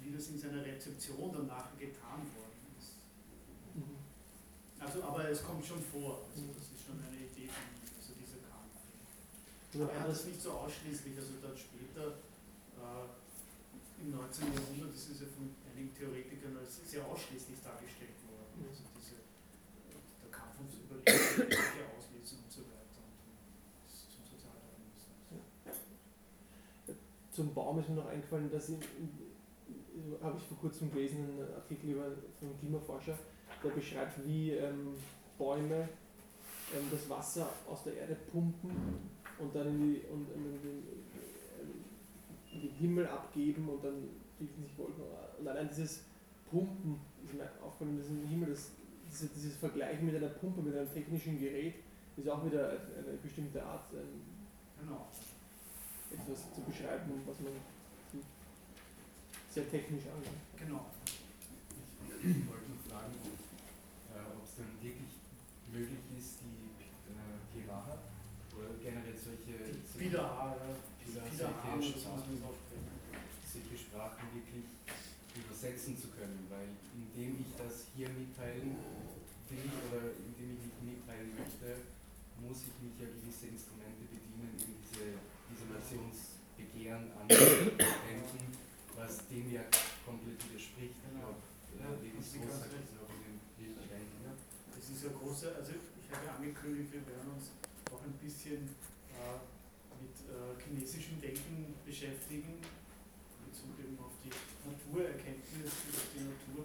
wie 0.02 0.12
das 0.14 0.28
in 0.28 0.38
seiner 0.38 0.62
Rezeption 0.62 1.32
dann 1.32 1.46
nachher 1.46 1.74
getan 1.78 2.22
worden 2.36 2.62
ist. 2.78 3.00
Mhm. 3.74 3.98
Also, 4.78 5.02
aber 5.02 5.26
es 5.30 5.42
kommt 5.42 5.64
schon 5.66 5.82
vor, 5.82 6.26
also 6.30 6.46
das 6.54 6.70
ist 6.70 6.86
schon 6.86 7.00
eine 7.02 7.16
Idee 7.16 7.50
von 7.50 7.66
also 7.98 8.14
dieser 8.14 8.38
Kampf. 8.46 8.76
Aber 9.74 9.90
er 9.90 10.00
hat 10.06 10.10
das, 10.14 10.24
nicht 10.26 10.40
so 10.40 10.52
ausschließlich, 10.62 11.18
also 11.18 11.42
dann 11.42 11.56
später 11.58 12.22
äh, 12.78 13.06
im 13.98 14.14
19. 14.14 14.52
Jahrhundert, 14.52 14.94
das 14.94 15.08
ist 15.10 15.20
ja 15.22 15.28
von 15.34 15.50
einigen 15.66 15.90
Theoretikern 15.96 16.54
als 16.54 16.78
sehr 16.86 17.02
ausschließlich 17.02 17.58
dargestellt 17.64 18.20
worden. 18.30 18.62
Mhm. 18.62 18.68
Also 18.70 18.84
zum 21.06 22.64
zum 27.30 27.54
Baum 27.54 27.78
ist 27.78 27.88
mir 27.88 27.96
noch 27.96 28.08
eingefallen, 28.08 28.50
dass 28.50 28.70
in, 28.70 28.80
in, 28.98 30.22
habe 30.22 30.38
ich 30.38 30.44
vor 30.44 30.58
kurzem 30.58 30.90
gelesen, 30.90 31.18
einen 31.24 31.54
Artikel 31.54 31.90
über 31.90 32.04
von 32.38 32.48
einem 32.48 32.58
Klimaforscher, 32.58 33.18
der 33.62 33.68
beschreibt, 33.70 34.26
wie 34.26 34.52
ähm, 34.52 34.94
Bäume 35.38 35.88
ähm, 36.74 36.86
das 36.90 37.08
Wasser 37.10 37.48
aus 37.70 37.84
der 37.84 37.94
Erde 37.98 38.16
pumpen 38.32 38.70
und 39.38 39.54
dann 39.54 39.68
in, 39.68 39.80
die, 39.80 40.00
und, 40.10 40.28
in, 40.34 40.42
den, 40.44 40.82
ähm, 41.60 41.84
in 42.52 42.60
den 42.62 42.70
Himmel 42.70 43.06
abgeben 43.06 43.68
und 43.68 43.84
dann 43.84 44.08
bilden 44.38 44.62
sich 44.62 44.76
Wolken. 44.78 45.04
Und 45.38 45.46
allein 45.46 45.68
dieses 45.68 46.04
Pumpen 46.50 47.00
ist 47.24 47.34
mir 47.34 47.48
aufgefallen, 47.62 47.98
das 47.98 48.08
im 48.08 48.26
Himmel, 48.26 48.50
das, 48.50 48.72
diese, 49.10 49.28
dieses 49.28 49.56
Vergleich 49.56 50.00
mit 50.00 50.14
einer 50.16 50.28
Pumpe, 50.28 50.62
mit 50.62 50.76
einem 50.76 50.92
technischen 50.92 51.38
Gerät, 51.38 51.74
ist 52.16 52.28
auch 52.28 52.44
wieder 52.44 52.70
eine 52.70 53.16
bestimmte 53.22 53.62
Art, 53.62 53.92
ähm, 53.92 54.22
Genau. 54.80 55.08
etwas 56.12 56.54
zu 56.54 56.60
beschreiben, 56.60 57.22
was 57.26 57.40
man 57.40 57.52
sehr 59.50 59.70
technisch 59.70 60.04
angeht. 60.12 60.36
Genau. 60.56 60.84
Ich 62.20 62.44
wollte 62.44 62.68
nur 62.68 62.82
fragen, 62.84 63.12
ob 63.24 63.40
äh, 64.12 64.44
es 64.44 64.52
dann 64.60 64.68
wirklich 64.84 65.12
möglich 65.72 66.04
ist, 66.18 66.44
die 66.44 66.76
äh, 67.08 67.40
Piraha 67.52 67.96
oder 68.52 68.76
generell 68.84 69.16
solche, 69.16 69.56
solche, 69.80 69.98
Wieder 69.98 70.24
A, 70.28 70.56
ja. 70.60 70.76
Wieder 71.00 71.24
Wieder 71.32 71.48
A, 71.48 71.72
solche 71.80 71.98
solche 73.56 73.78
Sprachen 73.80 74.28
wirklich 74.36 74.68
übersetzen 75.36 75.96
zu 75.96 76.08
können, 76.08 76.46
weil 76.50 76.68
indem 77.16 77.40
ich 77.40 77.48
das 77.56 77.88
hier 77.96 78.12
mitteilen 78.12 78.76
will 79.48 79.68
oder 79.88 80.12
indem 80.20 80.52
ich 80.52 80.68
mich 80.68 81.00
mitteilen 81.00 81.32
möchte, 81.32 81.80
muss 82.44 82.60
ich 82.68 82.76
mich 82.84 82.92
ja 83.00 83.08
gewisse 83.08 83.48
Instrumente 83.56 84.04
bedienen, 84.04 84.52
eben 84.52 84.76
diese, 84.84 85.16
diese 85.48 85.64
Nationsbegehren 85.72 87.08
anzuwenden, 87.16 88.52
was 89.00 89.24
dem 89.32 89.48
ja 89.48 89.64
komplett 90.04 90.36
widerspricht. 90.44 90.92
Ich 90.92 91.08
Genau. 91.08 91.40
glaube, 91.80 92.04
äh, 92.04 92.12
hat 92.52 92.68
recht. 92.68 92.84
das 92.92 93.00
auch 93.00 93.12
in 93.16 93.22
den 93.24 93.40
Bildern 93.56 93.88
ja. 93.88 94.32
Das 94.76 94.84
ist 94.84 95.00
ja 95.00 95.10
große, 95.16 95.56
also 95.56 95.72
ich 95.72 96.08
habe 96.12 96.20
ja 96.28 96.32
angekündigt, 96.36 96.92
wir 96.92 97.04
werden 97.08 97.32
uns 97.32 97.48
auch 97.88 98.04
ein 98.04 98.16
bisschen 98.20 98.68
äh, 99.16 99.40
mit 100.04 100.16
äh, 100.28 100.52
chinesischem 100.60 101.16
Denken 101.20 101.80
beschäftigen, 101.80 102.60
in 102.60 103.40
Bezug 103.48 103.72
eben 103.80 103.96
auf 104.04 104.12
die 104.20 104.32
Naturerkenntnis, 104.68 105.72
auf 105.72 106.08
die 106.12 106.24
Natur. 106.28 106.64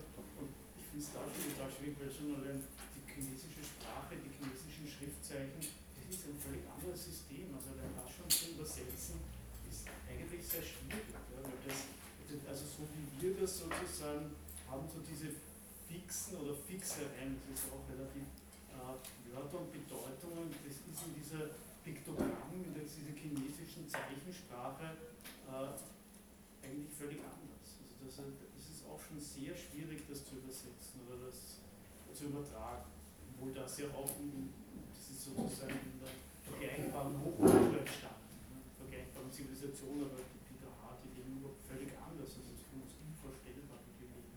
Und 0.91 0.99
ich 0.99 1.07
finde 1.07 1.07
es 1.07 1.15
da 1.15 1.23
schon 1.23 1.55
total 1.55 1.72
schwierig, 1.72 1.95
weil 2.03 2.11
schon 2.11 2.35
die 2.35 3.03
chinesische 3.07 3.63
Sprache, 3.63 4.11
die 4.19 4.27
chinesischen 4.27 4.84
Schriftzeichen, 4.84 5.63
das 5.63 6.03
ist 6.11 6.27
ein 6.27 6.35
völlig 6.35 6.68
anderes 6.68 6.99
System. 6.99 7.47
Also 7.55 7.72
allein 7.72 7.95
das 7.95 8.11
schon 8.11 8.27
zu 8.27 8.59
übersetzen, 8.59 9.23
ist 9.72 9.88
eigentlich 9.88 10.43
sehr 10.43 10.59
schwierig. 10.59 11.07
Ja, 11.15 11.39
weil 11.47 11.55
das, 11.63 11.88
also 12.43 12.68
so 12.68 12.84
wie 12.91 13.07
wir 13.23 13.39
das 13.39 13.63
sozusagen 13.63 14.35
haben, 14.68 14.84
so 14.91 14.99
diese 14.99 15.31
fixen 15.88 16.43
oder 16.43 16.59
fixereien, 16.59 17.39
das 17.39 17.63
ist 17.63 17.72
auch 17.72 17.88
relativ 17.88 18.27
äh, 18.76 19.31
Wörter 19.31 19.63
und 19.63 19.72
Bedeutungen, 19.72 20.51
das 20.51 20.76
ist 20.76 21.07
in 21.07 21.15
dieser 21.15 21.55
Piktogramm, 21.88 22.51
in 22.51 22.76
der, 22.76 22.84
dieser 22.84 23.15
chinesischen 23.15 23.88
Zeichensprache 23.88 24.91
äh, 25.47 25.72
eigentlich 26.68 26.91
völlig 26.91 27.23
anders. 27.23 27.80
Also 27.80 28.27
das, 28.27 28.51
schon 28.99 29.19
sehr 29.19 29.55
schwierig, 29.55 30.03
das 30.09 30.26
zu 30.26 30.41
übersetzen 30.41 31.05
oder 31.07 31.30
das 31.30 31.61
zu 32.11 32.27
übertragen. 32.27 32.89
Obwohl 33.31 33.53
das 33.53 33.80
ja 33.80 33.88
auch, 33.95 34.09
das 34.09 35.03
ist 35.11 35.23
sozusagen 35.23 35.80
in 35.80 35.99
der 36.01 36.11
vergleichbaren 36.43 37.15
Hochkultur 37.22 37.80
entstanden, 37.80 38.35
ne? 38.51 38.59
vergleichbaren 38.76 39.31
Zivilisation, 39.31 40.03
aber 40.03 40.19
die 40.19 40.41
Peter 40.45 40.72
die 41.01 41.11
leben 41.15 41.39
völlig 41.63 41.91
anders. 41.95 42.30
Also 42.35 42.51
das 42.51 42.59
ist 42.59 42.68
für 42.68 42.77
uns 42.77 42.93
unvorstellbar 42.99 43.80
gewesen. 43.88 44.35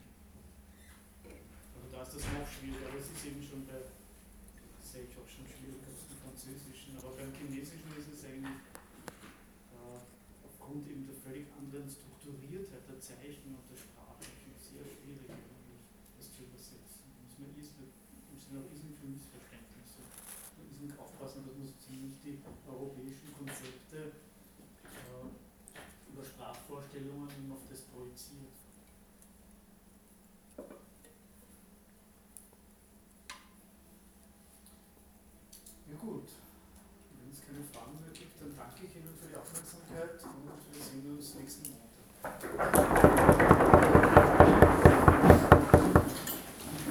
Also 1.25 1.87
da 1.91 1.99
ist 2.03 2.13
das 2.15 2.25
noch 2.31 2.47
schwieriger, 2.47 2.89
aber 2.89 2.99
es 3.01 3.11
ist 3.11 3.23
eben 3.27 3.43
schon 3.43 3.67
bei, 3.67 3.83